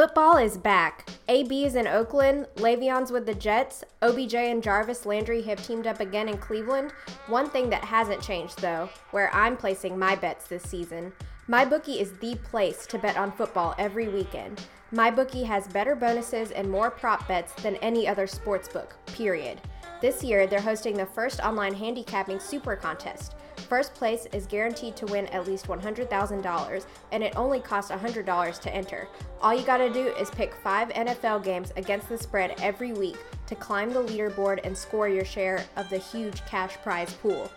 Football 0.00 0.38
is 0.38 0.56
back. 0.56 1.06
AB 1.28 1.66
is 1.66 1.74
in 1.74 1.86
Oakland, 1.86 2.46
Le'Veon's 2.54 3.12
with 3.12 3.26
the 3.26 3.34
Jets, 3.34 3.84
OBJ 4.00 4.34
and 4.34 4.62
Jarvis 4.62 5.04
Landry 5.04 5.42
have 5.42 5.62
teamed 5.62 5.86
up 5.86 6.00
again 6.00 6.26
in 6.26 6.38
Cleveland. 6.38 6.92
One 7.26 7.50
thing 7.50 7.68
that 7.68 7.84
hasn't 7.84 8.22
changed, 8.22 8.62
though, 8.62 8.88
where 9.10 9.30
I'm 9.34 9.58
placing 9.58 9.98
my 9.98 10.16
bets 10.16 10.46
this 10.46 10.62
season. 10.62 11.12
MyBookie 11.50 12.00
is 12.00 12.16
the 12.16 12.34
place 12.36 12.86
to 12.86 12.98
bet 12.98 13.18
on 13.18 13.30
football 13.30 13.74
every 13.76 14.08
weekend. 14.08 14.62
MyBookie 14.90 15.44
has 15.44 15.68
better 15.68 15.94
bonuses 15.94 16.50
and 16.50 16.70
more 16.70 16.90
prop 16.90 17.28
bets 17.28 17.52
than 17.62 17.76
any 17.76 18.08
other 18.08 18.26
sportsbook, 18.26 18.92
period. 19.04 19.60
This 20.00 20.24
year, 20.24 20.46
they're 20.46 20.62
hosting 20.62 20.96
the 20.96 21.04
first 21.04 21.40
online 21.40 21.74
handicapping 21.74 22.40
super 22.40 22.74
contest. 22.74 23.34
First 23.60 23.94
place 23.94 24.26
is 24.32 24.46
guaranteed 24.46 24.96
to 24.96 25.06
win 25.06 25.26
at 25.28 25.46
least 25.46 25.66
$100,000, 25.66 26.86
and 27.12 27.22
it 27.22 27.36
only 27.36 27.60
costs 27.60 27.90
$100 27.90 28.60
to 28.60 28.74
enter. 28.74 29.08
All 29.40 29.54
you 29.54 29.64
gotta 29.64 29.90
do 29.90 30.08
is 30.08 30.30
pick 30.30 30.54
five 30.54 30.88
NFL 30.90 31.44
games 31.44 31.72
against 31.76 32.08
the 32.08 32.18
spread 32.18 32.54
every 32.60 32.92
week 32.92 33.18
to 33.46 33.54
climb 33.54 33.92
the 33.92 34.02
leaderboard 34.02 34.60
and 34.64 34.76
score 34.76 35.08
your 35.08 35.24
share 35.24 35.64
of 35.76 35.88
the 35.88 35.98
huge 35.98 36.44
cash 36.46 36.76
prize 36.82 37.12
pool. 37.14 37.50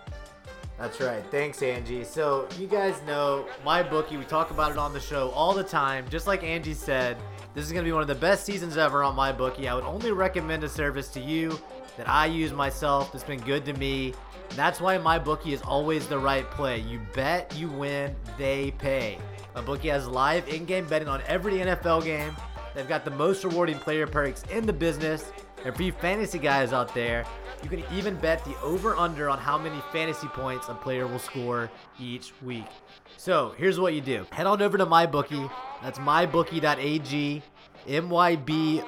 That's 0.80 1.00
right. 1.00 1.24
Thanks, 1.30 1.62
Angie. 1.62 2.04
So, 2.04 2.48
you 2.60 2.68
guys 2.68 3.00
know 3.06 3.46
my 3.64 3.84
bookie. 3.84 4.18
We 4.18 4.26
talk 4.26 4.52
about 4.52 4.72
it 4.72 4.78
on 4.78 4.92
the 4.92 5.00
show 5.00 5.30
all 5.30 5.54
the 5.54 5.64
time. 5.64 6.06
Just 6.10 6.26
like 6.26 6.44
Angie 6.44 6.74
said, 6.74 7.18
this 7.54 7.64
is 7.64 7.72
going 7.72 7.86
to 7.86 7.88
be 7.88 7.94
one 7.94 8.02
of 8.02 8.08
the 8.08 8.16
best 8.16 8.46
seasons 8.46 8.76
ever 8.76 9.04
on 9.04 9.16
my 9.16 9.32
bookie. 9.32 9.68
I 9.68 9.76
would 9.76 9.84
only 9.84 10.12
recommend 10.12 10.64
a 10.64 10.70
service 10.70 11.10
to 11.10 11.20
you 11.20 11.60
that 11.98 12.10
I 12.10 12.26
use 12.26 12.54
myself. 12.54 13.12
That's 13.12 13.24
been 13.24 13.42
good 13.42 13.66
to 13.66 13.74
me. 13.74 14.14
That's 14.56 14.80
why 14.80 14.98
my 14.98 15.18
bookie 15.18 15.54
is 15.54 15.62
always 15.62 16.08
the 16.08 16.18
right 16.18 16.50
play. 16.52 16.80
You 16.80 17.02
bet, 17.14 17.54
you 17.56 17.70
win, 17.70 18.16
they 18.38 18.72
pay. 18.72 19.18
My 19.56 19.62
bookie 19.62 19.90
has 19.90 20.08
live 20.08 20.48
in-game 20.48 20.88
betting 20.88 21.08
on 21.08 21.22
every 21.28 21.54
NFL 21.54 22.04
game. 22.04 22.36
They've 22.76 22.88
got 22.88 23.06
the 23.06 23.12
most 23.12 23.44
rewarding 23.44 23.78
player 23.78 24.08
perks 24.08 24.44
in 24.52 24.66
the 24.66 24.74
business. 24.74 25.32
And 25.66 25.76
for 25.76 25.84
you 25.84 25.92
fantasy 25.92 26.40
guys 26.40 26.74
out 26.74 26.94
there, 26.94 27.26
you 27.64 27.70
can 27.70 27.84
even 27.94 28.16
bet 28.16 28.44
the 28.44 28.60
over-under 28.60 29.30
on 29.30 29.38
how 29.38 29.58
many 29.58 29.82
fantasy 29.92 30.28
points 30.28 30.68
a 30.70 30.74
player 30.74 31.08
will 31.08 31.20
score 31.20 31.72
each 32.00 32.34
week. 32.42 32.66
So 33.18 33.54
here's 33.58 33.80
what 33.80 33.94
you 33.94 34.02
do. 34.02 34.26
Head 34.32 34.46
on 34.48 34.62
over 34.62 34.78
to 34.78 34.86
MyBookie. 34.86 35.50
That's 35.82 36.00
mybookie.ag. 36.00 37.42
M-Y-B-O-O-K-I-E 37.88 38.80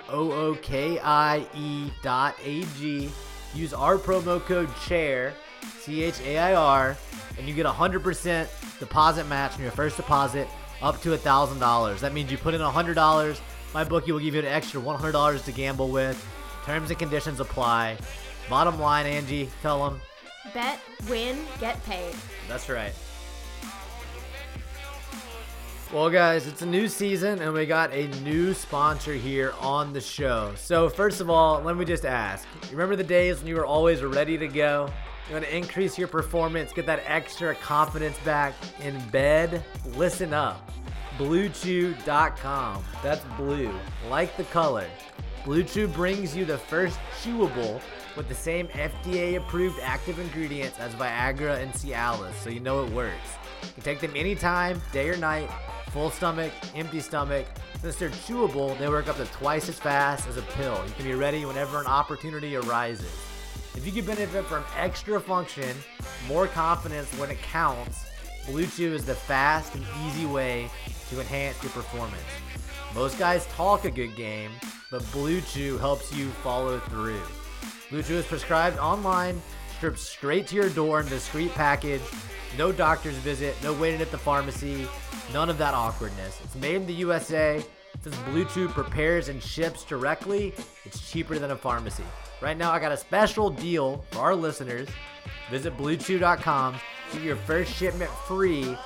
dot 2.01 2.35
A-G. 2.43 3.11
Use 3.53 3.73
our 3.73 3.97
promo 3.97 4.39
code 4.41 4.69
CHAIR, 4.85 5.33
C-H-A-I-R, 5.79 6.97
and 7.37 7.47
you 7.47 7.53
get 7.53 7.65
a 7.65 7.71
100% 7.71 8.79
deposit 8.79 9.27
match 9.27 9.53
on 9.55 9.61
your 9.61 9.71
first 9.71 9.97
deposit 9.97 10.47
up 10.81 11.01
to 11.01 11.09
$1,000. 11.09 11.99
That 11.99 12.13
means 12.13 12.31
you 12.31 12.37
put 12.37 12.53
in 12.53 12.61
$100, 12.61 13.39
my 13.73 13.83
bookie 13.83 14.11
will 14.11 14.19
give 14.19 14.33
you 14.35 14.39
an 14.41 14.45
extra 14.45 14.79
$100 14.81 15.43
to 15.45 15.51
gamble 15.51 15.89
with. 15.89 16.23
Terms 16.65 16.89
and 16.89 16.97
conditions 16.97 17.39
apply. 17.39 17.97
Bottom 18.49 18.79
line, 18.79 19.05
Angie, 19.05 19.49
tell 19.61 19.83
them. 19.83 20.01
Bet, 20.53 20.79
win, 21.09 21.37
get 21.59 21.83
paid. 21.85 22.15
That's 22.47 22.69
right. 22.69 22.93
Well, 25.95 26.09
guys, 26.09 26.45
it's 26.45 26.61
a 26.61 26.65
new 26.65 26.89
season 26.89 27.41
and 27.41 27.53
we 27.53 27.65
got 27.65 27.93
a 27.93 28.09
new 28.19 28.53
sponsor 28.53 29.13
here 29.13 29.53
on 29.61 29.93
the 29.93 30.01
show. 30.01 30.51
So, 30.57 30.89
first 30.89 31.21
of 31.21 31.29
all, 31.29 31.61
let 31.61 31.77
me 31.77 31.85
just 31.85 32.03
ask 32.03 32.45
remember 32.69 32.97
the 32.97 33.03
days 33.05 33.37
when 33.39 33.47
you 33.47 33.55
were 33.55 33.65
always 33.65 34.03
ready 34.03 34.37
to 34.37 34.49
go? 34.49 34.91
You 35.29 35.35
want 35.35 35.45
to 35.45 35.55
increase 35.55 35.97
your 35.97 36.09
performance, 36.09 36.73
get 36.73 36.85
that 36.87 37.01
extra 37.05 37.55
confidence 37.55 38.17
back 38.25 38.55
in 38.81 38.99
bed? 39.07 39.63
Listen 39.95 40.33
up. 40.33 40.69
BlueChew.com. 41.17 42.83
That's 43.01 43.23
blue, 43.37 43.73
like 44.09 44.35
the 44.35 44.43
color. 44.43 44.87
Blue 45.45 45.63
Chew 45.63 45.87
brings 45.87 46.35
you 46.35 46.43
the 46.43 46.57
first 46.57 46.99
chewable 47.21 47.79
with 48.17 48.27
the 48.27 48.35
same 48.35 48.67
FDA 48.67 49.37
approved 49.37 49.79
active 49.81 50.19
ingredients 50.19 50.77
as 50.77 50.93
Viagra 50.95 51.57
and 51.61 51.71
Cialis, 51.71 52.33
so 52.43 52.49
you 52.49 52.59
know 52.59 52.83
it 52.83 52.91
works. 52.91 53.29
You 53.67 53.73
can 53.73 53.83
take 53.83 53.99
them 53.99 54.11
anytime, 54.15 54.81
day 54.91 55.09
or 55.09 55.17
night, 55.17 55.49
full 55.91 56.09
stomach, 56.09 56.51
empty 56.75 56.99
stomach. 56.99 57.45
Since 57.81 57.95
they're 57.97 58.09
chewable, 58.09 58.77
they 58.79 58.87
work 58.87 59.07
up 59.07 59.17
to 59.17 59.25
twice 59.25 59.69
as 59.69 59.79
fast 59.79 60.27
as 60.27 60.37
a 60.37 60.41
pill. 60.41 60.81
You 60.85 60.93
can 60.93 61.05
be 61.05 61.13
ready 61.13 61.45
whenever 61.45 61.79
an 61.79 61.87
opportunity 61.87 62.55
arises. 62.55 63.13
If 63.75 63.85
you 63.85 63.91
can 63.91 64.05
benefit 64.05 64.45
from 64.45 64.63
extra 64.77 65.19
function, 65.19 65.75
more 66.27 66.47
confidence 66.47 67.11
when 67.19 67.29
it 67.29 67.41
counts, 67.41 68.05
Blue 68.47 68.65
Chew 68.67 68.93
is 68.93 69.05
the 69.05 69.15
fast 69.15 69.75
and 69.75 69.83
easy 70.05 70.25
way 70.25 70.69
to 71.09 71.19
enhance 71.19 71.61
your 71.61 71.71
performance. 71.71 72.23
Most 72.93 73.19
guys 73.19 73.45
talk 73.47 73.85
a 73.85 73.91
good 73.91 74.15
game, 74.15 74.51
but 74.91 75.09
Blue 75.11 75.41
Chew 75.41 75.77
helps 75.77 76.13
you 76.13 76.29
follow 76.43 76.79
through. 76.79 77.21
Blue 77.89 78.03
Chew 78.03 78.15
is 78.15 78.25
prescribed 78.25 78.77
online, 78.79 79.41
stripped 79.75 79.99
straight 79.99 80.47
to 80.47 80.55
your 80.55 80.69
door 80.69 81.01
in 81.01 81.07
discreet 81.07 81.53
package. 81.53 82.01
No 82.57 82.71
doctor's 82.71 83.15
visit, 83.15 83.55
no 83.61 83.73
waiting 83.73 84.01
at 84.01 84.11
the 84.11 84.17
pharmacy, 84.17 84.87
none 85.33 85.49
of 85.49 85.57
that 85.57 85.73
awkwardness. 85.73 86.39
It's 86.43 86.55
made 86.55 86.75
in 86.75 86.85
the 86.85 86.93
USA. 86.93 87.63
Since 88.01 88.15
Blue 88.19 88.45
Chew 88.45 88.67
prepares 88.67 89.29
and 89.29 89.41
ships 89.41 89.83
directly, 89.83 90.53
it's 90.85 91.09
cheaper 91.09 91.39
than 91.39 91.51
a 91.51 91.55
pharmacy. 91.55 92.03
Right 92.41 92.57
now, 92.57 92.71
I 92.71 92.79
got 92.79 92.91
a 92.91 92.97
special 92.97 93.49
deal 93.49 94.05
for 94.11 94.19
our 94.19 94.35
listeners. 94.35 94.87
Visit 95.49 95.77
BlueChew.com, 95.77 96.75
get 97.13 97.21
your 97.21 97.35
first 97.35 97.73
shipment 97.73 98.11
free 98.27 98.77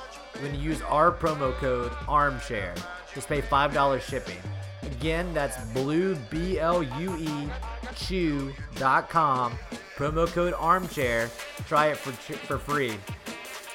when 0.41 0.55
you 0.55 0.61
use 0.61 0.81
our 0.83 1.11
promo 1.11 1.53
code 1.55 1.91
ARMCHAIR. 2.07 2.75
Just 3.13 3.27
pay 3.27 3.41
$5 3.41 4.01
shipping. 4.01 4.37
Again, 4.83 5.33
that's 5.33 5.57
blue, 5.71 6.15
B 6.29 6.59
L 6.59 6.83
U 6.83 7.15
E, 7.17 7.49
chew.com. 7.95 9.53
Promo 9.95 10.27
code 10.27 10.53
armchair. 10.57 11.29
Try 11.67 11.87
it 11.87 11.97
for, 11.97 12.11
for 12.11 12.57
free. 12.57 12.95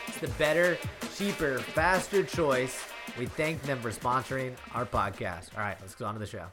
It's 0.09 0.19
the 0.19 0.28
better, 0.38 0.78
cheaper, 1.16 1.59
faster 1.59 2.22
choice. 2.22 2.82
We 3.19 3.26
thank 3.26 3.62
them 3.62 3.81
for 3.81 3.91
sponsoring 3.91 4.54
our 4.75 4.87
podcast. 4.87 5.56
All 5.56 5.62
right, 5.62 5.76
let's 5.81 5.94
go 5.94 6.06
on 6.06 6.14
to 6.14 6.20
the 6.20 6.26
show. 6.26 6.47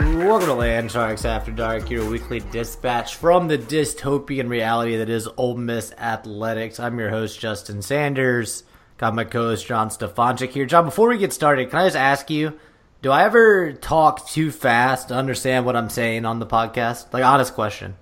Welcome 0.00 0.48
to 0.48 0.54
Land 0.54 0.90
Sharks 0.90 1.26
After 1.26 1.52
Dark, 1.52 1.90
your 1.90 2.08
weekly 2.08 2.40
dispatch 2.40 3.16
from 3.16 3.48
the 3.48 3.58
dystopian 3.58 4.48
reality 4.48 4.96
that 4.96 5.10
is 5.10 5.28
Ole 5.36 5.58
Miss 5.58 5.92
Athletics. 5.98 6.80
I'm 6.80 6.98
your 6.98 7.10
host, 7.10 7.38
Justin 7.38 7.82
Sanders. 7.82 8.64
Got 8.96 9.14
my 9.14 9.24
co-host 9.24 9.66
John 9.66 9.90
Stefanczyk 9.90 10.50
here. 10.52 10.64
John, 10.64 10.86
before 10.86 11.10
we 11.10 11.18
get 11.18 11.34
started, 11.34 11.68
can 11.68 11.80
I 11.80 11.84
just 11.84 11.96
ask 11.98 12.30
you, 12.30 12.58
do 13.02 13.10
I 13.10 13.24
ever 13.24 13.74
talk 13.74 14.26
too 14.26 14.50
fast 14.50 15.08
to 15.08 15.14
understand 15.14 15.66
what 15.66 15.76
I'm 15.76 15.90
saying 15.90 16.24
on 16.24 16.38
the 16.38 16.46
podcast? 16.46 17.12
Like, 17.12 17.22
honest 17.22 17.52
question. 17.52 17.94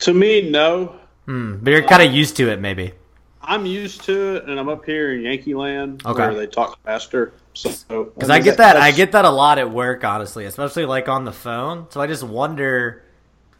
To 0.00 0.12
me, 0.12 0.50
no. 0.50 0.96
Hmm, 1.24 1.56
but 1.62 1.70
you're 1.70 1.82
kind 1.82 2.02
of 2.02 2.12
used 2.12 2.36
to 2.36 2.50
it, 2.50 2.60
maybe. 2.60 2.92
I'm 3.40 3.64
used 3.64 4.02
to 4.04 4.36
it, 4.36 4.44
and 4.44 4.60
I'm 4.60 4.68
up 4.68 4.84
here 4.84 5.14
in 5.14 5.22
Yankee 5.22 5.54
Land 5.54 6.02
Okay. 6.04 6.26
where 6.26 6.34
they 6.34 6.46
talk 6.46 6.78
faster. 6.84 7.32
So, 7.54 8.04
Because 8.04 8.30
I 8.30 8.38
get 8.38 8.56
that, 8.56 8.76
I 8.76 8.92
get 8.92 9.12
that 9.12 9.24
a 9.24 9.30
lot 9.30 9.58
at 9.58 9.70
work, 9.70 10.04
honestly, 10.04 10.44
especially 10.46 10.86
like 10.86 11.08
on 11.08 11.24
the 11.24 11.32
phone. 11.32 11.86
So 11.90 12.00
I 12.00 12.06
just 12.06 12.22
wonder 12.22 13.02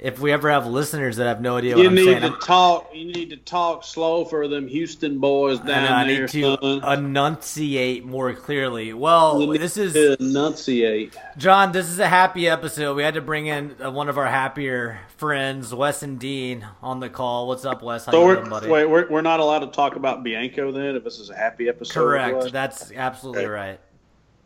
if 0.05 0.19
we 0.19 0.33
ever 0.33 0.51
have 0.51 0.67
listeners 0.67 1.17
that 1.19 1.27
have 1.29 1.41
no 1.41 1.57
idea 1.59 1.77
what 1.77 1.83
You 1.83 1.89
I'm 1.89 1.95
need 1.95 2.05
saying. 2.07 2.21
to 2.23 2.27
I'm- 2.31 2.41
talk. 2.41 2.91
You 2.93 3.05
need 3.05 3.31
to 3.31 3.37
talk 3.37 3.85
slow 3.85 4.25
for 4.25 4.49
them 4.49 4.67
Houston 4.67 5.21
boys 5.21 5.61
I 5.61 5.67
down 5.67 5.85
know, 5.85 5.95
I 5.95 6.05
there. 6.09 6.21
need 6.23 6.29
to 6.31 6.57
son. 6.83 6.99
enunciate 6.99 8.05
more 8.05 8.35
clearly. 8.35 8.93
Well, 8.93 9.39
need 9.47 9.61
this 9.61 9.77
is 9.77 9.93
to 9.93 10.17
enunciate. 10.21 11.17
John. 11.39 11.71
This 11.71 11.89
is 11.89 12.01
a 12.01 12.09
happy 12.09 12.49
episode. 12.49 12.97
We 12.97 13.05
had 13.05 13.15
to 13.15 13.21
bring 13.21 13.47
in 13.47 13.77
uh, 13.81 13.93
one 13.93 14.09
of 14.09 14.19
our 14.19 14.27
happier 14.27 14.99
friends, 15.19 15.73
Wes 15.73 16.03
and 16.03 16.19
Dean, 16.19 16.67
on 16.83 16.99
the 16.99 17.09
call. 17.09 17.47
What's 17.47 17.65
up, 17.65 17.81
Wes? 17.81 18.05
How 18.05 18.11
So 18.13 18.21
you 18.23 18.27
we're, 18.27 18.37
doing, 18.39 18.51
buddy? 18.51 18.69
wait, 18.69 18.87
we're, 18.87 19.09
we're 19.09 19.21
not 19.23 19.39
allowed 19.39 19.61
to 19.61 19.69
talk 19.69 19.95
about 19.95 20.25
Bianco 20.25 20.73
then 20.73 20.97
if 20.97 21.05
this 21.05 21.21
is 21.21 21.31
a 21.31 21.37
happy 21.37 21.69
episode. 21.69 21.95
Correct. 21.95 22.51
That's 22.53 22.91
absolutely 22.91 23.43
Okay. 23.45 23.51
right. 23.51 23.81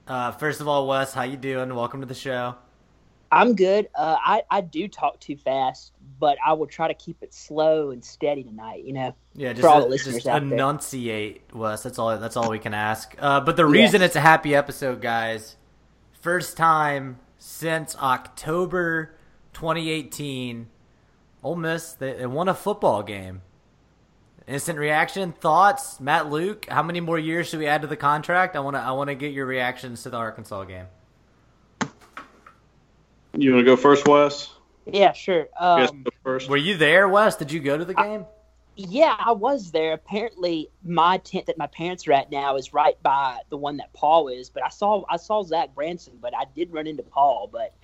Uh, 0.06 0.32
first 0.32 0.60
of 0.60 0.68
all, 0.68 0.86
Wes, 0.86 1.14
how 1.14 1.22
you 1.22 1.38
doing? 1.38 1.74
Welcome 1.74 2.00
to 2.00 2.06
the 2.06 2.14
show. 2.14 2.56
I'm 3.36 3.54
good. 3.54 3.88
Uh, 3.94 4.16
I 4.24 4.42
I 4.50 4.60
do 4.60 4.88
talk 4.88 5.20
too 5.20 5.36
fast, 5.36 5.92
but 6.18 6.38
I 6.44 6.52
will 6.54 6.66
try 6.66 6.88
to 6.88 6.94
keep 6.94 7.22
it 7.22 7.32
slow 7.34 7.90
and 7.90 8.04
steady 8.04 8.42
tonight. 8.42 8.84
You 8.84 8.92
know. 8.94 9.14
Yeah, 9.34 9.52
just, 9.52 9.62
for 9.62 9.68
all 9.68 9.80
the 9.80 9.88
listeners 9.88 10.16
just 10.16 10.26
out 10.26 10.42
there. 10.42 10.52
enunciate, 10.52 11.42
Wes. 11.54 11.82
That's 11.82 11.98
all. 11.98 12.16
That's 12.18 12.36
all 12.36 12.50
we 12.50 12.58
can 12.58 12.74
ask. 12.74 13.14
Uh, 13.18 13.40
but 13.40 13.56
the 13.56 13.66
reason 13.66 14.00
Yes. 14.00 14.08
it's 14.08 14.16
a 14.16 14.20
happy 14.20 14.54
episode, 14.54 15.00
guys, 15.00 15.56
first 16.20 16.56
time 16.56 17.18
since 17.38 17.94
October 17.96 19.14
2018, 19.52 20.68
Ole 21.42 21.56
Miss 21.56 21.92
they, 21.92 22.14
they 22.14 22.26
won 22.26 22.48
a 22.48 22.54
football 22.54 23.02
game. 23.02 23.42
Instant 24.48 24.78
reaction, 24.78 25.32
thoughts, 25.32 25.98
Matt 25.98 26.30
Luke. 26.30 26.66
How 26.70 26.82
many 26.82 27.00
more 27.00 27.18
years 27.18 27.48
should 27.48 27.58
we 27.58 27.66
add 27.66 27.82
to 27.82 27.88
the 27.88 27.96
contract? 27.96 28.54
I 28.54 28.60
want 28.60 28.76
to. 28.76 28.80
I 28.80 28.92
want 28.92 29.08
to 29.08 29.16
get 29.16 29.32
your 29.32 29.44
reactions 29.44 30.04
to 30.04 30.10
the 30.10 30.16
Arkansas 30.18 30.64
game. 30.64 30.86
You 33.36 33.54
want 33.54 33.64
to 33.64 33.70
go 33.70 33.76
first, 33.76 34.06
Wes? 34.08 34.50
Yeah, 34.86 35.12
sure. 35.12 35.48
Yes, 35.60 35.90
Um, 35.90 36.02
go 36.04 36.10
first. 36.22 36.48
Were 36.48 36.56
you 36.56 36.76
there, 36.76 37.08
Wes? 37.08 37.36
Did 37.36 37.52
you 37.52 37.60
go 37.60 37.76
to 37.76 37.84
the 37.84 37.94
game? 37.94 38.24
yeah, 38.76 39.16
I 39.18 39.32
was 39.32 39.70
there. 39.72 39.94
Apparently, 39.94 40.68
my 40.84 41.18
tent 41.18 41.46
that 41.46 41.58
my 41.58 41.66
parents 41.66 42.06
are 42.06 42.12
at 42.12 42.30
now 42.30 42.56
is 42.56 42.72
right 42.72 43.00
by 43.02 43.40
the 43.48 43.56
one 43.56 43.78
that 43.78 43.92
Paul 43.92 44.28
is. 44.28 44.50
But 44.50 44.64
I 44.64 44.68
saw 44.68 45.04
I 45.08 45.16
saw 45.16 45.42
Zach 45.42 45.74
Branson, 45.74 46.18
but 46.20 46.34
I 46.34 46.44
did 46.54 46.72
run 46.72 46.86
into 46.86 47.02
Paul. 47.02 47.48
But 47.50 47.74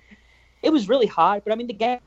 it 0.61 0.71
was 0.71 0.87
really 0.89 1.07
hot. 1.07 1.43
But 1.43 1.53
I 1.53 1.55
mean, 1.55 1.67
the 1.67 1.73
game 1.73 1.99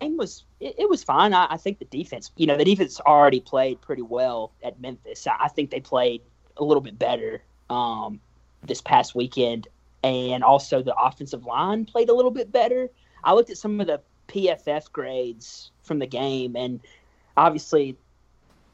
game 0.00 0.16
was 0.16 0.44
it, 0.60 0.74
it 0.78 0.88
was 0.88 1.02
fine. 1.04 1.32
I, 1.32 1.46
I 1.50 1.56
think 1.56 1.78
the 1.78 1.84
defense, 1.84 2.30
you 2.36 2.46
know, 2.46 2.56
the 2.56 2.64
defense 2.64 3.00
already 3.00 3.40
played 3.40 3.80
pretty 3.80 4.02
well 4.02 4.52
at 4.62 4.80
Memphis. 4.80 5.26
I, 5.26 5.36
I 5.44 5.48
think 5.48 5.70
they 5.70 5.80
played 5.80 6.22
a 6.56 6.64
little 6.64 6.80
bit 6.80 6.98
better 6.98 7.42
um, 7.70 8.20
this 8.62 8.80
past 8.80 9.14
weekend, 9.14 9.68
and 10.02 10.42
also 10.42 10.82
the 10.82 10.94
offensive 10.96 11.44
line 11.44 11.84
played 11.84 12.08
a 12.08 12.14
little 12.14 12.30
bit 12.30 12.50
better. 12.50 12.90
I 13.24 13.34
looked 13.34 13.50
at 13.50 13.56
some 13.56 13.80
of 13.80 13.86
the 13.86 14.00
PFF 14.28 14.90
grades 14.92 15.70
from 15.82 15.98
the 15.98 16.06
game, 16.06 16.56
and 16.56 16.80
obviously, 17.36 17.96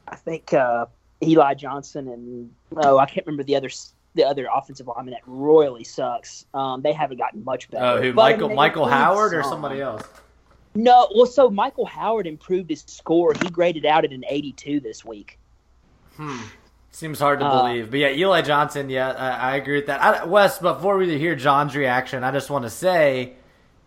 I 0.07 0.15
think 0.15 0.53
uh, 0.53 0.85
Eli 1.21 1.53
Johnson 1.53 2.07
and 2.07 2.51
oh, 2.77 2.97
I 2.97 3.05
can't 3.05 3.25
remember 3.25 3.43
the 3.43 3.55
other 3.55 3.69
the 4.15 4.25
other 4.25 4.47
offensive 4.53 4.87
lineman 4.87 5.13
that 5.13 5.21
royally 5.27 5.83
sucks. 5.83 6.45
Um, 6.53 6.81
they 6.81 6.93
haven't 6.93 7.17
gotten 7.17 7.43
much 7.43 7.69
better. 7.69 7.85
Oh, 7.85 8.01
who? 8.01 8.13
But, 8.13 8.31
Michael 8.31 8.49
Michael 8.49 8.85
Howard 8.87 9.33
or 9.33 9.43
somebody 9.43 9.81
else? 9.81 10.03
No, 10.75 11.09
well, 11.15 11.25
so 11.25 11.49
Michael 11.49 11.85
Howard 11.85 12.27
improved 12.27 12.69
his 12.69 12.83
score. 12.87 13.33
He 13.33 13.49
graded 13.49 13.85
out 13.85 14.05
at 14.05 14.11
an 14.11 14.23
82 14.27 14.79
this 14.79 15.03
week. 15.03 15.37
Seems 16.91 17.19
hard 17.19 17.39
to 17.39 17.45
Uh, 17.45 17.61
believe, 17.63 17.91
but 17.91 17.99
yeah, 17.99 18.09
Eli 18.09 18.41
Johnson. 18.41 18.89
Yeah, 18.89 19.11
I, 19.11 19.51
I 19.51 19.55
agree 19.57 19.75
with 19.75 19.85
that. 19.87 20.01
I, 20.01 20.25
Wes, 20.25 20.59
before 20.59 20.97
we 20.97 21.17
hear 21.17 21.35
John's 21.35 21.75
reaction, 21.75 22.23
I 22.23 22.31
just 22.31 22.49
want 22.49 22.63
to 22.65 22.69
say, 22.69 23.33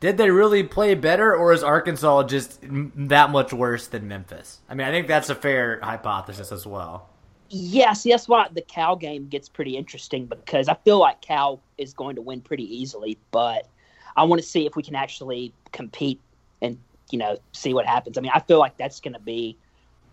did 0.01 0.17
they 0.17 0.31
really 0.31 0.63
play 0.63 0.95
better, 0.95 1.35
or 1.35 1.53
is 1.53 1.63
Arkansas 1.63 2.25
just 2.25 2.63
m- 2.65 2.93
that 2.97 3.31
much 3.31 3.53
worse 3.53 3.87
than 3.89 4.09
Memphis? 4.09 4.61
I 4.69 4.75
mean, 4.75 4.87
I 4.87 4.91
think 4.91 5.09
that's 5.09 5.31
a 5.31 5.35
fair 5.35 5.81
hypothesis 5.83 6.53
as 6.53 6.67
well. 6.67 7.09
Yes, 7.51 8.05
that's 8.05 8.29
why 8.29 8.49
the 8.51 8.63
Cal 8.63 8.97
game 8.97 9.29
gets 9.29 9.49
pretty 9.49 9.77
interesting 9.77 10.27
because 10.27 10.69
I 10.69 10.75
feel 10.75 10.99
like 10.99 11.21
Cal 11.21 11.61
is 11.77 11.93
going 11.93 12.17
to 12.17 12.23
win 12.23 12.41
pretty 12.41 12.65
easily, 12.65 13.19
but 13.31 13.69
I 14.17 14.25
want 14.25 14.41
to 14.41 14.47
see 14.49 14.65
if 14.67 14.75
we 14.75 14.83
can 14.83 14.95
actually 14.95 15.53
compete 15.71 16.21
and 16.63 16.79
you 17.11 17.19
know 17.19 17.37
see 17.53 17.75
what 17.75 17.85
happens. 17.85 18.17
I 18.17 18.23
mean, 18.23 18.33
I 18.35 18.41
feel 18.41 18.59
like 18.59 18.79
that's 18.79 19.01
going 19.01 19.13
to 19.15 19.21
be 19.21 19.59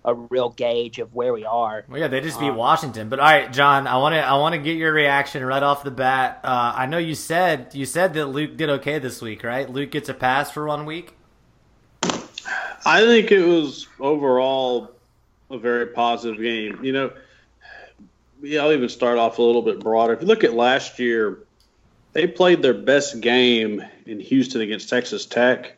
a 0.06 0.13
real 0.13 0.50
gauge 0.50 1.00
of 1.00 1.13
where 1.13 1.34
we 1.34 1.46
are. 1.46 1.84
Well, 1.90 2.00
yeah, 2.00 2.07
they 2.07 2.22
just 2.22 2.40
beat 2.40 2.50
Um, 2.50 2.56
Washington. 2.56 3.10
But 3.10 3.19
all 3.19 3.25
right, 3.25 3.51
John, 3.51 3.86
I 3.88 3.98
want 3.98 4.13
to 4.16 4.19
I 4.19 4.36
want 4.38 4.54
to 4.54 4.60
get 4.60 4.78
your 4.78 4.94
reaction 4.94 5.44
right 5.44 5.62
off 5.62 5.84
the 5.84 5.92
bat. 5.92 6.40
Uh, 6.44 6.74
I 6.75 6.86
know 6.86 6.98
you 6.98 7.16
said 7.16 7.72
you 7.74 7.86
said 7.86 8.13
that 8.13 8.28
Luke 8.28 8.56
did 8.57 8.69
okay 8.69 9.00
this 9.00 9.22
week, 9.22 9.44
right? 9.44 9.69
Luke 9.69 9.92
gets 9.92 10.10
a 10.10 10.13
pass 10.13 10.51
for 10.51 10.66
one 10.66 10.86
week. 10.86 11.13
I 12.86 13.01
think 13.01 13.31
it 13.31 13.46
was 13.46 13.88
overall 14.00 14.92
a 15.51 15.57
very 15.57 15.88
positive 15.88 16.42
game. 16.42 16.84
You 16.84 16.94
know, 16.94 17.12
yeah, 18.42 18.62
I'll 18.62 18.72
even 18.72 18.90
start 18.90 19.18
off 19.18 19.38
a 19.38 19.42
little 19.42 19.62
bit 19.62 19.80
broader. 19.81 20.13
If 20.13 20.22
you 20.22 20.28
look 20.28 20.44
at 20.46 20.54
last 20.54 20.98
year, 20.98 21.40
they 22.13 22.25
played 22.25 22.62
their 22.62 22.74
best 22.74 23.19
game 23.19 23.84
in 24.06 24.19
Houston 24.22 24.62
against 24.62 24.90
Texas 24.90 25.25
Tech, 25.25 25.75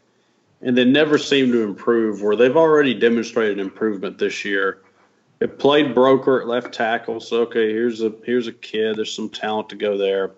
and 0.61 0.77
they 0.77 0.85
never 0.85 1.17
seem 1.17 1.51
to 1.51 1.63
improve. 1.63 2.21
Where 2.21 2.35
they've 2.35 2.57
already 2.57 2.93
demonstrated 2.93 3.59
improvement 3.59 4.17
this 4.17 4.45
year. 4.45 4.81
It 5.39 5.57
played 5.57 5.95
Broeker 5.95 6.41
at 6.41 6.47
left 6.47 6.71
tackle, 6.71 7.19
so 7.19 7.41
okay, 7.41 7.71
here's 7.71 8.01
a 8.01 8.13
here's 8.23 8.47
a 8.47 8.53
kid. 8.53 8.97
There's 8.97 9.13
some 9.13 9.29
talent 9.29 9.69
to 9.69 9.75
go 9.75 9.97
there. 9.97 10.31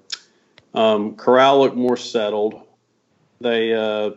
Um, 0.73 1.15
Corral 1.15 1.59
looked 1.59 1.75
more 1.75 1.97
settled. 1.97 2.61
They 3.41 3.73
uh, 3.73 4.11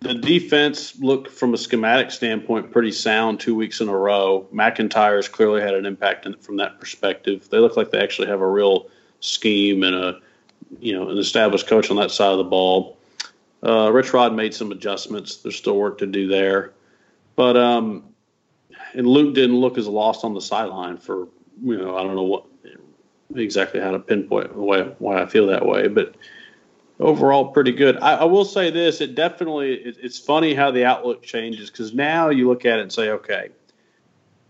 the 0.00 0.14
defense 0.14 0.98
looked 1.00 1.28
from 1.30 1.54
a 1.54 1.58
schematic 1.58 2.10
standpoint 2.12 2.70
pretty 2.70 2.92
sound 2.92 3.40
two 3.40 3.56
weeks 3.56 3.80
in 3.80 3.88
a 3.88 3.96
row. 3.96 4.46
MacIntyre's 4.52 5.28
clearly 5.28 5.60
had 5.60 5.74
an 5.74 5.84
impact 5.84 6.26
in, 6.26 6.34
from 6.36 6.56
that 6.58 6.78
perspective. 6.78 7.48
They 7.50 7.58
look 7.58 7.76
like 7.76 7.90
they 7.90 8.00
actually 8.00 8.28
have 8.28 8.40
a 8.40 8.46
real 8.46 8.88
scheme 9.20 9.82
and 9.82 9.96
a 9.96 10.20
you 10.78 10.92
know 10.92 11.08
an 11.08 11.18
established 11.18 11.66
coach 11.66 11.90
on 11.90 11.96
that 11.96 12.10
side 12.10 12.30
of 12.30 12.38
the 12.38 12.44
ball. 12.44 12.97
Uh, 13.62 13.90
Rich 13.92 14.12
Rod 14.12 14.34
made 14.34 14.54
some 14.54 14.70
adjustments. 14.70 15.36
There's 15.36 15.56
still 15.56 15.76
work 15.76 15.98
to 15.98 16.06
do 16.06 16.28
there, 16.28 16.72
but 17.34 17.56
um, 17.56 18.04
and 18.94 19.06
Luke 19.06 19.34
didn't 19.34 19.56
look 19.56 19.78
as 19.78 19.86
lost 19.86 20.24
on 20.24 20.34
the 20.34 20.40
sideline 20.40 20.96
for 20.98 21.28
you 21.62 21.76
know 21.76 21.96
I 21.96 22.02
don't 22.02 22.14
know 22.14 22.22
what 22.22 22.44
exactly 23.34 23.80
how 23.80 23.90
to 23.90 23.98
pinpoint 23.98 24.54
why 24.54 24.82
why 24.98 25.22
I 25.22 25.26
feel 25.26 25.48
that 25.48 25.66
way, 25.66 25.88
but 25.88 26.14
overall 27.00 27.48
pretty 27.48 27.72
good. 27.72 27.96
I, 27.98 28.16
I 28.16 28.24
will 28.24 28.44
say 28.44 28.70
this: 28.70 29.00
it 29.00 29.14
definitely 29.14 29.74
it, 29.74 29.96
it's 30.02 30.18
funny 30.18 30.54
how 30.54 30.70
the 30.70 30.84
outlook 30.84 31.22
changes 31.22 31.70
because 31.70 31.92
now 31.92 32.30
you 32.30 32.48
look 32.48 32.64
at 32.64 32.78
it 32.78 32.82
and 32.82 32.92
say, 32.92 33.10
okay, 33.10 33.50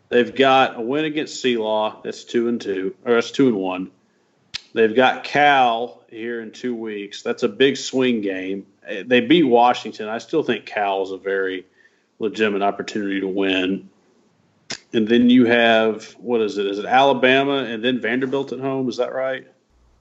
they've 0.09 0.35
got 0.35 0.77
a 0.77 0.81
win 0.81 1.05
against 1.05 1.43
Sealaw, 1.43 2.03
that's 2.03 2.25
two 2.25 2.49
and 2.49 2.61
two, 2.61 2.95
or 3.05 3.15
that's 3.15 3.31
two 3.31 3.49
and 3.49 3.57
one. 3.57 3.91
They've 4.75 4.95
got 4.95 5.25
Cal 5.25 6.03
here 6.11 6.41
in 6.41 6.53
two 6.53 6.75
weeks. 6.75 7.23
That's 7.23 7.43
a 7.43 7.49
big 7.49 7.77
swing 7.77 8.21
game. 8.21 8.67
They 9.07 9.21
beat 9.21 9.45
Washington. 9.45 10.09
I 10.09 10.19
still 10.19 10.43
think 10.43 10.67
Cal 10.67 11.03
is 11.03 11.11
a 11.11 11.19
very 11.19 11.67
legitimate 12.19 12.63
opportunity 12.63 13.21
to 13.21 13.29
win. 13.29 13.89
And 14.93 15.07
then 15.07 15.31
you 15.31 15.47
have 15.47 16.13
what 16.19 16.41
is 16.41 16.59
it? 16.59 16.67
Is 16.67 16.79
it 16.79 16.87
Alabama 16.87 17.65
and 17.65 17.85
then 17.85 18.01
Vanderbilt 18.01 18.53
at 18.53 18.61
home? 18.61 18.89
Is 18.89 18.97
that 18.97 19.13
right? 19.13 19.47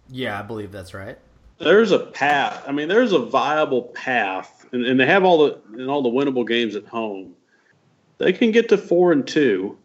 Yeah, 0.09 0.39
I 0.39 0.41
believe 0.41 0.71
that's 0.71 0.93
right. 0.93 1.17
there's 1.59 1.91
a 1.91 1.99
path. 1.99 2.63
I 2.67 2.71
mean, 2.71 2.87
there's 2.87 3.11
a 3.11 3.19
viable 3.19 3.83
path, 3.83 4.65
and, 4.71 4.85
and 4.85 4.99
they 4.99 5.05
have 5.05 5.23
all 5.23 5.45
the 5.45 5.59
and 5.73 5.89
all 5.89 6.01
the 6.01 6.09
winnable 6.09 6.47
games 6.47 6.75
at 6.75 6.85
home. 6.85 7.33
They 8.19 8.33
can 8.33 8.51
get 8.51 8.69
to 8.69 8.77
four 8.77 9.11
and 9.11 9.27
two. 9.27 9.77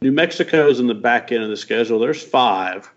New 0.00 0.12
Mexico's 0.12 0.78
in 0.78 0.86
the 0.86 0.94
back 0.94 1.32
end 1.32 1.42
of 1.42 1.50
the 1.50 1.56
schedule. 1.56 1.98
There's 1.98 2.22
five, 2.22 2.90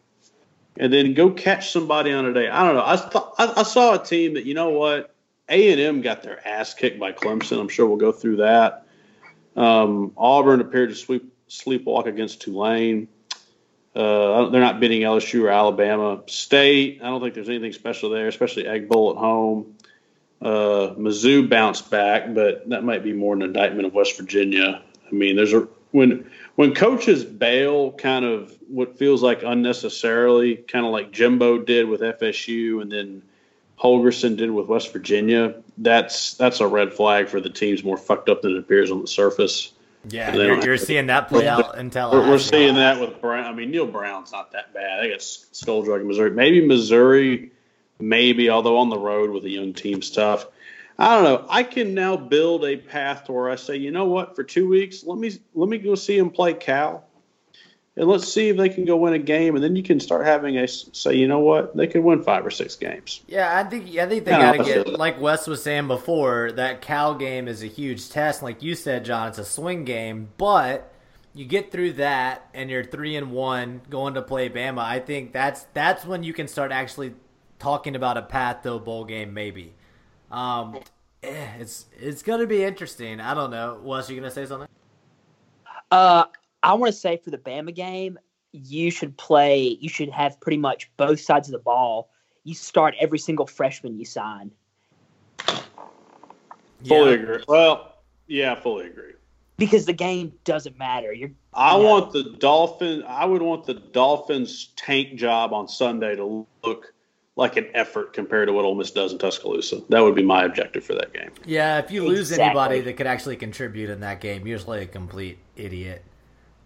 and 0.77 0.91
then 0.93 1.13
go 1.13 1.31
catch 1.31 1.71
somebody 1.71 2.11
on 2.11 2.25
a 2.25 2.33
day. 2.33 2.49
I 2.49 2.65
don't 2.65 2.75
know. 2.75 2.85
I 2.85 2.97
thought 2.97 3.33
I, 3.37 3.53
I 3.57 3.63
saw 3.63 3.99
a 3.99 4.03
team 4.03 4.35
that 4.35 4.45
you 4.45 4.53
know 4.53 4.69
what 4.69 5.15
A 5.49 5.71
and 5.71 5.81
M 5.81 6.01
got 6.01 6.23
their 6.23 6.45
ass 6.47 6.73
kicked 6.73 6.99
by 6.99 7.11
Clemson. 7.11 7.59
I'm 7.59 7.69
sure 7.69 7.87
we'll 7.87 7.97
go 7.97 8.11
through 8.11 8.37
that. 8.37 8.85
Um, 9.55 10.13
Auburn 10.17 10.61
appeared 10.61 10.89
to 10.89 10.95
sweep 10.95 11.33
sleepwalk 11.49 12.05
against 12.05 12.41
Tulane. 12.41 13.07
Uh, 13.95 14.49
they're 14.49 14.61
not 14.61 14.79
beating 14.79 15.01
LSU 15.01 15.43
or 15.43 15.49
Alabama. 15.49 16.21
State, 16.27 17.01
I 17.03 17.07
don't 17.07 17.21
think 17.21 17.33
there's 17.33 17.49
anything 17.49 17.73
special 17.73 18.09
there, 18.11 18.27
especially 18.27 18.67
Egg 18.67 18.87
Bowl 18.87 19.11
at 19.11 19.17
home. 19.17 19.75
Uh, 20.41 20.93
Mizzou 20.95 21.49
bounced 21.49 21.89
back, 21.91 22.33
but 22.33 22.69
that 22.69 22.83
might 22.83 23.03
be 23.03 23.11
more 23.11 23.33
an 23.33 23.41
indictment 23.41 23.87
of 23.87 23.93
West 23.93 24.17
Virginia. 24.17 24.81
I 25.05 25.11
mean, 25.11 25.35
there's 25.35 25.53
a 25.53 25.67
when 25.91 26.29
when 26.55 26.75
coaches 26.75 27.25
bail, 27.25 27.91
kind 27.91 28.23
of 28.23 28.55
what 28.67 28.97
feels 28.97 29.23
like 29.23 29.43
unnecessarily, 29.43 30.55
kind 30.55 30.85
of 30.85 30.91
like 30.91 31.11
Jimbo 31.11 31.59
did 31.59 31.89
with 31.89 32.01
FSU, 32.01 32.81
and 32.81 32.91
then 32.91 33.23
Holgorsen 33.81 34.35
did 34.35 34.51
with 34.51 34.67
West 34.67 34.91
Virginia. 34.91 35.55
That's 35.77 36.33
that's 36.33 36.59
a 36.59 36.67
red 36.67 36.93
flag 36.93 37.29
for 37.29 37.39
the 37.39 37.49
teams 37.49 37.83
more 37.83 37.97
fucked 37.97 38.29
up 38.29 38.41
than 38.41 38.55
it 38.55 38.59
appears 38.59 38.91
on 38.91 39.01
the 39.01 39.07
surface. 39.07 39.71
Yeah, 40.07 40.33
you're, 40.33 40.63
you're 40.63 40.77
seeing 40.77 41.07
that 41.07 41.27
play 41.27 41.47
out 41.47 41.77
in 41.77 41.87
We're, 41.87 41.91
Tallahassee. 41.91 42.29
we're 42.29 42.39
seeing 42.39 42.75
that 42.75 43.01
with 43.01 43.19
Brown. 43.19 43.45
I 43.45 43.53
mean, 43.53 43.69
Neal 43.71 43.85
Brown's 43.85 44.31
not 44.31 44.53
that 44.53 44.73
bad. 44.73 45.01
I 45.01 45.09
got 45.09 45.21
skull 45.21 45.83
drug 45.83 46.01
in 46.01 46.07
Missouri. 46.07 46.31
Maybe 46.31 46.65
Missouri, 46.65 47.51
maybe, 47.99 48.49
although 48.49 48.77
on 48.77 48.89
the 48.89 48.97
road 48.97 49.29
with 49.29 49.43
a 49.43 49.49
young 49.49 49.73
team 49.73 50.01
stuff. 50.01 50.45
I 50.97 51.15
don't 51.15 51.23
know. 51.23 51.45
I 51.49 51.63
can 51.63 51.93
now 51.93 52.17
build 52.17 52.65
a 52.65 52.75
path 52.75 53.25
to 53.25 53.31
where 53.33 53.49
I 53.49 53.55
say, 53.55 53.77
you 53.77 53.91
know 53.91 54.05
what, 54.05 54.35
for 54.35 54.43
two 54.43 54.67
weeks, 54.67 55.03
let 55.05 55.17
me 55.17 55.31
let 55.53 55.69
me 55.69 55.77
go 55.77 55.95
see 55.95 56.17
him 56.17 56.29
play 56.29 56.53
Cal, 56.53 57.05
and 57.99 58.09
let's 58.09 58.27
see 58.33 58.49
if 58.49 58.57
they 58.57 58.69
can 58.69 58.85
go 58.85 58.97
win 58.97 59.13
a 59.13 59.19
game, 59.19 59.55
and 59.55 59.63
then 59.63 59.75
you 59.77 59.83
can 59.83 59.99
start 59.99 60.25
having 60.25 60.57
a 60.57 60.67
say, 60.67 61.15
you 61.15 61.27
know 61.27 61.39
what, 61.39 61.77
they 61.77 61.87
could 61.87 62.03
win 62.03 62.23
five 62.23 62.45
or 62.45 62.51
six 62.51 62.75
games. 62.77 63.23
Yeah, 63.27 63.55
I 63.57 63.63
think 63.63 63.95
I 63.97 64.07
think 64.07 64.25
they 64.25 64.35
Yeah, 64.35 64.37
got 64.37 64.53
to 64.53 64.59
get 64.59 64.97
like 64.97 65.19
Wes 65.21 65.45
was 65.47 65.61
saying 65.61 65.87
before. 65.87 66.51
That 66.51 66.81
Cal 66.81 67.13
game 67.15 67.47
is 67.47 67.61
a 67.61 67.67
huge 67.67 68.09
test. 68.09 68.41
Like 68.41 68.63
you 68.63 68.75
said, 68.75 69.05
John, 69.05 69.27
it's 69.29 69.37
a 69.37 69.45
swing 69.45 69.85
game, 69.85 70.29
but 70.37 70.91
you 71.33 71.45
get 71.45 71.71
through 71.71 71.93
that 71.93 72.49
and 72.53 72.69
you're 72.71 72.83
three 72.83 73.15
and 73.15 73.31
one 73.31 73.81
going 73.89 74.15
to 74.15 74.21
play 74.23 74.49
Bama. 74.49 74.79
I 74.79 74.99
think 74.99 75.31
that's 75.31 75.63
that's 75.73 76.05
when 76.05 76.23
you 76.23 76.33
can 76.33 76.47
start 76.47 76.71
actually 76.71 77.13
talking 77.59 77.95
about 77.95 78.17
a 78.17 78.23
path 78.23 78.63
to 78.63 78.73
a 78.73 78.79
bowl 78.79 79.05
game, 79.05 79.33
maybe. 79.33 79.75
Um, 80.31 80.81
eh, 81.21 81.47
it's 81.59 81.85
it's 81.99 82.23
gonna 82.23 82.47
be 82.47 82.63
interesting. 82.63 83.19
I 83.21 83.33
don't 83.35 83.51
know. 83.51 83.79
Was 83.83 84.09
you 84.09 84.15
gonna 84.15 84.31
say 84.31 84.45
something? 84.47 84.67
Uh, 85.91 86.25
I 86.63 86.73
want 86.73 86.93
to 86.93 86.99
say 86.99 87.17
for 87.17 87.29
the 87.29 87.37
Bama 87.37 87.73
game, 87.73 88.19
you 88.51 88.91
should 88.91 89.17
play. 89.17 89.77
You 89.79 89.89
should 89.89 90.09
have 90.09 90.39
pretty 90.39 90.57
much 90.57 90.89
both 90.97 91.19
sides 91.19 91.47
of 91.47 91.53
the 91.53 91.59
ball. 91.59 92.09
You 92.43 92.53
start 92.53 92.95
every 92.99 93.19
single 93.19 93.45
freshman 93.47 93.97
you 93.97 94.05
sign. 94.05 94.51
Fully 96.85 97.11
Yeah. 97.11 97.21
agree. 97.21 97.43
Well, 97.47 97.95
yeah, 98.27 98.55
fully 98.55 98.87
agree. 98.87 99.13
because 99.57 99.85
the 99.85 99.91
game 99.93 100.31
doesn't 100.45 100.77
matter. 100.77 101.11
You're 101.11 101.31
I 101.53 101.77
Yeah. 101.77 101.83
want 101.83 102.13
the 102.13 102.23
Dolphin. 102.39 103.03
I 103.05 103.25
would 103.25 103.41
want 103.41 103.65
the 103.65 103.73
Dolphins 103.73 104.69
tank 104.77 105.15
job 105.15 105.51
on 105.51 105.67
Sunday 105.67 106.15
to 106.15 106.45
look 106.63 106.93
like 107.35 107.57
an 107.57 107.67
effort 107.73 108.13
compared 108.13 108.47
to 108.47 108.53
what 108.53 108.63
Ole 108.63 108.75
Miss 108.75 108.91
does 108.91 109.11
in 109.11 109.17
Tuscaloosa. 109.17 109.81
That 109.89 109.99
would 110.01 110.15
be 110.15 110.23
my 110.23 110.43
objective 110.45 110.85
for 110.85 110.93
that 110.93 111.11
game. 111.11 111.31
Yeah, 111.45 111.79
if 111.79 111.91
you 111.91 112.05
lose 112.05 112.31
Exactly. 112.31 112.45
anybody 112.45 112.79
that 112.81 112.93
could 112.93 113.07
actually 113.07 113.35
contribute 113.35 113.89
in 113.89 113.99
that 113.99 114.21
game, 114.21 114.47
you're 114.47 114.57
just 114.57 114.69
like 114.69 114.81
a 114.83 114.85
complete 114.85 115.39
idiot. 115.57 116.05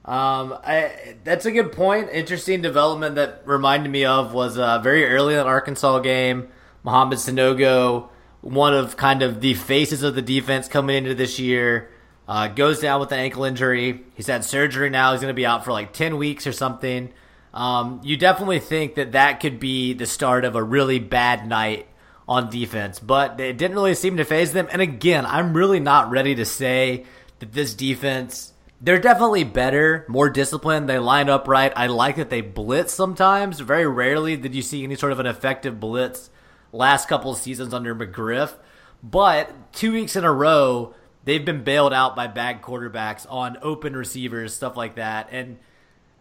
Um, 0.05 0.57
I, 0.63 1.15
that's 1.23 1.45
a 1.45 1.51
good 1.51 1.71
point. 1.71 2.09
Interesting 2.11 2.61
development 2.61 3.15
that 3.15 3.43
reminded 3.45 3.89
me 3.89 4.05
of 4.05 4.33
was 4.33 4.57
uh, 4.57 4.79
very 4.79 5.05
early 5.05 5.33
in 5.33 5.39
the 5.39 5.45
Arkansas 5.45 5.99
game. 5.99 6.49
Mohamed 6.83 7.19
Sanogo, 7.19 8.09
one 8.41 8.73
of 8.73 8.97
kind 8.97 9.21
of 9.21 9.39
the 9.39 9.53
faces 9.53 10.03
of 10.03 10.15
the 10.15 10.21
defense 10.21 10.67
coming 10.67 10.97
into 10.97 11.15
this 11.15 11.39
year, 11.39 11.89
uh, 12.27 12.49
goes 12.49 12.79
down 12.79 12.99
with 12.99 13.11
an 13.13 13.19
ankle 13.19 13.45
injury. 13.45 14.03
He's 14.15 14.27
had 14.27 14.43
surgery 14.43 14.89
now. 14.89 15.11
He's 15.11 15.21
going 15.21 15.31
to 15.31 15.35
be 15.35 15.45
out 15.45 15.63
for 15.63 15.71
like 15.71 15.93
10 15.93 16.17
weeks 16.17 16.45
or 16.45 16.51
something. 16.51 17.13
Um, 17.53 18.01
you 18.03 18.17
definitely 18.17 18.59
think 18.59 18.95
that 18.95 19.11
that 19.11 19.39
could 19.39 19.59
be 19.59 19.93
the 19.93 20.05
start 20.05 20.43
of 20.43 20.55
a 20.55 20.63
really 20.63 20.99
bad 20.99 21.47
night 21.47 21.87
on 22.27 22.49
defense, 22.49 22.99
but 22.99 23.39
it 23.39 23.57
didn't 23.57 23.75
really 23.75 23.95
seem 23.95 24.17
to 24.17 24.23
phase 24.23 24.53
them. 24.53 24.67
And 24.71 24.81
again, 24.81 25.25
I'm 25.25 25.55
really 25.55 25.79
not 25.79 26.09
ready 26.09 26.35
to 26.35 26.45
say 26.45 27.05
that 27.39 27.51
this 27.51 27.73
defense, 27.73 28.52
they're 28.83 28.99
definitely 28.99 29.45
better, 29.45 30.05
more 30.09 30.29
disciplined. 30.29 30.89
They 30.89 30.99
line 30.99 31.29
up 31.29 31.47
right. 31.47 31.71
I 31.73 31.87
like 31.87 32.17
that 32.17 32.29
they 32.29 32.41
blitz 32.41 32.93
sometimes. 32.93 33.61
Very 33.61 33.87
rarely 33.87 34.35
did 34.35 34.53
you 34.53 34.61
see 34.61 34.83
any 34.83 34.95
sort 34.95 35.13
of 35.13 35.19
an 35.19 35.25
effective 35.25 35.79
blitz 35.79 36.29
last 36.73 37.07
couple 37.07 37.33
seasons 37.33 37.73
under 37.73 37.95
McGriff. 37.95 38.55
But 39.01 39.71
two 39.71 39.93
weeks 39.93 40.17
in 40.17 40.25
a 40.25 40.33
row, 40.33 40.93
they've 41.23 41.45
been 41.45 41.63
bailed 41.63 41.93
out 41.93 42.13
by 42.13 42.27
bad 42.27 42.61
quarterbacks 42.61 43.25
on 43.29 43.57
open 43.61 43.95
receivers, 43.95 44.53
stuff 44.53 44.75
like 44.75 44.95
that. 44.95 45.29
And 45.31 45.59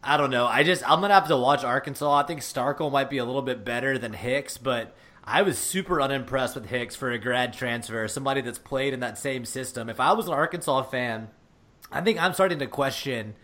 I 0.00 0.16
don't 0.16 0.30
know. 0.30 0.46
I 0.46 0.62
just 0.62 0.88
I'm 0.88 1.00
gonna 1.00 1.14
have 1.14 1.28
to 1.28 1.36
watch 1.36 1.64
Arkansas. 1.64 2.12
I 2.12 2.22
think 2.22 2.42
Starkel 2.42 2.92
might 2.92 3.10
be 3.10 3.18
a 3.18 3.24
little 3.24 3.42
bit 3.42 3.64
better 3.64 3.98
than 3.98 4.12
Hicks, 4.12 4.56
but 4.56 4.94
I 5.24 5.42
was 5.42 5.58
super 5.58 6.00
unimpressed 6.00 6.54
with 6.54 6.66
Hicks 6.66 6.94
for 6.94 7.10
a 7.10 7.18
grad 7.18 7.54
transfer, 7.54 8.06
somebody 8.06 8.40
that's 8.40 8.58
played 8.58 8.94
in 8.94 9.00
that 9.00 9.18
same 9.18 9.44
system. 9.44 9.88
If 9.88 9.98
I 9.98 10.12
was 10.12 10.28
an 10.28 10.34
Arkansas 10.34 10.82
fan, 10.84 11.28
I 11.92 12.00
think 12.00 12.22
I'm 12.22 12.32
starting 12.34 12.58
to 12.60 12.66
question 12.66 13.34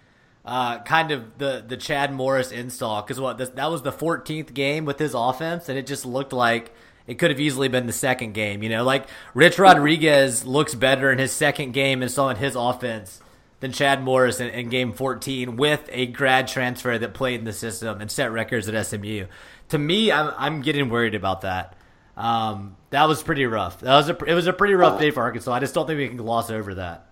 uh, 0.45 0.79
kind 0.81 1.11
of 1.11 1.39
the 1.39 1.65
the 1.67 1.77
Chad 1.77 2.13
Morris 2.13 2.51
install 2.51 3.03
because 3.03 3.21
what 3.21 3.39
this, 3.39 3.51
that 3.51 3.71
was 3.71 3.83
the 3.83 3.93
14th 3.93 4.55
game 4.55 4.85
with 4.85 4.99
his 4.99 5.15
offense, 5.15 5.69
and 5.69 5.79
it 5.79 5.87
just 5.87 6.07
looked 6.07 6.33
like 6.33 6.73
it 7.07 7.19
could 7.19 7.31
have 7.31 7.41
easily 7.41 7.69
been 7.69 7.87
the 7.87 7.93
second 7.93 8.33
game. 8.33 8.63
You 8.63 8.69
know, 8.69 8.85
like 8.85 9.07
Rich 9.35 9.59
Rodriguez 9.59 10.45
looks 10.45 10.75
better 10.75 11.13
in 11.13 11.19
his 11.19 11.33
second 11.33 11.73
game 11.73 12.03
installing 12.03 12.37
his 12.37 12.55
offense 12.55 13.21
than 13.61 13.73
Chad 13.73 14.03
Morris 14.03 14.41
in, 14.41 14.49
in 14.49 14.69
game 14.69 14.93
14 14.93 15.57
with 15.57 15.89
a 15.93 16.07
grad 16.07 16.49
transfer 16.49 16.97
that 16.97 17.15
played 17.15 17.41
in 17.41 17.45
the 17.45 17.53
system 17.53 18.01
and 18.01 18.11
set 18.11 18.31
records 18.31 18.69
at 18.69 18.87
SMU. 18.87 19.27
To 19.71 19.79
me, 19.79 20.13
I'm, 20.13 20.33
I'm 20.37 20.63
getting 20.63 20.89
worried 20.89 21.15
about 21.15 21.41
that. 21.43 21.75
Um, 22.17 22.77
that 22.91 23.07
was 23.07 23.23
pretty 23.23 23.47
rough. 23.47 23.81
That 23.81 23.97
was 23.97 24.09
a, 24.09 24.25
it 24.25 24.35
was 24.35 24.47
a 24.47 24.53
pretty 24.53 24.75
rough 24.75 24.99
day 25.01 25.11
for 25.11 25.23
Arkansas. 25.23 25.53
I 25.53 25.61
just 25.61 25.75
don't 25.75 25.87
think 25.87 25.99
we 25.99 26.09
can 26.09 26.17
gloss 26.17 26.51
over 26.51 26.75
that. 26.77 27.08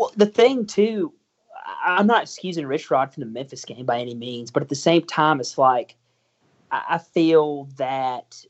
Well, 0.00 0.12
the 0.16 0.24
thing 0.24 0.64
too, 0.64 1.12
I'm 1.84 2.06
not 2.06 2.22
excusing 2.22 2.66
Rich 2.66 2.90
Rod 2.90 3.12
from 3.12 3.20
the 3.20 3.28
Memphis 3.28 3.66
game 3.66 3.84
by 3.84 4.00
any 4.00 4.14
means, 4.14 4.50
but 4.50 4.62
at 4.62 4.70
the 4.70 4.74
same 4.74 5.02
time, 5.02 5.40
it's 5.40 5.58
like 5.58 5.94
I 6.70 6.96
feel 6.96 7.64
that 7.76 8.42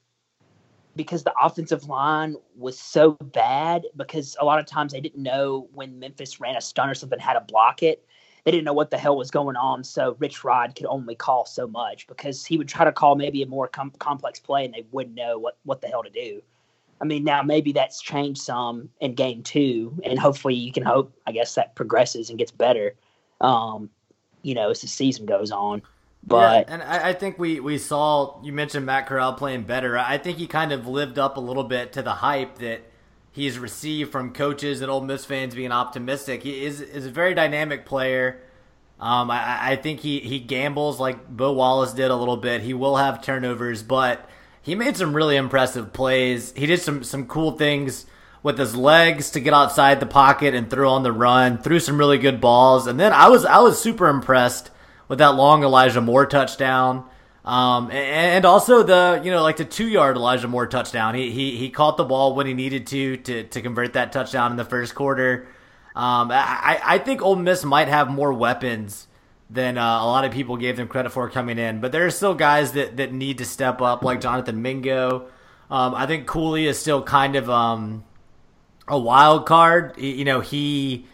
because 0.95 1.25
the 1.25 1.35
offensive 1.42 1.88
line 1.88 2.37
was 2.57 2.78
so 2.78 3.16
bad, 3.21 3.87
because 3.97 4.37
a 4.38 4.45
lot 4.45 4.61
of 4.61 4.66
times 4.66 4.92
they 4.92 5.00
didn't 5.00 5.25
know 5.25 5.69
when 5.75 5.99
Memphis 5.99 6.38
ran 6.38 6.54
a 6.54 6.61
stunt 6.61 6.88
or 6.88 6.95
something 6.95 7.19
how 7.19 7.33
to 7.33 7.40
block 7.40 7.83
it. 7.83 8.07
They 8.45 8.52
didn't 8.52 8.64
know 8.64 8.73
what 8.73 8.92
the 8.92 8.99
hell 8.99 9.16
was 9.16 9.33
going 9.33 9.57
on, 9.57 9.83
so 9.83 10.14
Rich 10.21 10.45
Rod 10.45 10.76
could 10.76 10.87
only 10.87 11.16
call 11.16 11.47
so 11.47 11.66
much 11.66 12.07
because 12.07 12.47
he 12.47 12.59
would 12.59 12.69
try 12.69 12.85
to 12.85 12.92
call 12.92 13.16
maybe 13.16 13.42
a 13.42 13.47
more 13.47 13.66
com- 13.66 13.90
complex 13.99 14.38
play 14.38 14.64
and 14.64 14.73
they 14.73 14.87
wouldn't 14.92 15.16
know 15.16 15.37
what, 15.37 15.59
what 15.64 15.80
the 15.80 15.88
hell 15.88 16.04
to 16.04 16.11
do. 16.11 16.42
I 17.00 17.07
mean, 17.07 17.25
now 17.25 17.42
maybe 17.42 17.73
that's 17.73 18.00
changed 18.00 18.42
some 18.42 18.90
in 19.00 19.14
game 19.14 19.42
two, 19.42 19.99
and 20.04 20.19
hopefully 20.19 20.54
you 20.54 20.73
can 20.73 20.83
hope, 20.83 21.12
I 21.26 21.33
guess, 21.33 21.54
that 21.54 21.75
progresses 21.75 22.28
and 22.28 22.38
gets 22.38 22.50
better, 22.50 22.95
um, 23.40 23.88
you 24.42 24.54
know, 24.54 24.71
as 24.71 24.83
the 24.83 24.88
season 24.88 25.26
goes 25.26 25.50
on. 25.50 25.83
But 26.26 26.69
yeah, 26.69 26.75
and 26.75 26.83
I, 26.83 27.09
I 27.09 27.12
think 27.14 27.38
we, 27.38 27.61
we 27.61 27.78
saw 27.78 28.42
you 28.42 28.52
mentioned 28.52 28.85
Matt 28.85 29.07
Corral 29.07 29.33
playing 29.33 29.62
better. 29.62 29.99
I 29.99 30.19
think 30.19 30.37
he 30.37 30.47
kind 30.47 30.73
of 30.73 30.87
lived 30.87 31.19
up 31.19 31.38
a 31.38 31.40
little 31.40 31.64
bit 31.64 31.92
to 31.95 32.02
the 32.02 32.12
hype 32.12 32.59
that 32.59 32.83
he's 33.33 33.59
received 33.59 34.12
from 34.12 34.35
coaches 34.35 34.83
and 34.83 34.90
Ole 34.90 35.00
Miss 35.00 35.25
fans 35.25 35.54
being 35.54 35.73
optimistic. 35.73 36.42
He 36.42 36.64
is 36.64 36.83
is 36.83 37.07
a 37.07 37.11
very 37.11 37.33
dynamic 37.33 37.87
player. 37.87 38.42
Um, 39.00 39.30
I, 39.30 39.71
I 39.71 39.76
think 39.76 40.00
he, 40.00 40.21
he 40.21 40.38
gambles 40.38 41.00
like 41.00 41.26
Bo 41.26 41.52
Wallace 41.52 41.95
did 41.95 42.11
a 42.11 42.16
little 42.16 42.37
bit. 42.37 42.61
He 42.61 42.75
will 42.75 42.97
have 42.97 43.23
turnovers, 43.23 43.83
but 43.83 44.28
he 44.62 44.75
made 44.75 44.97
some 44.97 45.14
really 45.14 45.37
impressive 45.37 45.93
plays. 45.93 46.52
He 46.57 46.67
did 46.67 46.81
some 46.81 47.02
some 47.02 47.26
cool 47.26 47.52
things 47.52 48.07
with 48.43 48.59
his 48.59 48.75
legs 48.75 49.31
to 49.31 49.40
get 49.40 49.52
outside 49.52 50.00
the 50.00 50.07
pocket 50.07 50.55
and 50.55 50.71
throw 50.71 50.90
on 50.90 51.02
the 51.02 51.12
run. 51.12 51.59
Threw 51.59 51.79
some 51.79 51.99
really 51.99 52.19
good 52.19 52.40
balls, 52.40 52.87
and 52.87 52.99
then 52.99 53.12
I 53.12 53.29
was 53.29 53.45
I 53.45 53.59
was 53.59 53.81
super 53.81 54.09
impressed 54.09 54.71
with 55.09 55.19
that 55.19 55.35
long 55.35 55.62
Elijah 55.62 56.00
Moore 56.00 56.26
touchdown. 56.26 57.05
Um, 57.43 57.90
and, 57.90 58.45
also 58.45 58.83
the 58.83 59.23
you 59.25 59.31
know 59.31 59.43
like 59.43 59.57
the 59.57 59.64
two 59.64 59.88
yard 59.88 60.17
Elijah 60.17 60.47
Moore 60.47 60.67
touchdown. 60.67 61.14
He, 61.14 61.31
he 61.31 61.57
he 61.57 61.71
caught 61.71 61.97
the 61.97 62.05
ball 62.05 62.35
when 62.35 62.47
he 62.47 62.55
needed 62.55 62.87
to 62.88 63.17
to 63.17 63.45
to 63.45 63.62
convert 63.62 63.95
that 63.95 64.12
touchdown 64.12 64.50
in 64.50 64.57
the 64.57 64.64
first 64.64 64.95
quarter. 64.95 65.49
Um, 65.97 66.31
I 66.31 66.81
I 66.85 66.99
think 66.99 67.23
Ole 67.23 67.37
Miss 67.37 67.64
might 67.64 67.88
have 67.88 68.11
more 68.11 68.33
weapons 68.33 69.09
than 69.50 69.76
uh, 69.76 69.83
a 69.83 70.07
lot 70.07 70.25
of 70.25 70.33
people 70.33 70.57
gave 70.57 70.76
them 70.76 70.87
credit 70.87 71.11
for 71.11 71.28
coming 71.28 71.59
in, 71.59 71.80
but 71.80 71.92
there 71.92 72.07
are 72.07 72.11
still 72.11 72.35
guys 72.35 72.73
that 72.73 72.97
that 72.99 73.12
need 73.12 73.38
to 73.38 73.45
step 73.45 73.83
up, 73.83 74.02
like 74.02 74.21
Jonathan 74.21 74.62
Mingo. 74.62 75.26
Um, 75.71 75.95
I 75.95 76.07
think 76.07 76.26
Cooley 76.26 76.66
is 76.66 76.78
still 76.78 77.02
kind 77.02 77.37
of 77.37 77.50
um, 77.50 78.04
a 78.87 78.99
wild 78.99 79.47
card. 79.47 79.99
You 79.99 80.25
know 80.25 80.40
he 80.40 81.07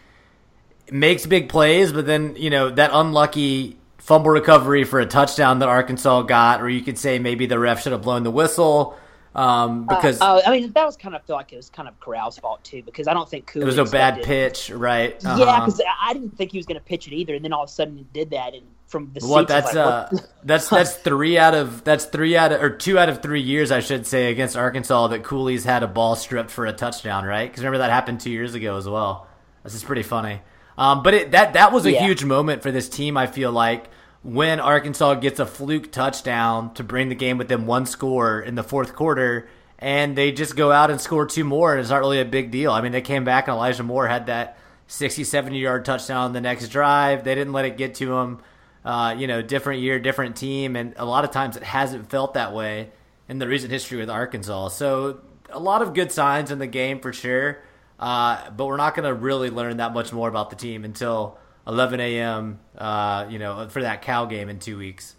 makes 0.91 1.25
big 1.25 1.49
plays, 1.49 1.91
but 1.91 2.05
then 2.05 2.35
you 2.37 2.49
know 2.49 2.69
that 2.69 2.91
unlucky 2.93 3.77
fumble 3.97 4.31
recovery 4.31 4.83
for 4.83 4.99
a 4.99 5.05
touchdown 5.05 5.59
that 5.59 5.69
Arkansas 5.69 6.21
got, 6.23 6.61
or 6.61 6.69
you 6.69 6.81
could 6.81 6.97
say 6.97 7.19
maybe 7.19 7.45
the 7.45 7.59
ref 7.59 7.81
should 7.81 7.91
have 7.91 8.03
blown 8.03 8.23
the 8.23 8.31
whistle 8.31 8.97
um, 9.37 9.87
because 9.87 10.21
uh, 10.21 10.41
I 10.45 10.51
mean, 10.51 10.71
that 10.73 10.85
was 10.85 10.97
kind 10.97 11.15
of 11.15 11.23
feel 11.25 11.35
like 11.37 11.53
it 11.53 11.57
was 11.57 11.69
kind 11.69 11.87
of 11.87 11.99
Corral's 11.99 12.37
fault 12.39 12.63
too, 12.63 12.83
because 12.83 13.07
I 13.07 13.13
don't 13.13 13.29
think 13.29 13.47
Cooley 13.47 13.63
it 13.63 13.65
was 13.65 13.77
a 13.77 13.85
bad 13.85 14.23
pitch, 14.23 14.69
right? 14.71 15.15
Yeah, 15.21 15.31
Uh-huh. 15.33 15.59
because 15.65 15.81
I 16.01 16.13
didn't 16.13 16.37
think 16.37 16.51
he 16.51 16.57
was 16.57 16.65
going 16.65 16.79
to 16.79 16.85
pitch 16.85 17.07
it 17.07 17.13
either, 17.13 17.35
and 17.35 17.45
then 17.45 17.53
all 17.53 17.63
of 17.63 17.69
a 17.69 17.71
sudden 17.73 17.97
he 17.97 18.03
did 18.13 18.31
that, 18.31 18.53
and 18.53 18.65
from 18.87 19.11
the 19.13 19.21
What 19.21 19.47
seats, 19.47 19.49
that's 19.49 19.73
like, 19.73 19.75
uh 19.75 20.07
what? 20.11 20.25
that's 20.43 20.69
that's 20.69 20.95
three 20.97 21.37
out 21.37 21.53
of 21.55 21.83
that's 21.83 22.05
three 22.05 22.37
out 22.37 22.51
of 22.51 22.61
or 22.61 22.69
two 22.69 22.97
out 22.99 23.09
of 23.09 23.21
three 23.21 23.41
years 23.41 23.71
I 23.71 23.79
should 23.81 24.07
say 24.07 24.31
against 24.31 24.55
Arkansas 24.55 25.07
that 25.07 25.23
Cooley's 25.23 25.65
had 25.65 25.83
a 25.83 25.87
ball 25.87 26.15
stripped 26.15 26.51
for 26.51 26.65
a 26.65 26.73
touchdown, 26.73 27.25
right? 27.25 27.49
Because 27.49 27.63
remember 27.63 27.79
that 27.79 27.91
happened 27.91 28.21
two 28.21 28.31
years 28.31 28.55
ago 28.55 28.77
as 28.77 28.87
well. 28.87 29.27
This 29.63 29.75
is 29.75 29.83
pretty 29.83 30.03
funny. 30.03 30.41
Um, 30.77 31.03
but 31.03 31.13
it, 31.15 31.31
that 31.31 31.53
that 31.53 31.71
was 31.73 31.85
a 31.85 31.91
Yeah. 31.91 32.01
huge 32.05 32.23
moment 32.23 32.61
for 32.63 32.71
this 32.71 32.87
team. 32.89 33.17
I 33.17 33.27
feel 33.27 33.51
like 33.51 33.89
when 34.27 34.59
Arkansas 34.59 35.13
gets 35.15 35.39
a 35.39 35.45
fluke 35.45 35.89
touchdown 35.89 36.73
to 36.73 36.83
bring 36.83 37.07
the 37.07 37.15
game 37.15 37.37
within 37.37 37.65
one 37.65 37.85
score 37.85 38.41
in 38.41 38.55
the 38.55 38.63
fourth 38.63 38.93
quarter, 38.93 39.47
and 39.79 40.17
they 40.17 40.33
just 40.33 40.57
go 40.57 40.69
out 40.69 40.91
and 40.91 40.99
score 40.99 41.25
two 41.25 41.45
more, 41.45 41.71
and 41.71 41.79
it's 41.79 41.89
not 41.89 42.01
really 42.01 42.19
a 42.19 42.25
big 42.25 42.51
deal. 42.51 42.73
I 42.73 42.81
mean, 42.81 42.91
they 42.91 42.99
came 42.99 43.23
back 43.23 43.47
and 43.47 43.55
Elijah 43.55 43.83
Moore 43.83 44.05
had 44.05 44.25
that 44.25 44.57
60, 44.87 45.23
70 45.23 45.57
yard 45.57 45.85
touchdown 45.85 46.25
on 46.25 46.33
the 46.33 46.41
next 46.41 46.67
drive. 46.67 47.23
They 47.23 47.35
didn't 47.35 47.53
let 47.53 47.63
it 47.63 47.77
get 47.77 47.95
to 47.95 48.17
him. 48.17 48.39
Uh, 48.83 49.15
you 49.17 49.27
know, 49.27 49.41
different 49.41 49.81
year, 49.81 49.97
different 49.97 50.35
team, 50.35 50.75
and 50.75 50.93
a 50.97 51.05
lot 51.05 51.23
of 51.23 51.31
times 51.31 51.55
it 51.55 51.63
hasn't 51.63 52.09
felt 52.09 52.33
that 52.33 52.53
way 52.53 52.89
in 53.29 53.39
the 53.39 53.47
recent 53.47 53.71
history 53.71 53.97
with 53.97 54.09
Arkansas. 54.09 54.67
So 54.69 55.21
a 55.49 55.59
lot 55.59 55.81
of 55.81 55.93
good 55.93 56.11
signs 56.11 56.51
in 56.51 56.59
the 56.59 56.67
game 56.67 56.99
for 56.99 57.13
sure, 57.13 57.63
uh, 57.97 58.49
but 58.49 58.65
we're 58.65 58.75
not 58.75 58.93
going 58.93 59.07
to 59.07 59.13
really 59.13 59.49
learn 59.49 59.77
that 59.77 59.93
much 59.93 60.11
more 60.11 60.27
about 60.27 60.49
the 60.49 60.57
team 60.57 60.83
until 60.83 61.37
11 61.67 61.99
a.m. 61.99 62.59
Uh, 62.77 63.25
you 63.29 63.39
know, 63.39 63.67
for 63.69 63.81
that 63.81 64.01
Cal 64.01 64.25
game 64.25 64.49
in 64.49 64.59
two 64.59 64.77
weeks. 64.77 65.15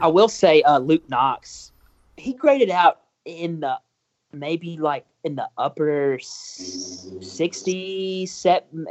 I 0.00 0.06
will 0.06 0.28
say, 0.28 0.62
uh, 0.62 0.78
Luke 0.78 1.08
Knox, 1.08 1.72
he 2.16 2.32
graded 2.34 2.70
out 2.70 3.00
in 3.24 3.60
the 3.60 3.78
maybe 4.32 4.76
like 4.78 5.04
in 5.24 5.34
the 5.34 5.48
upper 5.58 6.18
sixty, 7.20 8.26
seven, 8.26 8.86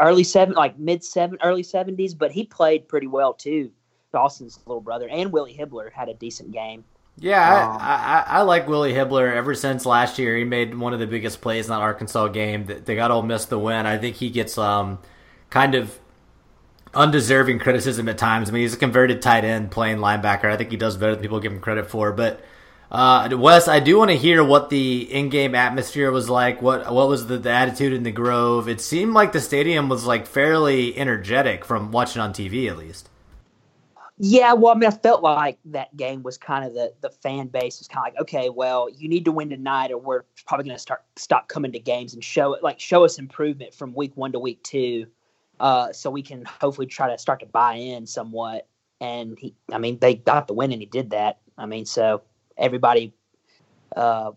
early 0.00 0.24
seven, 0.24 0.54
like 0.54 0.78
mid 0.78 1.04
seven, 1.04 1.38
early 1.42 1.62
seventies. 1.62 2.14
But 2.14 2.32
he 2.32 2.44
played 2.44 2.88
pretty 2.88 3.06
well 3.06 3.34
too. 3.34 3.70
Dawson's 4.12 4.58
little 4.66 4.80
brother 4.80 5.08
and 5.10 5.30
Willie 5.32 5.56
Hibbler 5.58 5.92
had 5.92 6.08
a 6.08 6.14
decent 6.14 6.52
game. 6.52 6.84
Yeah, 7.18 7.64
Um, 7.64 7.78
I, 7.80 8.24
I, 8.28 8.38
I 8.38 8.42
like 8.42 8.68
Willie 8.68 8.92
Hibbler 8.92 9.32
ever 9.34 9.54
since 9.54 9.86
last 9.86 10.18
year. 10.18 10.36
He 10.36 10.44
made 10.44 10.74
one 10.76 10.92
of 10.92 11.00
the 11.00 11.06
biggest 11.06 11.40
plays 11.40 11.66
in 11.66 11.70
that 11.70 11.80
Arkansas 11.80 12.28
game. 12.28 12.66
They 12.66 12.74
they 12.74 12.94
got 12.96 13.10
Ole 13.10 13.22
Miss 13.22 13.46
the 13.46 13.58
win. 13.58 13.86
I 13.86 13.98
think 13.98 14.16
he 14.16 14.28
gets 14.30 14.58
um 14.58 14.98
kind 15.50 15.74
of 15.74 15.98
undeserving 16.94 17.58
criticism 17.58 18.08
at 18.08 18.18
times. 18.18 18.48
I 18.48 18.52
mean, 18.52 18.62
he's 18.62 18.74
a 18.74 18.78
converted 18.78 19.22
tight 19.22 19.44
end 19.44 19.70
playing 19.70 19.98
linebacker. 19.98 20.46
I 20.46 20.56
think 20.56 20.70
he 20.70 20.76
does 20.76 20.96
better 20.96 21.14
than 21.14 21.22
people 21.22 21.40
give 21.40 21.52
him 21.52 21.60
credit 21.60 21.90
for. 21.90 22.12
But 22.12 22.40
uh, 22.90 23.28
Wes, 23.32 23.68
I 23.68 23.80
do 23.80 23.98
want 23.98 24.10
to 24.10 24.16
hear 24.16 24.42
what 24.42 24.70
the 24.70 25.12
in-game 25.12 25.54
atmosphere 25.54 26.10
was 26.10 26.30
like. 26.30 26.62
What 26.62 26.92
what 26.92 27.08
was 27.08 27.26
the, 27.26 27.38
the 27.38 27.50
attitude 27.50 27.92
in 27.92 28.02
the 28.02 28.12
Grove? 28.12 28.68
It 28.68 28.80
seemed 28.80 29.12
like 29.12 29.32
the 29.32 29.40
stadium 29.40 29.88
was 29.88 30.04
like 30.06 30.26
fairly 30.26 30.96
energetic 30.96 31.64
from 31.64 31.92
watching 31.92 32.22
on 32.22 32.32
TV, 32.32 32.70
at 32.70 32.78
least. 32.78 33.10
Yeah, 34.18 34.54
well, 34.54 34.72
I 34.72 34.78
mean, 34.78 34.88
I 34.88 34.96
felt 34.96 35.22
like 35.22 35.58
that 35.66 35.94
game 35.94 36.22
was 36.22 36.38
kind 36.38 36.64
of 36.64 36.72
the 36.72 36.94
the 37.02 37.10
fan 37.10 37.48
base 37.48 37.78
was 37.80 37.88
kind 37.88 38.06
of 38.06 38.14
like, 38.14 38.22
okay, 38.22 38.48
well, 38.48 38.88
you 38.88 39.08
need 39.08 39.26
to 39.26 39.32
win 39.32 39.50
tonight, 39.50 39.90
or 39.90 39.98
we're 39.98 40.22
probably 40.46 40.64
going 40.64 40.76
to 40.76 40.80
start 40.80 41.02
stop 41.16 41.48
coming 41.48 41.72
to 41.72 41.78
games 41.78 42.14
and 42.14 42.24
show 42.24 42.54
it, 42.54 42.62
like 42.62 42.80
show 42.80 43.04
us 43.04 43.18
improvement 43.18 43.74
from 43.74 43.92
week 43.92 44.16
one 44.16 44.32
to 44.32 44.38
week 44.38 44.62
two, 44.62 45.06
uh, 45.60 45.92
so 45.92 46.10
we 46.10 46.22
can 46.22 46.44
hopefully 46.44 46.86
try 46.86 47.10
to 47.10 47.18
start 47.18 47.40
to 47.40 47.46
buy 47.46 47.74
in 47.74 48.06
somewhat. 48.06 48.66
And 49.00 49.38
he, 49.38 49.54
I 49.72 49.78
mean, 49.78 49.98
they 49.98 50.14
got 50.14 50.48
the 50.48 50.54
win, 50.54 50.72
and 50.72 50.80
he 50.80 50.86
did 50.86 51.10
that. 51.10 51.38
I 51.58 51.66
mean, 51.66 51.84
so 51.84 52.22
everybody, 52.56 53.12
uh, 53.94 54.32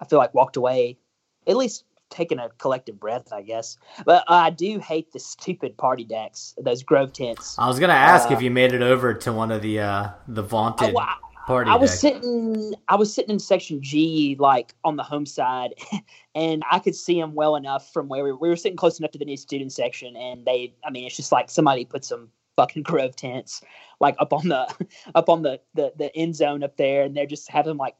I 0.00 0.04
feel 0.04 0.18
like 0.18 0.32
walked 0.34 0.56
away, 0.56 0.98
at 1.46 1.56
least 1.56 1.84
taking 2.08 2.38
a 2.38 2.48
collective 2.58 2.98
breath, 2.98 3.32
I 3.32 3.42
guess. 3.42 3.78
But 4.04 4.24
I 4.28 4.50
do 4.50 4.78
hate 4.78 5.12
the 5.12 5.20
stupid 5.20 5.76
party 5.76 6.04
decks, 6.04 6.54
those 6.60 6.82
Grove 6.82 7.12
tents. 7.12 7.56
I 7.58 7.68
was 7.68 7.78
gonna 7.78 7.92
ask 7.92 8.30
Uh, 8.30 8.34
if 8.34 8.42
you 8.42 8.50
made 8.50 8.72
it 8.72 8.82
over 8.82 9.14
to 9.14 9.32
one 9.32 9.50
of 9.50 9.62
the 9.62 9.80
uh, 9.80 10.08
the 10.26 10.42
vaunted 10.42 10.94
I- 10.96 11.16
party 11.50 11.70
I 11.70 11.74
was 11.76 11.98
sitting 11.98 12.74
I 12.88 12.96
was 12.96 13.12
sitting 13.12 13.30
in 13.32 13.38
section 13.38 13.82
G 13.82 14.36
like 14.38 14.74
on 14.84 14.96
the 14.96 15.02
home 15.02 15.26
side 15.26 15.74
and 16.34 16.62
I 16.70 16.78
could 16.78 16.94
see 16.94 17.20
them 17.20 17.34
well 17.34 17.56
enough 17.56 17.92
from 17.92 18.08
where 18.08 18.22
we 18.22 18.30
were, 18.32 18.38
we 18.38 18.48
were 18.48 18.56
sitting 18.56 18.76
close 18.76 18.98
enough 18.98 19.10
to 19.12 19.18
the 19.18 19.24
new 19.24 19.36
student 19.36 19.72
section 19.72 20.16
and 20.16 20.44
they 20.44 20.74
I 20.84 20.90
mean 20.90 21.06
it's 21.06 21.16
just 21.16 21.32
like 21.32 21.50
somebody 21.50 21.84
put 21.84 22.04
some 22.04 22.28
fucking 22.56 22.82
grove 22.82 23.16
tents 23.16 23.62
like 24.00 24.14
up 24.18 24.32
on 24.32 24.48
the 24.48 24.68
up 25.14 25.28
on 25.28 25.42
the 25.42 25.60
the, 25.74 25.92
the 25.96 26.14
end 26.16 26.36
zone 26.36 26.62
up 26.62 26.76
there 26.76 27.02
and 27.02 27.16
they're 27.16 27.26
just 27.26 27.50
having 27.50 27.76
like 27.76 27.96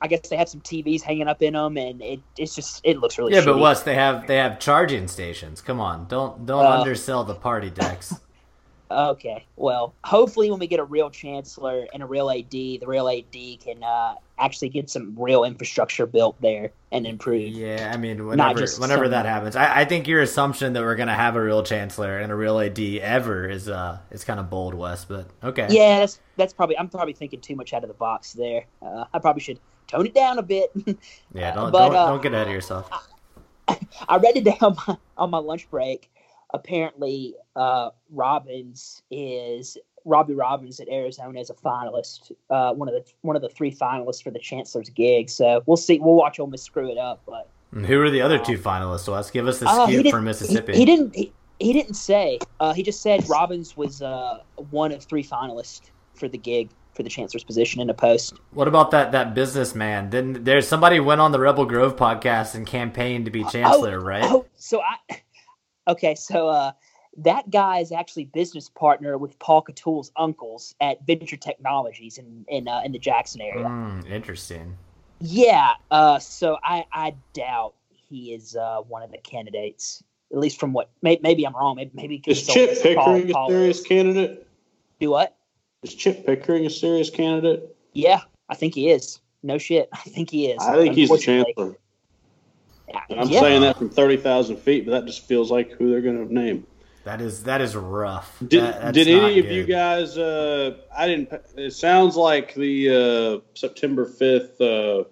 I 0.00 0.08
guess 0.08 0.28
they 0.28 0.36
have 0.36 0.48
some 0.48 0.62
TVs 0.62 1.00
hanging 1.02 1.28
up 1.28 1.42
in 1.42 1.52
them 1.52 1.76
and 1.76 2.02
it 2.02 2.20
it's 2.38 2.54
just 2.54 2.80
it 2.84 2.98
looks 2.98 3.18
really 3.18 3.34
Yeah, 3.34 3.44
but 3.44 3.54
shitty. 3.56 3.60
Wes, 3.60 3.82
they 3.82 3.94
have 3.94 4.26
they 4.26 4.36
have 4.36 4.58
charging 4.58 5.06
stations. 5.08 5.60
Come 5.60 5.78
on, 5.78 6.08
don't 6.08 6.44
don't 6.46 6.64
Uh, 6.64 6.80
undersell 6.80 7.22
the 7.22 7.34
party 7.34 7.70
decks. 7.70 8.14
Okay. 8.92 9.46
Well, 9.56 9.94
hopefully, 10.04 10.50
when 10.50 10.60
we 10.60 10.66
get 10.66 10.80
a 10.80 10.84
real 10.84 11.10
chancellor 11.10 11.86
and 11.92 12.02
a 12.02 12.06
real 12.06 12.30
AD, 12.30 12.50
the 12.50 12.84
real 12.86 13.08
AD 13.08 13.60
can 13.60 13.82
uh, 13.82 14.14
actually 14.38 14.68
get 14.68 14.90
some 14.90 15.14
real 15.18 15.44
infrastructure 15.44 16.06
built 16.06 16.40
there 16.40 16.72
and 16.90 17.06
improve. 17.06 17.52
yeah, 17.52 17.90
I 17.92 17.96
mean, 17.96 18.26
whenever 18.26 18.60
whenever 18.78 19.04
some- 19.04 19.10
that 19.10 19.26
happens, 19.26 19.56
I, 19.56 19.80
I 19.80 19.84
think 19.84 20.06
your 20.06 20.20
assumption 20.20 20.74
that 20.74 20.82
we're 20.82 20.96
gonna 20.96 21.14
have 21.14 21.36
a 21.36 21.42
real 21.42 21.62
chancellor 21.62 22.18
and 22.18 22.30
a 22.30 22.34
real 22.34 22.58
AD 22.60 22.78
ever 22.78 23.48
is 23.48 23.68
uh 23.68 23.98
is 24.10 24.24
kind 24.24 24.38
of 24.38 24.50
bold, 24.50 24.74
Wes. 24.74 25.04
But 25.04 25.28
okay, 25.42 25.66
Yeah, 25.70 26.00
that's 26.00 26.20
that's 26.36 26.52
probably 26.52 26.76
I'm 26.78 26.88
probably 26.88 27.14
thinking 27.14 27.40
too 27.40 27.56
much 27.56 27.72
out 27.72 27.82
of 27.84 27.88
the 27.88 27.94
box 27.94 28.32
there. 28.34 28.66
Uh, 28.82 29.04
I 29.12 29.18
probably 29.18 29.40
should 29.42 29.60
tone 29.86 30.06
it 30.06 30.14
down 30.14 30.38
a 30.38 30.42
bit. 30.42 30.70
yeah, 31.34 31.54
don't 31.54 31.70
But, 31.70 31.88
don't, 31.88 31.96
uh, 31.96 32.06
don't 32.06 32.22
get 32.22 32.34
ahead 32.34 32.48
of 32.48 32.52
yourself. 32.52 32.90
I 34.08 34.16
read 34.22 34.36
it 34.36 34.44
down 34.44 34.76
my, 34.86 34.96
on 35.16 35.30
my 35.30 35.38
lunch 35.38 35.70
break. 35.70 36.10
Apparently, 36.52 37.34
uh, 37.56 37.90
Robbins 38.10 39.02
is 39.10 39.76
Robbie 40.04 40.34
Robbins 40.34 40.80
at 40.80 40.88
Arizona 40.88 41.40
is 41.40 41.50
a 41.50 41.54
finalist, 41.54 42.32
uh, 42.50 42.72
one 42.74 42.88
of 42.88 42.94
the 42.94 43.04
one 43.22 43.36
of 43.36 43.42
the 43.42 43.48
three 43.48 43.74
finalists 43.74 44.22
for 44.22 44.30
the 44.30 44.38
Chancellor's 44.38 44.90
gig. 44.90 45.30
So 45.30 45.62
we'll 45.66 45.76
see. 45.76 45.98
We'll 45.98 46.14
watch 46.16 46.38
Ole 46.40 46.48
Miss 46.48 46.62
screw 46.62 46.90
it 46.90 46.98
up, 46.98 47.22
but 47.26 47.48
Who 47.72 48.00
are 48.02 48.10
the 48.10 48.20
other 48.20 48.38
two 48.38 48.58
finalists, 48.58 49.08
Let's 49.08 49.30
Give 49.30 49.46
us 49.46 49.58
the 49.60 49.68
Uh, 49.68 49.86
scoop 49.86 50.04
didn't- 50.04 50.24
Mississippi. 50.24 50.72
He, 50.72 50.78
he 50.80 50.84
didn't. 50.84 51.14
He, 51.16 51.32
he 51.60 51.72
didn't 51.72 51.94
say. 51.94 52.40
Uh, 52.58 52.72
he 52.74 52.82
just 52.82 53.00
said 53.02 53.28
Robbins 53.28 53.76
was 53.76 54.02
uh, 54.02 54.38
one 54.70 54.90
of 54.90 55.04
three 55.04 55.22
finalists 55.22 55.82
for 56.14 56.28
the 56.28 56.38
gig 56.38 56.70
for 56.94 57.02
the 57.04 57.08
chancellor's 57.08 57.44
position 57.44 57.80
in 57.80 57.88
a 57.88 57.94
post. 57.94 58.34
What 58.52 58.68
about 58.68 58.90
that 58.90 59.12
that 59.12 59.34
businessman? 59.34 60.10
Then 60.10 60.44
there's 60.44 60.66
somebody 60.66 60.98
went 61.00 61.20
on 61.20 61.30
the 61.32 61.38
Rebel 61.40 61.64
Grove 61.64 61.96
podcast 61.96 62.54
and 62.56 62.66
campaigned 62.66 63.24
to 63.26 63.30
be 63.30 63.44
chancellor, 63.44 64.00
right? 64.00 64.24
Oh, 64.24 64.46
so 64.56 64.80
I. 64.82 64.96
Okay, 65.88 66.14
so 66.14 66.48
uh, 66.48 66.72
that 67.18 67.50
guy 67.50 67.78
is 67.80 67.92
actually 67.92 68.24
business 68.26 68.68
partner 68.68 69.18
with 69.18 69.38
Paul 69.38 69.62
Catul's 69.62 70.12
uncles 70.16 70.74
at 70.80 71.04
Venture 71.06 71.36
Technologies 71.36 72.18
in 72.18 72.44
in 72.48 72.68
uh, 72.68 72.82
in 72.84 72.92
the 72.92 72.98
Jackson 72.98 73.40
area. 73.40 73.66
Hmm, 73.68 74.00
interesting. 74.08 74.76
Yeah. 75.20 75.72
Uh, 75.90 76.18
so 76.18 76.58
I 76.62 76.84
I 76.92 77.14
doubt 77.32 77.74
he 77.90 78.32
is 78.32 78.56
uh, 78.56 78.78
one 78.88 79.02
of 79.02 79.10
the 79.10 79.18
candidates. 79.18 80.02
At 80.32 80.38
least 80.38 80.58
from 80.58 80.72
what 80.72 80.90
may, 81.02 81.18
maybe 81.22 81.44
I'm 81.44 81.54
wrong. 81.54 81.76
Maybe 81.76 81.90
maybe 81.94 82.18
'cause 82.18 82.38
Is 82.38 82.46
Chip 82.46 82.56
Ole 82.56 82.66
Miss, 82.68 82.82
Paul- 82.94 82.94
Pickering 82.94 83.30
a 83.30 83.48
serious 83.50 83.80
is. 83.80 83.86
candidate? 83.86 84.46
Do 85.00 85.10
what? 85.10 85.36
Is 85.82 85.94
Chip 85.94 86.24
Pickering 86.24 86.64
a 86.64 86.70
serious 86.70 87.10
candidate? 87.10 87.76
Yeah, 87.92 88.20
I 88.48 88.54
think 88.54 88.74
he 88.74 88.88
is. 88.90 89.20
No 89.42 89.58
shit, 89.58 89.88
I 89.92 89.98
think 89.98 90.30
he 90.30 90.46
is. 90.50 90.62
I 90.62 90.76
think 90.76 90.94
he's 90.94 91.10
the 91.10 91.18
chancellor. 91.18 91.76
And 93.08 93.20
I'm 93.20 93.28
Yeah. 93.28 93.40
saying 93.40 93.60
that 93.62 93.78
from 93.78 93.88
thirty 93.90 94.16
thousand 94.16 94.56
feet, 94.58 94.86
but 94.86 94.92
that 94.92 95.06
just 95.06 95.26
feels 95.26 95.50
like 95.50 95.72
who 95.72 95.90
they're 95.90 96.00
going 96.00 96.26
to 96.28 96.32
name. 96.34 96.66
That 97.04 97.20
is 97.20 97.42
that 97.44 97.60
is 97.60 97.74
rough. 97.74 98.38
Did, 98.46 98.62
That- 98.62 98.94
did 98.94 99.08
any 99.08 99.38
of 99.40 99.46
you 99.46 99.64
guys? 99.64 100.16
Uh, 100.16 100.76
I 100.96 101.06
didn't. 101.08 101.32
It 101.56 101.72
sounds 101.72 102.16
like 102.16 102.54
the 102.54 103.40
uh, 103.42 103.48
September 103.54 104.04
fifth 104.04 104.60
uh, 104.60 105.04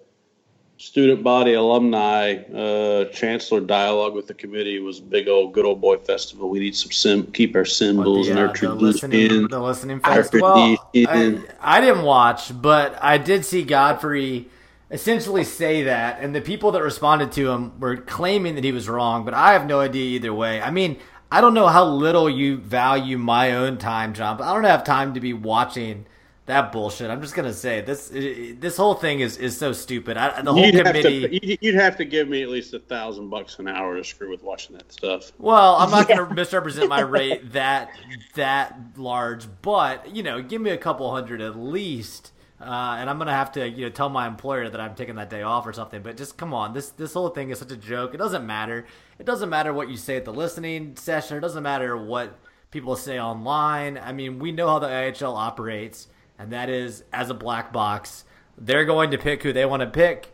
student 0.77 1.21
body 1.21 1.53
alumni 1.53 2.35
uh, 2.35 3.05
chancellor 3.05 3.59
dialogue 3.59 4.13
with 4.13 4.25
the 4.27 4.33
committee 4.33 4.79
was 4.79 4.99
a 4.99 5.03
big 5.03 5.27
old 5.27 5.53
good 5.53 5.65
old 5.65 5.81
boy 5.81 5.97
festival. 5.97 6.49
We 6.49 6.59
need 6.59 6.75
some 6.75 6.91
sim, 6.91 7.27
keep 7.31 7.55
our 7.55 7.65
symbols 7.65 8.27
the, 8.27 8.31
and 8.31 8.39
uh, 8.39 8.43
our 8.47 8.53
the 8.53 8.73
listening, 8.73 9.27
tradition. 9.27 9.47
the 9.49 9.59
listening 9.59 10.01
Our 10.03 10.15
fest. 10.23 10.33
Well, 10.33 10.77
I. 10.95 11.39
I 11.59 11.81
didn't 11.81 12.03
watch, 12.03 12.51
but 12.61 12.97
I 13.03 13.17
did 13.17 13.43
see 13.43 13.63
Godfrey 13.63 14.47
essentially 14.91 15.43
say 15.43 15.83
that, 15.83 16.19
and 16.21 16.35
the 16.35 16.41
people 16.41 16.71
that 16.73 16.83
responded 16.83 17.31
to 17.33 17.49
him 17.49 17.79
were 17.79 17.97
claiming 17.97 18.55
that 18.55 18.63
he 18.63 18.71
was 18.71 18.87
wrong. 18.89 19.25
But 19.25 19.33
I 19.33 19.53
have 19.53 19.65
no 19.65 19.79
idea 19.79 20.03
either 20.17 20.33
way. 20.33 20.61
I 20.61 20.69
mean, 20.69 20.97
I 21.31 21.41
don't 21.41 21.53
know 21.53 21.67
how 21.67 21.85
little 21.85 22.29
you 22.29 22.57
value 22.57 23.17
my 23.17 23.53
own 23.55 23.77
time, 23.77 24.13
John, 24.13 24.37
but 24.37 24.43
I 24.45 24.53
don't 24.53 24.65
have 24.65 24.83
time 24.83 25.13
to 25.13 25.19
be 25.21 25.33
watching 25.33 26.05
that 26.47 26.71
bullshit. 26.73 27.09
I'm 27.09 27.21
just 27.21 27.35
gonna 27.35 27.53
say 27.53 27.79
this. 27.79 28.09
This 28.09 28.75
whole 28.75 28.95
thing 28.95 29.21
is 29.21 29.37
is 29.37 29.55
so 29.55 29.71
stupid. 29.71 30.17
I, 30.17 30.41
the 30.41 30.51
whole 30.51 30.65
You'd 30.65 30.73
have, 30.75 30.87
committee. 30.87 31.39
to, 31.39 31.65
you'd- 31.65 31.77
have 31.77 31.95
to 31.97 32.03
give 32.03 32.27
me 32.27 32.41
at 32.43 32.49
least 32.49 32.73
a 32.73 32.79
thousand 32.79 33.29
bucks 33.29 33.59
an 33.59 33.69
hour 33.69 33.95
to 33.95 34.03
screw 34.03 34.29
with 34.29 34.43
watching 34.43 34.75
that 34.75 34.91
stuff. 34.91 35.31
Well, 35.37 35.75
I'm 35.75 35.89
not 35.91 36.09
Yeah. 36.09 36.17
going 36.17 36.29
to 36.29 36.35
misrepresent 36.35 36.89
my 36.89 36.99
rate 37.01 37.53
that 37.53 37.91
that 38.33 38.75
large, 38.97 39.45
but 39.61 40.13
you 40.13 40.23
know, 40.23 40.41
give 40.41 40.61
me 40.61 40.71
a 40.71 40.77
couple 40.77 41.09
hundred 41.11 41.39
at 41.39 41.55
least, 41.57 42.33
uh, 42.61 42.97
and 42.99 43.09
I'm 43.09 43.19
to 43.19 43.31
have 43.31 43.51
to 43.53 43.67
you 43.67 43.85
know 43.85 43.89
tell 43.89 44.09
my 44.09 44.27
employer 44.27 44.69
that 44.69 44.79
I'm 44.79 44.95
taking 44.95 45.15
that 45.15 45.29
day 45.29 45.41
off 45.41 45.65
or 45.65 45.73
something. 45.73 46.01
But 46.01 46.17
just 46.17 46.37
come 46.37 46.53
on, 46.53 46.73
this 46.73 46.89
this 46.89 47.13
whole 47.13 47.29
thing 47.29 47.49
is 47.49 47.59
such 47.59 47.71
a 47.71 47.77
joke. 47.77 48.13
It 48.13 48.17
doesn't 48.17 48.45
matter. 48.45 48.85
It 49.19 49.25
doesn't 49.25 49.49
matter 49.49 49.73
what 49.73 49.89
you 49.89 49.97
say 49.97 50.17
at 50.17 50.25
the 50.25 50.33
listening 50.33 50.95
session. 50.95 51.37
It 51.37 51.41
doesn't 51.41 51.63
matter 51.63 51.97
what 51.97 52.37
people 52.69 52.95
say 52.95 53.19
online. 53.19 53.97
I 53.97 54.11
mean, 54.11 54.39
we 54.39 54.51
know 54.51 54.67
how 54.67 54.79
the 54.79 54.87
IHL 54.87 55.35
operates, 55.35 56.07
and 56.37 56.51
that 56.51 56.69
is 56.69 57.03
as 57.11 57.29
a 57.29 57.33
black 57.33 57.73
box. 57.73 58.25
They're 58.57 58.85
going 58.85 59.11
to 59.11 59.17
pick 59.17 59.43
who 59.43 59.53
they 59.53 59.65
want 59.65 59.81
to 59.81 59.87
pick. 59.87 60.27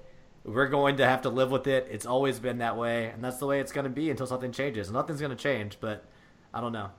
We're 0.43 0.67
going 0.67 0.97
to 0.97 1.05
have 1.05 1.23
to 1.23 1.29
live 1.29 1.51
with 1.51 1.67
it. 1.67 1.87
It's 1.91 2.05
always 2.05 2.39
been 2.39 2.59
that 2.59 2.77
way, 2.77 3.07
and 3.07 3.23
that's 3.23 3.37
the 3.37 3.45
way 3.45 3.59
it's 3.59 3.71
going 3.71 3.83
to 3.83 3.89
be 3.89 4.09
until 4.09 4.27
something 4.27 4.51
changes. 4.51 4.89
Nothing's 4.91 5.19
going 5.19 5.35
to 5.35 5.41
change, 5.41 5.77
but 5.79 6.05
I 6.53 6.61
don't 6.61 6.71
know. 6.71 6.91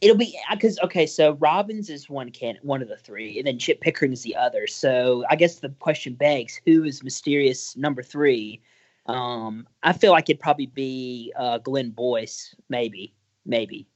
It'll 0.00 0.16
be 0.16 0.38
because 0.50 0.78
okay, 0.80 1.06
so 1.06 1.32
Robbins 1.34 1.90
is 1.90 2.08
one 2.08 2.30
can 2.30 2.56
one 2.62 2.82
of 2.82 2.88
the 2.88 2.96
three, 2.96 3.38
and 3.38 3.46
then 3.46 3.58
Chip 3.58 3.80
Pickering 3.80 4.12
is 4.12 4.22
the 4.22 4.36
other. 4.36 4.66
So 4.66 5.24
I 5.28 5.36
guess 5.36 5.56
the 5.56 5.70
question 5.70 6.14
begs, 6.14 6.60
who 6.66 6.84
is 6.84 7.02
mysterious 7.02 7.76
number 7.76 8.02
three? 8.02 8.60
Um, 9.06 9.66
I 9.82 9.92
feel 9.92 10.12
like 10.12 10.28
it'd 10.30 10.40
probably 10.40 10.66
be 10.66 11.32
uh, 11.36 11.58
Glenn 11.58 11.90
Boyce, 11.90 12.54
maybe, 12.68 13.14
maybe, 13.46 13.88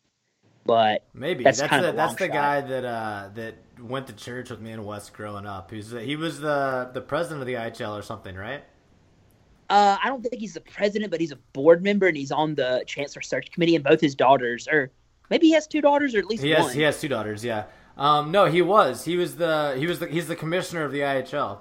but 0.64 1.04
Maybe 1.14 1.44
That's 1.44 1.58
that's 1.58 1.70
kind 1.70 1.84
the, 1.84 1.90
of 1.90 1.96
that's 1.96 2.14
the 2.14 2.26
shot. 2.26 2.32
guy 2.32 2.60
that 2.62 2.84
uh, 2.84 3.28
that 3.34 3.54
went 3.80 4.06
to 4.08 4.12
church 4.14 4.50
with 4.50 4.60
me 4.60 4.72
and 4.72 4.84
Wes 4.84 5.10
growing 5.10 5.46
up. 5.46 5.70
Who's 5.70 5.92
he 5.92 6.16
was 6.16 6.40
the 6.40 6.90
the 6.92 7.00
president 7.00 7.42
of 7.42 7.46
the 7.46 7.54
IHL 7.54 7.96
or 7.96 8.02
something, 8.02 8.34
right? 8.34 8.64
uh, 9.72 9.96
I 10.02 10.08
don't 10.08 10.22
think 10.22 10.38
he's 10.38 10.52
the 10.52 10.60
president, 10.60 11.10
but 11.10 11.18
he's 11.18 11.32
a 11.32 11.38
board 11.54 11.82
member 11.82 12.06
and 12.06 12.16
he's 12.16 12.30
on 12.30 12.54
the 12.54 12.84
chancellor 12.86 13.22
search 13.22 13.50
committee. 13.50 13.74
And 13.74 13.82
both 13.82 14.02
his 14.02 14.14
daughters, 14.14 14.68
or 14.68 14.90
maybe 15.32 15.46
he 15.48 15.52
has 15.54 15.66
two 15.66 15.80
daughters, 15.80 16.14
or 16.14 16.18
at 16.18 16.26
least 16.26 16.42
He 16.44 16.52
one. 16.52 16.62
has 16.62 16.72
he 16.72 16.82
has 16.82 17.00
two 17.00 17.08
daughters. 17.08 17.44
Yeah. 17.44 17.64
Um, 17.96 18.30
no, 18.30 18.44
he 18.46 18.62
was 18.62 19.04
he 19.04 19.16
was 19.16 19.36
the 19.36 19.74
he 19.78 19.86
was 19.86 19.98
the 19.98 20.06
he's 20.06 20.28
the 20.28 20.36
commissioner 20.36 20.84
of 20.84 20.92
the 20.92 21.00
IHL. 21.00 21.58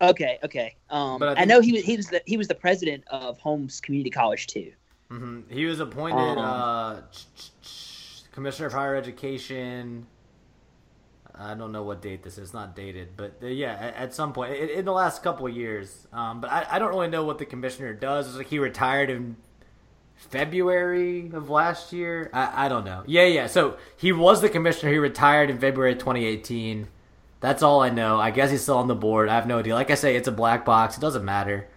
Okay, 0.00 0.38
okay. 0.42 0.76
Um, 0.90 1.18
But 1.18 1.38
I 1.38 1.42
I, 1.42 1.44
know 1.44 1.60
he 1.60 1.72
was 1.72 1.82
he 1.84 1.96
was 1.96 2.06
the 2.08 2.22
he 2.26 2.36
was 2.36 2.48
the 2.48 2.54
president 2.54 3.04
of 3.08 3.38
Holmes 3.38 3.80
Community 3.80 4.10
College 4.10 4.46
too. 4.46 4.72
hmm 5.10 5.40
He 5.48 5.64
was 5.66 5.80
appointed 5.80 6.38
Um, 6.38 6.38
uh, 6.38 7.00
ch- 7.12 7.26
ch- 7.36 7.50
ch- 7.62 8.22
commissioner 8.32 8.66
of 8.68 8.72
higher 8.72 8.96
education. 8.96 10.06
I 11.36 11.54
don't 11.54 11.72
know 11.72 11.82
what 11.82 12.00
date 12.00 12.22
this 12.22 12.34
is. 12.34 12.44
It's 12.44 12.54
not 12.54 12.76
dated, 12.76 13.16
but 13.16 13.38
uh, 13.42 13.46
yeah, 13.46 13.74
at, 13.74 13.94
at 13.96 14.14
some 14.14 14.32
point 14.32 14.54
in, 14.54 14.68
in 14.68 14.84
the 14.84 14.92
last 14.92 15.22
couple 15.22 15.46
of 15.46 15.56
years. 15.56 16.06
Um, 16.12 16.40
but 16.40 16.50
I, 16.50 16.66
I 16.72 16.78
don't 16.78 16.90
really 16.90 17.08
know 17.08 17.24
what 17.24 17.38
the 17.38 17.46
commissioner 17.46 17.92
does. 17.92 18.28
It's 18.28 18.36
like 18.36 18.46
he 18.48 18.58
retired 18.60 19.10
in 19.10 19.36
February 20.16 21.30
of 21.32 21.50
last 21.50 21.92
year. 21.92 22.30
I, 22.32 22.66
I 22.66 22.68
don't 22.68 22.84
know. 22.84 23.02
Yeah, 23.06 23.24
yeah. 23.26 23.46
So 23.46 23.76
he 23.96 24.12
was 24.12 24.40
the 24.40 24.48
commissioner. 24.48 24.92
He 24.92 24.98
retired 24.98 25.50
in 25.50 25.58
February 25.58 25.94
2018. 25.94 26.88
That's 27.40 27.62
all 27.62 27.80
I 27.82 27.90
know. 27.90 28.18
I 28.18 28.30
guess 28.30 28.50
he's 28.50 28.62
still 28.62 28.78
on 28.78 28.88
the 28.88 28.94
board. 28.94 29.28
I 29.28 29.34
have 29.34 29.46
no 29.46 29.58
idea. 29.58 29.74
Like 29.74 29.90
I 29.90 29.94
say, 29.94 30.16
it's 30.16 30.28
a 30.28 30.32
black 30.32 30.64
box. 30.64 30.96
It 30.96 31.00
doesn't 31.00 31.24
matter. 31.24 31.68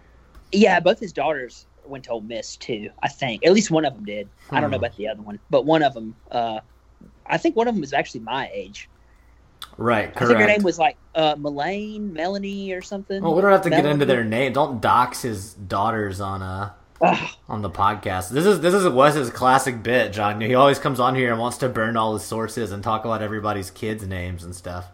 Yeah, 0.50 0.80
both 0.80 0.98
his 0.98 1.12
daughters 1.12 1.66
went 1.84 2.04
to 2.04 2.10
Ole 2.10 2.20
Miss 2.22 2.56
too. 2.56 2.90
I 3.02 3.08
think 3.08 3.44
at 3.44 3.52
least 3.52 3.70
one 3.70 3.84
of 3.84 3.94
them 3.94 4.04
did. 4.04 4.28
I 4.50 4.60
don't 4.60 4.70
know 4.70 4.78
Hmm. 4.78 4.84
about 4.84 4.96
the 4.96 5.08
other 5.08 5.20
one, 5.22 5.38
but 5.50 5.64
one 5.66 5.82
of 5.82 5.94
them. 5.94 6.14
Uh, 6.30 6.60
I 7.26 7.36
think 7.36 7.54
one 7.56 7.68
of 7.68 7.74
them 7.74 7.82
was 7.82 7.92
actually 7.92 8.20
my 8.20 8.50
age. 8.52 8.88
Right. 9.76 10.10
I 10.16 10.26
think 10.26 10.38
her 10.40 10.46
name 10.46 10.62
was 10.62 10.78
like 10.78 10.96
uh, 11.14 11.36
Melaine, 11.38 12.12
Melanie, 12.12 12.72
or 12.72 12.80
something. 12.82 13.22
Well, 13.22 13.34
we 13.34 13.42
don't 13.42 13.52
have 13.52 13.62
to 13.62 13.70
get 13.70 13.84
into 13.86 14.06
their 14.06 14.24
name. 14.24 14.52
Don't 14.54 14.80
dox 14.80 15.22
his 15.22 15.52
daughters 15.54 16.20
on 16.20 16.42
uh 16.42 16.70
Ugh. 17.00 17.30
on 17.48 17.62
the 17.62 17.70
podcast. 17.70 18.30
This 18.30 18.46
is 18.46 18.60
this 18.60 18.74
is 18.74 18.88
Wes's 18.88 19.30
classic 19.30 19.82
bit, 19.82 20.12
John. 20.12 20.40
He 20.40 20.54
always 20.54 20.78
comes 20.78 21.00
on 21.00 21.14
here 21.14 21.30
and 21.30 21.40
wants 21.40 21.58
to 21.58 21.68
burn 21.68 21.96
all 21.96 22.14
his 22.14 22.24
sources 22.24 22.72
and 22.72 22.82
talk 22.82 23.04
about 23.04 23.22
everybody's 23.22 23.70
kids' 23.70 24.06
names 24.06 24.44
and 24.44 24.54
stuff. 24.54 24.86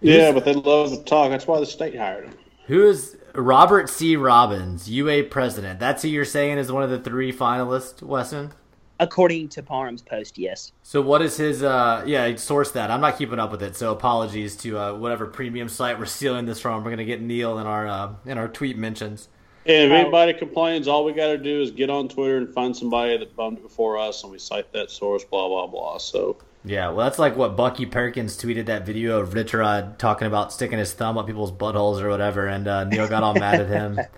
Yeah, 0.00 0.32
but 0.32 0.44
they 0.44 0.54
love 0.54 0.90
to 0.90 1.02
talk. 1.04 1.30
That's 1.30 1.46
why 1.46 1.60
the 1.60 1.66
state 1.66 1.96
hired 1.96 2.24
him. 2.24 2.34
Who 2.66 2.88
is 2.88 3.16
Robert 3.34 3.88
C. 3.88 4.16
Robbins, 4.16 4.88
UA 4.88 5.24
president? 5.24 5.80
That's 5.80 6.02
who 6.02 6.08
you're 6.08 6.24
saying 6.24 6.58
is 6.58 6.72
one 6.72 6.82
of 6.82 6.90
the 6.90 7.00
three 7.00 7.32
finalists, 7.32 8.02
Wesson. 8.02 8.52
According 8.98 9.48
to 9.50 9.62
Parham's 9.62 10.02
post, 10.02 10.36
yes. 10.36 10.72
So 10.82 11.00
what 11.00 11.22
is 11.22 11.38
his? 11.38 11.62
uh 11.62 12.04
Yeah, 12.06 12.36
source 12.36 12.70
that. 12.72 12.90
I'm 12.90 13.00
not 13.00 13.16
keeping 13.16 13.38
up 13.38 13.50
with 13.50 13.62
it, 13.62 13.74
so 13.74 13.92
apologies 13.92 14.56
to 14.58 14.78
uh, 14.78 14.94
whatever 14.94 15.26
premium 15.26 15.68
site 15.68 15.98
we're 15.98 16.04
stealing 16.06 16.46
this 16.46 16.60
from. 16.60 16.84
We're 16.84 16.90
gonna 16.90 17.04
get 17.04 17.20
Neil 17.22 17.58
in 17.58 17.66
our 17.66 17.86
uh, 17.86 18.12
in 18.26 18.36
our 18.38 18.48
tweet 18.48 18.76
mentions. 18.76 19.28
And 19.66 19.92
if 19.92 19.92
anybody 19.92 20.32
complains, 20.32 20.88
all 20.88 21.04
we 21.04 21.12
got 21.12 21.28
to 21.28 21.38
do 21.38 21.60
is 21.60 21.70
get 21.70 21.90
on 21.90 22.08
Twitter 22.08 22.38
and 22.38 22.52
find 22.52 22.74
somebody 22.74 23.18
that 23.18 23.36
bummed 23.36 23.58
it 23.58 23.62
before 23.62 23.98
us, 23.98 24.22
and 24.22 24.32
we 24.32 24.38
cite 24.38 24.72
that 24.72 24.90
source. 24.90 25.22
Blah 25.24 25.48
blah 25.48 25.66
blah. 25.66 25.98
So 25.98 26.38
Yeah, 26.64 26.88
well, 26.88 27.04
that's 27.04 27.18
like 27.18 27.36
what 27.36 27.56
Bucky 27.56 27.84
Perkins 27.84 28.36
tweeted 28.42 28.66
that 28.66 28.86
video 28.86 29.20
of 29.20 29.30
Richrod 29.30 29.98
talking 29.98 30.26
about 30.26 30.52
sticking 30.52 30.78
his 30.78 30.92
thumb 30.94 31.18
up 31.18 31.26
people's 31.26 31.52
buttholes 31.52 32.00
or 32.00 32.08
whatever, 32.08 32.46
and 32.46 32.66
uh, 32.66 32.84
Neil 32.84 33.06
got 33.06 33.22
all 33.22 33.34
mad 33.34 33.60
at 33.60 33.68
him. 33.68 34.00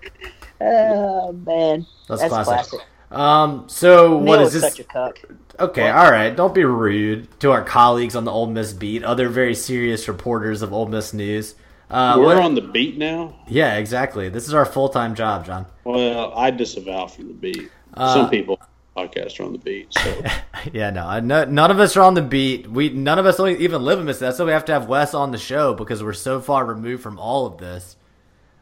Oh 0.65 1.33
man, 1.33 1.85
That's, 2.07 2.21
that's, 2.21 2.33
classic. 2.33 2.69
classic. 2.69 2.79
Um, 3.11 3.65
so 3.67 4.17
what 4.17 4.37
Neil 4.37 4.47
is 4.47 4.55
is 4.55 4.61
this? 4.61 4.71
such 4.71 4.79
a 4.79 4.83
cuck. 4.85 5.19
Okay, 5.59 5.89
all 5.89 6.09
right. 6.09 6.33
Don't 6.33 6.55
be 6.55 6.63
rude 6.63 7.27
to 7.41 7.51
our 7.51 7.63
colleagues 7.63 8.15
on 8.15 8.23
the 8.23 8.31
Old 8.31 8.51
Miss 8.51 8.71
beat, 8.71 9.03
other 9.03 9.27
very 9.29 9.55
serious 9.55 10.07
reporters 10.07 10.61
of 10.61 10.71
Old 10.71 10.89
Miss 10.89 11.13
news. 11.13 11.55
Uh, 11.93 12.15
we're 12.17 12.25
what- 12.25 12.37
on 12.37 12.55
the 12.55 12.61
beat 12.61 12.97
now. 12.97 13.35
yeah, 13.47 13.75
exactly. 13.77 14.27
This 14.29 14.47
is 14.47 14.53
our 14.53 14.65
full 14.65 14.89
time 14.89 15.15
job, 15.15 15.45
John. 15.45 15.65
Well, 15.83 16.33
I 16.35 16.49
disavow 16.51 17.07
from 17.07 17.27
the 17.27 17.33
beat. 17.33 17.69
Uh, 17.93 18.13
Some 18.13 18.29
people 18.29 18.59
podcast 18.97 19.39
are 19.39 19.43
on 19.43 19.53
the 19.53 19.59
beat. 19.59 19.93
So 19.93 20.23
Yeah, 20.73 20.89
no, 20.89 21.19
no, 21.19 21.45
none 21.45 21.71
of 21.71 21.79
us 21.79 21.95
are 21.95 22.01
on 22.01 22.13
the 22.15 22.21
beat. 22.21 22.67
We 22.69 22.89
none 22.89 23.19
of 23.19 23.25
us 23.25 23.39
only 23.39 23.57
even 23.59 23.83
live 23.83 23.99
in 23.99 24.05
Mississippi. 24.05 24.27
That's 24.29 24.39
why 24.39 24.45
we 24.45 24.51
have 24.51 24.65
to 24.65 24.71
have 24.73 24.87
Wes 24.87 25.13
on 25.13 25.31
the 25.31 25.37
show 25.37 25.73
because 25.73 26.01
we're 26.03 26.13
so 26.13 26.39
far 26.41 26.65
removed 26.65 27.03
from 27.03 27.19
all 27.19 27.45
of 27.45 27.57
this. 27.59 27.95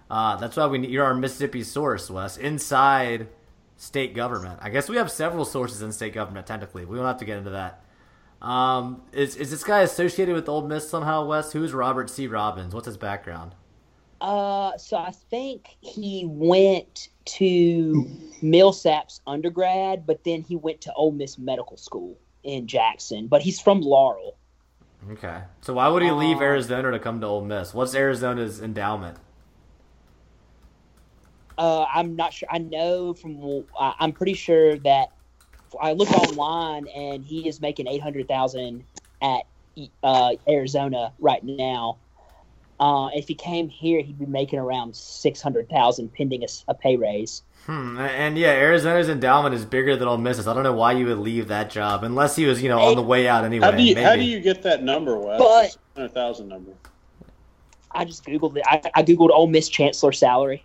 Uh, 0.09 0.35
that's 0.35 0.57
why 0.57 0.67
we 0.67 0.77
need 0.77 0.89
you're 0.89 1.05
our 1.05 1.13
Mississippi 1.15 1.63
source, 1.63 2.09
Wes, 2.09 2.35
inside 2.37 3.29
state 3.77 4.13
government. 4.13 4.59
I 4.61 4.69
guess 4.69 4.89
we 4.89 4.97
have 4.97 5.09
several 5.09 5.45
sources 5.45 5.81
in 5.81 5.91
state 5.93 6.13
government. 6.13 6.45
Technically, 6.47 6.83
we 6.85 6.97
don't 6.97 7.05
have 7.05 7.17
to 7.19 7.25
get 7.25 7.37
into 7.37 7.51
that. 7.51 7.83
Um, 8.41 9.03
is 9.13 9.35
is 9.35 9.51
this 9.51 9.63
guy 9.63 9.81
associated 9.81 10.33
with 10.33 10.49
Old 10.49 10.67
Miss 10.67 10.89
somehow, 10.89 11.25
Wes? 11.25 11.53
Who's 11.53 11.73
Robert 11.73 12.09
C. 12.09 12.27
Robbins? 12.27 12.73
What's 12.73 12.87
his 12.87 12.97
background? 12.97 13.53
Uh, 14.19 14.77
so 14.77 14.97
I 14.97 15.11
think 15.11 15.75
he 15.81 16.25
went 16.27 17.09
to 17.25 18.07
Millsaps 18.43 19.19
undergrad, 19.25 20.05
but 20.05 20.23
then 20.23 20.41
he 20.41 20.55
went 20.55 20.81
to 20.81 20.93
Ole 20.93 21.11
Miss 21.11 21.37
Medical 21.37 21.77
School 21.77 22.17
in 22.43 22.67
Jackson. 22.67 23.27
But 23.27 23.41
he's 23.41 23.59
from 23.59 23.81
Laurel. 23.81 24.37
Okay, 25.11 25.41
so 25.61 25.73
why 25.73 25.87
would 25.87 26.03
he 26.03 26.11
leave 26.11 26.37
Uh, 26.37 26.43
Arizona 26.43 26.91
to 26.91 26.99
come 26.99 27.21
to 27.21 27.27
Old 27.27 27.47
Miss? 27.47 27.73
What's 27.73 27.95
Arizona's 27.95 28.61
endowment? 28.61 29.17
Uh, 31.57 31.85
I'm 31.93 32.15
not 32.15 32.33
sure. 32.33 32.47
I 32.51 32.57
know 32.59 33.13
from. 33.13 33.65
I'm 33.79 34.11
pretty 34.13 34.33
sure 34.33 34.77
that 34.79 35.11
I 35.79 35.93
looked 35.93 36.13
online, 36.13 36.87
and 36.87 37.23
he 37.23 37.47
is 37.47 37.61
making 37.61 37.87
eight 37.87 38.01
hundred 38.01 38.27
thousand 38.27 38.83
at 39.21 39.43
uh, 40.03 40.33
Arizona 40.47 41.13
right 41.19 41.43
now. 41.43 41.97
Uh, 42.79 43.09
if 43.13 43.27
he 43.27 43.35
came 43.35 43.69
here, 43.69 44.01
he'd 44.01 44.17
be 44.17 44.25
making 44.25 44.59
around 44.59 44.95
six 44.95 45.41
hundred 45.41 45.69
thousand, 45.69 46.13
pending 46.13 46.43
a 46.67 46.73
pay 46.73 46.97
raise. 46.97 47.43
Hmm, 47.65 47.99
and 47.99 48.37
yeah, 48.39 48.49
Arizona's 48.49 49.07
endowment 49.07 49.53
is 49.53 49.65
bigger 49.65 49.95
than 49.95 50.07
Ole 50.07 50.17
Miss's. 50.17 50.47
I 50.47 50.53
don't 50.55 50.63
know 50.63 50.73
why 50.73 50.93
you 50.93 51.05
would 51.05 51.19
leave 51.19 51.49
that 51.49 51.69
job 51.69 52.03
unless 52.03 52.35
he 52.35 52.45
was, 52.45 52.63
you 52.63 52.69
know, 52.69 52.79
on 52.79 52.95
the 52.95 53.03
way 53.03 53.27
out 53.27 53.45
anyway. 53.45 53.65
how 53.65 53.71
do 53.71 53.83
you 53.83 53.93
maybe. 53.93 54.03
how 54.03 54.15
do 54.15 54.23
you 54.23 54.39
get 54.39 54.63
that 54.63 54.81
number, 54.83 55.17
Wes? 55.17 55.39
But- 55.39 55.77
hundred 55.95 56.13
thousand 56.13 56.47
number. 56.47 56.71
I 57.93 58.05
just 58.05 58.25
googled 58.25 58.55
it. 58.57 58.63
I, 58.65 58.81
I 58.95 59.03
googled 59.03 59.31
Ole 59.31 59.47
Miss 59.47 59.69
chancellor 59.69 60.13
salary. 60.13 60.63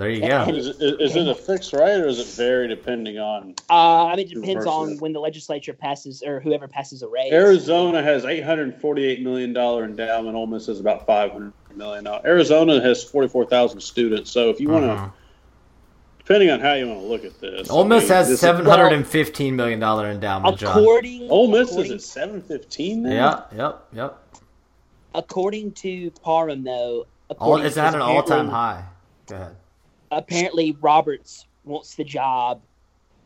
There 0.00 0.08
you 0.08 0.20
go. 0.26 0.44
Is 0.48 0.66
it, 0.68 0.98
is 0.98 1.14
it 1.14 1.28
a 1.28 1.34
fixed 1.34 1.74
rate 1.74 2.00
or 2.00 2.06
is 2.06 2.18
it 2.18 2.26
vary 2.28 2.66
depending 2.68 3.18
on? 3.18 3.54
Uh, 3.68 4.06
I 4.06 4.16
mean, 4.16 4.20
it 4.26 4.34
depends 4.34 4.64
on 4.64 4.80
University. 4.80 4.98
when 5.02 5.12
the 5.12 5.20
legislature 5.20 5.74
passes 5.74 6.22
or 6.22 6.40
whoever 6.40 6.66
passes 6.66 7.02
a 7.02 7.08
raise. 7.08 7.30
Arizona 7.30 8.02
has 8.02 8.24
eight 8.24 8.42
hundred 8.42 8.80
forty-eight 8.80 9.20
million 9.22 9.52
dollar 9.52 9.84
endowment. 9.84 10.34
Ole 10.36 10.46
Miss 10.46 10.68
has 10.68 10.80
about 10.80 11.04
five 11.04 11.32
hundred 11.32 11.52
million. 11.74 12.04
Now, 12.04 12.22
Arizona 12.24 12.80
has 12.80 13.04
forty-four 13.04 13.44
thousand 13.44 13.80
students. 13.82 14.30
So 14.30 14.48
if 14.48 14.58
you 14.58 14.70
want 14.70 14.86
to, 14.86 14.92
Uh-huh. 14.92 15.08
depending 16.16 16.48
on 16.50 16.60
how 16.60 16.72
you 16.72 16.88
want 16.88 17.00
to 17.00 17.06
look 17.06 17.26
at 17.26 17.38
this, 17.38 17.68
Ole 17.68 17.84
I 17.84 17.88
Miss 17.88 18.04
mean, 18.04 18.08
has 18.12 18.28
this 18.28 18.34
is- 18.36 18.40
seven 18.40 18.64
hundred 18.64 18.94
and 18.94 19.06
fifteen 19.06 19.54
million 19.54 19.80
dollar 19.80 20.10
endowment, 20.10 20.56
John. 20.56 20.78
according 20.78 21.28
Ole 21.30 21.48
Miss 21.48 21.68
is 21.68 21.74
according, 21.74 21.92
at 21.92 22.00
seven 22.00 22.40
fifteen. 22.40 23.04
Yeah, 23.04 23.42
yep, 23.54 23.86
yep. 23.92 24.18
according 25.14 25.72
to 25.72 26.10
Parham, 26.22 26.64
though, 26.64 27.00
All, 27.00 27.06
according 27.28 27.66
it's 27.66 27.74
to 27.74 27.82
at 27.82 27.94
an 27.94 28.00
all 28.00 28.22
time 28.22 28.48
high. 28.48 28.84
Go 29.26 29.36
ahead. 29.36 29.56
Apparently, 30.10 30.76
Roberts 30.80 31.46
wants 31.64 31.94
the 31.94 32.04
job, 32.04 32.60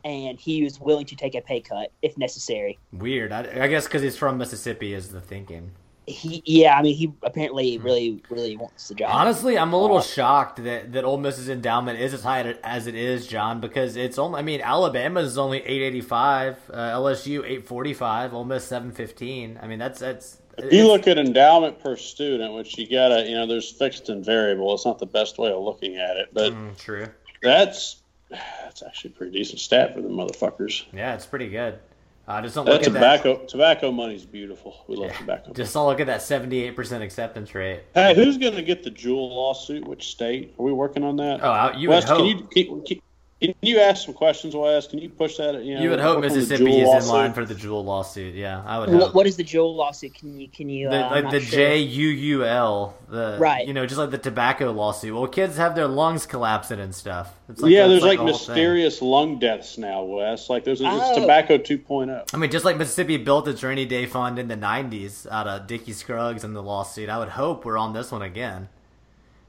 and 0.03 0.39
he 0.39 0.65
is 0.65 0.79
willing 0.79 1.05
to 1.07 1.15
take 1.15 1.35
a 1.35 1.41
pay 1.41 1.61
cut 1.61 1.91
if 2.01 2.17
necessary. 2.17 2.77
Weird. 2.93 3.31
I, 3.31 3.63
I 3.63 3.67
guess 3.67 3.85
because 3.85 4.01
he's 4.01 4.17
from 4.17 4.37
Mississippi 4.37 4.93
is 4.93 5.09
the 5.09 5.21
thinking. 5.21 5.71
He, 6.07 6.43
yeah, 6.45 6.77
I 6.77 6.83
mean, 6.83 6.95
he 6.95 7.11
apparently 7.23 7.79
really, 7.79 8.21
really 8.29 8.55
wants 8.55 8.89
the 8.89 8.93
job. 8.93 9.09
Honestly, 9.11 9.57
I'm 9.57 9.73
a 9.73 9.81
little 9.81 10.01
shocked 10.01 10.63
that 10.63 10.93
that 10.93 11.03
Ole 11.03 11.17
Miss's 11.17 11.49
endowment 11.49 11.99
is 11.99 12.13
as 12.13 12.21
high 12.21 12.41
as 12.63 12.85
it 12.85 12.93
is, 12.93 13.25
John, 13.25 13.59
because 13.59 13.95
it's 13.95 14.19
only. 14.19 14.37
I 14.37 14.43
mean, 14.43 14.61
Alabama's 14.61 15.29
is 15.29 15.37
only 15.39 15.59
885, 15.59 16.57
uh, 16.71 16.75
LSU 16.91 17.39
845, 17.39 18.35
Ole 18.35 18.45
Miss 18.45 18.65
715. 18.65 19.59
I 19.59 19.67
mean, 19.67 19.79
that's 19.79 19.99
that's. 19.99 20.37
If 20.57 20.71
you 20.73 20.87
look 20.87 21.07
at 21.07 21.17
endowment 21.17 21.79
per 21.79 21.95
student, 21.95 22.53
which 22.53 22.77
you 22.77 22.89
gotta, 22.89 23.27
you 23.27 23.35
know, 23.35 23.45
there's 23.45 23.69
fixed 23.71 24.09
and 24.09 24.23
variable. 24.23 24.73
It's 24.73 24.85
not 24.85 24.99
the 24.99 25.05
best 25.05 25.37
way 25.37 25.51
of 25.51 25.61
looking 25.61 25.97
at 25.97 26.17
it, 26.17 26.29
but 26.33 26.53
Mm, 26.53 26.77
true. 26.77 27.07
that's 27.41 27.97
that's 28.29 28.81
actually 28.83 29.11
a 29.11 29.17
pretty 29.17 29.37
decent 29.37 29.59
stat 29.59 29.93
for 29.93 30.01
the 30.01 30.09
motherfuckers. 30.09 30.83
Yeah, 30.93 31.13
it's 31.13 31.25
pretty 31.25 31.49
good. 31.49 31.79
Uh, 32.27 32.41
just 32.41 32.55
don't 32.55 32.65
look 32.65 32.81
That 32.81 32.87
at 32.87 32.93
that. 32.93 32.99
tobacco 33.23 33.45
tobacco 33.45 33.91
money's 33.91 34.25
beautiful. 34.25 34.83
We 34.87 34.95
love 34.95 35.15
tobacco. 35.15 35.53
Just 35.53 35.73
don't 35.75 35.85
look 35.85 35.99
at 35.99 36.07
that 36.07 36.21
78% 36.21 37.01
acceptance 37.03 37.53
rate. 37.53 37.81
Hey, 37.93 38.15
who's 38.15 38.37
going 38.39 38.55
to 38.55 38.63
get 38.63 38.81
the 38.83 38.89
Juul 38.89 39.29
lawsuit? 39.29 39.87
Which 39.87 40.07
state? 40.09 40.55
Are 40.57 40.63
we 40.63 40.73
working 40.73 41.03
on 41.03 41.17
that? 41.17 41.41
Oh, 41.43 41.77
you 41.77 41.89
Wes, 41.89 42.09
would 42.09 42.17
can 42.17 42.37
hope. 42.39 42.55
you 42.55 42.81
can, 42.81 43.01
can, 43.45 43.53
can 43.53 43.69
you 43.69 43.79
ask 43.79 44.05
some 44.05 44.13
questions, 44.13 44.55
Wes? 44.55 44.87
Can 44.87 44.99
you 44.99 45.09
push 45.09 45.37
that? 45.37 45.63
You, 45.63 45.75
know, 45.75 45.81
You 45.81 45.89
would 45.89 45.99
hope 45.99 46.17
work 46.17 46.25
on 46.25 46.29
the 46.31 46.35
Mississippi 46.35 46.65
Jewel 46.65 46.97
is 46.97 47.05
in 47.05 47.11
line 47.11 47.33
for 47.33 47.45
the 47.45 47.55
Juul 47.55 47.83
lawsuit. 47.83 48.35
Yeah, 48.35 48.63
I 48.65 48.79
would 48.79 48.89
What, 48.89 49.01
hope. 49.01 49.15
what 49.15 49.27
is 49.27 49.35
the 49.35 49.43
Juul 49.43 49.75
lawsuit? 49.75 50.13
Can 50.15 50.39
you, 50.39 50.47
can 50.47 50.69
you, 50.69 50.87
uh, 50.87 50.91
the, 50.91 51.05
I'm 51.05 51.23
like 51.25 51.33
the 51.33 51.39
sure. 51.41 51.57
J 51.59 51.79
U 51.79 52.07
U 52.07 52.45
L, 52.45 52.95
the 53.09 53.37
Right. 53.39 53.67
You 53.67 53.73
know, 53.73 53.85
just 53.85 53.97
like 53.97 54.11
the 54.11 54.17
tobacco 54.17 54.71
lawsuit. 54.71 55.13
Well, 55.13 55.27
kids 55.27 55.57
have 55.57 55.75
their 55.75 55.87
lungs 55.87 56.25
collapsing 56.25 56.79
and 56.79 56.93
stuff. 56.93 57.33
It's 57.49 57.61
like 57.61 57.71
yeah, 57.71 57.87
there's 57.87 58.01
like, 58.03 58.17
the 58.17 58.23
whole 58.25 58.33
thing. 58.33 58.55
mysterious 58.55 59.01
lung 59.01 59.39
deaths 59.39 59.77
now, 59.77 60.03
Wes. 60.03 60.49
Like 60.49 60.63
there's, 60.63 60.79
there's 60.79 60.93
Oh. 60.95 61.21
tobacco 61.21 61.55
oh. 61.55 61.59
2.0. 61.59 62.33
I 62.33 62.37
mean, 62.37 62.49
just 62.51 62.65
like 62.65 62.77
Mississippi 62.77 63.17
built 63.17 63.47
its 63.47 63.61
rainy 63.63 63.85
day 63.85 64.05
fund 64.05 64.39
in 64.39 64.47
the 64.47 64.57
'90s 64.57 65.27
out 65.31 65.47
of 65.47 65.67
Dickie 65.67 65.93
Scruggs 65.93 66.43
and 66.43 66.55
the 66.55 66.63
lawsuit, 66.63 67.09
I 67.09 67.19
would 67.19 67.29
hope 67.29 67.65
we're 67.65 67.77
on 67.77 67.93
this 67.93 68.11
one 68.11 68.21
again. 68.21 68.69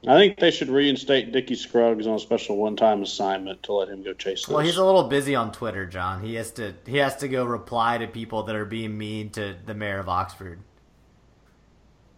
I 0.05 0.15
think 0.17 0.39
they 0.39 0.51
should 0.51 0.69
reinstate 0.69 1.31
Dickie 1.31 1.55
Scruggs 1.55 2.05
on 2.05 2.15
a 2.15 2.19
special 2.19 2.57
one-time 2.57 3.01
assignment 3.01 3.63
to 3.63 3.73
let 3.73 3.89
him 3.89 4.03
go 4.03 4.13
chase 4.13 4.41
this. 4.41 4.49
Well, 4.49 4.63
he's 4.63 4.77
a 4.77 4.85
little 4.85 5.05
busy 5.05 5.33
on 5.33 5.51
Twitter, 5.51 5.85
John. 5.87 6.21
He 6.21 6.35
has 6.35 6.51
to 6.51 6.75
he 6.85 6.97
has 6.97 7.15
to 7.17 7.27
go 7.27 7.43
reply 7.45 7.97
to 7.97 8.07
people 8.07 8.43
that 8.43 8.55
are 8.55 8.65
being 8.65 8.97
mean 8.97 9.31
to 9.31 9.55
the 9.65 9.73
mayor 9.73 9.99
of 9.99 10.07
Oxford. 10.07 10.59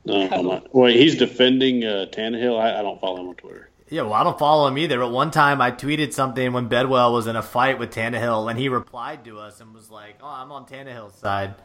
No, 0.06 0.28
I'm 0.30 0.46
not. 0.46 0.74
Wait, 0.76 0.98
he's 0.98 1.18
defending 1.18 1.84
uh, 1.84 2.08
Tannehill. 2.12 2.60
I, 2.60 2.80
I 2.80 2.82
don't 2.82 3.00
follow 3.00 3.22
him 3.22 3.30
on 3.30 3.36
Twitter. 3.36 3.70
Yeah, 3.90 4.04
well, 4.04 4.14
I 4.14 4.24
don't 4.24 4.38
follow 4.38 4.68
him 4.68 4.78
either. 4.78 5.00
But 5.00 5.12
one 5.12 5.32
time 5.32 5.62
I 5.62 5.72
tweeted 5.72 6.14
something 6.14 6.54
when 6.54 6.68
Bedwell 6.68 7.14
was 7.14 7.28
in 7.28 7.36
a 7.36 7.42
fight 7.42 7.80
with 7.80 7.92
Tannehill, 7.92 8.50
and 8.50 8.60
he 8.60 8.70
replied 8.70 9.26
to 9.26 9.40
us 9.40 9.62
and 9.62 9.74
was 9.74 9.90
like, 9.90 10.18
"Oh, 10.22 10.28
I'm 10.28 10.52
on 10.52 10.66
Tannehill's 10.66 11.16
side." 11.16 11.56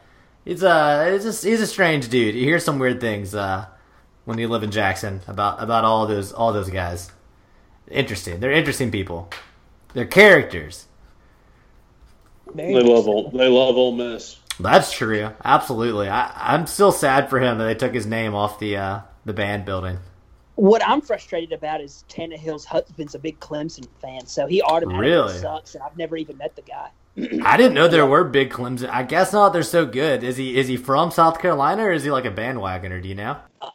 He's 0.45 0.63
a 0.63 1.13
he's 1.13 1.45
a, 1.45 1.49
he's 1.49 1.61
a 1.61 1.67
strange 1.67 2.09
dude. 2.09 2.35
You 2.35 2.45
hear 2.45 2.59
some 2.61 2.79
weird 2.79 3.01
things 3.01 3.35
uh, 3.35 3.67
when 4.25 4.39
you 4.39 4.49
live 4.49 4.63
in 4.63 4.71
Jackson 4.71 5.21
about 5.29 5.63
about 5.63 5.85
all 5.85 6.07
those 6.07 6.33
all 6.33 6.53
those 6.53 6.71
guys. 6.71 7.13
Interesting. 7.91 8.41
They're 8.41 8.53
interesting 8.53 8.91
people. 8.91 9.31
They're 9.95 10.07
characters. 10.07 10.87
Very 12.55 12.75
They 12.75 12.83
love 12.83 13.07
old. 13.07 13.09
Ole, 13.09 13.31
they 13.33 13.49
love 13.49 13.77
Ole 13.77 13.93
Miss. 13.93 14.41
That's 14.59 14.93
true. 14.93 15.31
Absolutely. 15.45 16.09
I, 16.09 16.33
I'm 16.55 16.67
still 16.67 16.93
sad 16.93 17.29
for 17.31 17.41
him 17.41 17.59
that 17.59 17.65
they 17.65 17.75
took 17.75 17.95
his 17.95 18.07
name 18.07 18.35
off 18.35 18.59
the 18.59 18.77
uh, 18.77 19.01
the 19.25 19.33
band 19.33 19.65
building. 19.65 19.99
What 20.57 20.83
I'm 20.87 21.01
frustrated 21.01 21.53
about 21.53 21.81
is 21.81 22.05
Tannehill's 22.09 22.65
husband's 22.65 23.15
a 23.15 23.19
big 23.19 23.41
Clemson 23.41 23.89
fan, 24.01 24.27
so 24.27 24.47
he 24.47 24.63
automatically 24.63 25.11
Really? 25.11 25.29
sucks, 25.29 25.75
and 25.75 25.83
I've 25.83 25.97
never 25.97 26.17
even 26.17 26.37
met 26.39 26.55
the 26.57 26.63
guy. 26.63 26.91
I 27.43 27.57
didn't 27.57 27.75
know 27.75 27.87
there 27.87 28.07
were 28.07 28.25
big 28.25 28.51
Clemson. 28.51 28.89
I 28.89 29.05
guess 29.05 29.33
not. 29.33 29.53
They're 29.53 29.63
so 29.63 29.87
good. 29.87 30.25
Is 30.25 30.37
he 30.37 30.57
is 30.57 30.67
he 30.69 30.77
from 30.77 31.11
South 31.13 31.39
Carolina 31.41 31.85
or 31.85 31.93
is 31.93 32.03
he 32.05 32.11
like 32.11 32.25
a 32.25 32.31
bandwagoner? 32.31 33.01
Do 33.01 33.09
you 33.09 33.15
know? 33.15 33.39
Uh, 33.61 33.71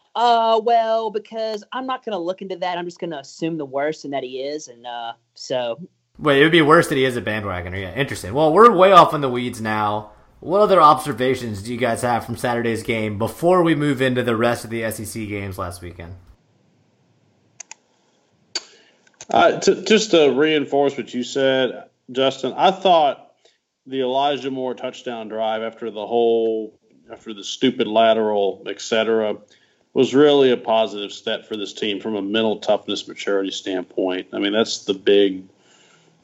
well, 0.63 1.11
because 1.11 1.63
I'm 1.71 1.85
not 1.85 2.03
going 2.03 2.13
to 2.13 2.19
look 2.19 2.41
into 2.41 2.57
that. 2.57 2.77
I'm 2.77 2.85
just 2.85 2.99
going 2.99 3.11
to 3.11 3.19
assume 3.19 3.57
the 3.57 3.65
worst 3.65 4.05
and 4.05 4.13
that 4.13 4.23
he 4.23 4.41
is, 4.41 4.67
and 4.67 4.85
uh, 4.85 5.13
so 5.33 5.79
Wait, 6.19 6.41
it 6.41 6.43
would 6.43 6.51
be 6.51 6.61
worse 6.61 6.89
that 6.89 6.95
he 6.95 7.05
is 7.05 7.15
a 7.15 7.21
bandwagoner. 7.21 7.79
Yeah, 7.79 7.95
interesting. 7.95 8.33
Well, 8.33 8.51
we're 8.51 8.69
way 8.75 8.91
off 8.91 9.13
in 9.13 9.21
the 9.21 9.29
weeds 9.29 9.61
now. 9.61 10.11
What 10.41 10.59
other 10.59 10.81
observations 10.81 11.61
do 11.61 11.71
you 11.71 11.79
guys 11.79 12.01
have 12.01 12.25
from 12.25 12.35
Saturday's 12.35 12.83
game 12.83 13.17
before 13.17 13.63
we 13.63 13.73
move 13.73 14.01
into 14.01 14.23
the 14.23 14.35
rest 14.35 14.65
of 14.65 14.69
the 14.69 14.89
SEC 14.91 15.27
games 15.27 15.57
last 15.57 15.81
weekend? 15.81 16.15
Uh, 19.29 19.59
to, 19.59 19.83
just 19.83 20.11
to 20.11 20.31
reinforce 20.31 20.97
what 20.97 21.13
you 21.13 21.23
said, 21.23 21.85
Justin, 22.11 22.53
I 22.55 22.71
thought 22.71 23.31
the 23.85 24.01
Elijah 24.01 24.51
Moore 24.51 24.73
touchdown 24.73 25.29
drive 25.29 25.61
after 25.61 25.89
the 25.89 26.05
whole, 26.05 26.77
after 27.11 27.33
the 27.33 27.43
stupid 27.43 27.87
lateral, 27.87 28.63
et 28.67 28.81
cetera, 28.81 29.37
was 29.93 30.13
really 30.13 30.51
a 30.51 30.57
positive 30.57 31.11
step 31.11 31.47
for 31.47 31.57
this 31.57 31.73
team 31.73 31.99
from 31.99 32.15
a 32.15 32.21
mental 32.21 32.57
toughness, 32.57 33.07
maturity 33.07 33.51
standpoint. 33.51 34.27
I 34.33 34.39
mean, 34.39 34.53
that's 34.53 34.85
the 34.85 34.93
big, 34.93 35.43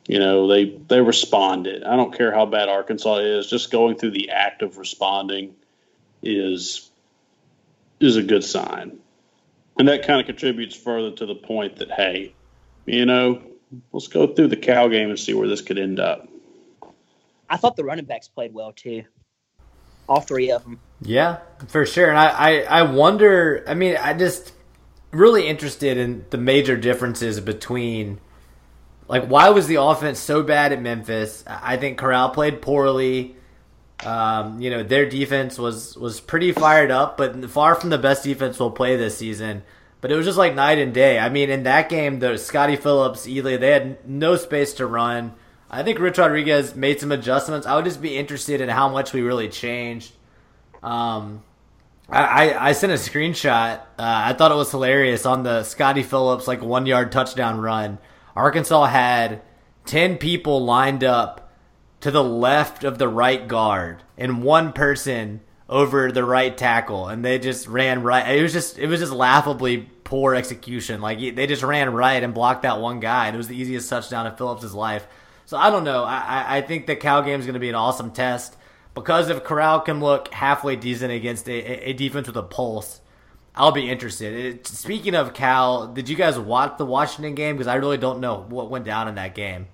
you 0.07 0.19
know, 0.19 0.47
they 0.47 0.77
they 0.87 1.01
responded. 1.01 1.83
I 1.83 1.95
don't 1.95 2.15
care 2.15 2.31
how 2.31 2.45
bad 2.45 2.69
Arkansas 2.69 3.17
is, 3.17 3.49
just 3.49 3.71
going 3.71 3.97
through 3.97 4.11
the 4.11 4.29
act 4.29 4.61
of 4.61 4.77
responding 4.77 5.55
is 6.21 6.89
is 7.99 8.17
a 8.17 8.23
good 8.23 8.43
sign. 8.43 8.99
And 9.77 9.87
that 9.87 10.05
kind 10.05 10.19
of 10.19 10.25
contributes 10.25 10.75
further 10.75 11.11
to 11.17 11.25
the 11.25 11.35
point 11.35 11.77
that, 11.77 11.91
hey, 11.91 12.33
you 12.85 13.05
know, 13.05 13.41
let's 13.91 14.07
go 14.07 14.27
through 14.27 14.47
the 14.47 14.55
Cal 14.55 14.89
game 14.89 15.09
and 15.09 15.19
see 15.19 15.33
where 15.33 15.47
this 15.47 15.61
could 15.61 15.77
end 15.77 15.99
up. 15.99 16.29
I 17.49 17.57
thought 17.57 17.75
the 17.75 17.83
running 17.83 18.05
backs 18.05 18.27
played 18.27 18.53
well 18.53 18.71
too. 18.71 19.03
All 20.07 20.21
three 20.21 20.51
of 20.51 20.63
them. 20.63 20.79
Yeah, 21.05 21.39
for 21.67 21.85
sure. 21.85 22.09
And 22.09 22.17
I, 22.17 22.27
I, 22.27 22.51
I 22.61 22.81
wonder, 22.81 23.63
I 23.67 23.75
mean, 23.75 23.95
I 23.95 24.13
just 24.13 24.53
really 25.11 25.47
interested 25.47 25.97
in 25.97 26.25
the 26.31 26.37
major 26.37 26.75
differences 26.75 27.39
between, 27.39 28.19
like, 29.07 29.27
why 29.27 29.49
was 29.49 29.67
the 29.67 29.75
offense 29.81 30.19
so 30.19 30.41
bad 30.41 30.73
at 30.73 30.81
Memphis? 30.81 31.43
I 31.47 31.77
think 31.77 31.97
Corral 31.97 32.31
played 32.31 32.61
poorly. 32.61 33.35
Um, 34.03 34.59
you 34.59 34.69
know, 34.71 34.83
their 34.83 35.07
defense 35.07 35.57
was, 35.57 35.95
was 35.95 36.19
pretty 36.19 36.51
fired 36.51 36.91
up, 36.91 37.17
but 37.17 37.49
far 37.49 37.75
from 37.75 37.91
the 37.91 37.97
best 37.97 38.23
defense 38.23 38.59
we'll 38.59 38.71
play 38.71 38.97
this 38.97 39.17
season. 39.17 39.63
But 40.01 40.11
it 40.11 40.15
was 40.15 40.25
just 40.25 40.37
like 40.37 40.53
night 40.53 40.79
and 40.79 40.93
day. 40.93 41.17
I 41.17 41.29
mean, 41.29 41.49
in 41.49 41.63
that 41.63 41.87
game, 41.87 42.19
the 42.19 42.37
Scotty 42.37 42.75
Phillips, 42.75 43.25
Ealy, 43.25 43.59
they 43.59 43.71
had 43.71 44.07
no 44.07 44.35
space 44.35 44.73
to 44.73 44.85
run. 44.85 45.33
I 45.69 45.83
think 45.83 45.99
Rich 45.99 46.17
Rodriguez 46.17 46.75
made 46.75 46.99
some 46.99 47.11
adjustments. 47.11 47.65
I 47.65 47.75
would 47.75 47.85
just 47.85 48.01
be 48.01 48.17
interested 48.17 48.59
in 48.59 48.69
how 48.69 48.89
much 48.89 49.13
we 49.13 49.21
really 49.21 49.49
changed. 49.49 50.13
Um, 50.85 51.43
I, 52.07 52.53
I, 52.69 52.71
sent 52.73 52.91
a 52.91 52.95
screenshot. 52.95 53.79
Uh, 53.79 53.83
I 53.97 54.33
thought 54.33 54.51
it 54.51 54.55
was 54.55 54.69
hilarious 54.69 55.25
on 55.25 55.41
the 55.41 55.63
Scotty 55.63 56.03
Phillips 56.03 56.47
like 56.47 56.61
one 56.61 56.85
yard 56.85 57.11
touchdown 57.11 57.59
run. 57.59 57.97
Arkansas 58.35 58.85
had 58.85 59.41
ten 59.85 60.17
people 60.17 60.63
lined 60.63 61.03
up 61.03 61.51
to 62.01 62.11
the 62.11 62.23
left 62.23 62.83
of 62.83 62.99
the 62.99 63.07
right 63.07 63.47
guard 63.47 64.03
and 64.17 64.43
one 64.43 64.71
person 64.73 65.41
over 65.67 66.11
the 66.11 66.23
right 66.23 66.55
tackle, 66.55 67.07
and 67.07 67.25
they 67.25 67.39
just 67.39 67.67
ran 67.67 68.03
right. 68.03 68.37
It 68.37 68.43
was 68.43 68.53
just 68.53 68.77
it 68.77 68.85
was 68.85 68.99
just 68.99 69.11
laughably 69.11 69.89
poor 70.03 70.35
execution. 70.35 71.01
Like 71.01 71.17
they 71.17 71.47
just 71.47 71.63
ran 71.63 71.91
right 71.91 72.21
and 72.21 72.35
blocked 72.35 72.61
that 72.61 72.79
one 72.79 72.99
guy, 72.99 73.25
and 73.25 73.33
it 73.35 73.37
was 73.37 73.47
the 73.47 73.57
easiest 73.57 73.89
touchdown 73.89 74.27
in 74.27 74.35
Phillips' 74.35 74.71
life. 74.75 75.07
So 75.47 75.57
I 75.57 75.71
don't 75.71 75.83
know. 75.83 76.03
I, 76.03 76.17
I- 76.17 76.57
I 76.57 76.61
think 76.61 76.85
the 76.85 76.95
Cal 76.95 77.23
game 77.23 77.39
is 77.39 77.47
going 77.47 77.55
to 77.55 77.59
be 77.59 77.69
an 77.69 77.75
awesome 77.75 78.11
test 78.11 78.55
because 78.95 79.29
if 79.29 79.43
Corral 79.43 79.81
can 79.81 79.99
look 79.99 80.29
halfway 80.33 80.75
decent 80.75 81.11
against 81.11 81.47
a, 81.47 81.89
a- 81.89 81.93
defense 81.93 82.27
with 82.27 82.37
a 82.37 82.43
pulse, 82.43 83.01
I'll 83.53 83.71
be 83.71 83.89
interested. 83.89 84.33
It, 84.33 84.67
speaking 84.67 85.13
of 85.15 85.33
Cal, 85.33 85.87
did 85.87 86.09
you 86.09 86.15
guys 86.15 86.39
watch 86.39 86.77
the 86.77 86.85
Washington 86.85 87.35
game? 87.35 87.55
Because 87.55 87.67
I 87.67 87.75
really 87.75 87.97
don't 87.97 88.19
know 88.19 88.45
what 88.49 88.69
went 88.69 88.85
down 88.85 89.07
in 89.07 89.15
that 89.15 89.35
game. 89.35 89.67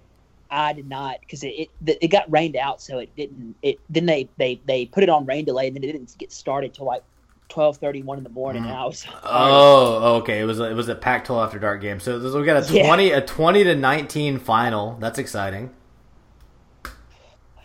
I 0.50 0.74
did 0.74 0.90
not 0.90 1.22
because 1.22 1.44
it, 1.46 1.70
it 1.88 1.98
it 2.02 2.08
got 2.10 2.30
rained 2.30 2.58
out, 2.58 2.82
so 2.82 3.00
it 3.00 3.16
didn't. 3.16 3.56
It 3.62 3.80
then 3.90 4.06
they 4.06 4.28
they 4.38 4.60
they 4.66 4.86
put 4.86 5.02
it 5.04 5.10
on 5.10 5.26
rain 5.26 5.46
delay, 5.46 5.68
and 5.68 5.76
then 5.78 5.84
it 5.84 5.94
didn't 5.94 6.14
get 6.18 6.32
started 6.34 6.74
till 6.74 6.86
like 6.86 7.04
twelve 7.48 7.78
thirty 7.78 8.04
one 8.04 8.18
in 8.18 8.24
the 8.26 8.30
morning. 8.30 8.64
And 8.66 8.72
I 8.74 8.84
was 8.86 9.06
Oh, 9.24 10.16
okay. 10.18 10.42
It 10.42 10.46
was 10.46 10.60
a, 10.60 10.70
it 10.70 10.74
was 10.74 10.90
a 10.90 10.96
Pac-12 10.96 11.46
after 11.46 11.58
dark 11.60 11.82
game. 11.82 12.00
So 12.02 12.20
we 12.38 12.46
got 12.46 12.70
a 12.70 12.74
Yeah. 12.74 12.86
twenty 12.86 13.12
a 13.12 13.22
twenty 13.22 13.64
to 13.64 13.76
nineteen 13.76 14.40
final. 14.40 14.98
That's 15.00 15.20
exciting. 15.20 15.70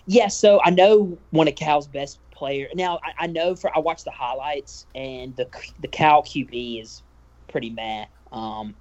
Yeah, 0.07 0.29
so 0.29 0.61
I 0.65 0.71
know 0.71 1.19
one 1.31 1.49
of 1.49 1.57
Cal's 1.57 1.87
best 1.87 2.21
player. 2.31 2.69
Now 2.75 3.01
I, 3.03 3.25
I 3.25 3.27
know 3.27 3.57
for 3.57 3.75
I 3.77 3.81
watched 3.81 4.05
the 4.05 4.11
highlights 4.11 4.87
and 4.95 5.35
the 5.37 5.49
the 5.81 5.89
Cal 5.89 6.23
QB 6.23 6.83
is 6.83 7.03
pretty 7.49 7.71
mad. 7.71 8.09
Um, 8.33 8.75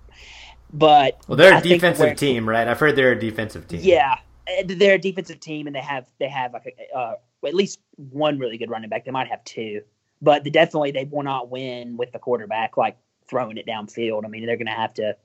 but 0.73 1.21
Well, 1.27 1.37
they're 1.37 1.53
I 1.53 1.59
a 1.59 1.61
defensive 1.61 2.17
team, 2.17 2.47
right? 2.47 2.67
I've 2.67 2.79
heard 2.79 2.95
they're 2.95 3.13
a 3.13 3.19
defensive 3.19 3.67
team. 3.67 3.79
Yeah, 3.83 4.17
they're 4.65 4.95
a 4.95 4.99
defensive 4.99 5.39
team, 5.39 5.67
and 5.67 5.75
they 5.75 5.81
have 5.81 6.05
they 6.19 6.27
have 6.27 6.53
like 6.53 6.75
a, 6.77 6.97
uh, 6.97 7.15
at 7.45 7.53
least 7.53 7.79
one 7.95 8.39
really 8.39 8.57
good 8.57 8.69
running 8.69 8.89
back. 8.89 9.05
They 9.05 9.11
might 9.11 9.27
have 9.27 9.43
two, 9.45 9.81
but 10.21 10.43
they 10.43 10.49
definitely 10.49 10.91
they 10.91 11.05
will 11.05 11.23
not 11.23 11.49
win 11.49 11.97
with 11.97 12.11
the 12.11 12.19
quarterback 12.19 12.77
like 12.77 12.97
throwing 13.27 13.57
it 13.57 13.65
downfield. 13.65 14.25
I 14.25 14.27
mean, 14.27 14.45
they're 14.45 14.57
going 14.57 14.67
to 14.67 14.73
have 14.73 14.93
to 14.95 15.15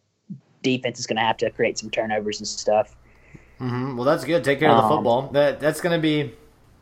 defense 0.63 0.99
is 0.99 1.07
going 1.07 1.17
to 1.17 1.23
have 1.23 1.37
to 1.39 1.51
create 1.51 1.79
some 1.79 1.91
turnovers 1.91 2.39
and 2.39 2.47
stuff. 2.47 2.97
Hmm 3.61 3.97
Well, 3.97 4.07
that's 4.07 4.25
good. 4.25 4.43
Take 4.43 4.59
care 4.59 4.71
of 4.71 4.79
the 4.79 4.83
Um, 4.83 4.89
football. 4.89 5.29
That 5.33 5.61
that's 5.61 5.81
gonna 5.83 5.99
be 5.99 6.33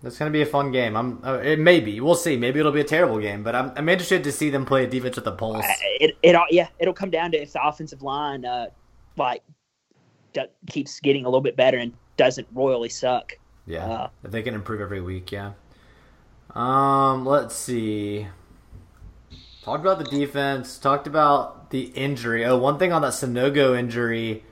that's 0.00 0.16
gonna 0.16 0.30
be 0.30 0.42
a 0.42 0.46
fun 0.46 0.70
game. 0.70 0.96
I'm. 0.96 1.20
Uh, 1.24 1.40
it 1.42 1.58
may 1.58 1.80
be. 1.80 2.00
We'll 2.00 2.14
see. 2.14 2.36
Maybe 2.36 2.60
it'll 2.60 2.70
be 2.70 2.80
a 2.80 2.84
terrible 2.84 3.18
game, 3.18 3.42
but 3.42 3.56
I'm 3.56 3.72
I'm 3.76 3.88
interested 3.88 4.22
to 4.24 4.30
see 4.32 4.48
them 4.48 4.64
play 4.64 4.84
a 4.84 4.86
defense 4.86 5.16
with 5.16 5.24
the 5.24 5.32
pulse. 5.32 5.64
Uh, 5.64 5.72
It 6.00 6.16
it 6.22 6.34
all 6.36 6.46
yeah, 6.50 6.68
it'll 6.78 6.94
come 6.94 7.10
down 7.10 7.32
to 7.32 7.42
if 7.42 7.52
the 7.52 7.66
offensive 7.66 8.00
line 8.02 8.44
uh 8.44 8.66
like 9.16 9.42
keeps 10.68 11.00
getting 11.00 11.24
a 11.24 11.28
little 11.28 11.40
bit 11.40 11.56
better 11.56 11.78
and 11.78 11.92
doesn't 12.16 12.46
royally 12.52 12.88
suck. 12.88 13.32
Yeah, 13.66 13.84
Uh, 13.84 14.08
if 14.22 14.30
they 14.30 14.42
can 14.42 14.54
improve 14.54 14.80
every 14.80 15.00
week. 15.00 15.32
Yeah. 15.32 15.52
Um. 16.54 17.26
Let's 17.26 17.56
see. 17.56 18.28
Talked 19.64 19.84
about 19.84 19.98
the 19.98 20.04
defense. 20.04 20.78
Talked 20.78 21.08
about 21.08 21.70
the 21.70 21.86
injury. 21.94 22.44
Oh, 22.44 22.56
one 22.56 22.78
thing 22.78 22.92
on 22.92 23.02
that 23.02 23.12
Sanogo 23.12 23.76
injury. 23.76 24.44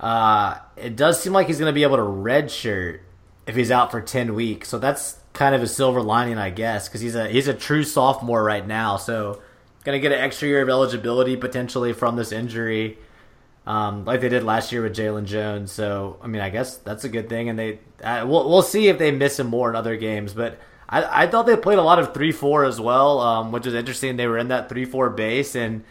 Uh, 0.00 0.58
it 0.76 0.96
does 0.96 1.20
seem 1.20 1.32
like 1.32 1.46
he's 1.46 1.58
going 1.58 1.70
to 1.70 1.74
be 1.74 1.82
able 1.82 1.96
to 1.96 2.02
redshirt 2.02 3.00
if 3.46 3.56
he's 3.56 3.70
out 3.70 3.90
for 3.90 4.00
ten 4.00 4.34
weeks. 4.34 4.68
So 4.68 4.78
that's 4.78 5.18
kind 5.32 5.54
of 5.54 5.62
a 5.62 5.66
silver 5.66 6.02
lining, 6.02 6.38
I 6.38 6.50
guess, 6.50 6.88
because 6.88 7.00
he's 7.00 7.14
a 7.14 7.28
he's 7.28 7.48
a 7.48 7.54
true 7.54 7.84
sophomore 7.84 8.42
right 8.42 8.66
now. 8.66 8.96
So 8.96 9.42
going 9.84 9.96
to 9.96 10.00
get 10.00 10.12
an 10.12 10.22
extra 10.22 10.48
year 10.48 10.62
of 10.62 10.68
eligibility 10.68 11.36
potentially 11.36 11.92
from 11.92 12.16
this 12.16 12.32
injury 12.32 12.98
um, 13.68 14.06
like 14.06 14.22
they 14.22 14.30
did 14.30 14.44
last 14.44 14.72
year 14.72 14.82
with 14.82 14.96
Jalen 14.96 15.26
Jones. 15.26 15.70
So 15.70 16.18
I 16.22 16.26
mean, 16.26 16.40
I 16.40 16.48
guess 16.48 16.78
that's 16.78 17.04
a 17.04 17.08
good 17.08 17.28
thing, 17.28 17.50
and 17.50 17.58
they 17.58 17.78
uh, 18.02 18.24
we'll 18.26 18.48
we'll 18.48 18.62
see 18.62 18.88
if 18.88 18.98
they 18.98 19.10
miss 19.10 19.38
him 19.38 19.48
more 19.48 19.68
in 19.68 19.76
other 19.76 19.96
games. 19.98 20.32
But 20.32 20.58
I, 20.88 21.24
I 21.24 21.26
thought 21.26 21.44
they 21.44 21.54
played 21.54 21.78
a 21.78 21.82
lot 21.82 21.98
of 21.98 22.14
three 22.14 22.32
four 22.32 22.64
as 22.64 22.80
well, 22.80 23.20
um, 23.20 23.52
which 23.52 23.66
was 23.66 23.74
interesting. 23.74 24.16
They 24.16 24.26
were 24.26 24.38
in 24.38 24.48
that 24.48 24.70
three 24.70 24.86
four 24.86 25.10
base, 25.10 25.54
and 25.54 25.84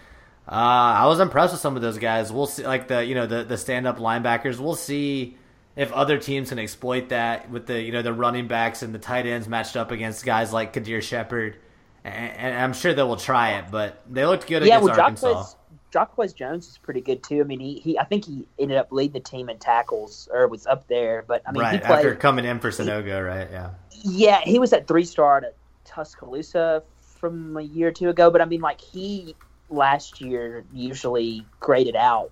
uh, 0.47 0.51
I 0.51 1.05
was 1.07 1.19
impressed 1.19 1.53
with 1.53 1.61
some 1.61 1.75
of 1.75 1.81
those 1.81 1.97
guys. 1.97 2.31
We'll 2.31 2.47
see, 2.47 2.65
like 2.65 2.87
the 2.87 3.03
you 3.03 3.15
know 3.15 3.27
the 3.27 3.43
the 3.43 3.57
stand 3.57 3.85
up 3.85 3.99
linebackers. 3.99 4.59
We'll 4.59 4.75
see 4.75 5.37
if 5.75 5.91
other 5.91 6.17
teams 6.17 6.49
can 6.49 6.59
exploit 6.59 7.09
that 7.09 7.49
with 7.49 7.67
the 7.67 7.81
you 7.81 7.91
know 7.91 8.01
the 8.01 8.13
running 8.13 8.47
backs 8.47 8.81
and 8.81 8.95
the 8.95 8.99
tight 8.99 9.25
ends 9.25 9.47
matched 9.47 9.75
up 9.75 9.91
against 9.91 10.25
guys 10.25 10.53
like 10.53 10.73
Kadir 10.73 11.01
Shepard. 11.01 11.57
And, 12.03 12.31
and 12.37 12.59
I'm 12.63 12.71
sure 12.71 12.93
they 12.93 13.03
will 13.03 13.17
try 13.17 13.57
it, 13.57 13.65
but 13.69 14.01
they 14.09 14.25
looked 14.25 14.47
good 14.47 14.63
yeah, 14.63 14.77
against 14.77 15.23
well, 15.23 15.35
Arkansas. 15.35 15.57
Jacquez, 15.91 16.33
Jones 16.33 16.67
is 16.67 16.77
pretty 16.77 17.01
good 17.01 17.23
too. 17.23 17.41
I 17.41 17.43
mean, 17.43 17.59
he, 17.59 17.79
he 17.79 17.99
I 17.99 18.05
think 18.05 18.25
he 18.25 18.47
ended 18.59 18.77
up 18.77 18.91
leading 18.91 19.13
the 19.13 19.19
team 19.19 19.49
in 19.49 19.57
tackles 19.57 20.27
or 20.31 20.47
was 20.47 20.65
up 20.67 20.87
there. 20.87 21.23
But 21.27 21.41
I 21.45 21.51
mean, 21.51 21.61
right 21.61 21.73
he 21.73 21.79
played. 21.79 21.91
after 21.97 22.15
coming 22.15 22.45
in 22.45 22.59
for 22.59 22.69
Sanogo, 22.69 23.25
right? 23.25 23.47
Yeah. 23.51 23.71
Yeah, 24.03 24.41
he 24.41 24.59
was 24.59 24.73
at 24.73 24.87
three 24.87 25.05
star 25.05 25.37
at 25.37 25.55
Tuscaloosa 25.85 26.83
from 27.01 27.57
a 27.57 27.61
year 27.61 27.87
or 27.87 27.91
two 27.91 28.09
ago. 28.09 28.29
But 28.29 28.41
I 28.41 28.45
mean, 28.45 28.61
like 28.61 28.81
he 28.81 29.35
last 29.69 30.21
year 30.21 30.63
usually 30.73 31.45
graded 31.59 31.95
out 31.95 32.31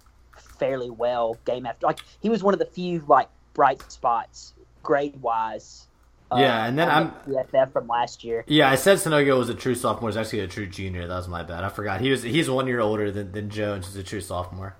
fairly 0.59 0.89
well 0.89 1.37
game 1.45 1.65
after. 1.65 1.85
Like 1.87 1.99
he 2.21 2.29
was 2.29 2.43
one 2.43 2.53
of 2.53 2.59
the 2.59 2.65
few 2.65 3.03
like 3.07 3.29
bright 3.53 3.81
spots 3.91 4.53
grade 4.83 5.21
wise 5.21 5.87
uh, 6.31 6.37
Yeah, 6.39 6.65
and 6.65 6.77
then 6.77 6.89
I'm- 6.89 7.13
the 7.27 7.33
PFF 7.53 7.71
from 7.71 7.87
last 7.87 8.23
year. 8.23 8.43
Yeah, 8.47 8.69
I 8.69 8.75
said 8.75 8.97
Sanogo 8.97 9.37
was 9.37 9.49
a 9.49 9.53
true 9.53 9.75
sophomore. 9.75 10.09
He's 10.09 10.17
actually 10.17 10.39
a 10.39 10.47
true 10.47 10.65
junior. 10.67 11.07
That 11.07 11.15
was 11.15 11.27
my 11.27 11.43
bad. 11.43 11.63
I 11.63 11.69
forgot. 11.69 12.01
He 12.01 12.09
was 12.11 12.23
he's 12.23 12.49
one 12.49 12.67
year 12.67 12.79
older 12.79 13.11
than, 13.11 13.31
than 13.31 13.49
Jones. 13.49 13.87
He's 13.87 13.95
a 13.95 14.03
true 14.03 14.21
sophomore. 14.21 14.75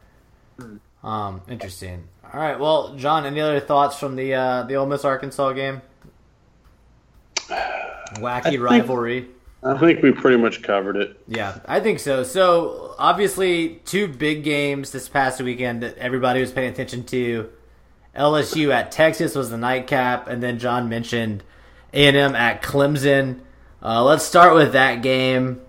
Um, 1.04 1.42
interesting. 1.48 2.08
All 2.34 2.40
right. 2.40 2.60
Well, 2.60 2.96
John, 2.96 3.26
any 3.28 3.40
other 3.40 3.60
thoughts 3.60 3.98
from 4.00 4.16
the 4.16 4.34
uh, 4.34 4.64
the 4.64 4.76
Ole 4.76 4.88
Miss 4.88 5.06
Arkansas 5.06 5.52
game? 5.54 5.82
Wacky 7.48 8.44
think- 8.44 8.62
rivalry. 8.62 9.28
I 9.66 9.76
think 9.80 10.04
we 10.04 10.12
pretty 10.12 10.38
much 10.38 10.62
covered 10.62 10.96
it. 10.96 11.20
Yeah, 11.28 11.58
I 11.66 11.80
think 11.80 12.00
so. 12.00 12.24
So 12.24 12.94
obviously, 13.00 13.82
two 13.86 14.08
big 14.08 14.44
games 14.44 14.92
this 14.92 15.10
past 15.10 15.42
weekend 15.42 15.82
that 15.82 15.98
everybody 15.98 16.40
was 16.40 16.52
paying 16.52 16.72
attention 16.72 17.04
to. 17.06 17.50
LSU 18.16 18.72
at 18.72 18.92
Texas 18.92 19.36
was 19.36 19.50
the 19.50 19.58
nightcap, 19.58 20.28
and 20.28 20.42
then 20.42 20.60
John 20.60 20.88
mentioned 20.88 21.44
A 21.94 22.08
and 22.08 22.16
M 22.16 22.36
at 22.36 22.62
Clemson. 22.62 23.42
Uh, 23.82 24.04
let's 24.04 24.24
start 24.24 24.54
with 24.54 24.74
that 24.74 25.02
game. 25.02 25.62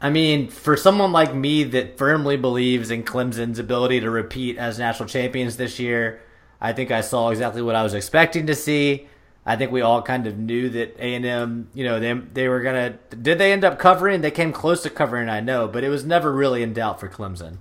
I 0.00 0.10
mean, 0.10 0.48
for 0.48 0.76
someone 0.76 1.12
like 1.12 1.34
me 1.34 1.62
that 1.64 1.96
firmly 1.96 2.36
believes 2.36 2.90
in 2.90 3.04
Clemson's 3.04 3.60
ability 3.60 4.00
to 4.00 4.10
repeat 4.10 4.58
as 4.58 4.78
national 4.78 5.08
champions 5.08 5.56
this 5.56 5.78
year, 5.78 6.20
I 6.60 6.72
think 6.72 6.90
I 6.90 7.02
saw 7.02 7.30
exactly 7.30 7.62
what 7.62 7.76
I 7.76 7.82
was 7.84 7.94
expecting 7.94 8.48
to 8.48 8.54
see. 8.54 9.08
I 9.46 9.56
think 9.56 9.72
we 9.72 9.82
all 9.82 10.00
kind 10.02 10.26
of 10.26 10.38
knew 10.38 10.70
that 10.70 10.96
A 10.98 11.14
and 11.14 11.26
M, 11.26 11.68
you 11.74 11.84
know, 11.84 12.00
they 12.00 12.12
they 12.14 12.48
were 12.48 12.60
gonna. 12.62 12.90
Did 13.20 13.38
they 13.38 13.52
end 13.52 13.64
up 13.64 13.78
covering? 13.78 14.20
They 14.22 14.30
came 14.30 14.52
close 14.52 14.82
to 14.84 14.90
covering, 14.90 15.28
I 15.28 15.40
know, 15.40 15.68
but 15.68 15.84
it 15.84 15.90
was 15.90 16.04
never 16.04 16.32
really 16.32 16.62
in 16.62 16.72
doubt 16.72 16.98
for 17.00 17.08
Clemson. 17.08 17.58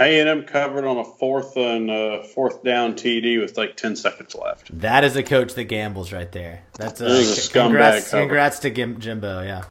A 0.00 0.20
and 0.20 0.28
M 0.28 0.44
covered 0.44 0.84
on 0.84 0.96
a 0.98 1.04
fourth 1.04 1.56
and 1.56 1.90
uh, 1.90 2.22
fourth 2.22 2.62
down 2.62 2.92
TD 2.94 3.40
with 3.40 3.56
like 3.56 3.76
ten 3.76 3.96
seconds 3.96 4.34
left. 4.34 4.78
That 4.80 5.02
is 5.02 5.16
a 5.16 5.22
coach 5.22 5.54
that 5.54 5.64
gambles 5.64 6.12
right 6.12 6.30
there. 6.30 6.62
That's 6.74 7.00
a, 7.00 7.04
That 7.04 7.10
is 7.12 7.30
a 7.30 7.34
c- 7.40 7.52
scumbag 7.52 7.62
congrats, 7.62 8.10
cover. 8.10 8.22
congrats 8.22 8.58
to 8.60 8.70
Gim, 8.70 9.00
Jimbo. 9.00 9.42
Yeah, 9.42 9.64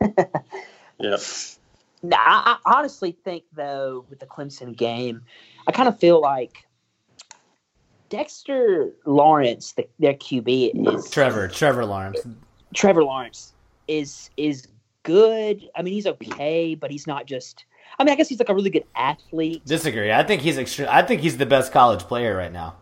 Yep. 1.00 1.20
Nah, 2.02 2.16
I, 2.18 2.58
I 2.64 2.76
honestly 2.78 3.16
think 3.24 3.44
though 3.54 4.04
with 4.10 4.20
the 4.20 4.26
Clemson 4.26 4.76
game, 4.76 5.22
I 5.66 5.72
kind 5.72 5.88
of 5.88 5.98
feel 5.98 6.20
like 6.20 6.66
Dexter 8.14 8.92
Lawrence, 9.06 9.72
the, 9.72 9.88
their 9.98 10.14
QB, 10.14 10.94
is 10.94 11.10
Trevor, 11.10 11.48
Trevor 11.48 11.84
Lawrence. 11.84 12.20
Trevor 12.72 13.02
Lawrence 13.02 13.54
is 13.88 14.30
is 14.36 14.68
good. 15.02 15.68
I 15.74 15.82
mean, 15.82 15.94
he's 15.94 16.06
okay, 16.06 16.76
but 16.76 16.92
he's 16.92 17.08
not 17.08 17.26
just. 17.26 17.64
I 17.98 18.04
mean, 18.04 18.12
I 18.12 18.16
guess 18.16 18.28
he's 18.28 18.38
like 18.38 18.48
a 18.48 18.54
really 18.54 18.70
good 18.70 18.84
athlete. 18.94 19.64
Disagree. 19.66 20.12
I 20.12 20.22
think 20.22 20.42
he's 20.42 20.58
extre- 20.58 20.86
I 20.86 21.02
think 21.02 21.22
he's 21.22 21.38
the 21.38 21.46
best 21.46 21.72
college 21.72 22.02
player 22.02 22.36
right 22.36 22.52
now. 22.52 22.76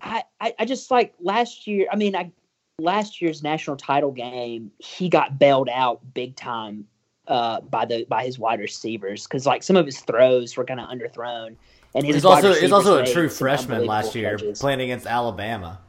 I, 0.00 0.22
I, 0.40 0.54
I 0.60 0.64
just 0.64 0.92
like 0.92 1.12
last 1.18 1.66
year. 1.66 1.88
I 1.90 1.96
mean, 1.96 2.14
I 2.14 2.30
last 2.78 3.20
year's 3.20 3.42
national 3.42 3.78
title 3.78 4.12
game, 4.12 4.70
he 4.78 5.08
got 5.08 5.40
bailed 5.40 5.68
out 5.72 6.02
big 6.14 6.36
time 6.36 6.86
uh, 7.26 7.62
by 7.62 7.84
the 7.84 8.06
by 8.08 8.24
his 8.24 8.38
wide 8.38 8.60
receivers 8.60 9.24
because 9.24 9.44
like 9.44 9.64
some 9.64 9.74
of 9.74 9.86
his 9.86 9.98
throws 10.02 10.56
were 10.56 10.64
kind 10.64 10.78
of 10.78 10.88
underthrown, 10.88 11.56
and 11.94 12.04
his 12.04 12.16
He's 12.16 12.24
also 12.24 12.52
he's 12.54 12.72
also 12.72 12.98
a 12.98 13.06
true 13.06 13.28
freshman 13.28 13.86
last 13.86 14.14
year 14.14 14.36
catches. 14.36 14.60
playing 14.60 14.80
against 14.80 15.06
Alabama. 15.06 15.80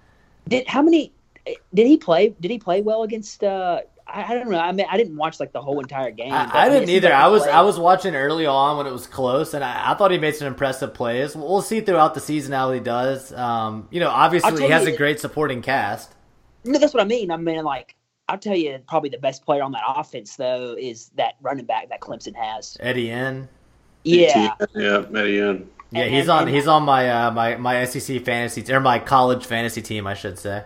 Did 0.47 0.67
how 0.67 0.81
many? 0.81 1.11
Did 1.73 1.87
he 1.87 1.97
play? 1.97 2.35
Did 2.39 2.51
he 2.51 2.59
play 2.59 2.81
well 2.81 3.03
against? 3.03 3.43
Uh, 3.43 3.81
I, 4.07 4.23
I 4.23 4.33
don't 4.35 4.49
know. 4.49 4.59
I 4.59 4.71
mean, 4.71 4.85
I 4.89 4.97
didn't 4.97 5.15
watch 5.17 5.39
like 5.39 5.51
the 5.51 5.61
whole 5.61 5.79
entire 5.79 6.11
game. 6.11 6.33
I, 6.33 6.49
I 6.51 6.69
didn't 6.69 6.89
either. 6.89 7.13
I 7.13 7.27
was 7.27 7.43
played. 7.43 7.53
I 7.53 7.61
was 7.61 7.79
watching 7.79 8.15
early 8.15 8.45
on 8.45 8.77
when 8.77 8.87
it 8.87 8.91
was 8.91 9.07
close, 9.07 9.53
and 9.53 9.63
I, 9.63 9.91
I 9.91 9.93
thought 9.95 10.11
he 10.11 10.17
made 10.17 10.35
some 10.35 10.47
impressive 10.47 10.93
plays. 10.93 11.35
We'll 11.35 11.61
see 11.61 11.81
throughout 11.81 12.13
the 12.13 12.19
season 12.19 12.53
how 12.53 12.71
he 12.71 12.79
does. 12.79 13.31
Um, 13.33 13.87
you 13.91 13.99
know, 13.99 14.09
obviously 14.09 14.63
he 14.63 14.69
has 14.69 14.87
you- 14.87 14.93
a 14.93 14.97
great 14.97 15.19
supporting 15.19 15.61
cast. 15.61 16.13
No, 16.65 16.77
that's 16.77 16.93
what 16.93 17.01
I 17.01 17.05
mean. 17.05 17.31
I 17.31 17.37
mean, 17.37 17.63
like, 17.63 17.95
I'll 18.27 18.37
tell 18.37 18.55
you, 18.55 18.79
probably 18.87 19.09
the 19.09 19.17
best 19.17 19.45
player 19.45 19.63
on 19.63 19.71
that 19.71 19.81
offense, 19.87 20.35
though, 20.35 20.75
is 20.77 21.09
that 21.15 21.35
running 21.41 21.65
back 21.65 21.89
that 21.89 22.01
Clemson 22.01 22.35
has. 22.35 22.75
Etienne. 22.81 23.47
Yeah. 24.03 24.55
Yeah, 24.75 25.03
Etienne. 25.15 25.69
Yeah, 25.91 26.01
And- 26.03 26.13
he's 26.15 26.29
on 26.29 26.43
and- 26.43 26.55
he's 26.55 26.67
on 26.67 26.83
my 26.83 27.09
uh, 27.09 27.31
my 27.31 27.55
my 27.55 27.83
SEC 27.85 28.23
fantasy 28.23 28.71
or 28.71 28.79
my 28.79 28.99
college 28.99 29.45
fantasy 29.45 29.81
team, 29.81 30.05
I 30.07 30.13
should 30.13 30.37
say. 30.37 30.63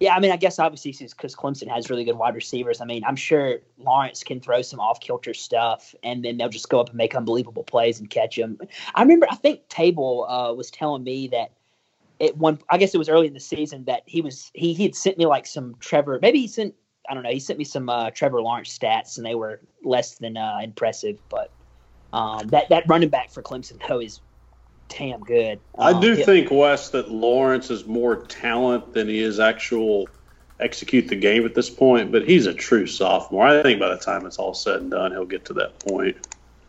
Yeah, 0.00 0.14
I 0.14 0.20
mean, 0.20 0.30
I 0.30 0.36
guess 0.36 0.60
obviously 0.60 0.92
because 0.92 1.34
Clemson 1.34 1.66
has 1.68 1.90
really 1.90 2.04
good 2.04 2.16
wide 2.16 2.36
receivers. 2.36 2.80
I 2.80 2.84
mean, 2.84 3.02
I'm 3.04 3.16
sure 3.16 3.58
Lawrence 3.78 4.22
can 4.22 4.40
throw 4.40 4.62
some 4.62 4.78
off 4.78 5.00
kilter 5.00 5.34
stuff, 5.34 5.92
and 6.04 6.24
then 6.24 6.36
they'll 6.36 6.48
just 6.48 6.68
go 6.68 6.78
up 6.78 6.88
and 6.90 6.96
make 6.96 7.16
unbelievable 7.16 7.64
plays 7.64 7.98
and 7.98 8.08
catch 8.08 8.38
him. 8.38 8.60
I 8.94 9.02
remember, 9.02 9.26
I 9.28 9.34
think 9.34 9.68
Table 9.68 10.24
uh, 10.28 10.52
was 10.52 10.70
telling 10.70 11.02
me 11.02 11.26
that 11.28 11.50
it 12.20 12.36
one. 12.36 12.60
I 12.70 12.78
guess 12.78 12.94
it 12.94 12.98
was 12.98 13.08
early 13.08 13.26
in 13.26 13.34
the 13.34 13.40
season 13.40 13.84
that 13.86 14.02
he 14.06 14.20
was 14.20 14.52
he 14.54 14.72
he 14.72 14.84
had 14.84 14.94
sent 14.94 15.18
me 15.18 15.26
like 15.26 15.46
some 15.46 15.74
Trevor. 15.80 16.20
Maybe 16.22 16.38
he 16.40 16.46
sent 16.46 16.74
I 17.08 17.14
don't 17.14 17.24
know. 17.24 17.30
He 17.30 17.40
sent 17.40 17.58
me 17.58 17.64
some 17.64 17.88
uh, 17.88 18.10
Trevor 18.10 18.40
Lawrence 18.40 18.76
stats, 18.76 19.16
and 19.16 19.26
they 19.26 19.34
were 19.34 19.60
less 19.82 20.16
than 20.16 20.36
uh, 20.36 20.58
impressive. 20.62 21.18
But 21.28 21.50
um, 22.12 22.46
that 22.48 22.68
that 22.68 22.84
running 22.86 23.08
back 23.08 23.30
for 23.30 23.42
Clemson 23.42 23.80
though 23.88 24.00
is 24.00 24.20
damn 24.88 25.20
good. 25.20 25.60
I 25.78 25.92
Um, 25.92 26.00
do 26.00 26.14
he- 26.14 26.22
think 26.22 26.50
Wes 26.50 26.90
that 26.90 27.10
Lawrence 27.10 27.70
is 27.70 27.86
more 27.86 28.16
talent 28.16 28.94
than 28.94 29.08
he 29.08 29.20
is 29.20 29.38
actual 29.40 30.08
execute 30.60 31.06
the 31.08 31.16
game 31.16 31.44
at 31.44 31.54
this 31.54 31.70
point, 31.70 32.10
but 32.10 32.26
he's 32.28 32.46
a 32.46 32.54
true 32.54 32.86
sophomore. 32.86 33.46
I 33.46 33.62
think 33.62 33.78
by 33.78 33.88
the 33.90 33.96
time 33.98 34.26
it's 34.26 34.38
all 34.38 34.54
said 34.54 34.80
and 34.80 34.90
done, 34.90 35.12
he'll 35.12 35.24
get 35.24 35.44
to 35.46 35.52
that 35.54 35.78
point. 35.80 36.16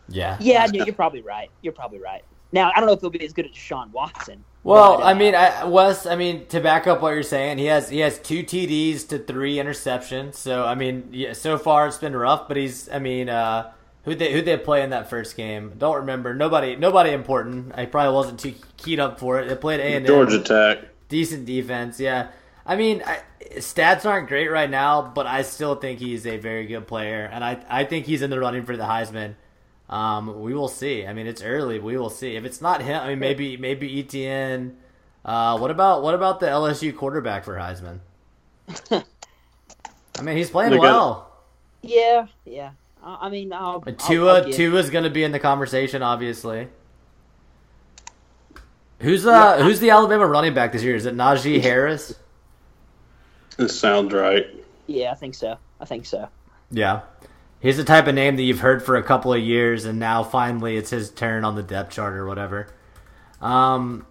Yeah. 0.08 0.36
Yeah, 0.40 0.66
no, 0.66 0.84
you're 0.84 0.94
probably 0.94 1.22
right. 1.22 1.50
You're 1.62 1.72
probably 1.72 1.98
right. 1.98 2.22
Now 2.52 2.70
I 2.74 2.78
don't 2.80 2.86
know 2.86 2.92
if 2.92 3.00
he'll 3.00 3.10
be 3.10 3.24
as 3.24 3.32
good 3.32 3.46
as 3.46 3.52
Deshaun 3.52 3.90
Watson. 3.92 4.44
Well, 4.62 4.98
but, 4.98 5.04
uh, 5.04 5.06
I 5.06 5.14
mean, 5.14 5.34
I, 5.34 5.64
Wes. 5.64 6.04
I 6.04 6.16
mean, 6.16 6.46
to 6.46 6.60
back 6.60 6.86
up 6.86 7.00
what 7.00 7.10
you're 7.14 7.22
saying, 7.22 7.58
he 7.58 7.66
has 7.66 7.88
he 7.88 8.00
has 8.00 8.18
two 8.18 8.42
TDs 8.42 9.08
to 9.08 9.18
three 9.18 9.56
interceptions. 9.56 10.34
So 10.34 10.64
I 10.64 10.74
mean, 10.74 11.08
yeah, 11.12 11.32
so 11.32 11.56
far 11.58 11.86
it's 11.86 11.96
been 11.96 12.14
rough. 12.14 12.46
But 12.48 12.56
he's, 12.58 12.88
I 12.90 12.98
mean, 12.98 13.28
uh, 13.28 13.70
who 14.04 14.14
they 14.14 14.32
who 14.32 14.42
they 14.42 14.56
play 14.56 14.82
in 14.82 14.90
that 14.90 15.10
first 15.10 15.36
game? 15.36 15.74
Don't 15.78 15.96
remember. 15.96 16.34
Nobody 16.34 16.76
nobody 16.76 17.10
important. 17.12 17.72
I 17.76 17.86
probably 17.86 18.14
wasn't 18.14 18.40
too 18.40 18.54
keyed 18.76 19.00
up 19.00 19.18
for 19.20 19.40
it. 19.40 19.48
They 19.48 19.56
played 19.56 19.80
A 19.80 19.94
and 19.96 20.06
Georgia 20.06 20.42
Tech. 20.42 20.78
decent 21.08 21.46
defense. 21.46 22.00
Yeah, 22.00 22.28
I 22.64 22.76
mean, 22.76 23.02
I, 23.04 23.20
stats 23.56 24.04
aren't 24.06 24.28
great 24.28 24.48
right 24.48 24.70
now, 24.70 25.02
but 25.02 25.26
I 25.26 25.42
still 25.42 25.74
think 25.74 25.98
he's 25.98 26.26
a 26.26 26.38
very 26.38 26.66
good 26.66 26.86
player, 26.86 27.28
and 27.32 27.44
I 27.44 27.62
I 27.68 27.84
think 27.84 28.06
he's 28.06 28.22
in 28.22 28.30
the 28.30 28.40
running 28.40 28.64
for 28.64 28.76
the 28.76 28.84
Heisman. 28.84 29.34
Um, 29.88 30.40
we 30.42 30.54
will 30.54 30.68
see. 30.68 31.06
I 31.06 31.12
mean, 31.12 31.26
it's 31.26 31.42
early. 31.42 31.78
We 31.80 31.96
will 31.96 32.10
see. 32.10 32.36
If 32.36 32.44
it's 32.44 32.60
not 32.60 32.82
him, 32.82 33.00
I 33.00 33.08
mean, 33.08 33.18
maybe 33.18 33.56
maybe 33.56 33.98
Etienne. 34.00 34.76
Uh, 35.24 35.58
what 35.58 35.70
about 35.70 36.02
what 36.02 36.14
about 36.14 36.40
the 36.40 36.46
LSU 36.46 36.96
quarterback 36.96 37.44
for 37.44 37.56
Heisman? 37.56 38.00
I 40.18 40.22
mean, 40.22 40.36
he's 40.36 40.50
playing 40.50 40.76
well. 40.78 41.32
Yeah, 41.82 42.26
yeah. 42.44 42.70
I 43.02 43.26
I 43.26 43.28
mean, 43.30 43.52
I'll, 43.52 43.80
But 43.80 44.00
I'll- 44.02 44.08
Tua 44.08 44.34
I'll 44.42 44.52
Tua's 44.52 44.90
going 44.90 45.04
to 45.04 45.10
be 45.10 45.24
in 45.24 45.32
the 45.32 45.38
conversation, 45.40 46.02
obviously. 46.02 46.68
Who's 49.00 49.24
uh 49.26 49.62
who's 49.62 49.80
the 49.80 49.90
Alabama 49.90 50.26
running 50.26 50.52
back 50.52 50.72
this 50.72 50.82
year? 50.82 50.94
Is 50.94 51.06
it 51.06 51.16
Najee 51.16 51.60
Harris? 51.62 52.14
This 53.56 53.78
sounds 53.78 54.12
right. 54.12 54.46
Yeah, 54.86 55.12
I 55.12 55.14
think 55.14 55.34
so. 55.34 55.56
I 55.80 55.84
think 55.86 56.04
so. 56.04 56.28
Yeah. 56.70 57.00
He's 57.60 57.76
the 57.76 57.84
type 57.84 58.06
of 58.06 58.14
name 58.14 58.36
that 58.36 58.42
you've 58.42 58.60
heard 58.60 58.82
for 58.82 58.96
a 58.96 59.02
couple 59.02 59.32
of 59.32 59.40
years, 59.40 59.84
and 59.84 59.98
now 59.98 60.22
finally 60.22 60.76
it's 60.76 60.90
his 60.90 61.10
turn 61.10 61.44
on 61.44 61.56
the 61.56 61.62
depth 61.62 61.92
chart 61.92 62.14
or 62.14 62.26
whatever. 62.26 62.68
Um, 63.40 64.06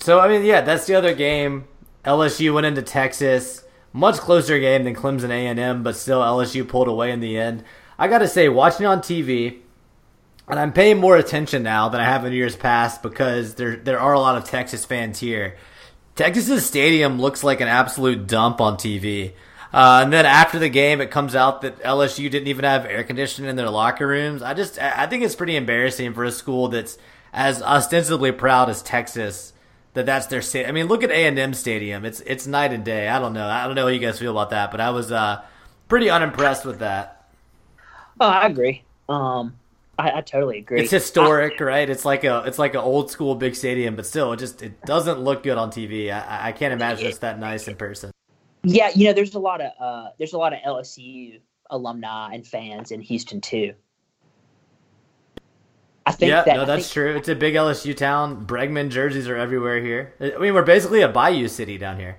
so, 0.00 0.18
I 0.18 0.28
mean, 0.28 0.44
yeah, 0.44 0.60
that's 0.62 0.86
the 0.86 0.94
other 0.96 1.14
game. 1.14 1.68
LSU 2.04 2.52
went 2.52 2.66
into 2.66 2.82
Texas. 2.82 3.62
Much 3.92 4.16
closer 4.16 4.58
game 4.58 4.84
than 4.84 4.94
Clemson 4.96 5.30
A&M, 5.30 5.82
but 5.84 5.94
still 5.94 6.20
LSU 6.20 6.66
pulled 6.66 6.88
away 6.88 7.12
in 7.12 7.20
the 7.20 7.38
end. 7.38 7.62
I 8.00 8.08
got 8.08 8.20
to 8.20 8.28
say, 8.28 8.48
watching 8.48 8.86
on 8.86 9.00
TV, 9.00 9.58
and 10.48 10.58
I'm 10.58 10.72
paying 10.72 10.98
more 10.98 11.18
attention 11.18 11.62
now 11.62 11.90
than 11.90 12.00
I 12.00 12.04
have 12.04 12.24
in 12.24 12.32
years 12.32 12.56
past 12.56 13.02
because 13.02 13.56
there 13.56 13.76
there 13.76 14.00
are 14.00 14.14
a 14.14 14.18
lot 14.18 14.38
of 14.38 14.44
Texas 14.44 14.86
fans 14.86 15.18
here. 15.20 15.58
Texas's 16.16 16.64
stadium 16.64 17.20
looks 17.20 17.44
like 17.44 17.60
an 17.60 17.68
absolute 17.68 18.26
dump 18.26 18.58
on 18.58 18.78
TV. 18.78 19.34
Uh, 19.72 20.00
and 20.02 20.12
then 20.12 20.24
after 20.24 20.58
the 20.58 20.70
game, 20.70 21.02
it 21.02 21.10
comes 21.10 21.34
out 21.34 21.60
that 21.60 21.78
LSU 21.82 22.30
didn't 22.30 22.48
even 22.48 22.64
have 22.64 22.86
air 22.86 23.04
conditioning 23.04 23.50
in 23.50 23.56
their 23.56 23.68
locker 23.68 24.06
rooms. 24.06 24.40
I 24.42 24.54
just, 24.54 24.80
I 24.80 25.04
I 25.04 25.06
think 25.06 25.22
it's 25.22 25.36
pretty 25.36 25.54
embarrassing 25.54 26.14
for 26.14 26.24
a 26.24 26.32
school 26.32 26.68
that's 26.68 26.96
as 27.34 27.62
ostensibly 27.62 28.32
proud 28.32 28.70
as 28.70 28.82
Texas 28.82 29.52
that 29.92 30.06
that's 30.06 30.26
their 30.28 30.40
state. 30.40 30.66
I 30.66 30.72
mean, 30.72 30.86
look 30.86 31.02
at 31.04 31.10
A 31.10 31.26
and 31.26 31.38
M 31.38 31.52
Stadium. 31.52 32.06
It's 32.06 32.20
it's 32.22 32.46
night 32.46 32.72
and 32.72 32.82
day. 32.82 33.08
I 33.08 33.18
don't 33.18 33.34
know. 33.34 33.46
I 33.46 33.66
don't 33.66 33.74
know 33.74 33.82
how 33.82 33.88
you 33.88 34.00
guys 34.00 34.18
feel 34.18 34.32
about 34.32 34.50
that, 34.50 34.70
but 34.70 34.80
I 34.80 34.88
was 34.88 35.12
uh, 35.12 35.42
pretty 35.86 36.08
unimpressed 36.08 36.64
with 36.64 36.78
that. 36.78 37.19
Oh, 38.20 38.26
I 38.28 38.46
agree. 38.46 38.84
Um, 39.08 39.56
I, 39.98 40.18
I 40.18 40.20
totally 40.20 40.58
agree. 40.58 40.80
It's 40.82 40.90
historic, 40.90 41.58
right? 41.60 41.88
It's 41.88 42.04
like 42.04 42.24
a 42.24 42.42
it's 42.46 42.58
like 42.58 42.74
an 42.74 42.80
old 42.80 43.10
school 43.10 43.34
big 43.34 43.54
stadium, 43.54 43.96
but 43.96 44.06
still, 44.06 44.32
it 44.32 44.38
just 44.38 44.62
it 44.62 44.80
doesn't 44.82 45.20
look 45.20 45.42
good 45.42 45.58
on 45.58 45.70
TV. 45.70 46.12
I, 46.12 46.48
I 46.48 46.52
can't 46.52 46.72
imagine 46.72 47.06
it's 47.06 47.18
that 47.18 47.38
nice 47.38 47.66
in 47.68 47.76
person. 47.76 48.10
Yeah, 48.62 48.90
you 48.94 49.06
know, 49.06 49.12
there's 49.14 49.34
a 49.34 49.38
lot 49.38 49.60
of 49.60 49.72
uh, 49.80 50.10
there's 50.18 50.34
a 50.34 50.38
lot 50.38 50.52
of 50.52 50.58
LSU 50.60 51.40
alumni 51.70 52.34
and 52.34 52.46
fans 52.46 52.90
in 52.90 53.00
Houston 53.00 53.40
too. 53.40 53.72
I 56.06 56.12
think 56.12 56.30
Yeah, 56.30 56.42
that 56.44 56.56
no, 56.56 56.64
that's 56.64 56.84
think- 56.84 56.92
true. 56.92 57.16
It's 57.16 57.28
a 57.28 57.34
big 57.34 57.54
LSU 57.54 57.96
town. 57.96 58.46
Bregman 58.46 58.90
jerseys 58.90 59.28
are 59.28 59.36
everywhere 59.36 59.80
here. 59.80 60.14
I 60.20 60.38
mean, 60.38 60.54
we're 60.54 60.62
basically 60.62 61.02
a 61.02 61.08
Bayou 61.08 61.46
city 61.48 61.78
down 61.78 61.98
here. 61.98 62.18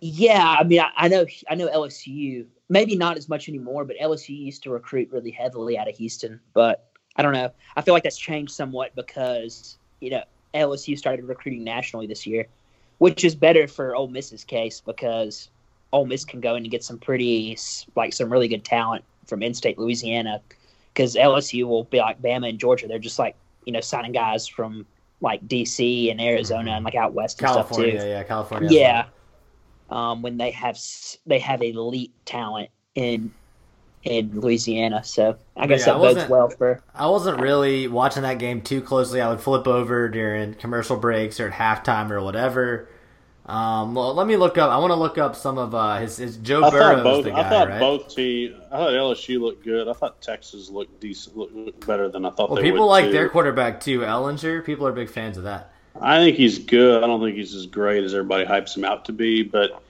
Yeah, 0.00 0.56
I 0.60 0.64
mean, 0.64 0.80
I, 0.80 0.90
I 0.96 1.08
know, 1.08 1.24
I 1.48 1.54
know 1.54 1.68
LSU. 1.68 2.46
Maybe 2.68 2.96
not 2.96 3.16
as 3.16 3.28
much 3.28 3.48
anymore, 3.48 3.84
but 3.84 3.96
LSU 4.00 4.36
used 4.36 4.62
to 4.62 4.70
recruit 4.70 5.10
really 5.12 5.30
heavily 5.30 5.76
out 5.76 5.88
of 5.88 5.96
Houston. 5.96 6.40
But 6.54 6.88
I 7.16 7.22
don't 7.22 7.34
know. 7.34 7.50
I 7.76 7.82
feel 7.82 7.94
like 7.94 8.02
that's 8.02 8.18
changed 8.18 8.52
somewhat 8.52 8.94
because 8.94 9.76
you 10.00 10.10
know 10.10 10.22
LSU 10.54 10.96
started 10.96 11.26
recruiting 11.26 11.64
nationally 11.64 12.06
this 12.06 12.26
year, 12.26 12.46
which 12.98 13.24
is 13.24 13.34
better 13.34 13.66
for 13.66 13.94
Ole 13.94 14.08
Miss's 14.08 14.44
case 14.44 14.80
because 14.80 15.50
Ole 15.92 16.06
Miss 16.06 16.24
can 16.24 16.40
go 16.40 16.54
in 16.54 16.64
and 16.64 16.70
get 16.70 16.82
some 16.82 16.98
pretty 16.98 17.58
like 17.96 18.12
some 18.12 18.30
really 18.30 18.48
good 18.48 18.64
talent 18.64 19.04
from 19.26 19.42
in-state 19.42 19.78
Louisiana. 19.78 20.40
Because 20.92 21.16
LSU 21.16 21.64
will 21.64 21.84
be 21.84 21.98
like 21.98 22.22
Bama 22.22 22.48
and 22.48 22.58
Georgia. 22.58 22.86
They're 22.86 22.98
just 22.98 23.18
like 23.18 23.36
you 23.64 23.72
know 23.72 23.80
signing 23.80 24.12
guys 24.12 24.46
from 24.46 24.86
like 25.20 25.46
DC 25.48 26.10
and 26.10 26.20
Arizona 26.20 26.62
mm-hmm. 26.62 26.68
and 26.68 26.84
like 26.84 26.94
out 26.94 27.14
west 27.14 27.40
and 27.40 27.48
California, 27.48 27.92
stuff 27.92 28.02
too. 28.02 28.08
yeah, 28.08 28.22
California. 28.22 28.68
Yeah. 28.70 29.04
Um, 29.90 30.22
when 30.22 30.38
they 30.38 30.50
have 30.52 30.78
they 31.26 31.38
have 31.40 31.62
elite 31.62 32.12
talent 32.24 32.70
in 32.94 33.32
in 34.02 34.38
Louisiana, 34.40 35.02
so 35.04 35.38
I 35.56 35.66
guess 35.66 35.86
Yeah, 35.86 35.94
I 35.94 35.98
that 35.98 36.00
bodes 36.00 36.28
well 36.28 36.48
for. 36.50 36.82
I 36.94 37.06
wasn't 37.08 37.38
really 37.38 37.88
watching 37.88 38.22
that 38.22 38.38
game 38.38 38.60
too 38.62 38.82
closely. 38.82 39.20
I 39.20 39.30
would 39.30 39.40
flip 39.40 39.66
over 39.66 40.08
during 40.08 40.54
commercial 40.54 40.96
breaks 40.98 41.40
or 41.40 41.48
at 41.48 41.54
halftime 41.54 42.10
or 42.10 42.22
whatever. 42.22 42.88
Um, 43.46 43.94
well, 43.94 44.14
let 44.14 44.26
me 44.26 44.36
look 44.36 44.56
up. 44.58 44.70
I 44.70 44.78
want 44.78 44.90
to 44.92 44.96
look 44.96 45.18
up 45.18 45.36
some 45.36 45.58
of 45.58 45.74
uh, 45.74 45.98
his, 45.98 46.16
his 46.16 46.36
Joe 46.38 46.64
I 46.64 46.70
Burrow's 46.70 47.02
thought 47.02 47.04
both. 47.04 47.26
guy, 47.26 47.40
I 47.40 47.44
thought 47.44 47.68
right? 47.68 47.78
both 47.78 48.14
team. 48.14 48.60
I 48.72 48.76
thought 48.78 48.92
LSU 48.92 49.38
looked 49.40 49.64
good. 49.64 49.86
I 49.88 49.92
thought 49.92 50.20
Texas 50.22 50.70
looked 50.70 50.98
decent, 51.00 51.36
looked, 51.36 51.54
looked 51.54 51.86
better 51.86 52.08
than 52.08 52.24
I 52.24 52.30
thought 52.30 52.50
Well, 52.50 52.56
they 52.56 52.62
people 52.62 52.86
would. 52.86 52.86
like 52.86 53.10
too. 53.10 53.12
their 53.12 53.28
quarterback 53.28 53.80
too, 53.80 54.00
Ehlinger. 54.00 54.64
People 54.64 54.86
are 54.86 54.92
big 54.92 55.10
fans 55.10 55.36
of 55.36 55.44
that. 55.44 55.73
I 56.00 56.18
think 56.18 56.36
he's 56.36 56.58
good. 56.58 57.02
I 57.02 57.06
don't 57.06 57.20
think 57.20 57.36
he's 57.36 57.54
as 57.54 57.66
great 57.66 58.02
as 58.04 58.14
everybody 58.14 58.44
hypes 58.44 58.76
him 58.76 58.84
out 58.84 59.04
to 59.06 59.12
be, 59.12 59.42
but 59.42 59.80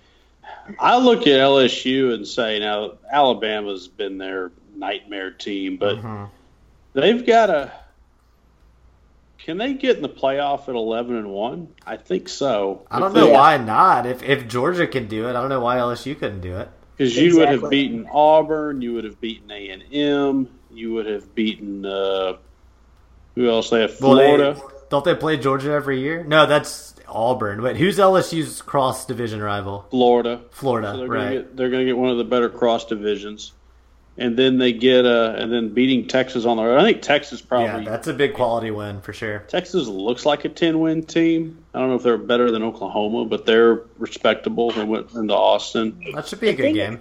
I 0.78 0.98
look 0.98 1.20
at 1.22 1.40
LSU 1.40 2.12
and 2.14 2.26
say 2.26 2.58
now 2.58 2.92
Alabama's 3.10 3.88
been 3.88 4.18
their 4.18 4.52
nightmare 4.76 5.30
team, 5.30 5.76
but 5.76 5.96
Mm-hmm. 5.96 6.24
they've 6.92 7.24
got 7.26 7.50
a. 7.50 7.72
Can 9.38 9.58
they 9.58 9.74
get 9.74 9.96
in 9.96 10.02
the 10.02 10.08
playoff 10.08 10.68
at 10.68 10.74
eleven 10.74 11.16
and 11.16 11.28
one? 11.30 11.68
I 11.86 11.96
think 11.98 12.28
so. 12.30 12.86
I 12.90 12.98
don't 12.98 13.12
know 13.12 13.28
why 13.28 13.58
not. 13.58 14.06
If 14.06 14.22
if 14.22 14.48
Georgia 14.48 14.86
can 14.86 15.06
do 15.06 15.26
it, 15.26 15.30
I 15.30 15.32
don't 15.34 15.50
know 15.50 15.60
why 15.60 15.76
LSU 15.76 16.18
couldn't 16.18 16.40
do 16.40 16.56
it. 16.56 16.68
Because 16.96 17.16
you 17.16 17.36
would 17.38 17.48
have 17.48 17.68
beaten 17.68 18.06
Auburn, 18.10 18.80
you 18.80 18.94
would 18.94 19.04
have 19.04 19.20
beaten 19.20 19.50
A 19.50 19.68
and 19.70 19.82
M, 19.92 20.48
you 20.70 20.94
would 20.94 21.06
have 21.06 21.34
beaten 21.34 21.84
uh, 21.84 22.36
who 23.34 23.50
else? 23.50 23.68
They 23.70 23.80
have 23.82 24.00
Well, 24.00 24.14
they- 24.14 24.26
Florida. 24.36 24.60
Don't 24.88 25.04
they 25.04 25.14
play 25.14 25.36
Georgia 25.36 25.72
every 25.72 26.00
year? 26.00 26.24
No, 26.24 26.46
that's 26.46 26.94
Auburn. 27.08 27.62
Wait, 27.62 27.76
who's 27.76 27.98
LSU's 27.98 28.62
cross 28.62 29.04
division 29.06 29.42
rival? 29.42 29.86
Florida. 29.90 30.40
Florida, 30.50 30.92
So 30.92 30.98
they're 30.98 31.08
right? 31.08 31.22
gonna 31.24 31.34
get 31.36 31.56
they're 31.56 31.70
gonna 31.70 31.84
get 31.84 31.96
one 31.96 32.10
of 32.10 32.18
the 32.18 32.24
better 32.24 32.48
cross 32.48 32.86
divisions, 32.86 33.52
and 34.16 34.36
then 34.36 34.58
they 34.58 34.72
get 34.72 35.04
uh 35.04 35.34
and 35.36 35.52
then 35.52 35.70
beating 35.74 36.06
Texas 36.08 36.44
on 36.44 36.56
the 36.56 36.62
road. 36.64 36.78
I 36.78 36.82
think 36.84 37.02
Texas 37.02 37.40
probably. 37.40 37.66
yeah, 37.66 37.72
probably 37.72 37.90
that's 37.90 38.06
a 38.08 38.14
big 38.14 38.34
quality 38.34 38.70
win 38.70 39.00
for 39.00 39.12
sure. 39.12 39.40
Texas 39.48 39.86
looks 39.86 40.24
like 40.26 40.44
a 40.44 40.48
ten 40.48 40.80
win 40.80 41.02
team. 41.04 41.64
I 41.74 41.80
don't 41.80 41.90
know 41.90 41.96
if 41.96 42.02
they're 42.02 42.16
better 42.18 42.50
than 42.50 42.62
Oklahoma, 42.62 43.26
but 43.26 43.44
they're 43.46 43.82
respectable. 43.98 44.70
They 44.70 44.84
went 44.84 45.12
into 45.12 45.34
Austin. 45.34 46.00
That 46.14 46.26
should 46.28 46.40
be 46.40 46.48
a 46.48 46.54
good 46.54 46.72
game. 46.74 47.00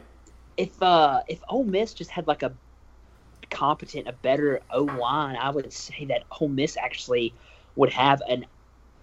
If 0.58 0.82
uh 0.84 1.22
if 1.28 1.40
Ole 1.50 1.64
Miss 1.64 1.94
just 1.94 2.12
had 2.12 2.28
like 2.28 2.44
a 2.44 2.52
competent, 3.50 4.08
a 4.08 4.14
better 4.14 4.62
O 4.72 4.84
line, 4.84 5.36
I 5.36 5.50
would 5.50 5.72
say 5.72 6.06
that 6.06 6.24
Ole 6.40 6.48
Miss 6.50 6.76
actually 6.78 7.34
would 7.76 7.92
have 7.92 8.22
an 8.30 8.46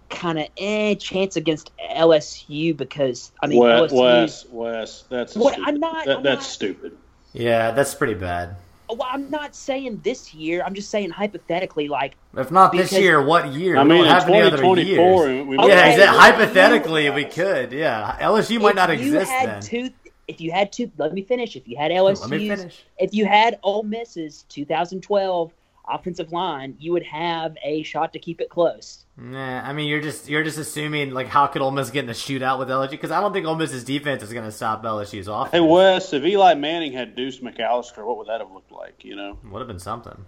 kind 0.09 0.39
of 0.39 0.47
eh 0.57 0.95
chance 0.95 1.35
against 1.37 1.71
LSU 1.95 2.75
because 2.75 3.31
I 3.41 3.47
mean 3.47 3.59
Wes, 3.59 3.91
LSU. 3.91 4.01
Wes, 4.01 4.45
Wes, 4.51 5.03
that's 5.09 5.35
What? 5.35 5.53
stupid. 5.53 5.69
I'm 5.69 5.79
not- 5.79 6.05
That, 6.05 6.17
I'm 6.17 6.23
that's 6.23 6.41
not- 6.41 6.49
stupid. 6.51 6.97
Yeah, 7.33 7.71
that's 7.71 7.95
pretty 7.95 8.15
bad. 8.15 8.55
Well, 8.89 9.07
I'm 9.09 9.29
not 9.29 9.55
saying 9.55 10.01
this 10.03 10.33
year. 10.33 10.63
I'm 10.65 10.73
just 10.73 10.89
saying 10.89 11.11
hypothetically, 11.11 11.87
like 11.87 12.15
If 12.35 12.51
not 12.51 12.73
this 12.73 12.91
year, 12.91 13.21
what 13.25 13.53
year? 13.53 13.77
I 13.77 13.83
We 13.83 13.89
mean, 13.89 13.97
don't 13.99 14.07
in 14.07 14.11
have 14.13 14.27
any 14.27 14.41
other 14.41 14.57
2024, 14.57 15.27
years. 15.29 15.47
we 15.47 15.57
Okay, 15.57 15.67
yeah, 15.69 15.75
well, 15.75 15.89
is 15.91 15.97
that 15.97 16.13
you- 16.13 16.19
hypothetically 16.19 17.09
we 17.11 17.23
could? 17.23 17.71
Yeah, 17.71 18.17
LSU 18.19 18.59
might 18.59 18.71
if 18.71 18.75
not 18.75 18.89
you 18.89 18.95
exist 18.95 19.31
had 19.31 19.49
then. 19.49 19.61
Two, 19.61 19.89
if 20.27 20.41
you 20.41 20.51
had 20.51 20.73
two, 20.73 20.91
let 20.97 21.13
me 21.13 21.21
finish. 21.21 21.55
If 21.55 21.69
you 21.69 21.77
had 21.77 21.91
LSU, 21.91 22.21
Let 22.21 22.29
me 22.31 22.49
finish. 22.49 22.83
if 22.99 23.13
you 23.13 23.25
had 23.25 23.59
Ole 23.63 23.83
Miss's 23.83 24.43
2012 24.49 25.53
offensive 25.87 26.31
line, 26.31 26.75
you 26.79 26.91
would 26.93 27.03
have 27.03 27.55
a 27.63 27.83
shot 27.83 28.13
to 28.13 28.19
keep 28.19 28.41
it 28.41 28.49
close. 28.49 29.05
Nah, 29.17 29.61
I 29.61 29.73
mean 29.73 29.87
you're 29.87 30.01
just 30.01 30.29
you're 30.29 30.43
just 30.43 30.57
assuming 30.57 31.11
like 31.11 31.27
how 31.27 31.45
could 31.47 31.61
Ole 31.61 31.71
Miss 31.71 31.89
get 31.91 32.03
in 32.05 32.09
a 32.09 32.13
shootout 32.13 32.59
with 32.59 32.69
LSU? 32.69 32.91
Because 32.91 33.11
I 33.11 33.19
don't 33.21 33.33
think 33.33 33.45
Ole 33.45 33.55
Miss's 33.55 33.83
defense 33.83 34.23
is 34.23 34.33
going 34.33 34.45
to 34.45 34.51
stop 34.51 34.83
LSU's 34.83 35.27
offense. 35.27 35.51
Hey 35.51 35.59
Wes, 35.59 36.13
if 36.13 36.23
Eli 36.23 36.53
Manning 36.55 36.93
had 36.93 37.15
Deuce 37.15 37.39
McAllister, 37.39 38.05
what 38.05 38.17
would 38.17 38.27
that 38.27 38.39
have 38.41 38.51
looked 38.51 38.71
like? 38.71 39.03
You 39.03 39.15
know, 39.15 39.37
would 39.51 39.59
have 39.59 39.67
been 39.67 39.79
something. 39.79 40.25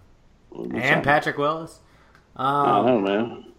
Have 0.56 0.68
been 0.68 0.76
And 0.76 0.84
something. 0.84 1.02
Patrick 1.02 1.38
Willis. 1.38 1.80
I 2.36 2.78
Um, 2.80 2.86
don't 2.86 3.04
know. 3.04 3.26
Man. 3.26 3.52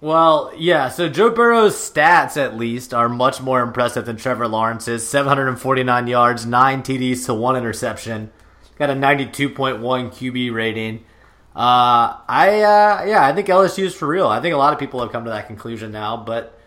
Well, 0.00 0.52
yeah. 0.56 0.88
So 0.88 1.08
Joe 1.10 1.30
Burrow's 1.30 1.74
stats, 1.74 2.36
at 2.38 2.56
least, 2.56 2.94
are 2.94 3.08
much 3.08 3.40
more 3.42 3.60
impressive 3.60 4.06
than 4.06 4.16
Trevor 4.16 4.48
Lawrence's. 4.48 5.06
749 5.06 6.06
yards, 6.06 6.46
nine 6.46 6.82
TDs 6.82 7.26
to 7.26 7.34
one 7.34 7.54
interception. 7.54 8.32
Got 8.78 8.88
a 8.90 8.94
92.1 8.94 9.78
QB 9.80 10.54
rating. 10.54 11.04
Uh, 11.60 12.16
I 12.26 12.62
uh, 12.62 13.04
yeah, 13.04 13.26
I 13.26 13.34
think 13.34 13.48
LSU 13.48 13.84
is 13.84 13.94
for 13.94 14.08
real. 14.08 14.26
I 14.26 14.40
think 14.40 14.54
a 14.54 14.56
lot 14.56 14.72
of 14.72 14.78
people 14.78 14.98
have 15.00 15.12
come 15.12 15.24
to 15.24 15.30
that 15.30 15.46
conclusion 15.46 15.92
now, 15.92 16.16
but 16.16 16.58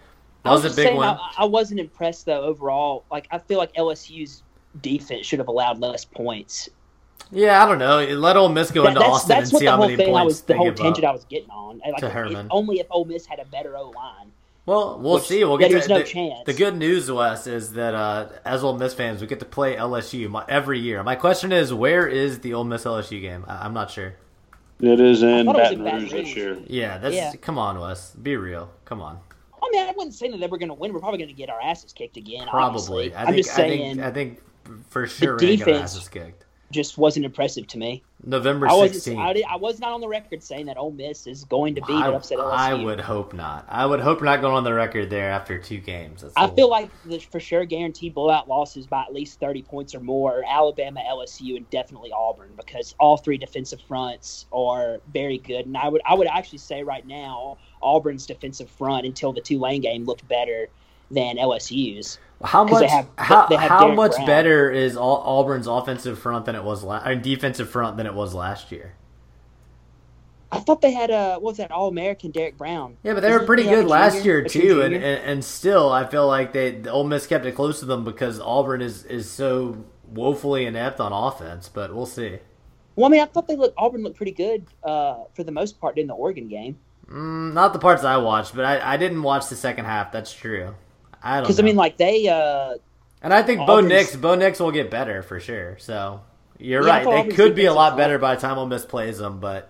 that 0.43 0.51
was, 0.51 0.65
a 0.65 0.69
big 0.69 0.95
one. 0.95 1.07
I, 1.07 1.33
I 1.39 1.45
wasn't 1.45 1.79
impressed 1.79 2.27
though 2.27 2.41
overall. 2.43 3.03
Like 3.09 3.27
I 3.31 3.39
feel 3.39 3.57
like 3.57 3.73
LSU's 3.73 4.43
defense 4.81 5.25
should 5.25 5.39
have 5.39 5.47
allowed 5.47 5.79
less 5.79 6.05
points. 6.05 6.69
Yeah, 7.31 7.63
I 7.63 7.67
don't 7.67 7.79
know. 7.79 8.05
Let 8.17 8.37
Ole 8.37 8.49
Miss 8.49 8.69
go 8.69 8.83
That- 8.83 8.89
into 8.89 8.99
that's 8.99 9.11
Austin 9.11 9.29
that's 9.29 9.49
and 9.49 9.59
see 9.61 9.65
how 9.65 9.79
many 9.79 9.93
I 9.93 10.05
points 10.05 10.25
was 10.25 10.41
the 10.41 10.57
whole 10.57 10.71
tangent. 10.71 11.05
I 11.05 11.11
was 11.11 11.25
getting 11.25 11.49
on. 11.49 11.79
Like 11.79 11.97
To 11.97 12.05
if- 12.05 12.11
Herman. 12.11 12.47
only 12.51 12.79
if 12.79 12.85
Ole 12.91 13.05
Miss 13.05 13.25
had 13.25 13.39
a 13.39 13.45
better 13.45 13.75
O 13.75 13.89
line. 13.89 14.31
Well, 14.67 14.99
we'll 14.99 15.15
Which- 15.15 15.23
see. 15.23 15.43
We'll 15.43 15.57
get 15.57 15.71
there's 15.71 15.87
to, 15.87 15.89
no 15.93 15.97
the, 15.99 16.03
chance. 16.05 16.45
The 16.45 16.53
good 16.53 16.77
news, 16.77 17.11
Wes, 17.11 17.47
is 17.47 17.73
that 17.73 17.95
uh, 17.95 18.29
as 18.45 18.63
Ole 18.63 18.77
Miss 18.77 18.93
fans, 18.93 19.21
we 19.21 19.27
get 19.27 19.39
to 19.39 19.45
play 19.45 19.75
LSU 19.75 20.45
every 20.47 20.79
year. 20.79 21.01
My 21.01 21.15
question 21.15 21.51
is, 21.51 21.73
where 21.73 22.07
is 22.07 22.39
the 22.39 22.53
Ole 22.53 22.63
Miss 22.63 22.83
LSU 22.83 23.19
game? 23.19 23.43
I, 23.47 23.65
I'm 23.65 23.73
not 23.73 23.89
sure. 23.89 24.13
It 24.79 24.99
is 24.99 25.23
in 25.23 25.45
thought 25.45 25.55
it 25.55 25.59
Baton 25.59 25.83
Baton 25.83 26.01
Rouge 26.01 26.11
this 26.11 26.35
year. 26.35 26.57
Yeah, 26.67 26.97
that's 26.97 27.15
Yeah. 27.15 27.33
come 27.41 27.57
on, 27.57 27.79
Wes. 27.79 28.11
Be 28.15 28.35
real. 28.35 28.69
Come 28.85 29.01
on. 29.01 29.19
I 29.61 29.69
mean, 29.71 29.87
I 29.87 29.91
wasn't 29.95 30.13
saying 30.15 30.31
that 30.33 30.39
they 30.39 30.47
were 30.47 30.57
going 30.57 30.69
to 30.69 30.73
win. 30.75 30.91
We're 30.93 30.99
probably 30.99 31.19
going 31.19 31.29
to 31.29 31.33
get 31.35 31.49
our 31.49 31.61
asses 31.61 31.93
kicked 31.93 32.17
again. 32.17 32.47
Probably. 32.47 33.13
Obviously. 33.13 33.15
I 33.15 33.21
I'm 33.21 33.25
think. 33.27 33.37
just 33.37 33.51
I 33.51 33.55
saying, 33.55 33.95
think. 33.95 34.05
I 34.05 34.11
think 34.11 34.41
for 34.89 35.07
sure 35.07 35.33
we're 35.33 35.39
gonna 35.39 35.55
get 35.55 35.67
our 35.67 35.73
defense- 35.73 35.95
asses 35.95 36.09
kicked. 36.09 36.45
Just 36.73 36.97
wasn't 36.97 37.25
impressive 37.25 37.67
to 37.67 37.77
me. 37.77 38.03
November 38.25 38.67
I. 38.67 38.71
16th. 38.71 39.17
I, 39.17 39.33
did, 39.33 39.45
I 39.49 39.55
was 39.55 39.79
not 39.79 39.91
on 39.91 40.01
the 40.01 40.07
record 40.07 40.41
saying 40.43 40.65
that 40.65 40.77
Ole 40.77 40.91
Miss 40.91 41.27
is 41.27 41.43
going 41.45 41.75
to 41.75 41.81
beat 41.81 41.93
I, 41.93 42.11
upset 42.11 42.37
LSU. 42.37 42.51
I 42.51 42.73
would 42.73 42.99
hope 42.99 43.33
not. 43.33 43.65
I 43.69 43.85
would 43.85 43.99
hope 43.99 44.21
not 44.21 44.41
going 44.41 44.55
on 44.55 44.63
the 44.63 44.73
record 44.73 45.09
there 45.09 45.29
after 45.29 45.57
two 45.57 45.79
games. 45.79 46.21
That's 46.21 46.33
I 46.35 46.49
feel 46.49 46.69
like 46.69 46.89
the 47.05 47.19
for 47.19 47.39
sure 47.39 47.65
guaranteed 47.65 48.13
blowout 48.13 48.47
losses 48.47 48.87
by 48.87 49.03
at 49.03 49.13
least 49.13 49.39
30 49.39 49.61
points 49.63 49.93
or 49.93 49.99
more 49.99 50.39
are 50.39 50.43
Alabama, 50.47 51.01
LSU, 51.07 51.57
and 51.57 51.69
definitely 51.69 52.11
Auburn 52.11 52.51
because 52.55 52.95
all 52.99 53.17
three 53.17 53.37
defensive 53.37 53.81
fronts 53.81 54.45
are 54.51 54.99
very 55.13 55.37
good. 55.37 55.65
And 55.65 55.77
I 55.77 55.87
would 55.87 56.01
I 56.05 56.15
would 56.15 56.27
actually 56.27 56.59
say 56.59 56.83
right 56.83 57.05
now 57.05 57.57
Auburn's 57.81 58.25
defensive 58.25 58.69
front 58.69 59.05
until 59.05 59.33
the 59.33 59.41
Tulane 59.41 59.81
game 59.81 60.05
looked 60.05 60.27
better 60.27 60.69
than 61.13 61.37
LSU's. 61.37 62.19
How 62.43 62.65
'Cause 62.65 62.79
they 62.81 62.85
much? 62.87 62.91
have- 62.91 63.07
how 63.17 63.45
they 63.47 63.55
have 63.55 63.69
how 63.69 63.87
much 63.93 64.15
Brown. 64.15 64.25
better 64.27 64.69
is 64.71 64.97
Auburn's 64.99 65.67
offensive 65.67 66.19
front 66.19 66.45
than 66.45 66.55
it 66.55 66.63
was 66.63 66.83
last, 66.83 67.07
or 67.07 67.15
defensive 67.15 67.69
front 67.69 67.95
than 67.97 68.05
it 68.05 68.13
was 68.13 68.33
last 68.33 68.71
year? 68.71 68.95
I 70.51 70.59
thought 70.59 70.81
they 70.81 70.91
had 70.91 71.09
a 71.09 71.33
what 71.35 71.41
was 71.43 71.57
that 71.57 71.71
All 71.71 71.87
American 71.87 72.29
Derrick 72.31 72.57
Brown? 72.57 72.97
Yeah, 73.01 73.13
but 73.13 73.21
they 73.21 73.29
were 73.29 73.37
Isn't 73.37 73.47
pretty 73.47 73.63
good 73.63 73.85
last 73.87 74.17
junior? 74.17 74.39
year 74.39 74.43
too, 74.43 74.81
and, 74.83 74.93
and 74.93 75.03
and 75.23 75.43
still, 75.45 75.91
I 75.91 76.05
feel 76.05 76.27
like 76.27 76.53
they 76.53 76.71
the 76.71 76.91
Ole 76.91 77.05
Miss 77.05 77.25
kept 77.25 77.45
it 77.45 77.55
close 77.55 77.79
to 77.79 77.85
them 77.85 78.03
because 78.03 78.39
Auburn 78.39 78.81
is 78.81 79.03
is 79.05 79.29
so 79.29 79.77
woefully 80.13 80.65
inept 80.65 80.99
on 80.99 81.11
offense. 81.11 81.69
But 81.69 81.95
we'll 81.95 82.05
see. 82.05 82.37
Well, 82.95 83.07
I 83.07 83.09
mean, 83.09 83.21
I 83.21 83.25
thought 83.25 83.47
they 83.47 83.55
looked 83.55 83.73
Auburn 83.79 84.03
looked 84.03 84.17
pretty 84.17 84.31
good 84.33 84.65
uh, 84.83 85.23
for 85.33 85.43
the 85.43 85.51
most 85.51 85.79
part 85.81 85.97
in 85.97 86.05
the 86.05 86.13
Oregon 86.13 86.47
game. 86.49 86.77
Mm, 87.09 87.53
not 87.53 87.73
the 87.73 87.79
parts 87.79 88.03
I 88.03 88.17
watched, 88.17 88.55
but 88.55 88.63
I, 88.65 88.93
I 88.93 88.97
didn't 88.97 89.23
watch 89.23 89.47
the 89.47 89.55
second 89.55 89.85
half. 89.85 90.11
That's 90.11 90.31
true. 90.33 90.75
I 91.23 91.35
don't 91.35 91.43
Because 91.43 91.59
I 91.59 91.63
mean, 91.63 91.75
like 91.75 91.97
they 91.97 92.27
uh, 92.27 92.75
and 93.21 93.33
I 93.33 93.41
think 93.41 93.65
Bo 93.65 93.79
Nix 93.79 94.15
Bo 94.15 94.35
Nix 94.35 94.59
will 94.59 94.71
get 94.71 94.91
better 94.91 95.23
for 95.23 95.39
sure. 95.39 95.77
So 95.79 96.21
you're 96.59 96.85
Yeah, 96.85 97.03
right. 97.03 97.27
They 97.27 97.35
could 97.35 97.55
be 97.55 97.65
a 97.65 97.73
lot 97.73 97.95
better 97.95 98.19
by 98.19 98.35
the 98.35 98.41
time 98.41 98.57
Ole 98.57 98.67
Miss 98.67 98.85
plays 98.85 99.17
them, 99.17 99.39
but. 99.39 99.69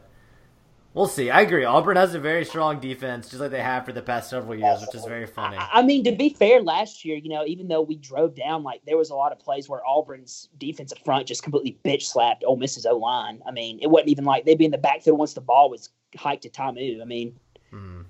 We'll 0.96 1.08
see. 1.08 1.32
I 1.32 1.42
agree. 1.42 1.66
Auburn 1.66 1.98
has 1.98 2.14
a 2.14 2.20
very 2.20 2.46
strong 2.46 2.80
defense, 2.80 3.28
just 3.28 3.42
like 3.42 3.50
they 3.50 3.64
have 3.64 3.84
for 3.84 3.92
the 3.94 4.02
past 4.04 4.30
several 4.30 4.54
years, 4.54 4.80
which 4.80 4.94
is 4.94 5.04
very 5.06 5.26
funny. 5.26 5.58
I 5.58 5.80
I 5.80 5.82
mean, 5.82 6.04
to 6.04 6.12
be 6.12 6.30
fair, 6.30 6.62
last 6.62 7.04
year, 7.04 7.18
you 7.18 7.30
know, 7.30 7.44
even 7.48 7.68
though 7.68 7.82
we 7.82 7.96
drove 7.96 8.36
down, 8.36 8.62
like 8.62 8.82
there 8.86 8.96
was 8.96 9.10
a 9.10 9.16
lot 9.16 9.32
of 9.32 9.40
plays 9.40 9.68
where 9.68 9.82
Auburn's 9.88 10.50
defensive 10.60 11.00
front 11.04 11.26
just 11.26 11.42
completely 11.42 11.80
bitch 11.84 12.04
slapped 12.04 12.44
Ole 12.46 12.58
Miss's 12.58 12.86
O 12.86 12.96
line. 12.96 13.42
I 13.44 13.50
mean, 13.50 13.80
it 13.82 13.88
wasn't 13.88 14.10
even 14.10 14.24
like 14.24 14.46
they'd 14.46 14.60
be 14.60 14.66
in 14.66 14.72
the 14.72 14.78
backfield 14.78 15.18
once 15.18 15.34
the 15.34 15.42
ball 15.42 15.72
was 15.72 15.90
hiked 16.16 16.44
to 16.44 16.50
Ta'amu. 16.50 17.02
I 17.02 17.06
mean, 17.06 17.40
Hmm. 17.72 18.02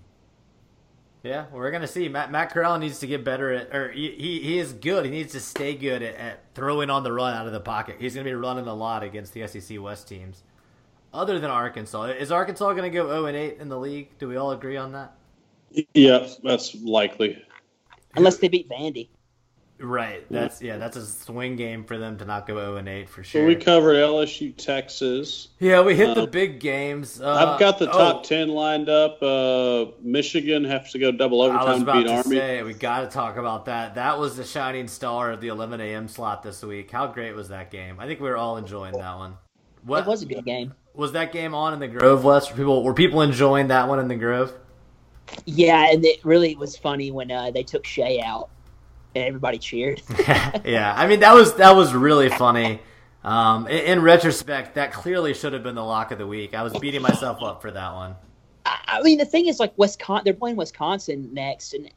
Yeah, 1.23 1.45
we're 1.53 1.71
gonna 1.71 1.87
see. 1.87 2.09
Matt 2.09 2.31
Matt 2.31 2.51
Corral 2.51 2.77
needs 2.77 2.99
to 2.99 3.07
get 3.07 3.23
better 3.23 3.53
at, 3.53 3.73
or 3.73 3.91
he 3.91 4.11
he, 4.11 4.41
he 4.41 4.59
is 4.59 4.73
good. 4.73 5.05
He 5.05 5.11
needs 5.11 5.31
to 5.31 5.39
stay 5.39 5.73
good 5.73 6.03
at, 6.03 6.15
at 6.15 6.39
throwing 6.53 6.89
on 6.89 7.03
the 7.03 7.13
run 7.13 7.33
out 7.33 7.47
of 7.47 7.53
the 7.53 7.61
pocket. 7.61 7.95
He's 7.97 8.13
gonna 8.13 8.25
be 8.25 8.33
running 8.33 8.67
a 8.67 8.73
lot 8.73 9.03
against 9.03 9.33
the 9.33 9.47
SEC 9.47 9.81
West 9.81 10.09
teams. 10.09 10.43
Other 11.13 11.39
than 11.39 11.49
Arkansas, 11.49 12.03
is 12.03 12.29
Arkansas 12.29 12.73
gonna 12.73 12.89
go 12.89 13.07
zero 13.07 13.25
and 13.27 13.37
eight 13.37 13.57
in 13.59 13.69
the 13.69 13.79
league? 13.79 14.09
Do 14.19 14.27
we 14.27 14.35
all 14.35 14.51
agree 14.51 14.75
on 14.75 14.91
that? 14.91 15.13
Yeah, 15.93 16.27
that's 16.43 16.75
likely. 16.75 17.41
Unless 18.15 18.37
they 18.37 18.49
beat 18.49 18.67
Vandy. 18.67 19.07
Right. 19.79 20.25
That's 20.31 20.61
yeah. 20.61 20.77
That's 20.77 20.95
a 20.95 21.05
swing 21.05 21.55
game 21.55 21.83
for 21.83 21.97
them 21.97 22.17
to 22.19 22.25
not 22.25 22.47
go 22.47 22.55
zero 22.55 22.77
and 22.77 22.87
eight 22.87 23.09
for 23.09 23.23
So 23.29 23.39
sure. 23.39 23.45
we 23.47 23.55
covered 23.55 23.95
LSU, 23.95 24.55
Texas. 24.55 25.49
yeah, 25.59 25.81
we 25.81 25.95
hit 25.95 26.15
the 26.15 26.23
Uh, 26.23 26.25
big 26.25 26.59
games. 26.59 27.19
Uh, 27.21 27.33
I've 27.33 27.59
got 27.59 27.79
the 27.79 27.87
top 27.87 28.17
oh, 28.19 28.23
ten 28.23 28.49
lined 28.49 28.87
up. 28.89 29.21
Uh, 29.21 29.87
Michigan 30.01 30.63
has 30.65 30.91
to 30.93 30.99
go 30.99 31.11
double 31.11 31.41
I 31.49 31.63
was 31.65 31.79
overtime 31.79 31.85
to 31.85 31.91
beat 31.91 32.07
to 32.07 32.13
Army. 32.13 32.37
say 32.37 32.63
we 32.63 32.73
got 32.73 33.01
to 33.01 33.07
talk 33.07 33.37
about 33.37 33.65
that. 33.65 33.95
That 33.95 34.19
was 34.19 34.37
the 34.37 34.43
shining 34.45 34.87
star 34.87 35.31
of 35.31 35.41
the 35.41 35.49
11 35.49 35.81
a.m. 35.81 36.07
slot 36.07 36.43
this 36.43 36.61
week. 36.63 36.91
How 36.91 37.07
great 37.07 37.35
was 37.35 37.49
that 37.49 37.71
game? 37.71 37.99
I 37.99 38.07
think 38.07 38.19
we 38.21 38.29
were 38.29 38.37
all 38.37 38.57
enjoying 38.57 38.93
that 38.97 39.17
one. 39.17 39.37
What 39.83 40.01
It 40.01 40.07
was 40.07 40.21
a 40.21 40.25
good 40.25 40.45
game. 40.45 40.73
was 40.93 41.11
that 41.13 41.33
game 41.33 41.53
on 41.53 41.73
in 41.73 41.79
the 41.79 41.87
Grove 41.89 42.23
West? 42.23 42.51
Were 42.51 42.57
people 42.57 42.83
were 42.83 42.93
people 42.93 43.21
enjoying 43.21 43.67
that 43.67 43.87
one 43.89 43.99
in 43.99 44.07
the 44.07 44.15
Grove? 44.15 44.53
Yeah, 45.45 45.91
and 45.91 46.05
it 46.05 46.23
really 46.23 46.55
was 46.55 46.77
funny 46.77 47.11
when 47.11 47.31
uh, 47.31 47.51
they 47.51 47.63
took 47.63 47.85
Shea 47.85 48.21
out 48.21 48.49
and 49.15 49.23
everybody 49.23 49.57
cheered. 49.57 50.01
yeah, 50.65 50.93
I 50.95 51.07
mean 51.07 51.19
that 51.21 51.33
was 51.33 51.55
that 51.55 51.75
was 51.75 51.93
really 51.93 52.29
funny. 52.29 52.79
Um, 53.23 53.67
in, 53.67 53.85
in 53.85 54.01
retrospect, 54.01 54.75
that 54.75 54.91
clearly 54.91 55.33
should 55.33 55.53
have 55.53 55.63
been 55.63 55.75
the 55.75 55.83
lock 55.83 56.11
of 56.11 56.17
the 56.17 56.27
week. 56.27 56.53
I 56.53 56.63
was 56.63 56.73
beating 56.77 57.01
myself 57.01 57.41
up 57.41 57.61
for 57.61 57.71
that 57.71 57.93
one. 57.93 58.15
I 58.65 58.79
I 58.87 59.01
mean, 59.01 59.17
the 59.17 59.25
thing 59.25 59.47
is, 59.47 59.59
like 59.59 59.73
Wisconsin, 59.77 60.23
they're 60.25 60.33
playing 60.33 60.55
Wisconsin 60.55 61.29
next, 61.33 61.73
and 61.73 61.89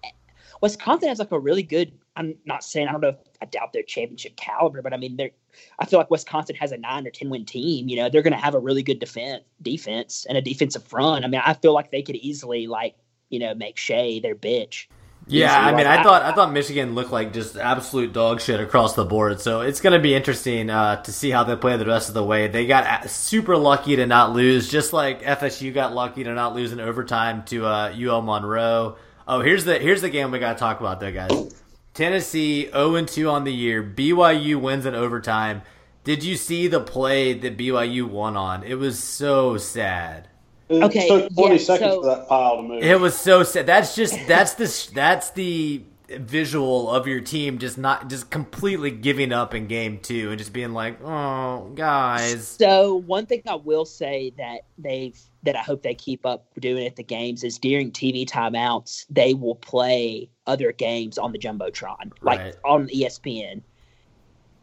Wisconsin 0.62 1.08
has 1.08 1.18
like 1.18 1.32
a 1.32 1.38
really 1.38 1.62
good. 1.62 1.92
I'm 2.16 2.34
not 2.46 2.64
saying 2.64 2.88
I 2.88 2.92
don't 2.92 3.02
know. 3.02 3.08
If, 3.08 3.16
I 3.42 3.44
doubt 3.44 3.74
their 3.74 3.82
championship 3.82 4.36
caliber, 4.36 4.80
but 4.80 4.94
I 4.94 4.96
mean, 4.96 5.16
they're. 5.16 5.30
I 5.78 5.86
feel 5.86 5.98
like 5.98 6.10
Wisconsin 6.10 6.56
has 6.56 6.72
a 6.72 6.78
nine 6.78 7.06
or 7.06 7.10
ten 7.10 7.28
win 7.28 7.44
team. 7.44 7.88
You 7.88 7.96
know, 7.96 8.08
they're 8.08 8.22
going 8.22 8.32
to 8.32 8.38
have 8.38 8.54
a 8.54 8.58
really 8.58 8.82
good 8.82 8.98
defense, 8.98 9.42
defense, 9.60 10.26
and 10.28 10.38
a 10.38 10.42
defensive 10.42 10.84
front. 10.84 11.24
I 11.24 11.28
mean, 11.28 11.42
I 11.44 11.54
feel 11.54 11.74
like 11.74 11.90
they 11.90 12.02
could 12.02 12.16
easily 12.16 12.66
like 12.66 12.94
you 13.28 13.38
know 13.38 13.54
make 13.54 13.76
Shea 13.76 14.20
their 14.20 14.34
bitch. 14.34 14.86
Yeah, 15.28 15.58
I 15.58 15.74
mean, 15.74 15.86
I 15.86 16.04
thought 16.04 16.22
I 16.22 16.32
thought 16.32 16.52
Michigan 16.52 16.94
looked 16.94 17.10
like 17.10 17.32
just 17.32 17.56
absolute 17.56 18.12
dog 18.12 18.40
shit 18.40 18.60
across 18.60 18.94
the 18.94 19.04
board. 19.04 19.40
So 19.40 19.60
it's 19.60 19.80
going 19.80 19.92
to 19.92 19.98
be 19.98 20.14
interesting 20.14 20.70
uh, 20.70 21.02
to 21.02 21.12
see 21.12 21.30
how 21.30 21.42
they 21.42 21.56
play 21.56 21.76
the 21.76 21.84
rest 21.84 22.08
of 22.08 22.14
the 22.14 22.22
way. 22.22 22.46
They 22.46 22.66
got 22.66 23.10
super 23.10 23.56
lucky 23.56 23.96
to 23.96 24.06
not 24.06 24.32
lose, 24.32 24.68
just 24.68 24.92
like 24.92 25.22
FSU 25.22 25.74
got 25.74 25.92
lucky 25.92 26.22
to 26.22 26.32
not 26.32 26.54
lose 26.54 26.72
in 26.72 26.78
overtime 26.78 27.42
to 27.46 27.66
uh, 27.66 27.92
UL 27.98 28.22
Monroe. 28.22 28.96
Oh, 29.26 29.40
here's 29.40 29.64
the 29.64 29.78
here's 29.80 30.00
the 30.00 30.10
game 30.10 30.30
we 30.30 30.38
got 30.38 30.52
to 30.52 30.58
talk 30.58 30.78
about 30.78 31.00
though, 31.00 31.12
guys. 31.12 31.56
Tennessee 31.92 32.70
0 32.70 33.04
2 33.04 33.28
on 33.28 33.42
the 33.42 33.52
year. 33.52 33.82
BYU 33.82 34.60
wins 34.60 34.86
in 34.86 34.94
overtime. 34.94 35.62
Did 36.04 36.22
you 36.22 36.36
see 36.36 36.68
the 36.68 36.78
play 36.78 37.32
that 37.32 37.58
BYU 37.58 38.08
won 38.08 38.36
on? 38.36 38.62
It 38.62 38.74
was 38.74 39.02
so 39.02 39.56
sad. 39.56 40.28
It 40.68 40.82
Okay, 40.82 41.08
took 41.08 41.32
20 41.34 41.54
yeah, 41.56 41.60
seconds 41.62 41.94
so- 41.94 42.00
for 42.02 42.06
that 42.08 42.28
pile 42.28 42.56
to 42.56 42.62
move. 42.62 42.82
It 42.82 42.98
was 43.00 43.16
so 43.16 43.42
sad. 43.42 43.66
That's 43.66 43.94
just 43.94 44.26
that's 44.26 44.54
the 44.54 44.92
that's 44.94 45.30
the 45.30 45.82
visual 46.08 46.88
of 46.88 47.08
your 47.08 47.20
team 47.20 47.58
just 47.58 47.76
not 47.76 48.08
just 48.08 48.30
completely 48.30 48.92
giving 48.92 49.32
up 49.32 49.54
in 49.54 49.66
game 49.66 49.98
two 50.00 50.30
and 50.30 50.38
just 50.38 50.52
being 50.52 50.72
like, 50.72 51.02
oh 51.02 51.70
guys. 51.74 52.46
So 52.46 52.94
one 53.06 53.26
thing 53.26 53.42
I 53.48 53.56
will 53.56 53.84
say 53.84 54.32
that 54.38 54.60
they've 54.78 55.18
that 55.42 55.56
I 55.56 55.60
hope 55.60 55.82
they 55.82 55.94
keep 55.94 56.24
up 56.26 56.46
doing 56.60 56.86
at 56.86 56.96
the 56.96 57.02
games 57.02 57.42
is 57.44 57.58
during 57.58 57.90
TV 57.92 58.24
timeouts 58.26 59.06
they 59.10 59.34
will 59.34 59.56
play 59.56 60.28
other 60.46 60.72
games 60.72 61.18
on 61.18 61.32
the 61.32 61.38
jumbotron, 61.38 62.12
like 62.22 62.38
Right. 62.40 62.54
on 62.64 62.88
ESPN. 62.88 63.62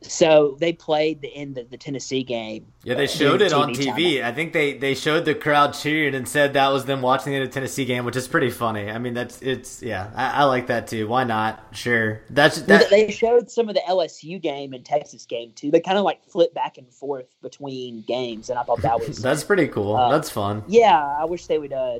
So 0.03 0.57
they 0.59 0.73
played 0.73 1.21
the 1.21 1.33
end 1.33 1.57
of 1.57 1.69
the 1.69 1.77
Tennessee 1.77 2.23
game. 2.23 2.67
Yeah, 2.83 2.95
they 2.95 3.07
showed 3.07 3.41
it 3.41 3.53
on 3.53 3.69
TV 3.73 3.93
TV. 3.93 4.23
I 4.23 4.31
think 4.31 4.53
they 4.53 4.73
they 4.73 4.93
showed 4.93 5.25
the 5.25 5.35
crowd 5.35 5.73
cheering 5.73 6.15
and 6.15 6.27
said 6.27 6.53
that 6.53 6.69
was 6.69 6.85
them 6.85 7.01
watching 7.01 7.33
the 7.33 7.47
Tennessee 7.47 7.85
game, 7.85 8.05
which 8.05 8.15
is 8.15 8.27
pretty 8.27 8.49
funny. 8.49 8.89
I 8.89 8.97
mean, 8.97 9.13
that's 9.13 9.41
it's 9.41 9.81
yeah, 9.81 10.11
I, 10.15 10.41
I 10.41 10.43
like 10.45 10.67
that 10.67 10.87
too. 10.87 11.07
Why 11.07 11.23
not? 11.23 11.63
Sure, 11.71 12.21
that's 12.29 12.61
that. 12.63 12.89
they 12.89 13.11
showed 13.11 13.49
some 13.49 13.69
of 13.69 13.75
the 13.75 13.81
LSU 13.87 14.41
game 14.41 14.73
and 14.73 14.83
Texas 14.85 15.25
game 15.25 15.51
too. 15.53 15.71
They 15.71 15.79
kind 15.79 15.97
of 15.97 16.03
like 16.03 16.25
flip 16.25 16.53
back 16.53 16.77
and 16.77 16.91
forth 16.91 17.27
between 17.41 18.03
games, 18.07 18.49
and 18.49 18.59
I 18.59 18.63
thought 18.63 18.81
that 18.81 18.99
was 18.99 19.17
That's 19.21 19.43
pretty 19.43 19.67
cool. 19.67 19.95
Uh, 19.95 20.11
that's 20.11 20.29
fun. 20.29 20.63
yeah. 20.67 20.99
I 20.99 21.25
wish 21.25 21.47
they 21.47 21.57
would 21.57 21.73
uh, 21.73 21.99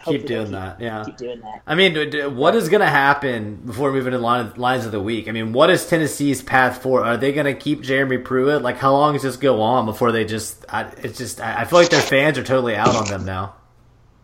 Keep 0.00 0.26
they'll 0.26 0.40
doing 0.40 0.52
that. 0.52 0.80
Yeah. 0.80 1.02
Keep 1.04 1.16
doing 1.16 1.40
that. 1.40 1.62
I 1.66 1.74
mean, 1.74 1.94
d- 1.94 2.06
d- 2.10 2.26
what 2.26 2.54
is 2.54 2.68
going 2.68 2.80
to 2.80 2.86
happen 2.88 3.56
before 3.56 3.92
moving 3.92 4.12
to 4.12 4.18
line, 4.18 4.52
lines 4.56 4.84
of 4.86 4.92
the 4.92 5.00
week? 5.00 5.28
I 5.28 5.32
mean, 5.32 5.52
what 5.52 5.70
is 5.70 5.86
Tennessee's 5.86 6.42
path 6.42 6.82
forward? 6.82 7.04
Are 7.04 7.16
they 7.16 7.32
going 7.32 7.46
to 7.46 7.54
keep 7.54 7.82
Jeremy 7.82 8.18
Pruitt? 8.18 8.62
Like, 8.62 8.78
how 8.78 8.92
long 8.92 9.12
does 9.14 9.22
this 9.22 9.36
go 9.36 9.60
on 9.62 9.86
before 9.86 10.12
they 10.12 10.24
just? 10.24 10.64
I, 10.68 10.84
it's 10.98 11.18
just. 11.18 11.40
I, 11.40 11.62
I 11.62 11.64
feel 11.64 11.78
like 11.78 11.90
their 11.90 12.00
fans 12.00 12.38
are 12.38 12.44
totally 12.44 12.76
out 12.76 12.94
on 12.96 13.06
them 13.08 13.24
now. 13.24 13.54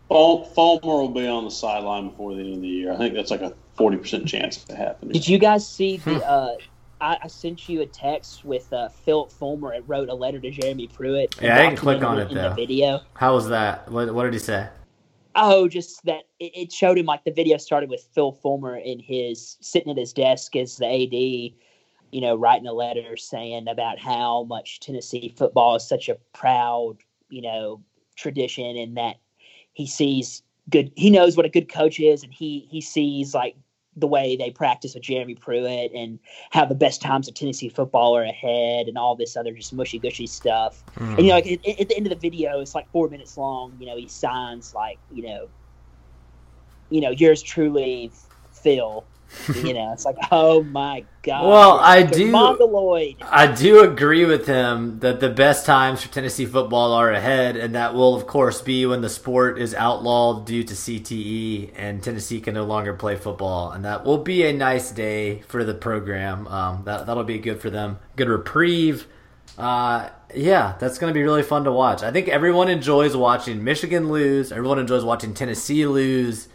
Ful- 0.07 0.45
Fulmer 0.45 0.81
will 0.83 1.09
be 1.09 1.27
on 1.27 1.45
the 1.45 1.51
sideline 1.51 2.09
before 2.09 2.33
the 2.33 2.41
end 2.41 2.55
of 2.55 2.61
the 2.61 2.67
year. 2.67 2.91
I 2.91 2.97
think 2.97 3.13
that's 3.13 3.29
like 3.31 3.41
a 3.41 3.53
40% 3.77 4.25
chance 4.27 4.63
of 4.69 4.75
happening. 4.75 5.13
Did 5.13 5.27
you 5.27 5.37
guys 5.37 5.67
see 5.67 5.97
Hmm. 5.97 6.09
the? 6.15 6.27
uh, 6.27 6.55
I, 7.01 7.17
I 7.23 7.27
sent 7.27 7.69
you 7.69 7.79
a 7.81 7.85
text 7.85 8.43
with 8.43 8.73
uh, 8.73 8.89
Phillip 8.89 9.31
Fulmer. 9.31 9.73
It 9.73 9.85
wrote 9.87 10.09
a 10.09 10.13
letter 10.13 10.37
to 10.39 10.51
Jeremy 10.51 10.87
Pruitt. 10.87 11.35
Yeah, 11.41 11.55
I 11.57 11.61
didn't 11.65 11.77
click 11.77 12.03
on 12.03 12.19
it, 12.19 12.29
in 12.29 12.35
though. 12.35 12.49
the 12.49 12.55
video. 12.55 13.01
How 13.13 13.35
was 13.35 13.47
that? 13.49 13.89
What, 13.89 14.13
what 14.13 14.23
did 14.23 14.33
he 14.33 14.39
say? 14.39 14.67
Oh, 15.41 15.69
just 15.69 16.03
that 16.03 16.23
it, 16.39 16.69
showed 16.69 16.97
him 16.97 17.05
like 17.05 17.23
the 17.23 17.31
video 17.31 17.55
started 17.57 17.89
with 17.89 18.09
Phil 18.13 18.33
Fulmer 18.33 18.75
in 18.75 18.99
his 18.99 19.55
sitting 19.61 19.89
at 19.89 19.97
his 19.97 20.11
desk 20.11 20.53
as 20.57 20.75
the 20.75 20.85
AD, 20.85 21.13
you 22.11 22.21
know, 22.21 22.35
writing 22.35 22.67
a 22.67 22.73
letter 22.73 23.15
saying 23.15 23.69
about 23.69 23.99
how 23.99 24.43
much 24.43 24.81
Tennessee 24.81 25.33
football 25.37 25.77
is 25.77 25.87
such 25.87 26.09
a 26.09 26.17
proud, 26.33 26.97
you 27.29 27.41
know, 27.41 27.81
tradition 28.17 28.75
and 28.75 28.97
that 28.97 29.15
he 29.71 29.87
sees 29.87 30.43
good 30.69 30.91
he 30.97 31.09
knows 31.09 31.37
what 31.37 31.45
a 31.45 31.49
good 31.49 31.71
coach 31.71 32.01
is 32.01 32.21
and 32.21 32.33
he 32.33 32.67
he 32.69 32.81
sees 32.81 33.33
like 33.33 33.55
the 33.95 34.07
way 34.07 34.35
they 34.35 34.51
practice 34.51 34.93
with 34.93 35.03
Jeremy 35.03 35.35
Pruitt 35.35 35.91
and 35.93 36.19
how 36.51 36.65
the 36.65 36.75
best 36.75 37.01
times 37.01 37.27
of 37.27 37.33
Tennessee 37.33 37.69
football 37.69 38.15
are 38.15 38.23
ahead 38.23 38.87
and 38.87 38.97
all 38.97 39.15
this 39.15 39.35
other 39.35 39.53
just 39.53 39.73
mushy 39.73 39.99
gushy 39.99 40.27
stuff. 40.27 40.83
Hmm. 40.97 41.15
And 41.15 41.19
you 41.19 41.27
know, 41.27 41.35
like 41.35 41.47
at, 41.47 41.79
at 41.79 41.89
the 41.89 41.97
end 41.97 42.05
of 42.05 42.11
the 42.11 42.29
video, 42.29 42.59
it's 42.59 42.75
like 42.75 42.89
four 42.91 43.09
minutes 43.09 43.37
long. 43.37 43.75
You 43.79 43.87
know, 43.87 43.97
he 43.97 44.07
signs 44.07 44.73
like 44.73 44.99
you 45.09 45.23
know, 45.23 45.49
you 46.89 47.01
know, 47.01 47.11
yours 47.11 47.41
truly, 47.41 48.13
Phil. 48.51 49.07
You 49.55 49.73
know, 49.73 49.91
it's 49.93 50.05
like, 50.05 50.17
oh 50.31 50.63
my 50.63 51.05
god. 51.21 51.47
Well, 51.47 51.79
I 51.79 52.03
do- 52.03 52.31
Mongoloid. 52.31 53.15
I 53.21 53.47
do 53.47 53.81
agree 53.83 54.25
with 54.25 54.47
him 54.47 54.99
that 54.99 55.19
the 55.19 55.29
best 55.29 55.65
times 55.65 56.01
for 56.01 56.09
Tennessee 56.09 56.45
football 56.45 56.93
are 56.93 57.11
ahead, 57.11 57.55
and 57.55 57.75
that 57.75 57.93
will, 57.93 58.15
of 58.15 58.27
course, 58.27 58.61
be 58.61 58.85
when 58.85 59.01
the 59.01 59.09
sport 59.09 59.59
is 59.59 59.73
outlawed 59.73 60.45
due 60.45 60.63
to 60.63 60.73
CTE 60.73 61.71
and 61.75 62.01
Tennessee 62.03 62.41
can 62.41 62.53
no 62.53 62.63
longer 62.63 62.93
play 62.93 63.15
football. 63.15 63.71
And 63.71 63.85
that 63.85 64.05
will 64.05 64.19
be 64.19 64.45
a 64.45 64.53
nice 64.53 64.91
day 64.91 65.41
for 65.47 65.63
the 65.63 65.73
program. 65.73 66.47
Um, 66.47 66.83
that, 66.85 67.05
that'll 67.05 67.23
be 67.23 67.39
good 67.39 67.61
for 67.61 67.69
them. 67.69 67.99
Good 68.15 68.27
reprieve. 68.29 69.07
Uh, 69.57 70.09
yeah, 70.33 70.75
that's 70.79 70.97
going 70.99 71.11
to 71.11 71.17
be 71.17 71.23
really 71.23 71.43
fun 71.43 71.63
to 71.65 71.71
watch. 71.71 72.03
I 72.03 72.11
think 72.11 72.27
everyone 72.27 72.69
enjoys 72.69 73.15
watching 73.15 73.63
Michigan 73.63 74.09
lose, 74.09 74.51
everyone 74.51 74.79
enjoys 74.79 75.03
watching 75.03 75.33
Tennessee 75.33 75.85
lose. 75.85 76.47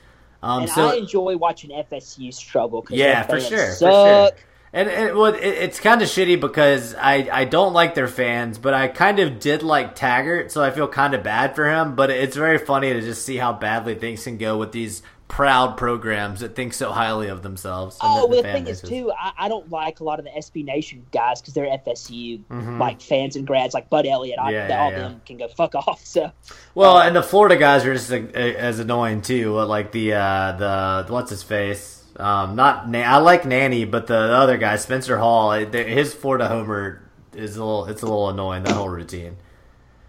Um, 0.44 0.62
And 0.62 0.70
so 0.70 0.88
I 0.88 0.94
enjoy 0.96 1.36
watching 1.36 1.70
FSU 1.70 2.32
struggle. 2.32 2.84
yeah, 2.90 3.22
for 3.22 3.40
sure, 3.40 3.68
for 3.72 3.78
sure. 3.78 4.30
And, 4.74 4.90
and 4.90 5.16
well, 5.16 5.32
it, 5.32 5.40
it's 5.40 5.78
kind 5.78 6.02
of 6.02 6.08
shitty 6.08 6.40
because 6.40 6.96
I, 6.96 7.28
I 7.32 7.44
don't 7.44 7.72
like 7.72 7.94
their 7.94 8.08
fans, 8.08 8.58
but 8.58 8.74
I 8.74 8.88
kind 8.88 9.20
of 9.20 9.38
did 9.38 9.62
like 9.62 9.94
Taggart, 9.94 10.50
so 10.50 10.64
I 10.64 10.72
feel 10.72 10.88
kind 10.88 11.14
of 11.14 11.22
bad 11.22 11.54
for 11.54 11.70
him. 11.70 11.94
But 11.94 12.10
it's 12.10 12.36
very 12.36 12.58
funny 12.58 12.92
to 12.92 13.00
just 13.00 13.24
see 13.24 13.36
how 13.36 13.52
badly 13.52 13.94
things 13.94 14.24
can 14.24 14.36
go 14.36 14.58
with 14.58 14.72
these 14.72 15.02
proud 15.26 15.76
programs 15.76 16.40
that 16.40 16.54
think 16.54 16.72
so 16.74 16.92
highly 16.92 17.28
of 17.28 17.42
themselves. 17.42 17.96
and 18.02 18.10
Oh, 18.12 18.28
the- 18.28 18.36
the 18.36 18.42
thing 18.42 18.66
is 18.66 18.80
too, 18.80 19.10
I, 19.18 19.32
I 19.38 19.48
don't 19.48 19.70
like 19.70 20.00
a 20.00 20.04
lot 20.04 20.18
of 20.18 20.24
the 20.24 20.30
SB 20.30 20.64
Nation 20.64 21.04
guys 21.12 21.40
because 21.40 21.54
they're 21.54 21.66
FSU 21.66 22.40
Mhm. 22.50 22.78
like 22.78 23.00
fans 23.00 23.34
and 23.34 23.46
grads, 23.46 23.72
like 23.74 23.88
Bud 23.90 24.06
Elliott. 24.06 24.38
I, 24.38 24.50
Yeah, 24.52 24.62
all 24.80 24.90
yeah, 24.90 24.96
yeah. 24.96 25.02
them 25.08 25.22
can 25.26 25.36
go 25.38 25.48
fuck 25.48 25.74
off. 25.74 26.04
So 26.04 26.30
Well, 26.74 26.98
Uh, 26.98 27.06
and 27.06 27.16
the 27.16 27.22
Florida 27.22 27.56
guys 27.56 27.84
are 27.86 27.94
just 27.94 28.12
uh, 28.12 28.16
as 28.36 28.78
annoying 28.78 29.22
too. 29.22 29.58
Like 29.60 29.92
the 29.92 30.12
uh, 30.14 30.52
the 30.52 31.06
what's 31.12 31.30
his 31.30 31.42
face? 31.42 32.02
Um, 32.16 32.54
not 32.54 32.88
Na- 32.88 33.00
I 33.00 33.16
like 33.16 33.42
Nanni, 33.42 33.90
but 33.90 34.06
the, 34.06 34.28
the 34.28 34.34
other 34.34 34.56
guy, 34.56 34.76
Spencer 34.76 35.18
Hall, 35.18 35.50
uh, 35.50 35.64
his 35.66 36.14
Florida 36.14 36.46
homer 36.46 37.02
is 37.34 37.56
a 37.56 37.64
little. 37.64 37.86
It's 37.86 38.02
a 38.02 38.06
little 38.06 38.28
annoying 38.28 38.62
that 38.64 38.74
whole 38.74 38.88
routine. 38.88 39.36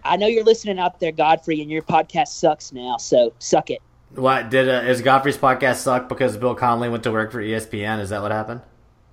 I 0.04 0.16
know 0.16 0.28
you're 0.28 0.44
listening 0.44 0.78
out 0.78 1.00
there, 1.00 1.10
Godfrey, 1.10 1.60
and 1.62 1.68
your 1.70 1.82
podcast 1.82 2.28
sucks 2.28 2.72
now. 2.72 2.96
So 2.98 3.32
suck 3.40 3.70
it. 3.70 3.80
What 4.14 4.50
did 4.50 4.68
uh, 4.68 4.88
is 4.88 5.02
Godfrey's 5.02 5.36
podcast 5.36 5.76
suck 5.76 6.08
because 6.08 6.36
Bill 6.36 6.54
Connelly 6.54 6.88
went 6.88 7.02
to 7.04 7.12
work 7.12 7.32
for 7.32 7.42
ESPN? 7.42 8.00
Is 8.00 8.10
that 8.10 8.22
what 8.22 8.32
happened? 8.32 8.62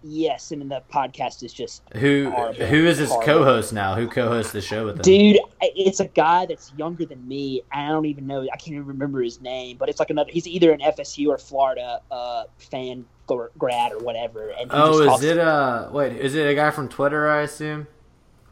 Yes, 0.06 0.52
and 0.52 0.70
the 0.70 0.84
podcast 0.92 1.44
is 1.44 1.54
just 1.54 1.82
Who 1.96 2.30
horrible. 2.30 2.66
who 2.66 2.86
is 2.86 2.98
his 2.98 3.10
Horrible. 3.10 3.26
co-host 3.34 3.72
now? 3.72 3.96
Who 3.96 4.10
co-hosts 4.10 4.52
the 4.52 4.60
show 4.60 4.86
with 4.86 4.98
him? 4.98 5.02
Dude, 5.02 5.40
it's 5.62 6.02
a 6.02 6.08
guy 6.10 6.46
that's 6.46 6.74
younger 6.78 7.06
than 7.06 7.26
me. 7.26 7.62
I 7.72 7.88
don't 7.88 8.06
even 8.06 8.28
know. 8.28 8.42
I 8.42 8.58
can't 8.58 8.74
even 8.74 8.86
remember 8.86 9.22
his 9.22 9.40
name, 9.40 9.78
but 9.78 9.88
it's 9.88 10.00
like 10.00 10.10
another. 10.10 10.30
He's 10.30 10.46
either 10.46 10.74
an 10.74 10.82
FSU 10.82 11.30
or 11.30 11.38
Florida 11.38 12.02
uh, 12.12 12.44
fan 12.58 13.06
grad 13.28 13.94
or 13.94 14.00
whatever. 14.00 14.50
And 14.50 14.70
Oh, 14.74 15.16
is 15.16 15.24
it 15.24 15.38
uh 15.38 15.88
wait, 15.92 16.18
is 16.18 16.36
it 16.36 16.48
a 16.50 16.54
guy 16.54 16.70
from 16.72 16.90
Twitter, 16.90 17.30
I 17.30 17.42
assume? 17.42 17.88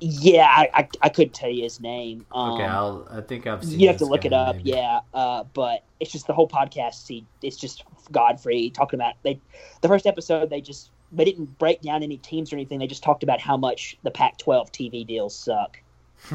Yeah, 0.03 0.47
I, 0.49 0.69
I, 0.73 0.89
I 1.03 1.09
couldn't 1.09 1.33
tell 1.33 1.49
you 1.49 1.61
his 1.61 1.79
name. 1.79 2.25
Um, 2.31 2.53
Okay, 2.53 2.63
I'll 2.63 3.07
I 3.11 3.21
think 3.21 3.45
I've 3.45 3.63
seen 3.63 3.79
you 3.79 3.87
have 3.87 3.97
to 3.97 4.05
look 4.05 4.25
it 4.25 4.33
up. 4.33 4.55
maybe. 4.55 4.71
Yeah, 4.71 5.01
uh, 5.13 5.43
but 5.53 5.83
it's 5.99 6.11
just 6.11 6.25
the 6.25 6.33
whole 6.33 6.47
podcast. 6.47 7.05
See, 7.05 7.23
it's 7.43 7.55
just 7.55 7.83
Godfrey 8.11 8.71
talking 8.71 8.97
about 8.99 9.13
they. 9.21 9.39
The 9.81 9.87
first 9.87 10.07
episode, 10.07 10.49
they 10.49 10.59
just 10.59 10.89
they 11.11 11.23
didn't 11.23 11.57
break 11.59 11.81
down 11.81 12.01
any 12.01 12.17
teams 12.17 12.51
or 12.51 12.55
anything. 12.55 12.79
They 12.79 12.87
just 12.87 13.03
talked 13.03 13.21
about 13.21 13.39
how 13.39 13.57
much 13.57 13.95
the 14.01 14.09
Pac-12 14.09 14.71
TV 14.71 15.05
deals 15.05 15.35
suck. 15.35 15.79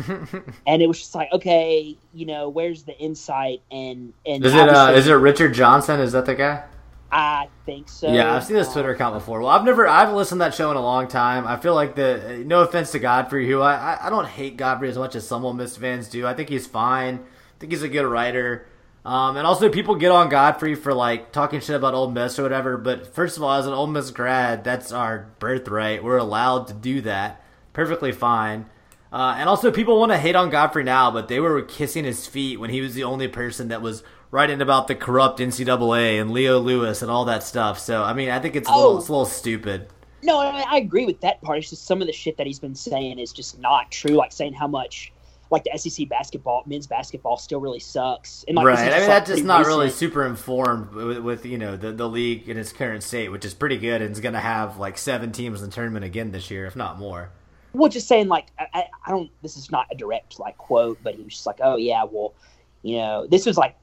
and 0.66 0.82
it 0.82 0.86
was 0.86 0.98
just 0.98 1.14
like, 1.14 1.32
okay, 1.32 1.96
you 2.14 2.26
know, 2.26 2.48
where's 2.48 2.84
the 2.84 2.96
insight 2.98 3.62
and 3.70 4.12
and 4.24 4.44
Is 4.44 4.54
it 4.54 4.68
uh 4.68 4.92
is 4.94 5.08
it 5.08 5.14
Richard 5.14 5.54
Johnson? 5.54 5.98
Is 6.00 6.12
that 6.12 6.26
the 6.26 6.34
guy? 6.36 6.64
I 7.10 7.48
think 7.64 7.88
so. 7.88 8.12
Yeah, 8.12 8.34
I've 8.34 8.44
seen 8.44 8.56
his 8.56 8.66
Um, 8.68 8.72
Twitter 8.72 8.90
account 8.90 9.14
before. 9.14 9.40
Well, 9.40 9.50
I've 9.50 9.64
never, 9.64 9.86
I've 9.86 10.12
listened 10.12 10.40
to 10.40 10.44
that 10.44 10.54
show 10.54 10.70
in 10.70 10.76
a 10.76 10.82
long 10.82 11.06
time. 11.08 11.46
I 11.46 11.56
feel 11.56 11.74
like 11.74 11.94
the, 11.94 12.42
no 12.44 12.60
offense 12.60 12.92
to 12.92 12.98
Godfrey, 12.98 13.48
who 13.48 13.60
I, 13.60 13.98
I, 14.06 14.10
don't 14.10 14.26
hate 14.26 14.56
Godfrey 14.56 14.88
as 14.88 14.98
much 14.98 15.14
as 15.14 15.26
some 15.26 15.44
Ole 15.44 15.52
Miss 15.52 15.76
fans 15.76 16.08
do. 16.08 16.26
I 16.26 16.34
think 16.34 16.48
he's 16.48 16.66
fine. 16.66 17.14
I 17.16 17.58
think 17.60 17.72
he's 17.72 17.82
a 17.82 17.88
good 17.88 18.06
writer. 18.06 18.66
Um, 19.04 19.36
and 19.36 19.46
also, 19.46 19.68
people 19.68 19.94
get 19.94 20.10
on 20.10 20.28
Godfrey 20.28 20.74
for 20.74 20.92
like 20.92 21.30
talking 21.30 21.60
shit 21.60 21.76
about 21.76 21.94
Ole 21.94 22.10
Miss 22.10 22.40
or 22.40 22.42
whatever. 22.42 22.76
But 22.76 23.14
first 23.14 23.36
of 23.36 23.42
all, 23.44 23.52
as 23.52 23.66
an 23.66 23.72
Ole 23.72 23.86
Miss 23.86 24.10
grad, 24.10 24.64
that's 24.64 24.90
our 24.90 25.28
birthright. 25.38 26.02
We're 26.02 26.16
allowed 26.16 26.66
to 26.68 26.74
do 26.74 27.00
that. 27.02 27.40
Perfectly 27.72 28.10
fine. 28.10 28.66
Uh, 29.12 29.36
and 29.38 29.48
also, 29.48 29.70
people 29.70 30.00
want 30.00 30.10
to 30.10 30.18
hate 30.18 30.34
on 30.34 30.50
Godfrey 30.50 30.82
now, 30.82 31.12
but 31.12 31.28
they 31.28 31.38
were 31.38 31.62
kissing 31.62 32.04
his 32.04 32.26
feet 32.26 32.58
when 32.58 32.70
he 32.70 32.80
was 32.80 32.94
the 32.94 33.04
only 33.04 33.28
person 33.28 33.68
that 33.68 33.80
was 33.80 34.02
writing 34.30 34.60
about 34.60 34.88
the 34.88 34.94
corrupt 34.94 35.38
NCAA 35.40 36.20
and 36.20 36.30
Leo 36.30 36.58
Lewis 36.58 37.02
and 37.02 37.10
all 37.10 37.24
that 37.26 37.42
stuff. 37.42 37.78
So, 37.78 38.02
I 38.02 38.12
mean, 38.12 38.30
I 38.30 38.38
think 38.40 38.56
it's 38.56 38.68
a 38.68 38.72
little, 38.74 38.92
Oh. 38.94 38.98
it's 38.98 39.08
a 39.08 39.12
little 39.12 39.26
stupid. 39.26 39.88
No, 40.22 40.38
I, 40.38 40.64
I 40.68 40.76
agree 40.78 41.06
with 41.06 41.20
that 41.20 41.40
part. 41.42 41.58
It's 41.58 41.70
just 41.70 41.84
some 41.86 42.00
of 42.00 42.06
the 42.06 42.12
shit 42.12 42.36
that 42.38 42.46
he's 42.46 42.58
been 42.58 42.74
saying 42.74 43.18
is 43.18 43.32
just 43.32 43.58
not 43.58 43.90
true. 43.92 44.14
Like 44.14 44.32
saying 44.32 44.54
how 44.54 44.66
much, 44.66 45.12
like 45.50 45.62
the 45.62 45.78
SEC 45.78 46.08
basketball, 46.08 46.64
men's 46.66 46.88
basketball, 46.88 47.36
still 47.36 47.60
really 47.60 47.78
sucks. 47.78 48.44
And 48.48 48.56
like, 48.56 48.66
right. 48.66 48.78
I 48.78 48.82
mean, 48.82 48.90
like, 48.92 49.06
that's 49.06 49.30
just 49.30 49.44
not 49.44 49.64
really 49.66 49.90
super 49.90 50.26
informed 50.26 50.92
with, 50.92 51.18
with 51.18 51.46
you 51.46 51.58
know 51.58 51.76
the 51.76 51.92
the 51.92 52.08
league 52.08 52.48
in 52.48 52.56
its 52.56 52.72
current 52.72 53.04
state, 53.04 53.28
which 53.30 53.44
is 53.44 53.54
pretty 53.54 53.76
good, 53.78 54.02
and 54.02 54.10
is 54.10 54.20
going 54.20 54.32
to 54.34 54.40
have 54.40 54.78
like 54.78 54.98
seven 54.98 55.30
teams 55.30 55.62
in 55.62 55.68
the 55.70 55.72
tournament 55.74 56.04
again 56.04 56.32
this 56.32 56.50
year, 56.50 56.66
if 56.66 56.74
not 56.74 56.98
more. 56.98 57.30
well, 57.74 57.88
just 57.88 58.08
saying 58.08 58.26
like 58.26 58.46
I, 58.58 58.66
I, 58.74 58.84
I 59.06 59.10
don't. 59.12 59.30
This 59.42 59.56
is 59.56 59.70
not 59.70 59.86
a 59.92 59.94
direct 59.94 60.40
like 60.40 60.58
quote, 60.58 60.98
but 61.04 61.14
he 61.14 61.22
was 61.22 61.34
just 61.34 61.46
like, 61.46 61.60
oh 61.62 61.76
yeah, 61.76 62.02
well, 62.02 62.34
you 62.82 62.96
know, 62.96 63.28
this 63.28 63.46
was 63.46 63.56
like, 63.56 63.76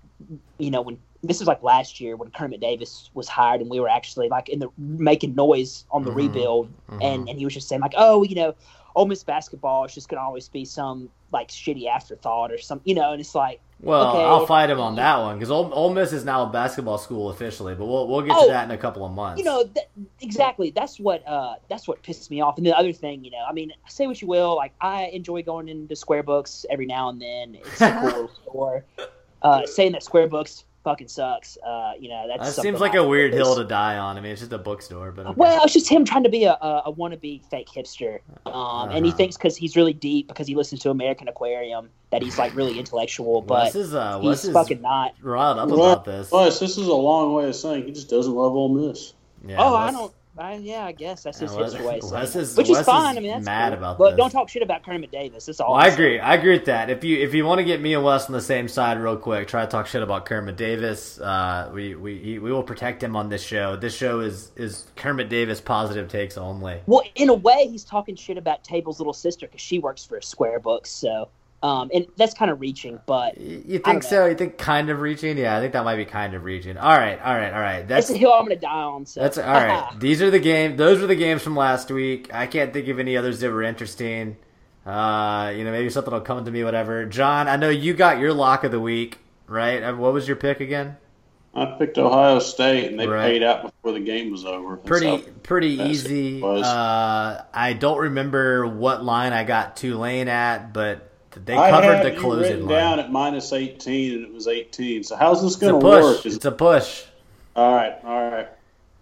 you 0.58 0.72
know, 0.72 0.82
when 0.82 0.98
this 1.22 1.40
was 1.40 1.48
like 1.48 1.64
last 1.64 2.02
year 2.02 2.16
when 2.16 2.30
Kermit 2.32 2.60
Davis 2.60 3.10
was 3.14 3.28
hired, 3.28 3.62
and 3.62 3.70
we 3.70 3.80
were 3.80 3.90
actually 3.90 4.30
like 4.30 4.50
in 4.50 4.60
the 4.60 4.70
making 4.78 5.36
noise 5.36 5.86
on 5.92 6.04
the 6.04 6.12
Mhm. 6.12 6.16
rebuild, 6.16 6.70
and 7.02 7.28
and 7.30 7.38
he 7.40 7.46
was 7.46 7.54
just 7.54 7.68
saying 7.68 7.82
like, 7.82 7.94
oh, 7.98 8.24
you 8.24 8.36
know, 8.36 8.56
Ole 8.96 9.06
Miss 9.06 9.24
basketball 9.24 9.86
is 9.86 9.94
just 9.94 10.10
gonna 10.10 10.22
always 10.22 10.50
be 10.50 10.66
some 10.66 11.10
like 11.32 11.48
shitty 11.50 11.88
afterthought 11.88 12.52
or 12.52 12.58
some, 12.60 12.82
you 12.84 12.94
know, 12.96 13.12
and 13.12 13.20
it's 13.22 13.36
like. 13.36 13.60
Well, 13.82 14.12
Okay. 14.16 14.24
I'll 14.24 14.46
fight 14.46 14.70
him 14.70 14.80
on 14.80 14.96
that 14.96 15.18
one 15.20 15.36
because 15.38 15.52
Ole, 15.52 15.70
Ole 15.74 15.94
Miss 15.94 16.14
is 16.14 16.24
now 16.24 16.44
a 16.44 16.50
basketball 16.50 16.98
school 16.98 17.30
officially, 17.32 17.76
but 17.76 17.86
we'll 17.86 18.08
we'll 18.08 18.22
get 18.22 18.38
Oh, 18.38 18.46
to 18.46 18.52
that 18.52 18.64
in 18.64 18.72
a 18.72 18.78
couple 18.78 19.06
of 19.06 19.12
months. 19.12 19.40
you 19.40 19.44
know 19.46 19.64
th- 19.66 19.88
exactly 20.22 20.70
that's 20.72 21.00
what 21.02 21.28
uh 21.28 21.56
that's 21.70 21.86
what 21.86 22.02
pisses 22.02 22.30
me 22.30 22.40
off 22.40 22.58
and 22.58 22.66
the 22.66 22.78
other 22.78 22.94
thing 22.94 23.26
you 23.26 23.32
know 23.32 23.44
i 23.48 23.52
mean 23.52 23.74
say 23.90 24.08
what 24.08 24.22
you 24.22 24.28
will 24.28 24.56
like 24.56 24.74
i 24.80 25.06
enjoy 25.08 25.42
going 25.44 25.68
into 25.68 25.96
square 25.98 26.24
books 26.24 26.66
every 26.70 26.86
now 26.86 27.10
and 27.10 27.22
then 27.22 27.56
it's 27.56 27.82
a 27.82 27.92
cool 28.00 28.32
store 28.44 28.86
uh 29.44 29.66
saying 29.66 29.92
that 29.92 30.04
square 30.04 30.28
books 30.28 30.66
fucking 30.84 31.08
sucks 31.08 31.58
uh 31.66 31.94
you 31.98 32.10
know 32.10 32.28
that's 32.28 32.56
that 32.58 32.62
seems 32.62 32.82
like 32.82 32.94
I- 32.94 32.98
a 32.98 33.08
weird 33.08 33.34
hill 33.34 33.56
to 33.56 33.64
die 33.64 33.98
on. 33.98 34.18
I 34.18 34.22
mean, 34.22 34.34
it's 34.34 34.42
just 34.42 34.52
a 34.52 34.58
bookstore, 34.58 35.12
but 35.14 35.26
okay. 35.28 35.36
well, 35.38 35.64
it's 35.64 35.72
just 35.74 35.88
him 35.90 36.04
trying 36.04 36.24
to 36.24 36.30
be 36.30 36.44
a, 36.44 36.52
a, 36.54 36.84
a 36.88 36.94
wannabe 36.94 37.42
fake 37.50 37.70
hipster, 37.70 38.20
um, 38.46 38.90
and 38.90 39.06
he 39.06 39.12
Uh-huh. 39.12 39.18
thinks 39.18 39.38
because 39.38 39.56
he's 39.56 39.78
really 39.78 39.94
deep 39.94 40.28
because 40.28 40.46
he 40.46 40.56
listens 40.56 40.82
to 40.82 40.90
American 40.90 41.30
Aquarium 41.30 41.90
that 42.12 42.22
he's 42.22 42.38
like 42.38 42.54
really 42.54 42.78
intellectual, 42.78 43.42
Wes 43.48 43.72
but 43.74 43.80
is 43.80 43.94
uh, 43.94 44.20
Wes 44.22 44.42
he's 44.42 44.50
is 44.50 44.54
fucking 44.54 44.82
not. 44.82 45.14
riled 45.22 45.58
up 45.58 45.70
Well, 45.70 45.92
about 45.92 46.04
this. 46.06 46.28
Plus, 46.30 46.60
this 46.60 46.78
is 46.78 46.88
a 46.88 46.94
long 46.94 47.34
way 47.34 47.48
of 47.48 47.56
saying 47.56 47.86
he 47.86 47.92
just 47.94 48.10
doesn't 48.10 48.34
love 48.34 48.54
Ole 48.54 48.70
Miss. 48.70 49.14
Yeah, 49.48 49.56
oh, 49.60 49.76
I 49.76 49.92
don't. 49.92 50.14
I, 50.36 50.56
yeah, 50.56 50.84
I 50.86 50.94
guess 50.94 51.22
that's 51.24 51.38
his 51.38 51.52
Wes- 51.54 51.74
way, 51.80 52.00
Wes 52.02 52.36
is- 52.36 52.58
which 52.58 52.68
Wes 52.68 52.80
is 52.80 52.86
fine. 52.88 53.12
is 53.12 53.18
I 53.18 53.22
mean, 53.22 53.32
that's 53.34 53.46
mad 53.46 53.70
cool. 53.70 53.78
about 53.78 53.98
But 54.00 54.10
this. 54.12 54.18
don't 54.18 54.32
talk 54.32 54.50
shit 54.50 54.64
about 54.64 54.84
Kermit 54.84 55.12
Davis. 55.12 55.46
That's 55.46 55.60
all. 55.60 55.74
Well, 55.74 55.80
I 55.82 55.88
agree. 55.90 56.20
I 56.20 56.34
agree 56.34 56.54
with 56.54 56.66
that. 56.66 56.90
If 56.90 57.04
you 57.04 57.20
if 57.20 57.36
you 57.36 57.46
want 57.46 57.60
to 57.60 57.64
get 57.64 57.80
me 57.82 57.94
and 57.94 58.04
Wes 58.04 58.26
on 58.26 58.32
the 58.34 58.42
same 58.42 58.68
side, 58.68 59.00
real 59.00 59.16
quick, 59.16 59.48
try 59.48 59.62
to 59.64 59.68
talk 59.70 59.86
shit 59.86 60.02
about 60.02 60.26
Kermit 60.26 60.58
Davis. 60.58 61.20
Uh, 61.20 61.70
we 61.72 61.94
we 61.94 62.18
he- 62.18 62.40
we 62.40 62.52
will 62.52 62.64
protect 62.64 63.04
him 63.04 63.16
on 63.16 63.30
this 63.30 63.44
show. 63.44 63.76
This 63.76 63.96
show 63.96 64.22
is 64.22 64.52
is 64.56 64.86
Kermit 64.96 65.30
Davis 65.30 65.62
positive 65.62 66.08
takes 66.10 66.36
only. 66.36 66.82
Well, 66.88 67.04
in 67.14 67.30
a 67.30 67.36
way, 67.36 67.68
he's 67.70 67.84
talking 67.84 68.16
shit 68.16 68.40
about 68.40 68.64
Table's 68.64 69.00
little 69.00 69.14
sister 69.14 69.46
because 69.46 69.62
she 69.62 69.78
works 69.78 70.04
for 70.04 70.20
Square 70.20 70.62
Books. 70.62 70.90
So, 70.90 71.28
um, 71.64 71.90
and 71.94 72.06
that's 72.18 72.34
kind 72.36 72.52
of 72.52 72.60
reaching, 72.62 73.00
but 73.08 73.40
You 73.40 73.80
think 73.80 74.04
so? 74.04 74.26
You 74.28 74.36
think 74.36 74.58
kind 74.60 74.90
of 74.90 75.00
reaching? 75.00 75.38
Yeah, 75.38 75.58
I 75.58 75.62
think 75.62 75.74
that 75.74 75.84
might 75.84 75.96
be 75.96 76.06
kind 76.06 76.34
of 76.36 76.44
reaching. 76.44 76.78
All 76.78 76.96
right, 76.96 77.18
all 77.24 77.34
right, 77.34 77.52
all 77.54 77.60
right. 77.62 77.88
that's 77.88 78.08
That's 78.10 78.16
a 78.16 78.20
hill 78.20 78.34
I'm 78.34 78.46
going 78.46 78.58
to 78.58 78.62
die 78.62 78.70
on. 78.70 79.06
So 79.06 79.22
that's 79.22 79.38
all 79.38 79.46
right. 79.46 79.92
These 80.00 80.22
are 80.22 80.30
the 80.30 80.40
game. 80.40 80.78
Those 80.78 81.00
were 81.02 81.08
the 81.08 81.16
games 81.16 81.42
from 81.42 81.56
last 81.56 81.90
week. 81.90 82.30
I 82.34 82.46
can't 82.48 82.74
think 82.74 82.88
of 82.90 83.00
any 83.00 83.18
others 83.18 83.40
that 83.40 83.50
were 83.52 83.64
interesting. 83.64 84.36
Uh, 84.86 85.54
you 85.56 85.64
know, 85.64 85.72
maybe 85.72 85.90
something 85.90 86.14
will 86.14 86.20
come 86.22 86.44
to 86.44 86.52
me. 86.52 86.64
Whatever. 86.64 87.06
John, 87.06 87.48
I 87.48 87.56
know 87.56 87.70
you 87.70 87.94
got 87.94 88.20
your 88.20 88.34
lock 88.34 88.66
of 88.66 88.72
the 88.72 88.80
week, 88.82 89.20
right? 89.48 89.82
Uh, 89.82 89.94
What 89.96 90.12
was 90.14 90.28
your 90.28 90.36
pick 90.36 90.60
again? 90.60 90.98
I 91.56 91.66
picked 91.78 91.98
Ohio 92.00 92.40
State, 92.40 92.90
and 92.90 93.00
they 93.00 93.08
Right. 93.08 93.28
paid 93.34 93.44
out 93.44 93.62
before 93.62 93.94
the 93.94 94.00
game 94.02 94.32
was 94.32 94.44
over. 94.44 94.76
That's 94.76 94.88
pretty 94.88 95.06
how- 95.08 95.22
pretty 95.44 95.68
easy. 95.82 96.42
what 96.42 96.50
it 96.50 96.60
was. 96.60 96.66
Uh, 96.68 97.44
I 97.54 97.72
don't 97.74 98.00
remember 98.00 98.68
what 98.68 99.06
line 99.06 99.32
I 99.32 99.44
got 99.46 99.78
Tulane 99.78 100.28
at, 100.28 100.74
but 100.74 101.10
they 101.36 101.56
covered 101.56 102.04
the 102.04 102.12
closing 102.20 102.66
line. 102.66 102.70
down 102.70 103.00
at 103.00 103.12
minus 103.12 103.52
18, 103.54 104.14
and 104.16 104.26
it 104.26 104.34
was 104.34 104.48
18. 104.48 105.04
So 105.04 105.16
how's 105.16 105.42
this 105.42 105.56
going 105.56 105.74
to 105.74 105.80
push. 105.80 106.04
work? 106.04 106.26
Is- 106.26 106.36
It's 106.38 106.46
a 106.46 106.52
push. 106.52 107.04
all 107.56 107.76
right, 107.76 107.96
all 108.04 108.30
right. 108.32 108.48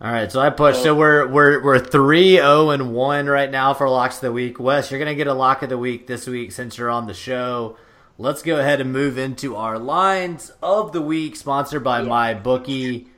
All 0.02 0.12
right, 0.12 0.32
so 0.32 0.40
I 0.40 0.50
pushed. 0.50 0.82
So 0.82 0.96
we're 0.96 1.28
we're 1.28 1.64
we're 1.64 1.78
three 1.78 2.38
zero 2.38 2.72
and 2.72 2.92
one 2.96 3.28
right 3.28 3.52
now 3.52 3.76
for 3.76 3.88
locks 3.88 4.16
of 4.16 4.22
the 4.22 4.32
week. 4.32 4.60
Wes, 4.60 4.90
you're 4.90 5.00
gonna 5.00 5.14
get 5.14 5.28
a 5.28 5.34
lock 5.34 5.62
of 5.62 5.70
the 5.70 5.78
week 5.78 6.08
this 6.08 6.26
week 6.26 6.52
since 6.52 6.76
you're 6.76 6.90
on 6.90 7.06
the 7.06 7.14
show. 7.14 7.78
Let's 8.18 8.42
go 8.42 8.58
ahead 8.60 8.82
and 8.82 8.92
move 8.92 9.20
into 9.20 9.56
our 9.56 9.78
lines 9.78 10.52
of 10.64 10.92
the 10.92 11.02
week, 11.04 11.36
sponsored 11.36 11.84
by 11.84 12.02
my 12.02 12.34
bookie. 12.34 13.10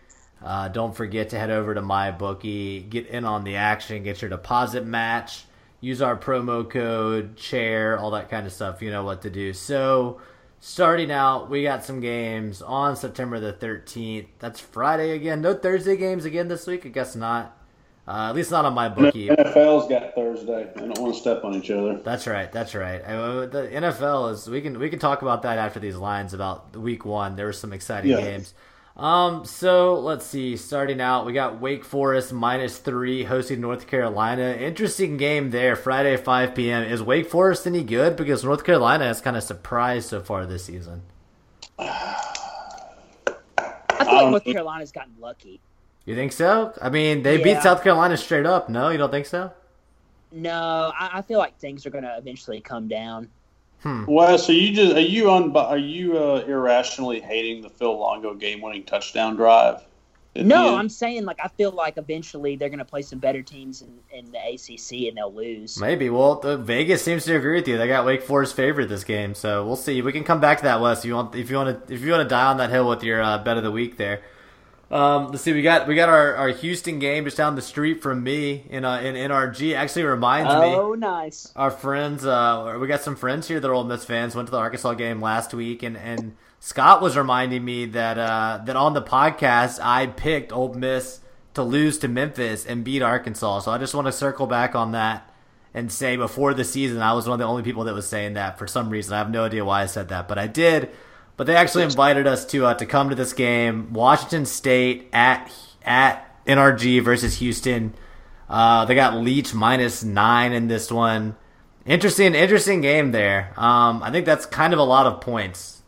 Uh, 0.43 0.67
don't 0.67 0.93
forget 0.93 1.29
to 1.29 1.39
head 1.39 1.49
over 1.51 1.73
to 1.73 1.81
my 1.81 2.11
bookie, 2.11 2.81
get 2.81 3.07
in 3.07 3.23
on 3.23 3.45
the 3.45 3.55
action, 3.55 4.03
get 4.03 4.21
your 4.21 4.27
deposit 4.29 4.85
match, 4.85 5.45
use 5.83 6.01
our 6.01 6.15
promo 6.17 6.67
code 6.69 7.35
chair, 7.35 7.99
all 7.99 8.11
that 8.11 8.29
kind 8.29 8.47
of 8.47 8.53
stuff. 8.53 8.81
You 8.81 8.89
know 8.91 9.03
what 9.03 9.21
to 9.23 9.29
do. 9.29 9.53
So. 9.53 10.21
Starting 10.65 11.11
out, 11.11 11.49
we 11.49 11.61
got 11.61 11.83
some 11.83 11.99
games 11.99 12.61
on 12.61 12.95
September 12.95 13.37
the 13.37 13.51
13th. 13.51 14.27
That's 14.39 14.61
Friday 14.61 15.11
again. 15.11 15.41
No 15.41 15.53
Thursday 15.53 15.97
games 15.97 16.23
again 16.23 16.47
this 16.47 16.65
week? 16.65 16.85
I 16.85 16.87
guess 16.89 17.17
not. 17.17 17.57
Uh, 18.07 18.29
at 18.29 18.31
least 18.35 18.49
not 18.49 18.63
on 18.63 18.73
my 18.73 18.87
bookie. 18.87 19.27
NFL's 19.27 19.89
got 19.89 20.15
Thursday. 20.15 20.71
They 20.73 20.81
don't 20.87 20.97
want 20.99 21.15
to 21.15 21.19
step 21.19 21.43
on 21.43 21.53
each 21.55 21.69
other. 21.69 21.97
That's 22.01 22.27
right. 22.27 22.49
That's 22.49 22.75
right. 22.75 23.01
Uh, 23.01 23.45
The 23.47 23.67
NFL 23.73 24.31
is. 24.31 24.49
We 24.49 24.61
can 24.61 24.79
we 24.79 24.89
can 24.89 24.99
talk 24.99 25.21
about 25.21 25.41
that 25.41 25.57
after 25.57 25.81
these 25.81 25.97
lines 25.97 26.33
about 26.33 26.77
week 26.77 27.03
one. 27.03 27.35
There 27.35 27.47
were 27.47 27.51
some 27.51 27.73
exciting 27.73 28.11
Yeah. 28.11 28.21
games. 28.21 28.53
Um. 28.95 29.43
So 29.45 29.95
let's 29.95 30.25
see. 30.25 30.55
Starting 30.55 31.01
out, 31.01 31.25
we 31.25 31.33
got 31.33 31.59
Wake 31.59 31.83
Forest 31.83 32.31
minus 32.31 32.77
three 32.77 33.23
hosting 33.23 33.59
North 33.59 33.87
Carolina. 33.87 34.51
Interesting 34.51 35.17
game 35.17 35.49
there. 35.49 35.75
Friday, 35.75 36.15
five 36.15 36.53
p.m. 36.53 36.83
Is 36.83 37.01
Wake 37.01 37.27
Forest 37.27 37.65
any 37.65 37.83
good? 37.83 38.15
Because 38.15 38.43
North 38.43 38.63
Carolina 38.63 39.05
has 39.05 39.19
kind 39.19 39.35
of 39.35 39.41
surprised 39.41 40.09
so 40.09 40.21
far 40.21 40.45
this 40.45 40.65
season. 40.65 41.01
I 41.79 42.25
feel 43.99 44.15
like 44.15 44.29
North 44.29 44.43
Carolina's 44.43 44.91
gotten 44.91 45.15
lucky. 45.19 45.59
You 46.05 46.15
think 46.15 46.31
so? 46.31 46.73
I 46.81 46.89
mean, 46.89 47.23
they 47.23 47.41
beat 47.41 47.61
South 47.61 47.81
Carolina 47.81 48.17
straight 48.17 48.45
up. 48.45 48.69
No, 48.69 48.89
you 48.89 48.97
don't 48.97 49.09
think 49.09 49.25
so? 49.25 49.51
No, 50.31 50.91
I, 50.99 51.19
I 51.19 51.21
feel 51.21 51.39
like 51.39 51.57
things 51.57 51.85
are 51.85 51.89
going 51.89 52.03
to 52.03 52.17
eventually 52.17 52.59
come 52.59 52.87
down. 52.87 53.29
Wes, 54.07 54.49
are 54.49 54.53
you 54.53 54.73
just 54.73 54.95
are 54.95 54.99
you 54.99 55.31
un, 55.31 55.55
are 55.55 55.77
you 55.77 56.17
uh, 56.17 56.43
irrationally 56.47 57.19
hating 57.19 57.61
the 57.61 57.69
Phil 57.69 57.97
Longo 57.97 58.33
game-winning 58.33 58.83
touchdown 58.83 59.35
drive? 59.35 59.83
No. 60.35 60.75
I'm 60.75 60.89
saying 60.89 61.25
like 61.25 61.39
I 61.43 61.47
feel 61.47 61.71
like 61.71 61.97
eventually 61.97 62.55
they're 62.55 62.69
going 62.69 62.79
to 62.79 62.85
play 62.85 63.03
some 63.03 63.19
better 63.19 63.43
teams 63.43 63.83
in, 63.83 63.99
in 64.11 64.31
the 64.31 64.39
ACC 64.39 65.07
and 65.07 65.17
they'll 65.17 65.33
lose. 65.33 65.79
Maybe. 65.79 66.09
Well, 66.09 66.35
the, 66.35 66.57
Vegas 66.57 67.03
seems 67.03 67.25
to 67.25 67.35
agree 67.35 67.55
with 67.55 67.67
you. 67.67 67.77
They 67.77 67.87
got 67.87 68.05
Wake 68.05 68.23
Forest 68.23 68.55
favorite 68.55 68.89
this 68.89 69.03
game, 69.03 69.35
so 69.35 69.65
we'll 69.65 69.75
see. 69.75 70.01
We 70.01 70.11
can 70.11 70.23
come 70.23 70.39
back 70.39 70.57
to 70.59 70.63
that, 70.63 70.81
Wes. 70.81 70.99
If 70.99 71.05
you 71.05 71.15
want, 71.15 71.35
if 71.35 71.49
you 71.51 71.57
want 71.57 71.87
to, 71.87 71.93
if 71.93 72.01
you 72.01 72.11
want 72.11 72.23
to 72.23 72.29
die 72.29 72.45
on 72.45 72.57
that 72.57 72.71
hill 72.71 72.89
with 72.89 73.03
your 73.03 73.21
uh, 73.21 73.37
bet 73.37 73.57
of 73.57 73.63
the 73.63 73.71
week 73.71 73.97
there. 73.97 74.21
Um, 74.93 75.31
let's 75.31 75.41
see. 75.41 75.53
We 75.53 75.63
got 75.63 75.87
we 75.87 75.95
got 75.95 76.07
our, 76.09 76.35
our 76.35 76.49
Houston 76.49 76.99
game 76.99 77.25
just 77.25 77.35
down 77.35 77.55
the 77.55 77.63
street 77.63 78.03
from 78.03 78.21
me 78.23 78.63
in 78.69 78.85
uh, 78.85 78.99
in 78.99 79.15
NRG. 79.15 79.75
Actually, 79.75 80.03
reminds 80.03 80.49
me 80.53 80.75
Oh, 80.75 80.93
nice. 80.93 81.51
our 81.55 81.71
friends. 81.71 82.23
Uh, 82.25 82.77
we 82.79 82.87
got 82.87 83.01
some 83.01 83.15
friends 83.15 83.47
here 83.47 83.59
that 83.59 83.67
are 83.67 83.73
Ole 83.73 83.85
Miss 83.85 84.05
fans. 84.05 84.35
Went 84.35 84.47
to 84.47 84.51
the 84.51 84.59
Arkansas 84.59 84.93
game 84.93 85.19
last 85.19 85.51
week, 85.53 85.81
and, 85.81 85.97
and 85.97 86.35
Scott 86.59 87.01
was 87.01 87.17
reminding 87.17 87.65
me 87.65 87.87
that 87.87 88.19
uh, 88.19 88.61
that 88.65 88.75
on 88.75 88.93
the 88.93 89.01
podcast 89.01 89.79
I 89.81 90.05
picked 90.05 90.51
Ole 90.53 90.75
Miss 90.75 91.21
to 91.55 91.63
lose 91.63 91.97
to 91.99 92.07
Memphis 92.07 92.63
and 92.63 92.83
beat 92.83 93.01
Arkansas. 93.01 93.61
So 93.61 93.71
I 93.71 93.79
just 93.79 93.95
want 93.95 94.05
to 94.05 94.11
circle 94.11 94.45
back 94.45 94.75
on 94.75 94.91
that 94.91 95.27
and 95.73 95.91
say 95.91 96.17
before 96.17 96.53
the 96.53 96.63
season 96.63 97.01
I 97.01 97.13
was 97.13 97.25
one 97.27 97.33
of 97.33 97.39
the 97.39 97.45
only 97.45 97.63
people 97.63 97.85
that 97.85 97.95
was 97.95 98.07
saying 98.07 98.33
that 98.35 98.59
for 98.59 98.67
some 98.67 98.91
reason. 98.91 99.13
I 99.15 99.17
have 99.17 99.31
no 99.31 99.45
idea 99.45 99.65
why 99.65 99.81
I 99.81 99.85
said 99.87 100.09
that, 100.09 100.27
but 100.27 100.37
I 100.37 100.45
did. 100.45 100.91
But 101.35 101.47
they 101.47 101.55
actually 101.55 101.83
invited 101.83 102.27
us 102.27 102.45
to 102.47 102.65
uh, 102.67 102.73
to 102.75 102.85
come 102.85 103.09
to 103.09 103.15
this 103.15 103.33
game. 103.33 103.91
Washington 103.93 104.45
State 104.45 105.09
at 105.13 105.51
at 105.83 106.43
NRG 106.45 107.03
versus 107.03 107.39
Houston. 107.39 107.93
Uh, 108.49 108.85
they 108.85 108.93
got 108.95 109.15
Leach 109.15 109.53
minus 109.53 110.03
nine 110.03 110.53
in 110.53 110.67
this 110.67 110.91
one. 110.91 111.35
Interesting, 111.85 112.35
interesting 112.35 112.81
game 112.81 113.11
there. 113.11 113.51
Um, 113.57 114.03
I 114.03 114.11
think 114.11 114.25
that's 114.25 114.45
kind 114.45 114.73
of 114.73 114.79
a 114.79 114.83
lot 114.83 115.05
of 115.07 115.21
points. 115.21 115.81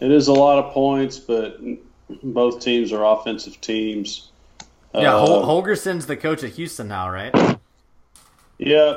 It 0.00 0.10
is 0.10 0.28
a 0.28 0.32
lot 0.32 0.64
of 0.64 0.72
points, 0.72 1.18
but 1.18 1.58
both 2.22 2.60
teams 2.60 2.92
are 2.92 3.04
offensive 3.04 3.60
teams. 3.60 4.30
Yeah, 4.94 5.14
Uh, 5.14 5.26
Hol- 5.26 5.62
Holgorsen's 5.62 6.06
the 6.06 6.16
coach 6.16 6.42
at 6.42 6.50
Houston 6.52 6.88
now, 6.88 7.10
right? 7.10 7.58
Yeah, 8.58 8.96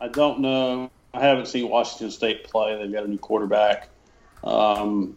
I 0.00 0.08
don't 0.08 0.40
know. 0.40 0.90
I 1.12 1.20
haven't 1.20 1.46
seen 1.48 1.68
Washington 1.68 2.10
State 2.10 2.44
play. 2.44 2.76
They've 2.78 2.92
got 2.92 3.04
a 3.04 3.08
new 3.08 3.18
quarterback. 3.18 3.88
Um, 4.44 5.16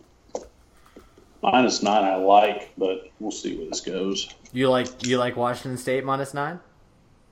minus 1.41 1.83
nine, 1.83 2.03
I 2.03 2.15
like, 2.15 2.71
but 2.77 3.09
we'll 3.19 3.31
see 3.31 3.57
where 3.57 3.67
this 3.67 3.81
goes. 3.81 4.33
You 4.53 4.69
like 4.69 5.05
you 5.05 5.17
like 5.17 5.35
Washington 5.35 5.77
State 5.77 6.03
minus 6.03 6.33
nine? 6.33 6.59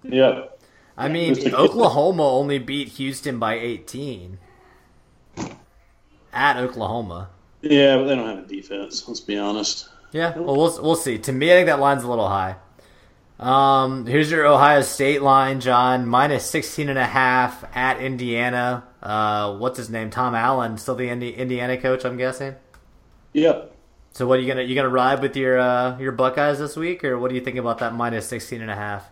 Yeah, 0.04 0.46
I 0.98 1.10
mean. 1.10 1.54
Oklahoma 1.54 2.24
only 2.24 2.60
beat 2.60 2.90
Houston 2.90 3.40
by 3.40 3.56
eighteen 3.56 4.38
at 6.34 6.58
Oklahoma. 6.58 7.30
yeah, 7.62 7.98
but 7.98 8.06
they 8.06 8.16
don't 8.16 8.28
have 8.28 8.46
a 8.46 8.48
defense. 8.48 9.08
Let's 9.08 9.20
be 9.20 9.38
honest. 9.38 9.90
Yeah, 10.12 10.38
well, 10.38 10.56
we'll 10.56 10.82
we'll 10.82 10.96
see. 10.96 11.18
To 11.20 11.32
me, 11.32 11.52
I 11.52 11.56
think 11.56 11.68
that 11.68 11.80
line's 11.80 12.04
a 12.04 12.10
little 12.10 12.30
high. 12.30 12.56
Um, 13.40 14.06
here's 14.06 14.30
your 14.30 14.46
Ohio 14.46 14.82
State 14.82 15.22
line, 15.22 15.62
John, 15.62 16.06
minus 16.06 16.46
16 16.50 16.90
and 16.90 17.00
a 17.00 17.06
half 17.06 17.64
at 17.76 18.02
Indiana. 18.02 18.84
Uh, 19.02 19.56
what's 19.58 19.78
his 19.78 19.90
name? 19.90 20.10
Tom 20.10 20.36
Allen, 20.36 20.78
still 20.78 20.96
the 20.96 21.10
Indi- 21.10 21.36
Indiana 21.36 21.78
coach, 21.78 22.04
I'm 22.04 22.18
guessing. 22.18 22.56
Yep. 23.34 23.76
So 24.12 24.28
what 24.28 24.40
are 24.40 24.42
you 24.42 24.48
gonna 24.48 24.64
you 24.64 24.76
gonna 24.76 24.90
ride 24.90 25.22
with 25.22 25.38
your 25.38 25.60
uh, 25.60 25.98
your 26.00 26.12
Buckeyes 26.12 26.60
this 26.60 26.76
week, 26.76 27.04
or 27.04 27.18
what 27.18 27.30
do 27.30 27.36
you 27.36 27.42
think 27.42 27.58
about 27.58 27.78
that 27.78 27.94
minus 27.94 28.28
16 28.28 28.62
and 28.62 28.70
a 28.70 28.76
half? 28.76 29.10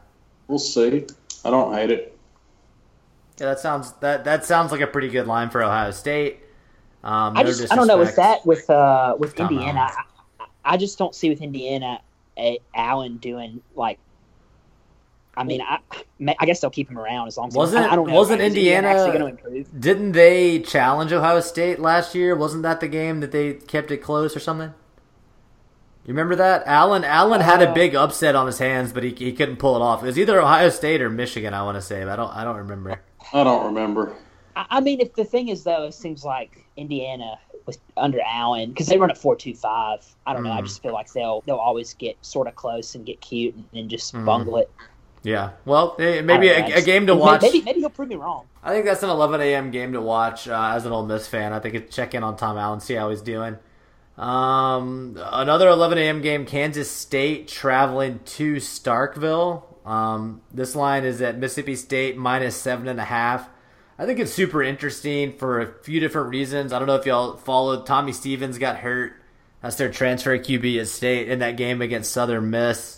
We'll 0.48 0.60
see. 0.60 1.06
I 1.46 1.50
don't 1.50 1.74
hate 1.74 1.92
it. 1.92 2.18
Yeah, 3.40 3.48
that 3.48 3.60
sounds 3.60 3.94
that 4.02 4.26
that 4.26 4.44
sounds 4.44 4.72
like 4.72 4.82
a 4.82 4.88
pretty 4.88 5.10
good 5.10 5.28
line 5.28 5.50
for 5.50 5.64
Ohio 5.64 5.92
State. 5.92 6.40
Um, 7.04 7.38
I 7.38 7.44
no 7.44 7.50
just 7.50 7.72
I 7.72 7.76
don't 7.76 7.88
know 7.88 7.98
with 7.98 8.16
that 8.16 8.46
with 8.46 8.70
uh 8.70 9.16
with 9.18 9.36
Tom 9.36 9.54
Indiana. 9.54 9.88
I, 10.40 10.46
I 10.66 10.78
just 10.78 10.98
don't 10.98 11.16
see 11.16 11.30
with 11.30 11.42
Indiana 11.42 12.02
a, 12.38 12.60
Allen 12.76 13.18
doing 13.18 13.62
like. 13.76 14.00
I 15.38 15.44
mean, 15.44 15.62
I 15.62 15.80
I 16.40 16.46
guess 16.46 16.60
they'll 16.60 16.70
keep 16.72 16.90
him 16.90 16.98
around 16.98 17.28
as 17.28 17.38
long 17.38 17.48
as 17.50 17.54
he- 17.54 17.60
Wasn't- 17.60 17.86
I, 17.86 17.92
I 17.94 17.96
don't 17.96 18.08
know. 18.08 18.14
wasn't 18.16 18.42
Is 18.42 18.48
Indiana- 18.48 18.88
actually 18.88 19.18
going 19.20 19.22
to 19.22 19.28
improve? 19.28 19.80
Didn't 19.80 20.12
they 20.14 20.60
challenge 20.60 21.14
Ohio 21.14 21.40
State 21.42 21.80
last 21.80 22.16
year? 22.16 22.36
Wasn't 22.36 22.64
that 22.64 22.80
the 22.80 22.88
game 22.88 23.20
that 23.22 23.32
they 23.32 23.54
kept 23.54 23.92
it 23.92 23.98
close 23.98 24.36
or 24.36 24.40
something? 24.40 24.74
You 26.06 26.14
remember 26.14 26.36
that? 26.38 26.64
Allen 26.66 27.04
Allen 27.04 27.42
had 27.42 27.62
a 27.62 27.70
Uh, 27.70 27.74
big 27.74 27.94
upset 27.94 28.34
on 28.36 28.46
his 28.48 28.60
hands, 28.60 28.94
but 28.94 29.04
he, 29.04 29.12
he 29.14 29.34
couldn't 29.34 29.58
pull 29.58 29.76
it 29.76 29.82
off. 29.82 30.04
It 30.04 30.08
was 30.08 30.18
either 30.18 30.42
Ohio 30.42 30.70
State 30.70 31.02
or 31.02 31.10
Michigan, 31.10 31.54
I 31.54 31.64
want 31.64 31.76
to 31.76 31.82
say, 31.82 32.04
but 32.04 32.12
I 32.12 32.16
don't 32.16 32.36
I 32.36 32.44
don't 32.44 32.58
remember. 32.58 33.02
I 33.34 33.44
don't 33.44 33.66
remember. 33.66 34.14
I, 34.56 34.66
I 34.70 34.80
mean, 34.80 35.02
if 35.02 35.14
the 35.16 35.26
thing 35.26 35.50
is 35.50 35.64
though, 35.66 35.84
it 35.84 35.94
seems 35.94 36.24
like 36.24 36.66
Indiana 36.78 37.38
was 37.66 37.78
under 37.98 38.20
Allen 38.26 38.70
because 38.70 38.88
they 38.88 38.98
run 38.98 39.12
a 39.12 39.16
four-two-five. 39.16 40.00
I 40.26 40.32
don't 40.34 40.44
know. 40.44 40.52
I 40.54 40.62
Mm. 40.62 40.66
just 40.66 40.82
feel 40.82 40.94
like 40.94 41.12
they'll 41.12 41.42
they'll 41.42 41.58
always 41.58 41.94
get 41.96 42.16
sort 42.22 42.48
of 42.48 42.56
close 42.56 42.96
and 42.96 43.06
get 43.06 43.20
cute 43.20 43.56
and, 43.56 43.66
and 43.74 43.90
just 43.90 44.14
Mm. 44.14 44.24
bungle 44.26 44.56
it. 44.58 44.72
Yeah. 45.24 45.52
Well, 45.66 45.96
eh, 46.00 46.22
maybe 46.22 46.48
know. 46.48 46.54
a, 46.54 46.74
a 46.80 46.82
game 46.82 47.08
to 47.08 47.16
watch. 47.16 47.42
Maybe 47.42 47.62
maybe 47.62 47.80
he'll 47.80 47.90
prove 47.90 48.10
me 48.10 48.16
wrong. 48.16 48.46
I 48.64 48.72
think 48.72 48.86
that's 48.86 49.04
an 49.04 49.10
11 49.10 49.42
a.m. 49.42 49.72
game 49.72 49.94
to 49.94 50.02
watch 50.02 50.48
uh, 50.48 50.74
as 50.76 50.86
an 50.86 50.92
Ole 50.92 51.06
Miss 51.06 51.28
fan. 51.28 51.54
I 51.54 51.60
think 51.60 51.76
it's 51.76 51.96
check 51.96 52.14
in 52.14 52.24
on 52.24 52.38
Tom 52.38 52.58
Allen, 52.58 52.80
see 52.80 52.96
how 52.96 53.10
he's 53.10 53.22
doing. 53.22 53.58
Um, 54.18 55.18
another 55.32 55.70
11 55.70 55.98
a.m. 56.00 56.22
game, 56.22 56.46
Kansas 56.46 56.90
State 56.90 57.48
traveling 57.48 58.20
to 58.26 58.56
Starkville. 58.56 59.64
Um, 59.86 60.42
this 60.54 60.76
line 60.76 61.06
is 61.06 61.22
at 61.22 61.38
Mississippi 61.38 61.76
State 61.76 62.18
minus 62.18 62.56
seven 62.56 62.88
and 62.88 63.00
a 63.00 63.06
half. 63.06 63.50
I 64.00 64.06
think 64.06 64.20
it's 64.20 64.34
super 64.34 64.62
interesting 64.62 65.34
for 65.38 65.62
a 65.62 65.74
few 65.84 66.00
different 66.00 66.30
reasons. 66.30 66.74
I 66.74 66.80
don't 66.80 66.88
know 66.88 66.96
if 66.96 67.06
y'all 67.06 67.38
followed. 67.38 67.86
Tommy 67.86 68.12
Stevens 68.12 68.58
got 68.58 68.78
hurt. 68.78 69.14
That's 69.62 69.76
their 69.76 69.90
transfer 69.92 70.38
QB 70.38 70.82
at 70.82 70.88
State 70.88 71.30
in 71.30 71.40
that 71.40 71.58
game 71.58 71.82
against 71.82 72.12
Southern 72.12 72.50
Miss. 72.50 72.97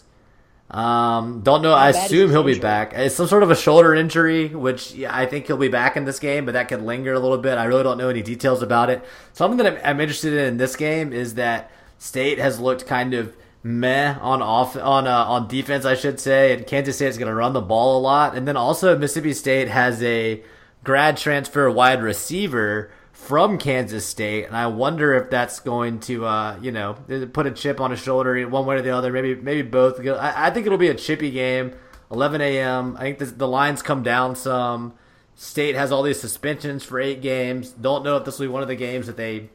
Um, 0.72 1.42
don't 1.42 1.64
know. 1.64 1.74
I 1.74 1.90
assume 1.90 2.30
he'll 2.30 2.44
be 2.44 2.52
injury? 2.52 2.62
back. 2.62 2.94
It's 2.94 3.16
some 3.16 3.28
sort 3.28 3.42
of 3.42 3.50
a 3.50 3.56
shoulder 3.56 3.96
injury, 3.96 4.50
which 4.50 4.94
yeah, 4.94 5.16
I 5.16 5.26
think 5.26 5.48
he'll 5.48 5.58
be 5.58 5.68
back 5.68 5.98
in 5.98 6.06
this 6.06 6.20
game, 6.20 6.46
but 6.46 6.52
that 6.52 6.68
could 6.68 6.84
linger 6.84 7.14
a 7.14 7.20
little 7.20 7.40
bit. 7.40 7.58
I 7.58 7.66
really 7.66 7.84
don't 7.84 7.98
know 7.98 8.10
any 8.10 8.22
details 8.22 8.62
about 8.62 8.90
it. 8.90 9.04
Something 9.34 9.58
that 9.58 9.66
I'm, 9.66 9.80
I'm 9.84 10.00
interested 10.00 10.34
in 10.34 10.46
in 10.46 10.58
this 10.58 10.76
game 10.76 11.12
is 11.12 11.36
that 11.36 11.72
State 11.98 12.38
has 12.38 12.60
looked 12.60 12.86
kind 12.86 13.16
of 13.16 13.36
meh 13.64 14.16
on 14.22 14.42
off 14.42 14.76
on 14.78 15.08
uh, 15.08 15.26
on 15.26 15.48
defense, 15.48 15.86
I 15.86 15.96
should 15.96 16.20
say, 16.20 16.54
and 16.54 16.68
Kansas 16.68 16.98
State 16.98 17.08
is 17.08 17.18
going 17.18 17.30
to 17.30 17.36
run 17.36 17.54
the 17.54 17.62
ball 17.62 17.98
a 17.98 18.02
lot, 18.02 18.36
and 18.36 18.48
then 18.48 18.56
also 18.56 18.96
Mississippi 18.98 19.34
State 19.34 19.70
has 19.70 20.04
a 20.04 20.44
grad 20.84 21.18
transfer 21.18 21.70
wide 21.70 22.02
receiver 22.04 22.92
from 23.20 23.60
Kansas 23.60 24.06
State, 24.08 24.46
and 24.46 24.58
I 24.58 24.68
wonder 24.68 25.14
if 25.14 25.30
that's 25.30 25.60
going 25.60 26.00
to, 26.02 26.26
uh, 26.26 26.58
you 26.62 26.72
know, 26.72 26.96
put 27.32 27.46
a 27.46 27.52
chip 27.52 27.80
on 27.80 27.92
his 27.92 28.00
shoulder 28.00 28.48
one 28.48 28.66
way 28.66 28.78
or 28.78 28.82
the 28.82 28.90
other. 28.90 29.12
Maybe, 29.12 29.36
maybe 29.36 29.62
both. 29.62 30.00
I, 30.00 30.48
I 30.48 30.50
think 30.50 30.66
it'll 30.66 30.80
be 30.80 30.88
a 30.88 30.96
chippy 30.96 31.30
game. 31.30 31.74
11 32.10 32.42
a.m. 32.42 32.96
I 32.98 33.02
think 33.02 33.20
the, 33.20 33.26
the 33.26 33.48
lines 33.48 33.84
come 33.84 34.02
down 34.02 34.36
some. 34.36 34.94
State 35.36 35.76
has 35.76 35.92
all 35.92 36.02
these 36.02 36.20
suspensions 36.20 36.84
for 36.84 37.00
eight 37.00 37.22
games. 37.22 37.70
Don't 37.70 38.04
know 38.04 38.18
if 38.18 38.26
this 38.26 38.40
will 38.40 38.48
be 38.48 38.52
one 38.52 38.64
of 38.64 38.68
the 38.68 38.76
games 38.76 39.06
that 39.06 39.18
they 39.18 39.50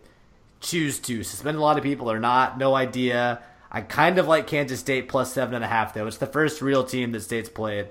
choose 0.60 1.00
to 1.00 1.24
suspend 1.24 1.56
a 1.56 1.60
lot 1.60 1.76
of 1.76 1.82
people 1.82 2.08
or 2.10 2.20
not. 2.20 2.56
No 2.58 2.76
idea. 2.76 3.42
I 3.72 3.80
kind 3.80 4.18
of 4.18 4.28
like 4.28 4.46
Kansas 4.46 4.78
State 4.78 5.08
plus 5.08 5.32
seven 5.32 5.54
and 5.54 5.64
a 5.64 5.68
half 5.68 5.94
though. 5.94 6.06
It's 6.06 6.18
the 6.18 6.26
first 6.26 6.62
real 6.62 6.84
team 6.84 7.10
that 7.12 7.22
State's 7.22 7.48
played. 7.48 7.88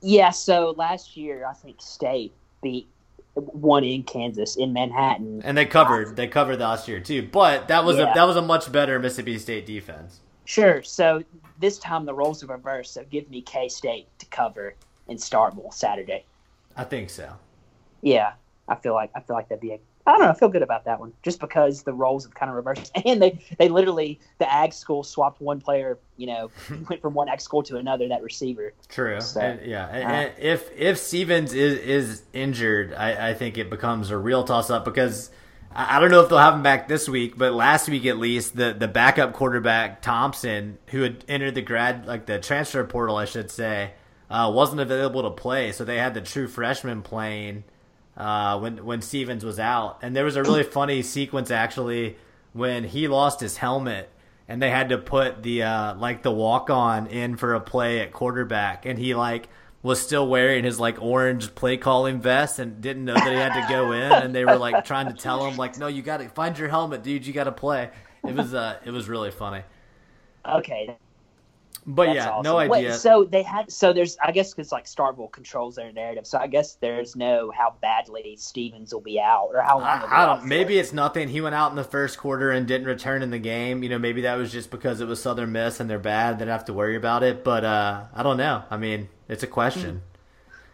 Yeah, 0.00 0.30
so 0.30 0.74
last 0.76 1.16
year 1.16 1.44
I 1.44 1.54
think 1.54 1.82
State 1.82 2.32
beat 2.62 2.88
one 3.34 3.84
in 3.84 4.02
Kansas 4.02 4.56
in 4.56 4.72
Manhattan. 4.72 5.40
and 5.44 5.56
they 5.56 5.64
covered 5.64 6.16
they 6.16 6.26
covered 6.26 6.60
last 6.60 6.86
year 6.88 7.00
too. 7.00 7.28
But 7.30 7.68
that 7.68 7.84
was 7.84 7.98
a 7.98 8.10
that 8.14 8.24
was 8.24 8.36
a 8.36 8.42
much 8.42 8.70
better 8.70 8.98
Mississippi 8.98 9.38
State 9.38 9.66
defense. 9.66 10.20
Sure. 10.44 10.82
So 10.82 11.22
this 11.60 11.78
time 11.78 12.04
the 12.04 12.14
roles 12.14 12.40
have 12.40 12.50
reversed. 12.50 12.94
So 12.94 13.04
give 13.10 13.30
me 13.30 13.40
K 13.40 13.68
State 13.68 14.06
to 14.18 14.26
cover 14.26 14.74
in 15.08 15.16
Starkville 15.16 15.72
Saturday. 15.72 16.24
I 16.76 16.84
think 16.84 17.10
so. 17.10 17.32
Yeah, 18.02 18.32
I 18.68 18.74
feel 18.74 18.94
like 18.94 19.10
I 19.14 19.20
feel 19.20 19.36
like 19.36 19.48
that'd 19.48 19.60
be 19.62 19.72
a. 19.72 19.78
I 20.06 20.12
don't 20.12 20.22
know. 20.22 20.28
I 20.30 20.34
feel 20.34 20.48
good 20.48 20.62
about 20.62 20.84
that 20.86 20.98
one, 20.98 21.12
just 21.22 21.38
because 21.38 21.84
the 21.84 21.92
roles 21.92 22.24
have 22.24 22.34
kind 22.34 22.50
of 22.50 22.56
reversed, 22.56 22.90
and 23.06 23.22
they 23.22 23.38
they 23.58 23.68
literally 23.68 24.18
the 24.38 24.52
ag 24.52 24.72
school 24.72 25.02
swapped 25.04 25.40
one 25.40 25.60
player. 25.60 25.98
You 26.16 26.26
know, 26.26 26.50
went 26.88 27.00
from 27.00 27.14
one 27.14 27.28
ag 27.28 27.40
school 27.40 27.62
to 27.64 27.76
another. 27.76 28.08
That 28.08 28.22
receiver. 28.22 28.72
True. 28.88 29.20
So, 29.20 29.40
And- 29.40 29.64
yeah. 29.64 29.86
Uh, 29.86 29.90
and 29.90 30.32
if 30.38 30.70
if 30.76 30.98
Stevens 30.98 31.52
is 31.54 31.78
is 31.78 32.22
injured, 32.32 32.94
I, 32.94 33.30
I 33.30 33.34
think 33.34 33.58
it 33.58 33.70
becomes 33.70 34.10
a 34.10 34.18
real 34.18 34.42
toss 34.44 34.70
up 34.70 34.84
because 34.84 35.30
I, 35.72 35.96
I 35.96 36.00
don't 36.00 36.10
know 36.10 36.20
if 36.22 36.28
they'll 36.28 36.38
have 36.38 36.54
him 36.54 36.62
back 36.64 36.88
this 36.88 37.08
week, 37.08 37.38
but 37.38 37.52
last 37.52 37.88
week 37.88 38.04
at 38.06 38.18
least, 38.18 38.56
the 38.56 38.72
the 38.72 38.88
backup 38.88 39.34
quarterback 39.34 40.02
Thompson, 40.02 40.78
who 40.88 41.02
had 41.02 41.24
entered 41.28 41.54
the 41.54 41.62
grad 41.62 42.06
like 42.06 42.26
the 42.26 42.40
transfer 42.40 42.82
portal, 42.84 43.16
I 43.16 43.24
should 43.24 43.50
say, 43.52 43.92
uh, 44.28 44.50
wasn't 44.52 44.80
available 44.80 45.22
to 45.22 45.30
play, 45.30 45.70
so 45.70 45.84
they 45.84 45.98
had 45.98 46.14
the 46.14 46.20
true 46.22 46.48
freshman 46.48 47.02
playing 47.02 47.62
uh, 48.16 48.58
when 48.58 48.84
when 48.84 49.02
Stevens 49.02 49.44
was 49.44 49.58
out, 49.58 49.98
and 50.02 50.14
there 50.14 50.24
was 50.24 50.36
a 50.36 50.42
really 50.42 50.62
funny 50.62 51.02
sequence 51.02 51.50
actually 51.50 52.16
when 52.52 52.84
he 52.84 53.08
lost 53.08 53.40
his 53.40 53.56
helmet 53.56 54.10
and 54.48 54.60
they 54.60 54.70
had 54.70 54.90
to 54.90 54.98
put 54.98 55.42
the 55.42 55.62
uh, 55.62 55.94
like 55.94 56.22
the 56.22 56.30
walk 56.30 56.70
on 56.70 57.06
in 57.06 57.36
for 57.36 57.54
a 57.54 57.60
play 57.60 58.00
at 58.00 58.12
quarterback, 58.12 58.84
and 58.86 58.98
he 58.98 59.14
like 59.14 59.48
was 59.82 60.00
still 60.00 60.28
wearing 60.28 60.64
his 60.64 60.78
like 60.78 61.00
orange 61.00 61.54
play 61.54 61.76
calling 61.76 62.20
vest 62.20 62.58
and 62.58 62.80
didn't 62.80 63.04
know 63.04 63.14
that 63.14 63.28
he 63.28 63.34
had 63.34 63.60
to 63.60 63.66
go 63.72 63.92
in, 63.92 64.12
and 64.12 64.34
they 64.34 64.44
were 64.44 64.56
like 64.56 64.84
trying 64.84 65.06
to 65.06 65.14
tell 65.14 65.46
him 65.46 65.56
like, 65.56 65.78
no, 65.78 65.86
you 65.86 66.02
got 66.02 66.18
to 66.18 66.28
find 66.28 66.58
your 66.58 66.68
helmet, 66.68 67.02
dude, 67.02 67.26
you 67.26 67.32
got 67.32 67.44
to 67.44 67.52
play. 67.52 67.90
It 68.26 68.34
was 68.34 68.52
uh, 68.52 68.78
it 68.84 68.90
was 68.90 69.08
really 69.08 69.30
funny. 69.30 69.62
Okay. 70.46 70.96
But 71.84 72.06
That's 72.06 72.16
yeah, 72.16 72.30
awesome. 72.30 72.42
no 72.44 72.56
Wait, 72.56 72.70
idea. 72.70 72.94
so 72.94 73.24
they 73.24 73.42
had 73.42 73.70
so 73.72 73.92
there's 73.92 74.16
I 74.22 74.30
guess 74.30 74.54
because 74.54 74.70
like 74.70 74.84
Starkville 74.84 75.32
controls 75.32 75.74
their 75.74 75.90
narrative. 75.92 76.26
So 76.28 76.38
I 76.38 76.46
guess 76.46 76.74
there's 76.76 77.16
no 77.16 77.50
how 77.50 77.74
badly 77.82 78.36
Stevens 78.36 78.94
will 78.94 79.00
be 79.00 79.18
out 79.18 79.50
or 79.52 79.62
how 79.62 79.80
long. 79.80 79.98
he'll 79.98 80.08
I, 80.08 80.22
I 80.22 80.26
don't. 80.26 80.44
Maybe 80.46 80.78
it's 80.78 80.92
nothing. 80.92 81.28
He 81.28 81.40
went 81.40 81.56
out 81.56 81.70
in 81.70 81.76
the 81.76 81.82
first 81.84 82.18
quarter 82.18 82.52
and 82.52 82.68
didn't 82.68 82.86
return 82.86 83.22
in 83.22 83.30
the 83.30 83.38
game. 83.40 83.82
You 83.82 83.88
know, 83.88 83.98
maybe 83.98 84.20
that 84.22 84.36
was 84.36 84.52
just 84.52 84.70
because 84.70 85.00
it 85.00 85.06
was 85.08 85.20
Southern 85.20 85.50
Miss 85.50 85.80
and 85.80 85.90
they're 85.90 85.98
bad. 85.98 86.38
They 86.38 86.44
don't 86.44 86.52
have 86.52 86.64
to 86.66 86.72
worry 86.72 86.94
about 86.94 87.24
it. 87.24 87.42
But 87.42 87.64
uh, 87.64 88.04
I 88.14 88.22
don't 88.22 88.36
know. 88.36 88.62
I 88.70 88.76
mean, 88.76 89.08
it's 89.28 89.42
a 89.42 89.48
question. 89.48 90.02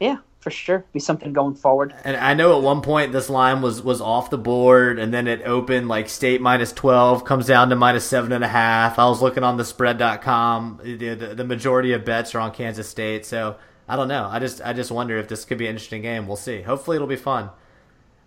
Yeah, 0.01 0.19
for 0.41 0.51
sure. 0.51 0.85
Be 0.93 1.01
something 1.01 1.33
going 1.33 1.55
forward. 1.55 1.95
And 2.05 2.17
I 2.17 2.35
know 2.35 2.57
at 2.57 2.63
one 2.63 2.81
point 2.81 3.13
this 3.13 3.29
line 3.29 3.61
was 3.61 3.83
was 3.83 4.01
off 4.01 4.31
the 4.31 4.39
board, 4.39 4.99
and 4.99 5.13
then 5.13 5.27
it 5.27 5.43
opened 5.45 5.89
like 5.89 6.09
state 6.09 6.41
minus 6.41 6.73
twelve, 6.73 7.25
comes 7.25 7.47
down 7.47 7.71
to 7.71 7.77
minus 7.77 8.05
seven 8.05 8.33
and 8.33 8.45
a 8.45 8.49
half. 8.49 8.99
I 8.99 9.09
was 9.09 9.21
looking 9.21 9.43
on 9.43 9.57
the 9.57 9.65
spread.com. 9.65 10.81
The, 10.83 11.15
the, 11.15 11.35
the 11.35 11.45
majority 11.45 11.93
of 11.93 12.05
bets 12.05 12.35
are 12.35 12.41
on 12.41 12.53
Kansas 12.53 12.89
State, 12.89 13.27
so 13.27 13.57
I 13.89 13.97
don't 13.97 14.09
know. 14.09 14.29
I 14.31 14.39
just 14.39 14.61
I 14.63 14.73
just 14.73 14.91
wonder 14.91 15.19
if 15.19 15.29
this 15.29 15.45
could 15.45 15.59
be 15.59 15.67
an 15.67 15.71
interesting 15.71 16.03
game. 16.03 16.27
We'll 16.27 16.37
see. 16.37 16.63
Hopefully 16.63 16.97
it'll 16.97 17.09
be 17.09 17.17
fun. 17.17 17.51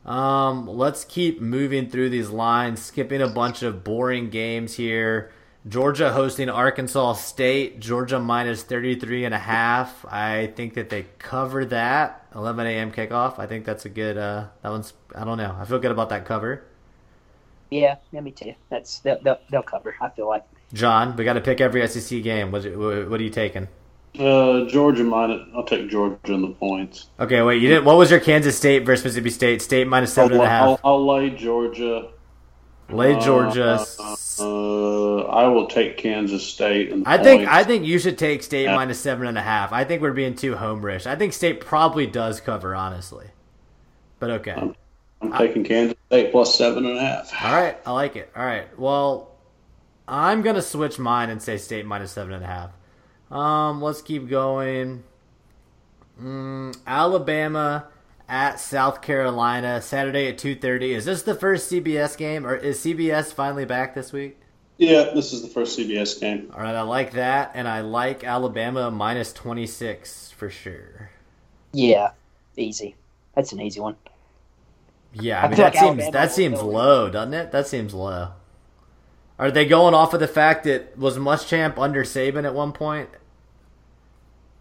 Um, 0.06 0.68
let's 0.68 1.06
keep 1.06 1.40
moving 1.40 1.88
through 1.88 2.10
these 2.10 2.30
lines, 2.30 2.82
skipping 2.82 3.22
a 3.22 3.28
bunch 3.28 3.62
of 3.62 3.84
boring 3.84 4.30
games 4.30 4.76
here. 4.76 5.32
Georgia 5.68 6.12
hosting 6.12 6.50
Arkansas 6.50 7.14
State. 7.14 7.80
Georgia 7.80 8.20
minus 8.20 8.64
33 8.64 9.26
and 9.26 9.34
a 9.34 9.40
half. 9.40 10.06
I 10.06 10.48
think 10.56 10.74
that 10.74 10.90
they 10.90 11.06
cover 11.20 11.66
that. 11.66 12.26
11 12.36 12.66
a.m. 12.66 12.92
kickoff. 12.92 13.38
I 13.38 13.46
think 13.46 13.66
that's 13.66 13.86
a 13.86 13.90
good, 13.90 14.18
uh, 14.18 14.48
that 14.62 14.70
one's, 14.70 14.94
I 15.14 15.24
don't 15.24 15.38
know. 15.38 15.56
I 15.60 15.66
feel 15.66 15.80
good 15.80 15.92
about 15.92 16.10
that 16.10 16.26
cover. 16.26 16.64
Yeah, 17.70 17.98
yeah, 18.12 18.22
me 18.22 18.32
too. 18.32 18.54
That's 18.70 19.00
they'll, 19.00 19.22
they'll, 19.22 19.40
they'll 19.50 19.64
cover. 19.64 19.96
I 20.02 20.10
feel 20.10 20.28
like. 20.28 20.44
John, 20.74 21.16
we 21.16 21.24
got 21.24 21.34
to 21.34 21.42
pick 21.42 21.62
every 21.62 21.86
SEC 21.88 22.22
game. 22.24 22.52
What, 22.52 22.64
what 22.64 23.20
are 23.20 23.24
you 23.24 23.30
taking? 23.30 23.68
Uh, 24.20 24.66
Georgia 24.66 25.04
minus. 25.04 25.48
I'll 25.56 25.64
take 25.64 25.90
Georgia 25.90 26.18
in 26.34 26.42
the 26.42 26.50
points. 26.50 27.08
Okay, 27.20 27.42
wait, 27.42 27.62
you 27.62 27.70
didn't, 27.70 27.86
what 27.86 27.98
was 27.98 28.12
your 28.12 28.20
Kansas 28.20 28.58
State 28.58 28.86
versus 28.86 29.06
Mississippi 29.06 29.30
State? 29.30 29.62
State 29.62 29.88
minus 29.88 30.14
seven 30.14 30.34
and 30.34 30.42
a 30.42 30.46
I'll. 30.46 30.80
I'll 30.84 31.06
lay 31.06 31.30
Georgia. 31.30 32.10
Lay 32.94 33.20
Georgia. 33.20 33.86
Uh, 34.00 34.16
uh, 34.40 35.22
I 35.24 35.48
will 35.48 35.68
take 35.68 35.98
Kansas 35.98 36.46
State. 36.46 36.92
And 36.92 37.08
I 37.08 37.18
think. 37.22 37.48
I 37.48 37.64
think 37.64 37.86
you 37.86 38.00
should 38.00 38.18
take 38.18 38.44
State 38.44 38.66
Yeah. 38.66 38.76
minus 38.76 39.00
seven 39.00 39.28
and 39.28 39.38
a 39.38 39.42
half. 39.42 39.72
I 39.72 39.84
think 39.84 40.02
we're 40.02 40.14
being 40.14 40.36
too 40.36 40.56
homerish. 40.56 41.06
I 41.06 41.16
think 41.16 41.34
State 41.34 41.62
probably 41.62 42.08
does 42.08 42.40
cover, 42.42 42.76
honestly. 42.76 43.28
But 44.20 44.32
okay. 44.32 44.56
I'm 45.22 45.32
taking 45.34 45.64
Kansas 45.64 45.98
State 46.08 46.32
plus 46.32 46.56
seven 46.56 46.86
and 46.86 46.98
a 46.98 47.02
half. 47.02 47.32
All 47.44 47.52
right, 47.54 47.78
I 47.86 47.92
like 47.92 48.16
it. 48.16 48.32
All 48.36 48.46
right. 48.46 48.68
Well, 48.80 49.32
I'm 50.08 50.42
gonna 50.42 50.62
switch 50.62 51.00
mine 51.00 51.30
and 51.30 51.42
say 51.42 51.58
State 51.58 51.86
minus 51.86 52.12
seven 52.12 52.34
and 52.34 52.44
a 52.44 52.48
half. 52.48 52.72
Um, 53.30 53.82
let's 53.82 54.02
keep 54.02 54.28
going. 54.30 55.04
Mm, 56.22 56.78
Alabama 56.86 57.88
at 58.32 58.62
South 58.62 59.02
Carolina 59.02 59.82
Saturday 59.82 60.30
at 60.30 60.38
two 60.38 60.56
thirty. 60.56 60.94
Is 60.94 61.06
this 61.06 61.22
the 61.22 61.36
first 61.36 61.70
CBS 61.70 62.18
game, 62.18 62.48
or 62.48 62.56
is 62.56 62.80
CBS 62.80 63.34
finally 63.34 63.66
back 63.66 63.94
this 63.94 64.14
week? 64.14 64.40
Yeah, 64.78 65.12
this 65.14 65.34
is 65.34 65.42
the 65.44 65.50
first 65.50 65.78
CBS 65.78 66.20
game. 66.20 66.50
All 66.54 66.62
right, 66.62 66.74
I 66.74 66.82
like 66.82 67.12
that, 67.12 67.52
and 67.54 67.68
I 67.68 67.82
like 67.82 68.24
Alabama 68.24 68.90
minus 68.90 69.34
twenty 69.34 69.68
six 69.68 70.32
for 70.32 70.50
sure. 70.50 71.12
Yeah, 71.74 72.12
easy. 72.56 72.96
That's 73.36 73.52
an 73.52 73.62
easy 73.62 73.82
one. 73.82 73.98
Yeah, 75.14 75.42
I, 75.42 75.46
I 75.46 75.48
mean 75.50 75.58
feel 75.58 75.66
that 75.66 75.74
like 75.76 75.82
seems 75.82 76.04
Alabama 76.04 76.12
that 76.12 76.32
seems 76.32 76.62
low, 76.62 77.10
doesn't 77.10 77.34
it? 77.34 77.52
That 77.52 77.68
seems 77.68 77.94
low. 77.94 78.30
Are 79.38 79.52
they 79.52 79.66
going 79.66 79.94
off 79.94 80.14
of 80.14 80.22
the 80.22 80.28
fact 80.28 80.64
that 80.64 80.98
was 80.98 81.18
Muschamp 81.18 81.78
under 81.78 82.04
Saban 82.06 82.46
at 82.46 82.54
one 82.54 82.72
point? 82.72 83.10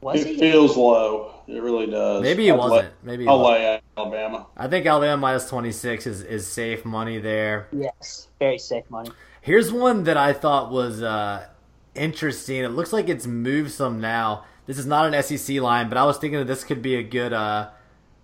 Was 0.01 0.23
it 0.23 0.27
he? 0.27 0.39
feels 0.39 0.77
low. 0.77 1.35
It 1.51 1.61
really 1.63 1.87
does. 1.87 2.23
Maybe 2.23 2.49
it 2.49 2.53
I'd 2.53 2.59
wasn't. 2.59 2.83
lay- 2.85 2.91
Maybe 3.03 3.25
he 3.25 3.29
I'll 3.29 3.43
lay 3.43 3.81
Alabama. 3.97 4.47
I 4.57 4.69
think 4.69 4.87
Alabama 4.87 5.17
minus 5.17 5.49
twenty 5.49 5.73
six 5.73 6.07
is 6.07 6.23
is 6.23 6.47
safe 6.47 6.85
money 6.85 7.19
there. 7.19 7.67
Yes, 7.73 8.29
very 8.39 8.59
safe 8.59 8.85
money. 8.89 9.11
Here's 9.41 9.73
one 9.73 10.05
that 10.05 10.17
I 10.17 10.33
thought 10.33 10.71
was 10.71 11.03
uh, 11.03 11.47
interesting. 11.95 12.59
It 12.63 12.69
looks 12.69 12.93
like 12.93 13.09
it's 13.09 13.27
moved 13.27 13.73
some 13.73 14.01
now. 14.01 14.45
This 14.67 14.79
is 14.79 14.87
not 14.87 15.13
an 15.13 15.23
SEC 15.23 15.61
line, 15.61 15.89
but 15.89 15.99
I 15.99 16.05
was 16.05 16.19
thinking 16.19 16.39
that 16.39 16.47
this 16.47 16.63
could 16.63 16.83
be 16.83 16.95
a 16.95 17.03
good 17.03 17.33
uh, 17.33 17.71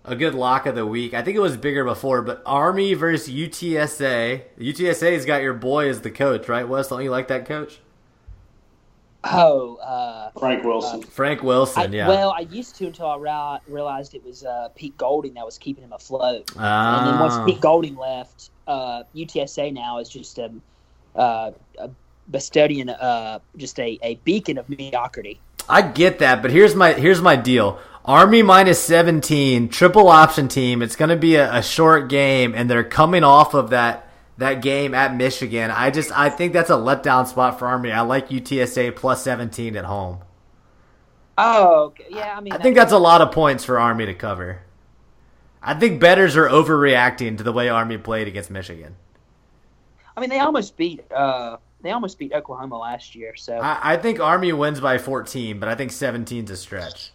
a 0.05 0.15
good 0.15 0.33
lock 0.33 0.65
of 0.65 0.75
the 0.75 0.85
week. 0.85 1.13
I 1.13 1.21
think 1.21 1.35
it 1.35 1.41
was 1.41 1.57
bigger 1.57 1.83
before, 1.83 2.21
but 2.21 2.41
Army 2.45 2.93
versus 2.93 3.27
UTSA. 3.33 4.43
UTSA's 4.57 5.25
got 5.25 5.41
your 5.41 5.53
boy 5.53 5.89
as 5.89 5.99
the 6.01 6.11
coach, 6.11 6.47
right? 6.47 6.67
Wes, 6.67 6.87
don't 6.87 7.03
you 7.03 7.11
like 7.11 7.27
that 7.27 7.45
coach? 7.45 7.79
Oh, 9.33 9.75
uh, 9.77 10.31
Frank 10.39 10.63
Wilson. 10.63 11.01
Frank 11.03 11.43
Wilson, 11.43 11.93
yeah. 11.93 12.07
well, 12.07 12.31
I 12.31 12.41
used 12.41 12.75
to 12.77 12.87
until 12.87 13.07
I 13.07 13.17
rea- 13.17 13.73
realized 13.73 14.13
it 14.15 14.23
was 14.23 14.43
uh, 14.43 14.69
Pete 14.75 14.97
Golding 14.97 15.33
that 15.35 15.45
was 15.45 15.57
keeping 15.57 15.83
him 15.83 15.93
afloat. 15.93 16.51
Ah. 16.57 16.99
And 16.99 17.07
then 17.13 17.19
once 17.19 17.33
Ah. 17.33 17.45
Pete 17.45 17.61
Golding 17.61 17.95
left, 17.95 18.49
uh, 18.67 19.03
UTSA 19.15 19.73
now 19.73 19.99
is 19.99 20.09
just 20.09 20.37
a, 20.37 20.51
uh, 21.15 21.51
a 21.79 21.89
Bestodian, 22.31 22.95
uh, 22.99 23.39
just 23.55 23.79
a, 23.79 23.97
a 24.03 24.15
beacon 24.23 24.57
of 24.57 24.67
mediocrity. 24.69 25.39
I 25.69 25.81
get 25.81 26.19
that, 26.19 26.41
but 26.41 26.51
here's 26.51 26.75
my 26.75 26.93
here's 26.93 27.21
my 27.21 27.35
deal. 27.35 27.79
Army 28.05 28.41
minus 28.41 28.79
17, 28.83 29.67
triple 29.67 30.07
option 30.07 30.47
team. 30.47 30.81
It's 30.81 30.95
going 30.95 31.09
to 31.09 31.17
be 31.17 31.35
a, 31.35 31.55
a 31.55 31.61
short 31.61 32.07
game, 32.07 32.53
and 32.55 32.69
they're 32.69 32.83
coming 32.85 33.23
off 33.25 33.53
of 33.53 33.71
that 33.71 34.06
that 34.37 34.61
game 34.61 34.93
at 34.93 35.15
Michigan. 35.15 35.71
I 35.71 35.89
just 35.91 36.11
I 36.17 36.29
think 36.29 36.53
that's 36.53 36.69
a 36.69 36.73
letdown 36.73 37.27
spot 37.27 37.59
for 37.59 37.67
Army. 37.67 37.91
I 37.91 38.01
like 38.01 38.29
UTSA 38.29 38.95
plus 38.95 39.23
17 39.23 39.75
at 39.75 39.85
home. 39.85 40.19
Oh, 41.37 41.85
okay. 41.85 42.05
yeah. 42.09 42.35
I 42.35 42.41
mean, 42.41 42.53
I 42.53 42.57
think 42.57 42.75
that's 42.75 42.91
a 42.91 42.97
lot 42.97 43.21
of 43.21 43.31
points 43.31 43.63
for 43.63 43.79
Army 43.79 44.05
to 44.05 44.13
cover. 44.13 44.61
I 45.61 45.73
think 45.73 45.99
betters 45.99 46.35
are 46.35 46.47
overreacting 46.47 47.37
to 47.37 47.43
the 47.43 47.51
way 47.51 47.69
Army 47.69 47.97
played 47.97 48.27
against 48.27 48.49
Michigan. 48.49 48.95
I 50.15 50.21
mean, 50.21 50.29
they 50.29 50.39
almost 50.39 50.77
beat. 50.77 51.11
Uh, 51.11 51.57
they 51.81 51.91
almost 51.91 52.17
beat 52.17 52.33
Oklahoma 52.33 52.77
last 52.77 53.15
year. 53.15 53.35
So 53.35 53.57
I, 53.57 53.93
I 53.93 53.97
think 53.97 54.19
Army 54.19 54.51
wins 54.53 54.79
by 54.79 54.97
14, 54.97 55.59
but 55.59 55.69
I 55.69 55.75
think 55.75 55.91
17's 55.91 56.49
a 56.49 56.57
stretch. 56.57 57.11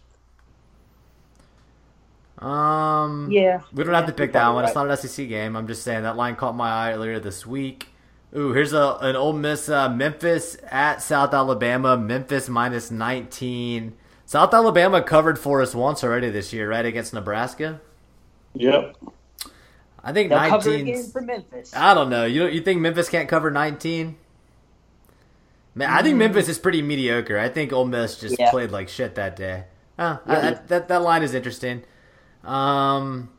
Um, 2.43 3.29
yeah, 3.31 3.61
We 3.71 3.83
don't 3.83 3.93
have 3.93 4.05
to 4.07 4.11
pick 4.13 4.33
that 4.33 4.41
probably 4.41 4.55
one. 4.55 4.65
It's 4.65 4.75
not 4.75 4.89
an 4.89 4.97
SEC 4.97 5.27
game. 5.29 5.55
I'm 5.55 5.67
just 5.67 5.83
saying 5.83 6.03
that 6.03 6.17
line 6.17 6.35
caught 6.35 6.55
my 6.55 6.69
eye 6.69 6.93
earlier 6.93 7.19
this 7.19 7.45
week. 7.45 7.87
Ooh, 8.35 8.51
here's 8.51 8.73
a 8.73 8.97
an 9.01 9.15
Ole 9.15 9.33
Miss 9.33 9.69
uh, 9.69 9.87
Memphis 9.89 10.57
at 10.69 11.01
South 11.01 11.33
Alabama. 11.33 11.95
Memphis 11.95 12.49
minus 12.49 12.91
19. 12.91 13.93
South 14.25 14.53
Alabama 14.53 15.01
covered 15.01 15.37
for 15.37 15.61
us 15.61 15.73
once 15.75 16.03
already 16.03 16.29
this 16.29 16.51
year, 16.51 16.69
right 16.69 16.85
against 16.85 17.13
Nebraska. 17.13 17.79
Yep. 18.55 18.97
I 20.03 20.11
think 20.11 20.29
They'll 20.29 20.39
cover 20.49 20.69
19. 20.71 20.87
again 20.87 21.03
for 21.11 21.21
Memphis. 21.21 21.73
I 21.75 21.93
don't 21.93 22.09
know. 22.09 22.25
You 22.25 22.41
don't, 22.41 22.53
you 22.53 22.61
think 22.61 22.81
Memphis 22.81 23.07
can't 23.07 23.29
cover 23.29 23.51
19? 23.51 24.17
Man, 25.75 25.89
I 25.89 26.01
think 26.03 26.17
Memphis 26.17 26.49
is 26.49 26.59
pretty 26.59 26.81
mediocre. 26.81 27.37
I 27.39 27.49
think 27.49 27.71
Ole 27.71 27.85
Miss 27.85 28.19
just. 28.19 28.37
Yeah. 28.37 28.51
played 28.51 28.71
like 28.71 28.89
shit 28.89 29.15
that 29.15 29.35
day. 29.35 29.63
Oh, 29.97 30.19
Yeah. 30.27 30.41
that, 30.41 30.67
that 30.67 30.87
that 30.89 31.01
line 31.01 31.23
is 31.23 31.33
interesting. 31.33 31.83
Um, 32.43 33.29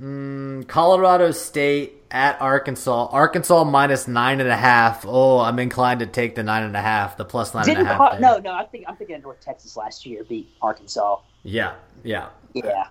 mm, 0.00 0.66
Colorado 0.68 1.30
State 1.32 1.94
at 2.10 2.40
Arkansas. 2.40 3.08
Arkansas 3.12 3.64
minus 3.64 4.08
nine 4.08 4.40
and 4.40 4.48
a 4.48 4.56
half. 4.56 5.04
Oh, 5.06 5.40
I'm 5.40 5.58
inclined 5.58 6.00
to 6.00 6.06
take 6.06 6.34
the 6.34 6.42
nine 6.42 6.62
and 6.62 6.76
a 6.76 6.80
half, 6.80 7.16
the 7.16 7.24
plus 7.24 7.54
nine 7.54 7.62
and 7.64 7.70
a 7.70 7.74
Didn't 7.74 7.86
half. 7.86 7.98
Col- 7.98 8.20
no, 8.20 8.38
no. 8.38 8.52
I 8.52 8.64
think 8.64 8.84
I'm 8.88 8.96
thinking 8.96 9.16
of 9.16 9.22
North 9.22 9.40
Texas 9.40 9.76
last 9.76 10.06
year 10.06 10.24
beat 10.24 10.48
Arkansas. 10.62 11.18
Yeah, 11.42 11.74
yeah. 12.02 12.28
Yeah, 12.54 12.86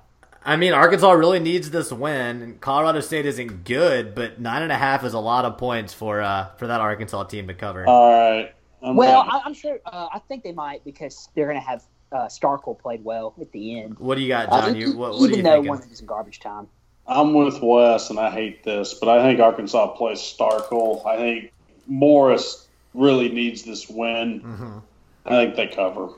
I 0.45 0.55
mean, 0.55 0.73
Arkansas 0.73 1.11
really 1.13 1.39
needs 1.39 1.71
this 1.71 1.91
win. 1.91 2.41
and 2.43 2.61
Colorado 2.61 2.99
State 3.01 3.25
isn't 3.25 3.63
good, 3.65 4.13
but 4.13 4.39
nine 4.39 4.61
and 4.61 4.71
a 4.71 4.77
half 4.77 5.03
is 5.03 5.13
a 5.13 5.19
lot 5.19 5.43
of 5.45 5.57
points 5.57 5.93
for 5.93 6.21
uh 6.21 6.49
for 6.57 6.67
that 6.67 6.79
Arkansas 6.79 7.23
team 7.23 7.47
to 7.47 7.53
cover. 7.55 7.85
All 7.87 8.11
right. 8.11 8.53
I'm 8.83 8.95
Well, 8.95 9.23
taking- 9.23 9.39
I, 9.39 9.41
I'm 9.45 9.53
sure. 9.55 9.79
Uh, 9.87 10.07
I 10.13 10.19
think 10.19 10.43
they 10.43 10.51
might 10.51 10.85
because 10.85 11.29
they're 11.35 11.47
going 11.47 11.59
to 11.59 11.67
have 11.67 11.83
uh, 12.11 12.25
Starkel 12.25 12.77
played 12.77 13.03
well 13.03 13.33
at 13.39 13.51
the 13.51 13.79
end. 13.79 13.97
what 13.99 14.15
do 14.15 14.21
you 14.21 14.29
got, 14.29 14.49
John? 14.49 14.75
You 14.75 14.97
what, 14.97 15.13
what 15.13 15.21
are 15.21 15.25
even 15.25 15.37
you 15.37 15.43
though 15.43 15.51
thinking? 15.51 15.69
one 15.69 15.77
of 15.77 15.83
them 15.83 15.93
is 15.93 16.01
garbage 16.01 16.39
time. 16.39 16.67
I'm 17.07 17.33
with 17.33 17.61
Wes, 17.61 18.09
and 18.09 18.19
I 18.19 18.29
hate 18.29 18.63
this, 18.63 18.93
but 18.93 19.07
I 19.07 19.23
think 19.23 19.39
Arkansas 19.39 19.87
plays 19.95 20.19
Starkel. 20.19 21.05
I 21.05 21.15
think 21.17 21.53
Morris 21.87 22.67
really 22.93 23.29
needs 23.29 23.63
this 23.63 23.89
win. 23.89 24.41
Mm-hmm. 24.41 24.77
I 25.25 25.29
think 25.29 25.55
they 25.55 25.67
cover. 25.67 26.09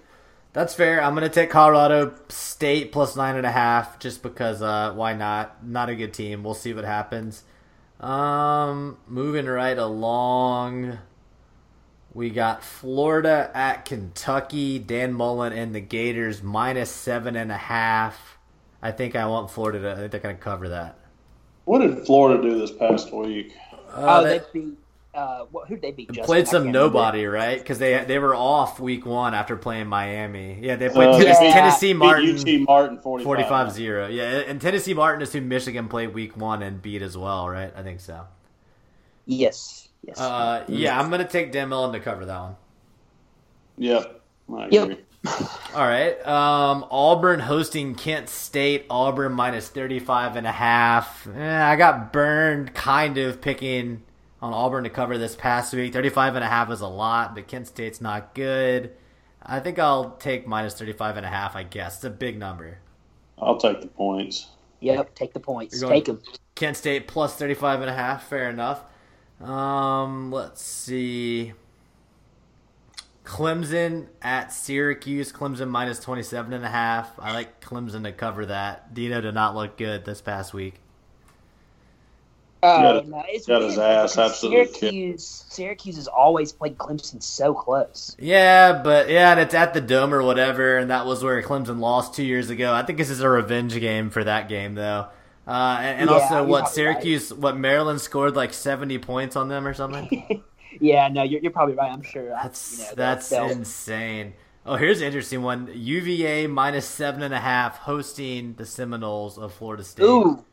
That's 0.53 0.73
fair. 0.73 1.01
I'm 1.03 1.13
gonna 1.13 1.29
take 1.29 1.51
Colorado 1.51 2.15
State 2.29 2.91
plus 2.91 3.15
nine 3.15 3.35
and 3.35 3.45
a 3.45 3.51
half 3.51 3.99
just 3.99 4.23
because. 4.23 4.61
Uh, 4.61 4.93
why 4.93 5.13
not? 5.13 5.65
Not 5.65 5.89
a 5.89 5.95
good 5.95 6.13
team. 6.13 6.43
We'll 6.43 6.55
see 6.55 6.73
what 6.73 6.85
happens. 6.85 7.43
Um, 7.99 8.97
moving 9.07 9.45
right 9.45 9.77
along. 9.77 10.97
We 12.13 12.29
got 12.31 12.63
Florida 12.63 13.51
at 13.53 13.85
Kentucky. 13.85 14.79
Dan 14.79 15.13
Mullen 15.13 15.53
and 15.53 15.73
the 15.75 15.79
Gators 15.81 16.41
minus 16.41 16.89
seven 16.89 17.35
and 17.35 17.51
a 17.51 17.57
half. 17.57 18.37
I 18.81 18.91
think 18.91 19.15
I 19.15 19.25
want 19.27 19.51
Florida 19.51 19.79
to. 19.81 19.91
I 19.91 19.95
think 19.95 20.11
they're 20.11 20.21
gonna 20.21 20.35
cover 20.35 20.69
that. 20.69 20.97
What 21.65 21.79
did 21.79 21.99
Florida 22.05 22.41
do 22.41 22.57
this 22.57 22.71
past 22.71 23.13
week? 23.13 23.53
Uh, 23.93 24.19
oh, 24.21 24.23
they- 24.23 24.39
they 24.39 24.45
beat 24.53 24.77
Uh, 25.13 25.45
who'd 25.67 25.81
they 25.81 25.91
beat? 25.91 26.07
Justin? 26.07 26.23
played 26.25 26.47
some 26.47 26.63
can't 26.63 26.75
remember. 26.75 26.97
nobody, 26.97 27.25
right? 27.25 27.57
Because 27.59 27.77
they 27.79 28.03
they 28.05 28.19
were 28.19 28.35
off 28.35 28.79
week 28.79 29.05
one 29.05 29.33
after 29.33 29.55
playing 29.55 29.87
Miami. 29.87 30.59
Yeah, 30.61 30.75
they 30.77 30.87
played 30.89 31.09
Uh, 31.09 31.17
Tennessee, 31.19 31.45
yeah. 31.45 31.53
Tennessee 31.53 31.93
Beat 31.93 31.99
Martin 31.99 32.37
UT 32.37 32.57
Martin 32.67 32.97
45. 32.99 33.25
45 33.25 33.71
0. 33.71 34.07
Yeah, 34.07 34.23
and 34.47 34.61
Tennessee 34.61 34.93
Martin 34.93 35.21
is 35.21 35.33
who 35.33 35.41
Michigan 35.41 35.87
played 35.89 36.13
week 36.13 36.37
one 36.37 36.61
and 36.63 36.81
beat 36.81 37.01
as 37.01 37.17
well, 37.17 37.49
right? 37.49 37.73
I 37.75 37.81
think 37.83 37.99
so. 37.99 38.21
Yes. 39.25 39.88
Yes. 40.05 40.19
Uh, 40.19 40.63
yeah, 40.67 40.99
I'm 40.99 41.09
going 41.09 41.21
to 41.21 41.27
take 41.27 41.51
Dan 41.51 41.69
Mullen 41.69 41.93
to 41.93 41.99
cover 41.99 42.25
that 42.25 42.39
one. 42.39 42.55
Yep. 43.77 44.21
I 44.53 44.67
Yep. 44.71 44.83
agree. 44.83 44.97
All 45.75 45.87
right. 45.87 46.25
Um, 46.25 46.85
Auburn 46.89 47.41
hosting 47.41 47.95
Kent 47.95 48.29
State. 48.29 48.85
Auburn 48.89 49.33
minus 49.33 49.69
35 49.69 50.35
and 50.37 50.47
a 50.47 50.51
half. 50.51 51.27
Eh, 51.27 51.63
I 51.63 51.75
got 51.75 52.13
burned 52.13 52.73
kind 52.73 53.17
of 53.17 53.41
picking 53.41 54.03
on 54.41 54.53
Auburn 54.53 54.85
to 54.85 54.89
cover 54.89 55.17
this 55.17 55.35
past 55.35 55.73
week. 55.73 55.91
35 55.93 56.35
and 56.35 56.43
a 56.43 56.47
half 56.47 56.71
is 56.71 56.81
a 56.81 56.87
lot, 56.87 57.35
but 57.35 57.47
Kent 57.47 57.67
State's 57.67 57.99
not 58.01 58.33
good. 58.33 58.91
I 59.43 59.59
think 59.59 59.77
I'll 59.79 60.11
take 60.17 60.47
minus 60.47 60.73
35 60.75 61.17
and 61.17 61.25
a 61.25 61.29
half, 61.29 61.55
I 61.55 61.63
guess. 61.63 61.95
It's 61.97 62.03
a 62.05 62.09
big 62.09 62.37
number. 62.37 62.79
I'll 63.37 63.57
take 63.57 63.81
the 63.81 63.87
points. 63.87 64.47
yep. 64.79 65.13
Take 65.15 65.33
the 65.33 65.39
points. 65.39 65.79
You're 65.79 65.89
Take 65.89 66.05
them. 66.05 66.21
Kent 66.55 66.77
State 66.77 67.07
plus 67.07 67.35
35 67.35 67.81
and 67.81 67.89
a 67.89 67.93
half. 67.93 68.27
Fair 68.27 68.49
enough. 68.49 68.83
Um, 69.41 70.31
let's 70.31 70.61
see. 70.61 71.53
Clemson 73.23 74.07
at 74.21 74.51
Syracuse. 74.51 75.31
Clemson 75.31 75.69
minus 75.69 75.99
27 75.99 76.51
and 76.53 76.65
a 76.65 76.69
half. 76.69 77.11
I 77.19 77.33
like 77.33 77.61
Clemson 77.61 78.03
to 78.03 78.11
cover 78.11 78.45
that. 78.47 78.93
Dino 78.93 79.21
did 79.21 79.35
not 79.35 79.55
look 79.55 79.77
good 79.77 80.03
this 80.05 80.21
past 80.21 80.53
week. 80.53 80.81
Oh 82.61 83.01
Got- 83.01 83.07
no, 83.07 83.23
it's 83.27 83.45
got 83.47 83.61
his 83.61 83.77
ass 83.77 84.17
absolutely 84.17 84.67
kicked. 84.67 84.77
Syracuse, 84.79 85.45
Syracuse 85.49 85.95
has 85.95 86.07
always 86.07 86.51
played 86.51 86.77
Clemson 86.77 87.23
so 87.23 87.53
close. 87.53 88.17
Yeah, 88.19 88.81
but 88.83 89.09
yeah, 89.09 89.31
and 89.31 89.39
it's 89.39 89.53
at 89.53 89.73
the 89.73 89.79
Dome 89.79 90.13
or 90.13 90.21
whatever, 90.23 90.77
and 90.77 90.91
that 90.91 91.05
was 91.05 91.23
where 91.23 91.41
Clemson 91.41 91.79
lost 91.79 92.15
two 92.15 92.23
years 92.25 92.49
ago. 92.49 92.73
I 92.73 92.83
think 92.83 92.97
this 92.97 93.09
is 93.09 93.21
a 93.21 93.29
revenge 93.29 93.73
game 93.79 94.09
for 94.09 94.23
that 94.25 94.49
game, 94.49 94.75
though. 94.75 95.07
Uh, 95.49 95.79
and, 95.81 96.01
and 96.01 96.09
Yeah, 96.09 96.11
also, 96.11 96.43
what 96.43 96.69
probably 96.69 96.83
right. 96.85 97.07
Syracuse, 97.07 97.33
what 97.33 97.57
Maryland 97.57 98.01
scored 98.01 98.35
like 98.35 98.53
70 98.53 98.99
points 98.99 99.35
on 99.35 99.49
them 99.49 99.67
or 99.67 99.73
something? 99.73 100.09
Yeah, 100.79 101.07
no, 101.09 101.23
you're, 101.23 101.41
you're 101.41 101.51
probably 101.51 101.75
right. 101.75 101.91
I'm 101.91 102.01
sure. 102.03 102.29
That's 102.29 102.61
you 102.69 102.77
know, 102.77 102.93
that's 102.95 103.37
insane. 103.37 104.33
Oh, 104.65 104.75
here's 104.75 105.01
an 105.01 105.07
interesting 105.07 105.41
one. 105.41 105.69
UVA 105.73 106.47
minus 106.47 106.87
seven 106.87 107.23
and 107.23 107.33
a 107.33 107.39
half 107.39 107.77
hosting 107.79 108.55
the 108.55 108.65
Seminoles 108.65 109.37
of 109.37 109.53
Florida 109.53 109.83
State. 109.83 110.21
Ooh, 110.27 110.45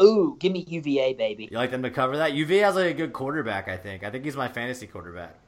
ooh, 0.00 0.36
give 0.40 0.52
me 0.52 0.64
UVA, 0.68 1.14
baby. 1.14 1.50
You 1.50 1.56
like 1.56 1.70
them 1.70 1.82
to 1.84 1.90
cover 1.90 2.18
that? 2.18 2.34
UVA 2.34 2.58
has 2.58 2.74
like 2.74 2.90
a 2.90 2.94
good 2.94 3.12
quarterback. 3.14 3.66
I 3.68 3.76
think. 3.78 4.02
I 4.04 4.10
think 4.10 4.24
he's 4.24 4.36
my 4.36 4.48
fantasy 4.48 4.86
quarterback. 4.86 5.38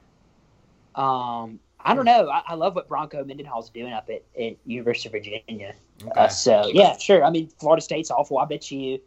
Um, 0.95 1.59
I 1.79 1.93
don't 1.95 2.05
know. 2.05 2.29
I, 2.29 2.41
I 2.47 2.53
love 2.55 2.75
what 2.75 2.87
Bronco 2.87 3.23
Mendenhall's 3.23 3.69
doing 3.69 3.93
up 3.93 4.09
at, 4.09 4.23
at 4.41 4.57
University 4.65 5.09
of 5.09 5.13
Virginia. 5.13 5.75
Okay. 6.01 6.11
Uh, 6.15 6.27
so 6.27 6.69
yeah, 6.71 6.97
sure. 6.97 7.23
I 7.23 7.29
mean, 7.29 7.47
Florida 7.59 7.81
State's 7.81 8.11
awful. 8.11 8.37
I 8.37 8.45
bet 8.45 8.71
you. 8.71 8.99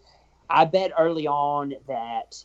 I 0.48 0.64
bet 0.64 0.92
early 0.98 1.28
on 1.28 1.74
that 1.86 2.44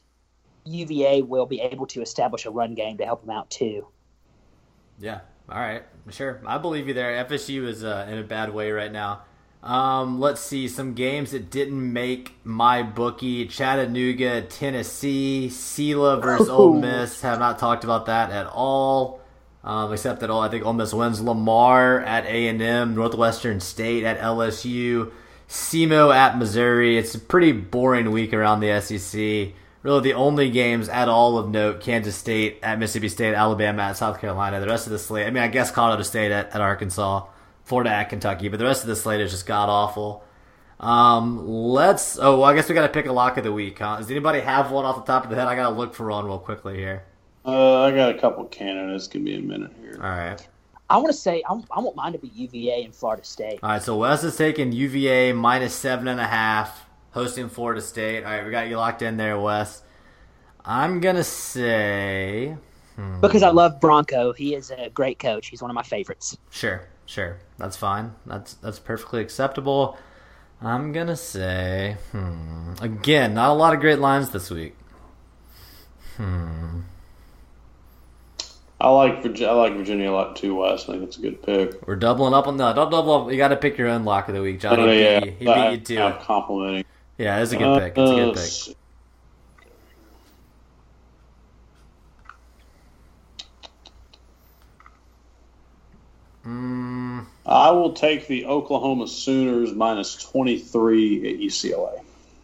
UVA 0.66 1.22
will 1.24 1.46
be 1.46 1.62
able 1.62 1.88
to 1.88 2.02
establish 2.02 2.46
a 2.46 2.52
run 2.52 2.76
game 2.76 2.98
to 2.98 3.06
help 3.06 3.22
them 3.22 3.32
out 3.32 3.50
too. 3.50 3.88
Yeah. 5.00 5.22
All 5.50 5.60
right. 5.60 5.84
Sure. 6.10 6.42
I 6.46 6.58
believe 6.58 6.88
you 6.88 6.94
there. 6.94 7.24
FSU 7.26 7.68
is 7.68 7.84
uh, 7.84 8.08
in 8.10 8.18
a 8.18 8.24
bad 8.24 8.54
way 8.54 8.72
right 8.72 8.92
now. 8.92 9.24
Um, 9.64 10.20
let's 10.20 10.42
see 10.42 10.68
some 10.68 10.94
games 10.94 11.32
that 11.32 11.50
didn't 11.50 11.92
make 11.92 12.34
my 12.44 12.84
bookie. 12.84 13.48
Chattanooga, 13.48 14.44
Tennessee, 14.44 15.48
Sela 15.52 16.22
versus 16.22 16.50
Ole 16.50 16.80
Miss. 16.80 17.22
Have 17.22 17.40
not 17.40 17.58
talked 17.58 17.84
about 17.84 18.06
that 18.06 18.30
at 18.30 18.46
all. 18.46 19.22
Um, 19.66 19.92
except 19.92 20.20
that 20.20 20.30
all 20.30 20.42
I 20.42 20.48
think 20.48 20.64
Ole 20.64 20.74
Miss 20.74 20.94
wins. 20.94 21.20
Lamar 21.20 22.00
at 22.02 22.26
A 22.28 22.48
and 22.48 22.62
M, 22.62 22.94
Northwestern 22.94 23.60
State 23.60 24.04
at 24.04 24.20
LSU, 24.20 25.12
SEMO 25.50 26.16
at 26.16 26.38
Missouri. 26.38 27.00
It's 27.00 27.16
a 27.16 27.20
pretty 27.20 27.52
boring 27.52 28.12
week 28.12 28.32
around 28.32 28.60
the 28.60 28.80
SEC. 28.80 29.56
Really, 29.82 30.02
the 30.02 30.14
only 30.14 30.52
games 30.52 30.88
at 30.88 31.10
all 31.10 31.40
of 31.40 31.50
note: 31.50 31.82
Kansas 31.82 32.16
State 32.16 32.60
at 32.62 32.78
Mississippi 32.78 33.10
State, 33.10 33.34
Alabama 33.34 33.82
at 33.82 33.98
South 33.98 34.22
Carolina. 34.22 34.60
The 34.60 34.68
rest 34.68 34.86
of 34.86 34.92
the 34.92 35.00
slate, 35.00 35.26
I 35.26 35.32
mean, 35.32 35.42
I 35.42 35.48
guess 35.48 35.72
Colorado 35.72 36.04
State 36.04 36.32
at, 36.32 36.54
at 36.54 36.62
Arkansas, 36.62 37.26
Florida 37.64 37.90
at 37.90 38.10
Kentucky, 38.10 38.50
but 38.50 38.60
the 38.60 38.66
rest 38.66 38.84
of 38.84 38.88
the 38.88 38.96
slate 38.96 39.22
is 39.22 39.32
just 39.32 39.48
god 39.48 39.70
awful. 39.70 40.24
Um, 40.80 41.48
let's. 41.48 42.20
Oh, 42.20 42.40
well, 42.40 42.44
I 42.44 42.54
guess 42.54 42.70
we 42.70 42.76
got 42.76 42.84
to 42.86 42.94
pick 42.94 43.08
a 43.08 43.14
lock 43.14 43.38
of 43.38 43.44
the 43.44 43.52
week, 43.52 43.80
huh? 43.80 43.98
Does 43.98 44.12
anybody 44.12 44.42
have 44.42 44.70
one 44.70 44.86
off 44.86 45.04
the 45.04 45.12
top 45.12 45.24
of 45.24 45.32
the 45.32 45.36
head? 45.36 45.48
I 45.48 45.56
got 45.56 45.70
to 45.70 45.76
look 45.76 45.96
for 45.96 46.08
one 46.10 46.26
real 46.26 46.38
quickly 46.38 46.78
here. 46.78 47.04
Uh, 47.46 47.82
I 47.84 47.92
got 47.92 48.16
a 48.16 48.18
couple 48.20 48.44
candidates. 48.46 49.08
Give 49.08 49.22
me 49.22 49.36
a 49.36 49.42
minute 49.42 49.72
here. 49.80 49.96
All 50.02 50.10
right. 50.10 50.48
I 50.90 50.98
want 50.98 51.08
to 51.08 51.14
say 51.14 51.44
I, 51.50 51.54
I 51.72 51.80
want 51.80 51.96
mine 51.96 52.14
to 52.14 52.20
be 52.20 52.28
UVA 52.28 52.84
and 52.84 52.94
Florida 52.94 53.24
State. 53.24 53.60
All 53.64 53.70
right, 53.70 53.82
so 53.82 53.98
Wes 53.98 54.24
is 54.24 54.36
taking 54.38 54.72
UVA 54.72 55.34
minus 55.34 55.74
seven 55.74 56.08
and 56.08 56.20
a 56.20 56.28
half, 56.28 56.88
hosting 57.12 57.50
Florida 57.50 57.82
State. 57.82 58.24
All 58.24 58.32
right, 58.32 58.46
we 58.46 58.52
got 58.52 58.68
you 58.68 58.78
locked 58.78 59.02
in 59.02 59.18
there, 59.18 59.40
Wes. 59.40 59.82
I'm 60.64 61.00
gonna 61.00 61.24
say 61.24 62.56
Because 63.22 63.44
I 63.44 63.50
love 63.50 63.80
Bronco. 63.82 64.34
He 64.34 64.56
is 64.56 64.72
a 64.72 64.90
great 64.90 65.20
coach. 65.20 65.48
He's 65.48 65.62
one 65.62 65.72
of 65.72 65.76
my 65.76 65.84
favorites. 65.84 66.38
sure, 66.52 66.88
sure. 67.06 67.40
That's 67.58 67.78
fine. 67.78 68.14
That's 68.26 68.54
that's 68.56 68.80
perfectly 68.80 69.22
acceptable. 69.22 69.98
I'm 70.62 70.92
gonna 70.94 71.16
say 71.18 71.98
hmm. 72.12 72.74
Again, 72.82 73.34
not 73.34 73.50
a 73.50 73.54
lot 73.54 73.74
of 73.74 73.80
great 73.80 74.00
lines 74.00 74.30
this 74.30 74.50
week. 74.52 74.76
I 78.86 78.90
like 78.90 79.24
Virginia. 79.24 79.48
I 79.52 79.54
like 79.56 79.74
Virginia 79.74 80.12
a 80.12 80.14
lot 80.14 80.36
too, 80.36 80.54
Wes. 80.58 80.84
I 80.88 80.94
think 80.94 81.06
it's 81.06 81.18
a 81.18 81.22
good 81.22 81.42
pick. 81.42 81.88
We're 81.88 81.96
doubling 81.96 82.36
up 82.36 82.46
on 82.46 82.56
no, 82.56 82.72
don't 82.72 82.92
double 82.92 83.14
up. 83.26 83.32
You 83.32 83.38
got 83.38 83.48
to 83.48 83.56
pick 83.56 83.80
your 83.80 83.88
own 83.88 84.06
lock 84.06 84.28
of 84.30 84.36
the 84.36 84.44
week, 84.44 84.60
Johnny. 84.60 84.84
Oh, 84.84 84.86
beat 84.86 85.02
yeah, 85.02 85.26
you. 85.26 85.32
He 85.40 85.48
I- 85.48 85.76
beat 85.76 85.90
you 85.90 86.00
I'm 86.02 86.22
complimenting. 86.22 86.86
Yeah, 87.18 87.42
it's 87.42 87.52
a 87.52 87.58
good 87.58 87.80
pick. 87.82 87.98
It's 87.98 88.12
a 88.12 88.16
good 88.16 88.38
Uh, 88.38 88.42
pick. 88.70 88.78
Mm, 96.46 97.26
I 97.46 97.72
will 97.72 97.94
take 97.94 98.28
the 98.28 98.46
Oklahoma 98.46 99.08
Sooners 99.08 99.74
minus 99.74 100.16
23 100.16 101.34
at 101.34 101.40
UCLA. 101.40 102.02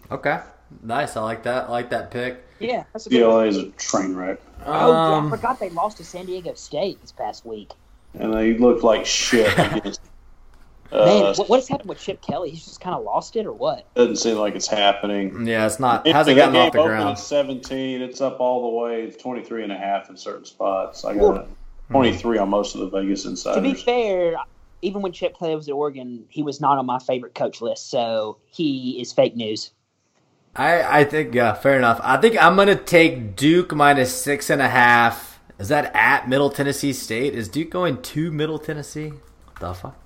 okay, 0.09 0.39
nice. 0.81 1.15
I 1.15 1.21
like 1.21 1.43
that. 1.43 1.65
I 1.67 1.71
like 1.71 1.89
that 1.91 2.09
pick. 2.11 2.43
Yeah, 2.59 2.83
that's 2.93 3.05
a 3.05 3.09
good. 3.09 3.21
UCLA 3.23 3.47
is 3.49 3.57
a 3.57 3.69
train 3.71 4.15
wreck, 4.15 4.39
Oh, 4.65 4.91
yeah, 4.91 4.97
I 4.97 5.17
Um, 5.17 5.29
forgot 5.29 5.59
they 5.59 5.69
lost 5.69 5.97
to 5.97 6.03
San 6.03 6.25
Diego 6.25 6.53
State 6.53 7.01
this 7.01 7.11
past 7.11 7.45
week. 7.45 7.73
and 8.19 8.33
they 8.33 8.57
looked 8.57 8.83
like 8.83 9.05
shit 9.05 9.47
against. 9.57 10.01
Man, 10.91 11.23
Uh, 11.23 11.33
what, 11.35 11.47
what 11.49 11.59
has 11.61 11.69
happened 11.69 11.87
with 11.87 11.99
Chip 11.99 12.21
Kelly? 12.21 12.49
He's 12.49 12.65
just 12.65 12.81
kind 12.81 12.93
of 12.93 13.03
lost 13.03 13.37
it, 13.37 13.45
or 13.45 13.53
what? 13.53 13.85
doesn't 13.95 14.17
seem 14.17 14.37
like 14.37 14.55
it's 14.55 14.67
happening. 14.67 15.47
Yeah, 15.47 15.65
it's 15.65 15.79
not. 15.79 16.05
It- 16.05 16.13
Hasn't 16.13 16.35
that 16.35 16.47
gotten 16.51 16.55
off 16.57 16.73
the 16.73 16.83
ground. 16.83 17.09
At 17.11 17.19
17, 17.19 18.01
it's 18.01 18.19
up 18.19 18.41
all 18.41 18.63
the 18.69 18.77
way. 18.77 19.03
It's 19.03 19.15
23 19.15 19.63
and 19.63 19.71
a 19.71 19.77
half 19.77 20.09
in 20.09 20.17
certain 20.17 20.43
spots. 20.43 21.05
I 21.05 21.15
got 21.15 21.47
23 21.91 22.37
on 22.39 22.49
most 22.49 22.75
of 22.75 22.81
the 22.81 22.89
Vegas 22.89 23.23
To 23.43 23.61
be 23.61 23.73
fair, 23.73 24.35
even 24.81 25.01
when 25.01 25.13
Chip 25.13 25.39
Kelly 25.39 25.55
was 25.55 25.69
at 25.69 25.73
Oregon, 25.73 26.25
he 26.27 26.43
was 26.43 26.59
not 26.59 26.77
on 26.77 26.85
my 26.85 26.99
favorite 26.99 27.35
coach 27.35 27.61
list, 27.61 27.89
so 27.89 28.37
he 28.47 28.99
is 28.99 29.13
fake 29.13 29.37
news. 29.37 29.71
I 30.55 31.01
I 31.01 31.03
think 31.05 31.33
yeah, 31.33 31.53
fair 31.53 31.77
enough. 31.77 31.99
I 32.03 32.17
think 32.17 32.41
I'm 32.41 32.55
gonna 32.55 32.75
take 32.75 33.35
Duke 33.35 33.73
minus 33.73 34.13
six 34.13 34.49
and 34.49 34.61
a 34.61 34.67
half. 34.67 35.39
Is 35.59 35.69
that 35.69 35.91
at 35.95 36.27
Middle 36.27 36.49
Tennessee 36.49 36.93
State? 36.93 37.35
Is 37.35 37.47
Duke 37.47 37.69
going 37.69 38.01
to 38.01 38.31
Middle 38.31 38.59
Tennessee? 38.59 39.09
What 39.45 39.59
the 39.59 39.73
fuck? 39.73 39.97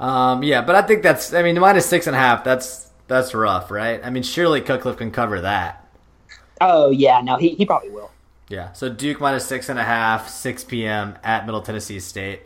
Um, 0.00 0.42
yeah, 0.42 0.62
but 0.62 0.74
I 0.74 0.82
think 0.82 1.02
that's. 1.02 1.32
I 1.32 1.42
mean, 1.42 1.58
minus 1.58 1.86
six 1.86 2.06
and 2.06 2.16
a 2.16 2.18
half. 2.18 2.44
That's 2.44 2.90
that's 3.06 3.34
rough, 3.34 3.70
right? 3.70 4.00
I 4.04 4.10
mean, 4.10 4.22
surely 4.22 4.60
Cutcliffe 4.60 4.96
can 4.96 5.10
cover 5.10 5.40
that. 5.40 5.88
Oh 6.60 6.90
yeah, 6.90 7.20
no, 7.22 7.36
he, 7.36 7.50
he 7.50 7.64
probably 7.64 7.90
will. 7.90 8.10
Yeah. 8.48 8.72
So 8.72 8.88
Duke 8.88 9.20
minus 9.20 9.46
six 9.46 9.68
and 9.68 9.78
a 9.78 9.84
half, 9.84 10.28
six 10.28 10.64
p.m. 10.64 11.16
at 11.22 11.46
Middle 11.46 11.62
Tennessee 11.62 12.00
State. 12.00 12.40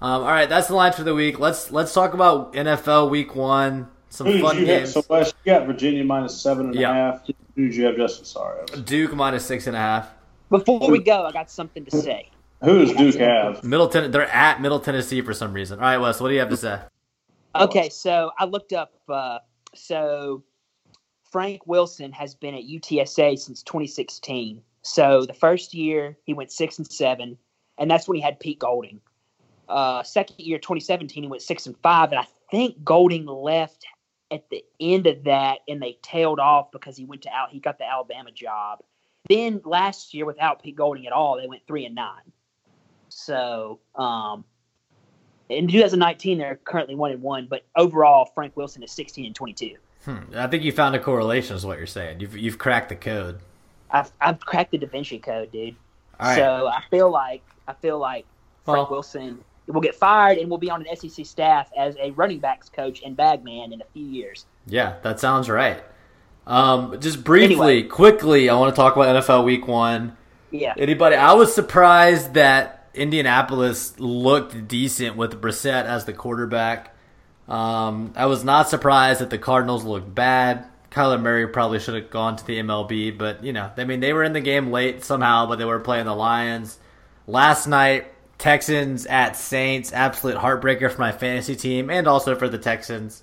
Um, 0.00 0.22
all 0.22 0.28
right, 0.28 0.48
that's 0.48 0.68
the 0.68 0.74
line 0.74 0.92
for 0.92 1.04
the 1.04 1.14
week. 1.14 1.38
Let's 1.38 1.70
let's 1.70 1.92
talk 1.94 2.12
about 2.14 2.52
NFL 2.54 3.10
Week 3.10 3.34
One. 3.34 3.88
Some 4.12 4.26
Who 4.26 4.42
fun 4.42 4.58
you 4.58 4.66
have? 4.66 4.80
games. 4.80 4.92
So 4.92 5.02
Wes, 5.08 5.32
you 5.42 5.52
got 5.52 5.66
Virginia 5.66 6.04
minus 6.04 6.38
seven 6.38 6.66
and 6.66 6.78
a 6.78 6.86
half. 6.86 7.26
Who 7.56 7.64
did 7.64 7.74
you 7.74 7.86
have, 7.86 7.96
Justin? 7.96 8.26
Sorry. 8.26 8.66
Duke 8.84 9.14
minus 9.14 9.46
six 9.46 9.66
and 9.66 9.74
a 9.74 9.78
half. 9.78 10.10
Before 10.50 10.90
we 10.90 10.98
go, 10.98 11.24
I 11.24 11.32
got 11.32 11.50
something 11.50 11.82
to 11.86 11.90
say. 11.90 12.28
Who 12.62 12.84
does 12.84 12.92
Duke 12.92 13.14
have? 13.14 13.64
Middle 13.64 13.88
Ten- 13.88 14.10
they're 14.10 14.28
at 14.28 14.60
Middle 14.60 14.80
Tennessee 14.80 15.22
for 15.22 15.32
some 15.32 15.54
reason. 15.54 15.78
All 15.78 15.86
right, 15.86 15.96
Wes, 15.96 16.20
what 16.20 16.28
do 16.28 16.34
you 16.34 16.40
have 16.40 16.50
to 16.50 16.58
say? 16.58 16.78
Okay, 17.54 17.88
so 17.88 18.32
I 18.38 18.44
looked 18.44 18.74
up. 18.74 18.92
Uh, 19.08 19.38
so 19.74 20.42
Frank 21.30 21.66
Wilson 21.66 22.12
has 22.12 22.34
been 22.34 22.54
at 22.54 22.64
UTSA 22.64 23.38
since 23.38 23.62
2016. 23.62 24.60
So 24.82 25.24
the 25.24 25.32
first 25.32 25.72
year 25.72 26.18
he 26.24 26.34
went 26.34 26.52
six 26.52 26.76
and 26.76 26.86
seven, 26.92 27.38
and 27.78 27.90
that's 27.90 28.06
when 28.06 28.16
he 28.16 28.22
had 28.22 28.38
Pete 28.38 28.58
Golding. 28.58 29.00
Uh, 29.70 30.02
second 30.02 30.38
year, 30.38 30.58
2017, 30.58 31.22
he 31.22 31.28
went 31.30 31.40
six 31.40 31.64
and 31.64 31.74
five, 31.78 32.10
and 32.10 32.20
I 32.20 32.26
think 32.50 32.84
Golding 32.84 33.24
left 33.24 33.86
at 34.32 34.48
the 34.50 34.64
end 34.80 35.06
of 35.06 35.24
that, 35.24 35.58
and 35.68 35.80
they 35.80 35.98
tailed 36.02 36.40
off 36.40 36.72
because 36.72 36.96
he 36.96 37.04
went 37.04 37.22
to 37.22 37.30
out. 37.30 37.50
He 37.50 37.60
got 37.60 37.78
the 37.78 37.88
Alabama 37.88 38.30
job, 38.32 38.80
Then 39.28 39.60
last 39.64 40.14
year, 40.14 40.24
without 40.24 40.62
Pete 40.62 40.74
Golding 40.74 41.06
at 41.06 41.12
all, 41.12 41.36
they 41.36 41.46
went 41.46 41.62
three 41.66 41.84
and 41.84 41.94
nine. 41.94 42.32
So 43.08 43.80
um, 43.94 44.44
in 45.48 45.68
2019, 45.68 46.38
they're 46.38 46.56
currently 46.56 46.94
one 46.94 47.12
and 47.12 47.22
one, 47.22 47.46
but 47.48 47.64
overall, 47.76 48.30
Frank 48.34 48.56
Wilson 48.56 48.82
is 48.82 48.90
16 48.90 49.26
and 49.26 49.34
22. 49.34 49.76
Hmm. 50.04 50.16
I 50.34 50.46
think 50.46 50.64
you 50.64 50.72
found 50.72 50.96
a 50.96 50.98
correlation, 50.98 51.54
is 51.54 51.64
what 51.64 51.78
you're 51.78 51.86
saying. 51.86 52.20
You've 52.20 52.36
you've 52.36 52.58
cracked 52.58 52.88
the 52.88 52.96
code. 52.96 53.38
I've 53.90 54.10
I've 54.20 54.40
cracked 54.40 54.72
the 54.72 54.78
Da 54.78 54.86
Vinci 54.88 55.18
Code, 55.18 55.52
dude. 55.52 55.76
All 56.18 56.28
right. 56.28 56.36
So 56.36 56.66
I 56.66 56.82
feel 56.90 57.10
like 57.10 57.42
I 57.68 57.74
feel 57.74 57.98
like 57.98 58.26
Frank 58.64 58.90
Well- 58.90 58.96
Wilson 58.96 59.44
will 59.66 59.80
get 59.80 59.94
fired 59.94 60.38
and 60.38 60.50
will 60.50 60.58
be 60.58 60.70
on 60.70 60.84
an 60.86 60.96
SEC 60.96 61.24
staff 61.24 61.70
as 61.76 61.96
a 62.00 62.10
running 62.12 62.38
backs 62.40 62.68
coach 62.68 63.02
and 63.04 63.16
bagman 63.16 63.72
in 63.72 63.80
a 63.80 63.84
few 63.92 64.04
years. 64.06 64.46
Yeah, 64.66 64.96
that 65.02 65.20
sounds 65.20 65.48
right. 65.48 65.82
Um, 66.46 67.00
just 67.00 67.22
briefly, 67.22 67.54
Anyway. 67.54 67.82
quickly, 67.84 68.48
I 68.48 68.54
want 68.56 68.74
to 68.74 68.80
talk 68.80 68.96
about 68.96 69.22
NFL 69.22 69.44
Week 69.44 69.66
One. 69.68 70.16
Yeah. 70.50 70.74
Anybody? 70.76 71.16
I 71.16 71.32
was 71.34 71.54
surprised 71.54 72.34
that 72.34 72.88
Indianapolis 72.94 73.98
looked 73.98 74.66
decent 74.68 75.16
with 75.16 75.40
Brissett 75.40 75.84
as 75.84 76.04
the 76.04 76.12
quarterback. 76.12 76.94
Um, 77.48 78.12
I 78.16 78.26
was 78.26 78.44
not 78.44 78.68
surprised 78.68 79.20
that 79.20 79.30
the 79.30 79.38
Cardinals 79.38 79.84
looked 79.84 80.14
bad. 80.14 80.66
Kyler 80.90 81.20
Murray 81.20 81.46
probably 81.48 81.78
should 81.78 81.94
have 81.94 82.10
gone 82.10 82.36
to 82.36 82.44
the 82.46 82.58
MLB, 82.58 83.16
but 83.16 83.42
you 83.42 83.52
know, 83.52 83.70
I 83.76 83.84
mean, 83.84 84.00
they 84.00 84.12
were 84.12 84.24
in 84.24 84.32
the 84.34 84.40
game 84.40 84.70
late 84.70 85.02
somehow, 85.04 85.46
but 85.46 85.56
they 85.58 85.64
were 85.64 85.80
playing 85.80 86.04
the 86.06 86.14
Lions. 86.14 86.78
Last 87.26 87.66
night, 87.66 88.12
Texans 88.42 89.06
at 89.06 89.36
Saints, 89.36 89.92
absolute 89.92 90.36
heartbreaker 90.36 90.90
for 90.90 91.00
my 91.00 91.12
fantasy 91.12 91.54
team 91.54 91.88
and 91.88 92.08
also 92.08 92.34
for 92.34 92.48
the 92.48 92.58
Texans. 92.58 93.22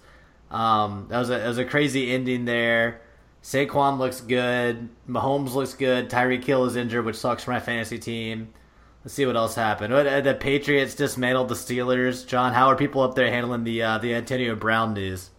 Um, 0.49 1.07
that 1.09 1.19
was 1.19 1.29
a, 1.29 1.43
it 1.43 1.47
was 1.49 1.57
a 1.57 1.65
crazy 1.65 2.09
ending 2.09 2.45
there. 2.45 3.01
Saquon 3.43 3.97
looks 3.97 4.21
good. 4.21 4.87
Mahomes 5.09 5.55
looks 5.55 5.73
good. 5.73 6.09
Tyreek 6.09 6.45
Hill 6.45 6.63
is 6.63 6.77
injured, 6.77 7.03
which 7.03 7.17
sucks 7.17 7.43
for 7.43 7.51
my 7.51 7.59
fantasy 7.59 7.99
team. 7.99 8.53
Let's 9.03 9.13
see 9.13 9.25
what 9.25 9.35
else 9.35 9.55
happened. 9.55 9.93
Uh, 9.93 10.21
the 10.21 10.35
Patriots 10.35 10.95
dismantled 10.95 11.49
the 11.49 11.55
Steelers. 11.55 12.25
John, 12.25 12.53
how 12.53 12.67
are 12.67 12.77
people 12.77 13.01
up 13.01 13.15
there 13.15 13.29
handling 13.29 13.65
the 13.65 13.83
uh, 13.83 13.97
the 13.97 14.15
Antonio 14.15 14.55
Brown 14.55 14.93
news? 14.93 15.31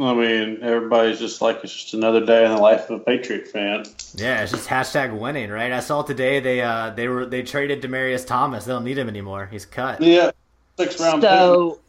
I 0.00 0.12
mean, 0.14 0.58
everybody's 0.62 1.20
just 1.20 1.40
like 1.40 1.60
it's 1.62 1.72
just 1.72 1.94
another 1.94 2.24
day 2.24 2.44
in 2.44 2.50
the 2.50 2.58
life 2.58 2.90
of 2.90 3.00
a 3.00 3.04
Patriot 3.04 3.46
fan. 3.46 3.84
Yeah, 4.14 4.42
it's 4.42 4.50
just 4.50 4.68
hashtag 4.68 5.16
winning, 5.18 5.50
right? 5.50 5.70
I 5.70 5.80
saw 5.80 6.02
today 6.02 6.40
they 6.40 6.60
uh 6.60 6.90
they 6.90 7.06
were 7.06 7.26
they 7.26 7.42
traded 7.42 7.80
Demaryius 7.80 8.26
Thomas. 8.26 8.64
They 8.64 8.72
don't 8.72 8.84
need 8.84 8.98
him 8.98 9.08
anymore. 9.08 9.46
He's 9.46 9.64
cut. 9.64 10.00
Yeah, 10.00 10.32
six 10.76 11.00
round. 11.00 11.22
So, 11.22 11.80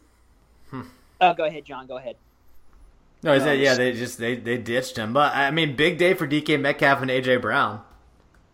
Hmm. 0.70 0.82
oh, 1.20 1.34
go 1.34 1.44
ahead, 1.44 1.64
John. 1.64 1.86
Go 1.86 1.96
ahead. 1.96 2.16
No, 3.22 3.34
he 3.34 3.40
said 3.40 3.58
yeah. 3.58 3.74
They 3.74 3.92
just 3.92 4.18
they 4.18 4.36
they 4.36 4.56
ditched 4.56 4.96
him. 4.96 5.12
But 5.12 5.34
I 5.34 5.50
mean, 5.50 5.74
big 5.74 5.98
day 5.98 6.14
for 6.14 6.28
DK 6.28 6.60
Metcalf 6.60 7.02
and 7.02 7.10
AJ 7.10 7.42
Brown. 7.42 7.82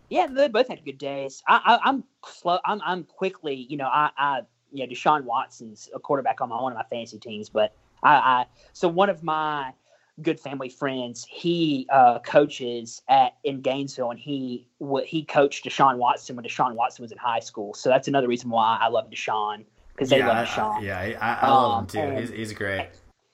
Yeah, 0.09 0.27
they 0.29 0.49
both 0.49 0.69
had 0.69 0.85
good 0.85 0.99
days. 0.99 1.43
I, 1.49 1.61
I, 1.65 1.89
I'm 1.89 2.05
slow. 2.27 2.59
I'm, 2.67 2.83
I'm 2.85 3.05
quickly. 3.05 3.55
You 3.55 3.79
know, 3.79 3.87
I, 3.87 4.11
I, 4.17 4.41
you 4.71 4.87
know, 4.87 4.93
Deshaun 4.93 5.25
Watson's 5.25 5.89
a 5.95 5.99
quarterback 5.99 6.43
on 6.43 6.51
my 6.51 6.61
one 6.61 6.73
of 6.73 6.77
my 6.77 6.85
fantasy 6.85 7.19
teams, 7.19 7.49
but 7.49 7.75
I, 8.03 8.15
I 8.15 8.47
so 8.73 8.89
one 8.89 9.09
of 9.11 9.23
my 9.23 9.73
good 10.21 10.39
family 10.39 10.69
friends, 10.69 11.27
he 11.29 11.87
uh, 11.91 12.19
coaches 12.21 13.03
at 13.09 13.35
in 13.45 13.61
Gainesville, 13.61 14.11
and 14.11 14.21
he 14.21 14.67
w- 14.81 15.07
he 15.07 15.25
coached 15.25 15.65
Deshaun 15.65 15.97
Watson 15.97 16.37
when 16.37 16.45
Deshaun 16.45 16.75
Watson 16.75 17.03
was 17.03 17.13
in 17.13 17.19
high 17.19 17.41
school. 17.41 17.75
So 17.75 17.89
that's 17.89 18.09
another 18.09 18.29
reason 18.29 18.51
why 18.51 18.79
I 18.81 18.89
love 18.89 19.09
Deshaun 19.11 19.65
because 19.95 20.11
they 20.11 20.19
yeah, 20.19 20.29
love 20.29 20.47
Deshaun. 20.47 20.77
I, 20.79 20.81
yeah, 20.83 21.19
I, 21.21 21.47
I 21.47 21.51
love 21.51 21.73
him 21.95 22.01
Um, 22.03 22.15
too. 22.15 22.21
He's, 22.21 22.31
he's 22.31 22.53
great. 22.53 22.89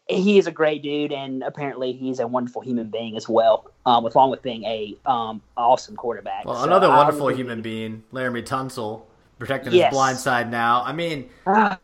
he 0.09 0.39
is 0.39 0.47
a 0.47 0.53
great 0.53 0.83
dude, 0.83 1.13
and 1.13 1.43
apparently 1.43 1.93
he's 1.93 2.21
a 2.21 2.27
wonderful 2.27 2.63
human 2.63 2.91
being 2.91 3.17
as 3.17 3.29
well. 3.29 3.71
Um, 3.87 4.05
along 4.07 4.31
with 4.31 4.43
being 4.43 4.65
a 4.65 4.97
um 5.07 5.43
awesome 5.57 5.97
quarterback. 5.97 6.45
Well, 6.45 6.57
So 6.57 6.65
another 6.65 6.89
wonderful 6.89 7.27
really- 7.27 7.37
human 7.39 7.61
being, 7.63 8.05
Laremy 8.13 8.45
Tunsil, 8.45 9.03
protecting 9.39 9.73
Yes. 9.73 9.89
his 9.91 9.97
blind 9.97 10.19
side 10.19 10.51
now. 10.51 10.83
I 10.85 10.93
mean, 10.93 11.29
Ah, 11.47 11.79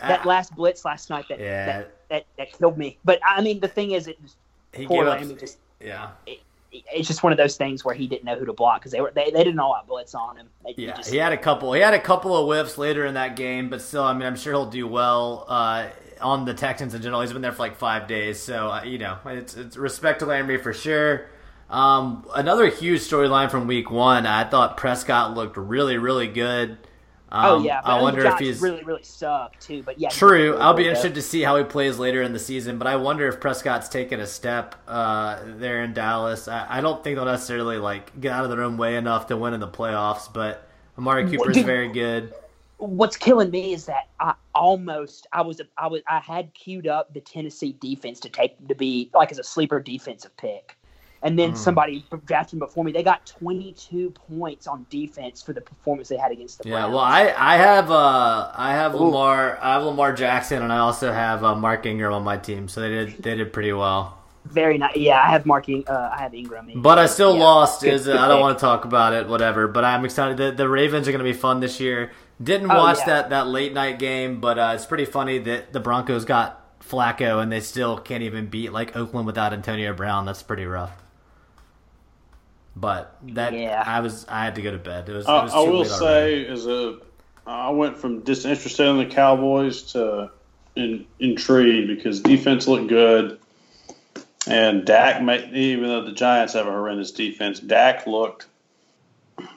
that 0.00 0.26
last 0.26 0.54
blitz 0.56 0.84
last 0.84 1.10
night 1.10 1.26
that, 1.28 1.38
Yeah. 1.38 1.66
that, 1.66 1.90
that 2.12 2.26
that 2.38 2.52
killed 2.52 2.78
me. 2.78 2.98
But 3.04 3.20
I 3.26 3.40
mean, 3.40 3.58
the 3.58 3.68
thing 3.68 3.92
is, 3.92 4.06
it 4.06 4.18
he 4.72 4.86
poor. 4.86 5.04
Laremy 5.04 5.40
just 5.40 5.58
Yeah, 5.80 6.10
it's 6.72 7.08
just 7.08 7.22
one 7.22 7.32
of 7.32 7.38
those 7.38 7.56
things 7.56 7.84
where 7.84 7.94
he 7.94 8.06
didn't 8.06 8.24
know 8.24 8.38
who 8.38 8.46
to 8.46 8.52
block 8.52 8.80
because 8.80 8.92
they 8.92 9.00
were 9.00 9.10
they, 9.14 9.30
they 9.30 9.44
didn't 9.44 9.58
all 9.58 9.72
about 9.72 9.88
blitz 9.88 10.14
on 10.14 10.36
him. 10.36 10.48
They, 10.64 10.74
yeah. 10.76 10.96
just- 10.96 11.10
He 11.10 11.16
had 11.16 11.32
a 11.32 11.36
couple. 11.36 11.72
He 11.72 11.80
had 11.80 11.94
a 11.94 12.00
couple 12.00 12.36
of 12.36 12.46
whiffs 12.46 12.78
later 12.78 13.04
in 13.04 13.14
that 13.14 13.36
game, 13.36 13.68
but 13.68 13.82
still, 13.82 14.04
I 14.04 14.12
mean, 14.12 14.22
I'm 14.22 14.36
sure 14.36 14.52
he'll 14.52 14.70
do 14.70 14.86
well 14.86 15.44
uh, 15.48 15.88
on 16.20 16.44
the 16.44 16.54
Texans 16.54 16.94
in 16.94 17.02
general. 17.02 17.20
He's 17.20 17.32
been 17.32 17.42
there 17.42 17.52
for 17.52 17.62
like 17.62 17.76
five 17.76 18.06
days, 18.06 18.40
so 18.40 18.68
uh, 18.70 18.84
you 18.84 18.98
know, 18.98 19.18
it's, 19.26 19.56
it's 19.56 19.76
respect 19.76 20.20
to 20.20 20.26
Laremy 20.26 20.62
for 20.62 20.72
sure. 20.72 21.26
Um, 21.68 22.26
another 22.34 22.68
huge 22.68 23.00
storyline 23.00 23.50
from 23.50 23.66
Week 23.66 23.90
One. 23.90 24.26
I 24.26 24.44
thought 24.44 24.76
Prescott 24.76 25.34
looked 25.34 25.56
really, 25.56 25.96
really 25.96 26.28
good. 26.28 26.76
Um, 27.34 27.44
oh 27.46 27.64
yeah, 27.64 27.80
I 27.82 28.00
wonder 28.02 28.26
if 28.26 28.38
he's 28.38 28.60
really 28.60 28.84
really 28.84 29.02
sucked 29.02 29.62
too. 29.62 29.82
But 29.82 29.98
yeah, 29.98 30.10
True. 30.10 30.52
did 30.52 30.60
I'll 30.60 30.74
be 30.74 30.82
really 30.82 30.90
interested 30.90 31.14
to 31.14 31.22
see 31.22 31.40
how 31.40 31.56
he 31.56 31.64
plays 31.64 31.98
later 31.98 32.20
in 32.22 32.34
the 32.34 32.38
season, 32.38 32.76
but 32.76 32.86
I 32.86 32.96
wonder 32.96 33.26
if 33.26 33.40
Prescott's 33.40 33.88
taken 33.88 34.20
a 34.20 34.26
step 34.26 34.74
uh, 34.86 35.40
there 35.56 35.82
in 35.82 35.94
Dallas. 35.94 36.46
I, 36.46 36.66
I 36.68 36.80
don't 36.82 37.02
think 37.02 37.16
they'll 37.16 37.24
necessarily 37.24 37.78
like 37.78 38.20
get 38.20 38.32
out 38.32 38.44
of 38.44 38.50
their 38.50 38.62
own 38.62 38.76
way 38.76 38.96
enough 38.96 39.28
to 39.28 39.36
win 39.38 39.54
in 39.54 39.60
the 39.60 39.68
playoffs, 39.68 40.30
but 40.30 40.68
Amari 40.98 41.30
Cooper's 41.30 41.56
dude- 41.56 41.64
very 41.64 41.88
good. 41.88 42.34
what's 42.76 43.16
killing 43.16 43.50
me 43.50 43.72
is 43.72 43.86
that 43.86 44.08
I 44.20 44.34
almost 44.54 45.26
I 45.32 45.40
was 45.40 45.62
I 45.78 45.86
was 45.86 46.02
I 46.08 46.18
had 46.18 46.52
queued 46.52 46.86
up 46.86 47.14
the 47.14 47.20
Tennessee 47.20 47.74
defense 47.80 48.20
to 48.20 48.28
take 48.28 48.68
to 48.68 48.74
be 48.74 49.10
like 49.14 49.32
as 49.32 49.38
a 49.38 49.44
sleeper 49.44 49.80
defensive 49.80 50.36
pick. 50.36 50.76
And 51.22 51.38
then 51.38 51.54
somebody 51.54 52.04
drafted 52.26 52.54
him 52.54 52.58
before 52.60 52.84
me. 52.84 52.92
They 52.92 53.02
got 53.04 53.24
22 53.26 54.10
points 54.10 54.66
on 54.66 54.86
defense 54.90 55.40
for 55.42 55.52
the 55.52 55.60
performance 55.60 56.08
they 56.08 56.16
had 56.16 56.32
against 56.32 56.58
the 56.58 56.68
Yeah, 56.68 56.88
Browns. 56.88 56.90
well, 56.90 57.04
I, 57.04 57.32
I 57.36 57.56
have 57.56 57.90
uh, 57.90 58.50
I 58.54 58.72
have 58.72 58.94
Ooh. 58.94 59.04
Lamar 59.04 59.58
I 59.62 59.74
have 59.74 59.84
Lamar 59.84 60.12
Jackson 60.12 60.62
and 60.62 60.72
I 60.72 60.78
also 60.78 61.12
have 61.12 61.44
uh, 61.44 61.54
Mark 61.54 61.86
Ingram 61.86 62.12
on 62.12 62.24
my 62.24 62.36
team, 62.38 62.68
so 62.68 62.80
they 62.80 62.88
did 62.88 63.22
they 63.22 63.36
did 63.36 63.52
pretty 63.52 63.72
well. 63.72 64.18
very 64.44 64.76
nice. 64.78 64.96
Yeah, 64.96 65.20
I 65.22 65.30
have 65.30 65.46
marking. 65.46 65.84
Uh, 65.86 66.10
I 66.12 66.22
have 66.22 66.34
Ingram. 66.34 66.68
in. 66.68 66.82
But 66.82 66.98
I 66.98 67.06
still 67.06 67.36
Yeah, 67.36 67.44
lost. 67.44 67.84
Is 67.84 68.08
I 68.08 68.26
don't 68.28 68.40
want 68.40 68.58
to 68.58 68.60
talk 68.60 68.84
about 68.84 69.12
it. 69.12 69.28
Whatever. 69.28 69.68
But 69.68 69.84
I'm 69.84 70.04
excited. 70.04 70.36
The, 70.36 70.50
the 70.50 70.68
Ravens 70.68 71.06
are 71.06 71.12
going 71.12 71.24
to 71.24 71.30
be 71.30 71.32
fun 71.32 71.60
this 71.60 71.78
year. 71.80 72.10
Didn't 72.42 72.70
Oh, 72.70 72.76
watch 72.76 72.98
yeah. 73.00 73.06
that 73.06 73.30
that 73.30 73.46
late 73.46 73.72
night 73.72 73.98
game, 74.00 74.40
but 74.40 74.58
uh, 74.58 74.72
it's 74.74 74.86
pretty 74.86 75.04
funny 75.04 75.38
that 75.38 75.72
the 75.72 75.78
Broncos 75.80 76.24
got 76.24 76.80
Flacco 76.80 77.40
and 77.40 77.52
they 77.52 77.60
still 77.60 77.96
can't 77.98 78.22
even 78.24 78.46
beat 78.46 78.72
like 78.72 78.96
Oakland 78.96 79.26
without 79.26 79.52
Antonio 79.52 79.92
Brown. 79.94 80.24
That's 80.26 80.42
pretty 80.42 80.66
rough. 80.66 80.90
But 82.74 83.16
that 83.34 83.52
Yeah. 83.52 83.82
I 83.84 84.00
was 84.00 84.24
I 84.28 84.44
had 84.44 84.54
to 84.56 84.62
go 84.62 84.70
to 84.70 84.78
bed. 84.78 85.08
It 85.08 85.12
was. 85.12 85.26
it 85.26 85.28
I, 85.30 85.44
was 85.44 85.52
I 85.54 85.58
will 85.60 85.78
late 85.80 85.90
say, 85.90 86.46
as 86.46 86.66
a, 86.66 86.98
I 87.46 87.70
went 87.70 87.98
from 87.98 88.20
disinterested 88.20 88.86
in 88.86 88.98
the 88.98 89.06
Cowboys 89.06 89.82
to 89.92 90.30
in, 90.74 91.06
intrigued 91.18 91.88
because 91.88 92.20
defense 92.20 92.66
looked 92.66 92.88
good, 92.88 93.38
and 94.46 94.84
Dak 94.86 95.22
made 95.22 95.52
even 95.54 95.88
though 95.88 96.02
the 96.04 96.12
Giants 96.12 96.54
have 96.54 96.66
a 96.66 96.70
horrendous 96.70 97.12
defense, 97.12 97.60
Dak 97.60 98.06
looked. 98.06 98.46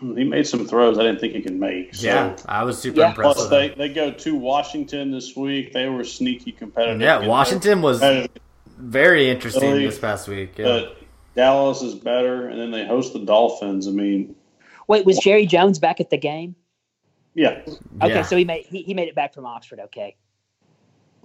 He 0.01 0.23
made 0.23 0.47
some 0.47 0.65
throws 0.67 0.97
I 0.97 1.03
didn't 1.03 1.19
think 1.19 1.33
he 1.33 1.41
could 1.41 1.59
make. 1.59 1.93
So. 1.95 2.07
Yeah, 2.07 2.35
I 2.47 2.63
was 2.63 2.79
super 2.79 3.01
Yeah. 3.01 3.09
impressed. 3.09 3.35
Plus, 3.37 3.49
they, 3.49 3.69
they 3.69 3.89
go 3.89 4.09
to 4.11 4.35
Washington 4.35 5.11
this 5.11 5.35
week. 5.35 5.73
They 5.73 5.87
were 5.87 6.03
sneaky 6.03 6.53
competitive. 6.53 7.01
Yeah, 7.01 7.27
Washington 7.27 7.81
was 7.81 8.01
very 8.77 9.29
interesting 9.29 9.71
Really? 9.71 9.85
this 9.85 9.99
past 9.99 10.27
week. 10.27 10.57
Yeah. 10.57 10.65
But 10.65 10.97
Dallas 11.35 11.81
is 11.81 11.95
better, 11.95 12.47
and 12.49 12.59
then 12.59 12.71
they 12.71 12.85
host 12.85 13.13
the 13.13 13.19
Dolphins. 13.19 13.87
I 13.87 13.91
mean, 13.91 14.35
Wait, 14.87 15.05
was 15.05 15.17
Jerry 15.19 15.45
Jones 15.45 15.79
back 15.79 15.99
at 15.99 16.09
the 16.09 16.17
game? 16.17 16.55
yeah, 17.33 17.61
Okay, 18.01 18.13
yeah. 18.15 18.21
so 18.21 18.37
he 18.37 18.45
made 18.45 18.65
he, 18.65 18.83
he 18.83 18.93
made 18.93 19.07
it 19.09 19.15
back 19.15 19.33
from 19.33 19.45
Oxford. 19.45 19.79
Okay. 19.81 20.15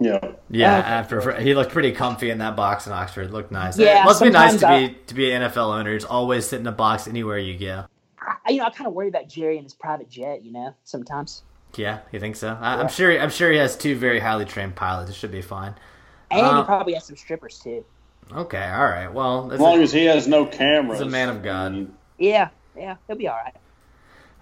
yeah. 0.01 0.19
Yeah, 0.51 0.79
Okay. 0.79 0.89
after 0.89 1.41
he 1.41 1.55
looked 1.55 1.71
pretty 1.71 1.93
comfy 1.93 2.31
in 2.31 2.39
that 2.39 2.57
box 2.57 2.87
in 2.87 2.93
Oxford. 2.93 3.27
It 3.27 3.33
looked 3.33 3.53
nice. 3.53 3.79
Yeah, 3.79 4.03
it 4.03 4.05
must 4.05 4.23
be 4.23 4.31
nice 4.31 4.55
to 4.55 4.59
sometimes 4.59 4.89
be 4.89 4.95
to 5.07 5.15
be 5.15 5.31
an 5.33 5.43
NFL 5.43 5.79
owner. 5.79 5.97
Just 5.97 6.11
always 6.11 6.47
sit 6.47 6.59
in 6.61 6.67
a 6.67 6.73
box 6.73 7.07
anywhere 7.07 7.39
you 7.39 7.57
go. 7.59 7.85
I, 8.21 8.51
you 8.51 8.59
know, 8.59 8.65
I 8.65 8.71
kind 8.71 8.89
of 8.89 8.93
worry 8.95 9.09
about 9.09 9.29
Jerry 9.29 9.57
and 9.57 9.65
his 9.65 9.75
private 9.75 10.11
jet. 10.11 10.45
You 10.45 10.53
know, 10.53 10.75
sometimes. 10.85 11.43
Yeah, 11.77 12.01
you 12.11 12.19
think 12.19 12.35
so? 12.35 12.59
I, 12.61 12.81
I'm 12.81 12.89
sure. 12.89 13.17
I'm 13.21 13.31
sure 13.31 13.53
he 13.53 13.59
has 13.59 13.77
two 13.77 13.97
very 13.97 14.19
highly 14.19 14.45
trained 14.45 14.75
pilots. 14.75 15.11
It 15.11 15.15
should 15.15 15.31
be 15.31 15.43
fine. 15.43 15.75
And 16.33 16.45
Uh, 16.45 16.61
he 16.63 16.65
probably 16.67 16.95
has 16.95 17.05
some 17.05 17.17
strippers 17.17 17.59
too. 17.61 17.85
Okay, 18.33 18.63
all 18.71 18.85
right. 18.85 19.13
Well, 19.13 19.51
As 19.53 19.59
long 19.61 19.83
as 19.83 19.93
he 19.93 20.05
has 20.05 20.29
no 20.29 20.47
cameras. 20.47 20.99
He's 21.01 21.07
a 21.09 21.11
man 21.11 21.29
of 21.29 21.43
God. 21.43 21.89
Yeah, 22.19 22.51
yeah, 22.77 22.97
he'll 23.07 23.17
be 23.17 23.27
all 23.29 23.37
right. 23.37 23.55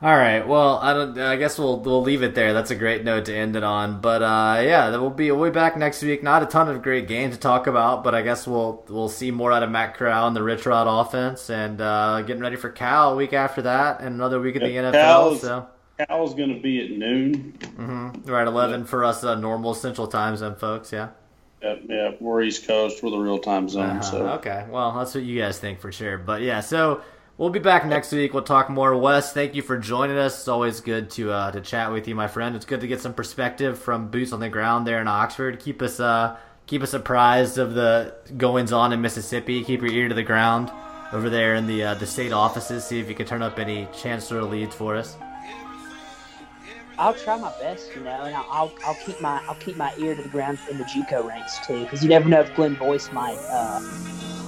all 0.02 0.16
right. 0.16 0.46
Well, 0.46 0.78
I 0.78 0.92
don't. 0.92 1.18
I 1.18 1.36
guess 1.36 1.58
we'll 1.58 1.80
we'll 1.80 2.02
leave 2.02 2.22
it 2.22 2.34
there. 2.34 2.52
That's 2.52 2.70
a 2.70 2.74
great 2.74 3.04
note 3.04 3.24
to 3.26 3.34
end 3.34 3.56
it 3.56 3.64
on. 3.64 4.00
But 4.00 4.22
uh, 4.22 4.60
yeah, 4.62 4.90
we'll 4.90 5.10
be 5.10 5.30
we'll 5.30 5.50
be 5.50 5.54
back 5.54 5.76
next 5.76 6.02
week. 6.02 6.22
Not 6.22 6.42
a 6.42 6.46
ton 6.46 6.68
of 6.68 6.82
great 6.82 7.08
games 7.08 7.34
to 7.36 7.40
talk 7.40 7.66
about, 7.66 8.04
but 8.04 8.14
I 8.14 8.22
guess 8.22 8.46
we'll 8.46 8.84
we'll 8.88 9.08
see 9.08 9.30
more 9.30 9.52
out 9.52 9.62
of 9.62 9.70
Matt 9.70 9.94
Corral 9.94 10.26
and 10.26 10.36
the 10.36 10.42
Rich 10.42 10.66
Rod 10.66 10.86
offense, 10.86 11.48
and 11.50 11.80
uh, 11.80 12.22
getting 12.22 12.42
ready 12.42 12.56
for 12.56 12.68
Cal 12.70 13.12
a 13.12 13.16
week 13.16 13.32
after 13.32 13.62
that, 13.62 14.00
and 14.00 14.14
another 14.14 14.40
week 14.40 14.56
of 14.56 14.62
the 14.62 14.70
Yeah, 14.70 14.82
NFL. 14.90 14.92
Cal's- 14.92 15.40
So. 15.40 15.66
Cal's 16.08 16.32
going 16.34 16.54
to 16.54 16.60
be 16.60 16.84
at 16.84 16.90
noon. 16.96 17.54
Mm-hmm. 17.60 18.30
Right, 18.30 18.46
eleven 18.46 18.84
for 18.84 19.04
us, 19.04 19.24
uh, 19.24 19.34
normal 19.34 19.74
Central 19.74 20.06
Time 20.06 20.36
Zone 20.36 20.54
folks. 20.54 20.92
Yeah. 20.92 21.08
Yeah, 21.62 21.76
yeah, 21.88 22.10
we're 22.20 22.42
East 22.42 22.66
Coast. 22.66 23.02
We're 23.02 23.10
the 23.10 23.18
real 23.18 23.38
time 23.38 23.68
zone. 23.68 23.90
Uh-huh. 23.90 24.02
So 24.02 24.28
Okay. 24.28 24.66
Well, 24.70 24.96
that's 24.96 25.14
what 25.14 25.24
you 25.24 25.40
guys 25.40 25.58
think 25.58 25.80
for 25.80 25.90
sure. 25.90 26.18
But 26.18 26.42
yeah, 26.42 26.60
so 26.60 27.02
We'll 27.38 27.50
be 27.50 27.60
back 27.60 27.86
next 27.86 28.10
week. 28.10 28.34
We'll 28.34 28.42
talk 28.42 28.68
more. 28.68 28.96
Wes, 28.96 29.32
thank 29.32 29.54
you 29.54 29.62
for 29.62 29.78
joining 29.78 30.18
us. 30.18 30.40
It's 30.40 30.48
always 30.48 30.80
good 30.80 31.08
to 31.10 31.30
uh, 31.30 31.52
to 31.52 31.60
chat 31.60 31.92
with 31.92 32.08
you, 32.08 32.16
my 32.16 32.26
friend. 32.26 32.56
It's 32.56 32.64
good 32.64 32.80
to 32.80 32.88
get 32.88 33.00
some 33.00 33.14
perspective 33.14 33.78
from 33.78 34.08
boots 34.08 34.32
on 34.32 34.40
the 34.40 34.48
ground 34.48 34.88
there 34.88 35.00
in 35.00 35.06
Oxford. 35.06 35.60
Keep 35.60 35.80
us 35.80 36.00
uh, 36.00 36.36
keep 36.66 36.82
us 36.82 36.94
apprised 36.94 37.56
of 37.56 37.74
the 37.74 38.12
goings 38.36 38.72
on 38.72 38.92
in 38.92 39.00
Mississippi. 39.00 39.62
Keep 39.62 39.82
your 39.82 39.92
ear 39.92 40.08
to 40.08 40.16
the 40.16 40.24
ground 40.24 40.72
over 41.12 41.30
there 41.30 41.54
in 41.54 41.68
the 41.68 41.84
uh, 41.84 41.94
the 41.94 42.06
state 42.06 42.32
offices. 42.32 42.84
See 42.84 42.98
if 42.98 43.08
you 43.08 43.14
can 43.14 43.24
turn 43.24 43.40
up 43.40 43.60
any 43.60 43.86
chancellor 43.96 44.42
leads 44.42 44.74
for 44.74 44.96
us. 44.96 45.16
I'll 46.98 47.14
try 47.14 47.38
my 47.38 47.52
best, 47.60 47.94
you 47.94 48.02
know, 48.02 48.22
and 48.22 48.34
I'll, 48.34 48.46
I'll, 48.50 48.72
I'll 48.84 48.94
keep 48.96 49.20
my 49.20 49.40
I'll 49.48 49.54
keep 49.54 49.76
my 49.76 49.94
ear 49.98 50.16
to 50.16 50.22
the 50.22 50.28
ground 50.28 50.58
in 50.68 50.78
the 50.78 50.84
JUCO 50.84 51.24
ranks 51.24 51.64
too, 51.64 51.84
because 51.84 52.02
you 52.02 52.08
never 52.08 52.28
know 52.28 52.40
if 52.40 52.54
Glenn 52.56 52.74
Boyce 52.74 53.12
might, 53.12 53.38
uh, 53.50 53.80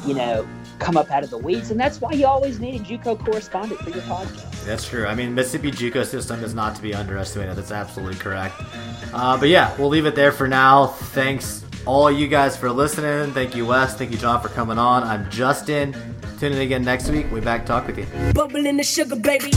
you 0.04 0.14
know, 0.14 0.46
come 0.80 0.96
up 0.96 1.10
out 1.12 1.22
of 1.22 1.30
the 1.30 1.38
weeds, 1.38 1.70
and 1.70 1.78
that's 1.78 2.00
why 2.00 2.10
you 2.10 2.26
always 2.26 2.58
need 2.58 2.80
a 2.80 2.84
JUCO 2.84 3.24
correspondent 3.24 3.80
for 3.80 3.90
your 3.90 4.02
podcast. 4.02 4.64
That's 4.64 4.88
true. 4.88 5.06
I 5.06 5.14
mean, 5.14 5.34
Mississippi 5.34 5.70
JUCO 5.70 6.04
system 6.04 6.42
is 6.42 6.52
not 6.52 6.74
to 6.74 6.82
be 6.82 6.92
underestimated. 6.92 7.54
That's 7.54 7.70
absolutely 7.70 8.16
correct. 8.16 8.60
Uh, 9.12 9.38
but 9.38 9.48
yeah, 9.48 9.76
we'll 9.78 9.88
leave 9.88 10.06
it 10.06 10.16
there 10.16 10.32
for 10.32 10.48
now. 10.48 10.88
Thanks 10.88 11.64
all 11.86 12.10
you 12.10 12.26
guys 12.26 12.56
for 12.56 12.70
listening. 12.72 13.32
Thank 13.32 13.54
you, 13.54 13.66
Wes. 13.66 13.96
Thank 13.96 14.10
you, 14.10 14.18
John, 14.18 14.40
for 14.40 14.48
coming 14.48 14.76
on. 14.76 15.04
I'm 15.04 15.30
Justin. 15.30 15.92
Tune 16.40 16.52
in 16.52 16.58
again 16.58 16.82
next 16.82 17.08
week. 17.08 17.30
We 17.30 17.40
back 17.40 17.62
to 17.62 17.66
talk 17.68 17.86
with 17.86 17.98
you. 17.98 18.06
Bubbling 18.32 18.76
the 18.76 18.82
sugar, 18.82 19.16
baby. 19.16 19.52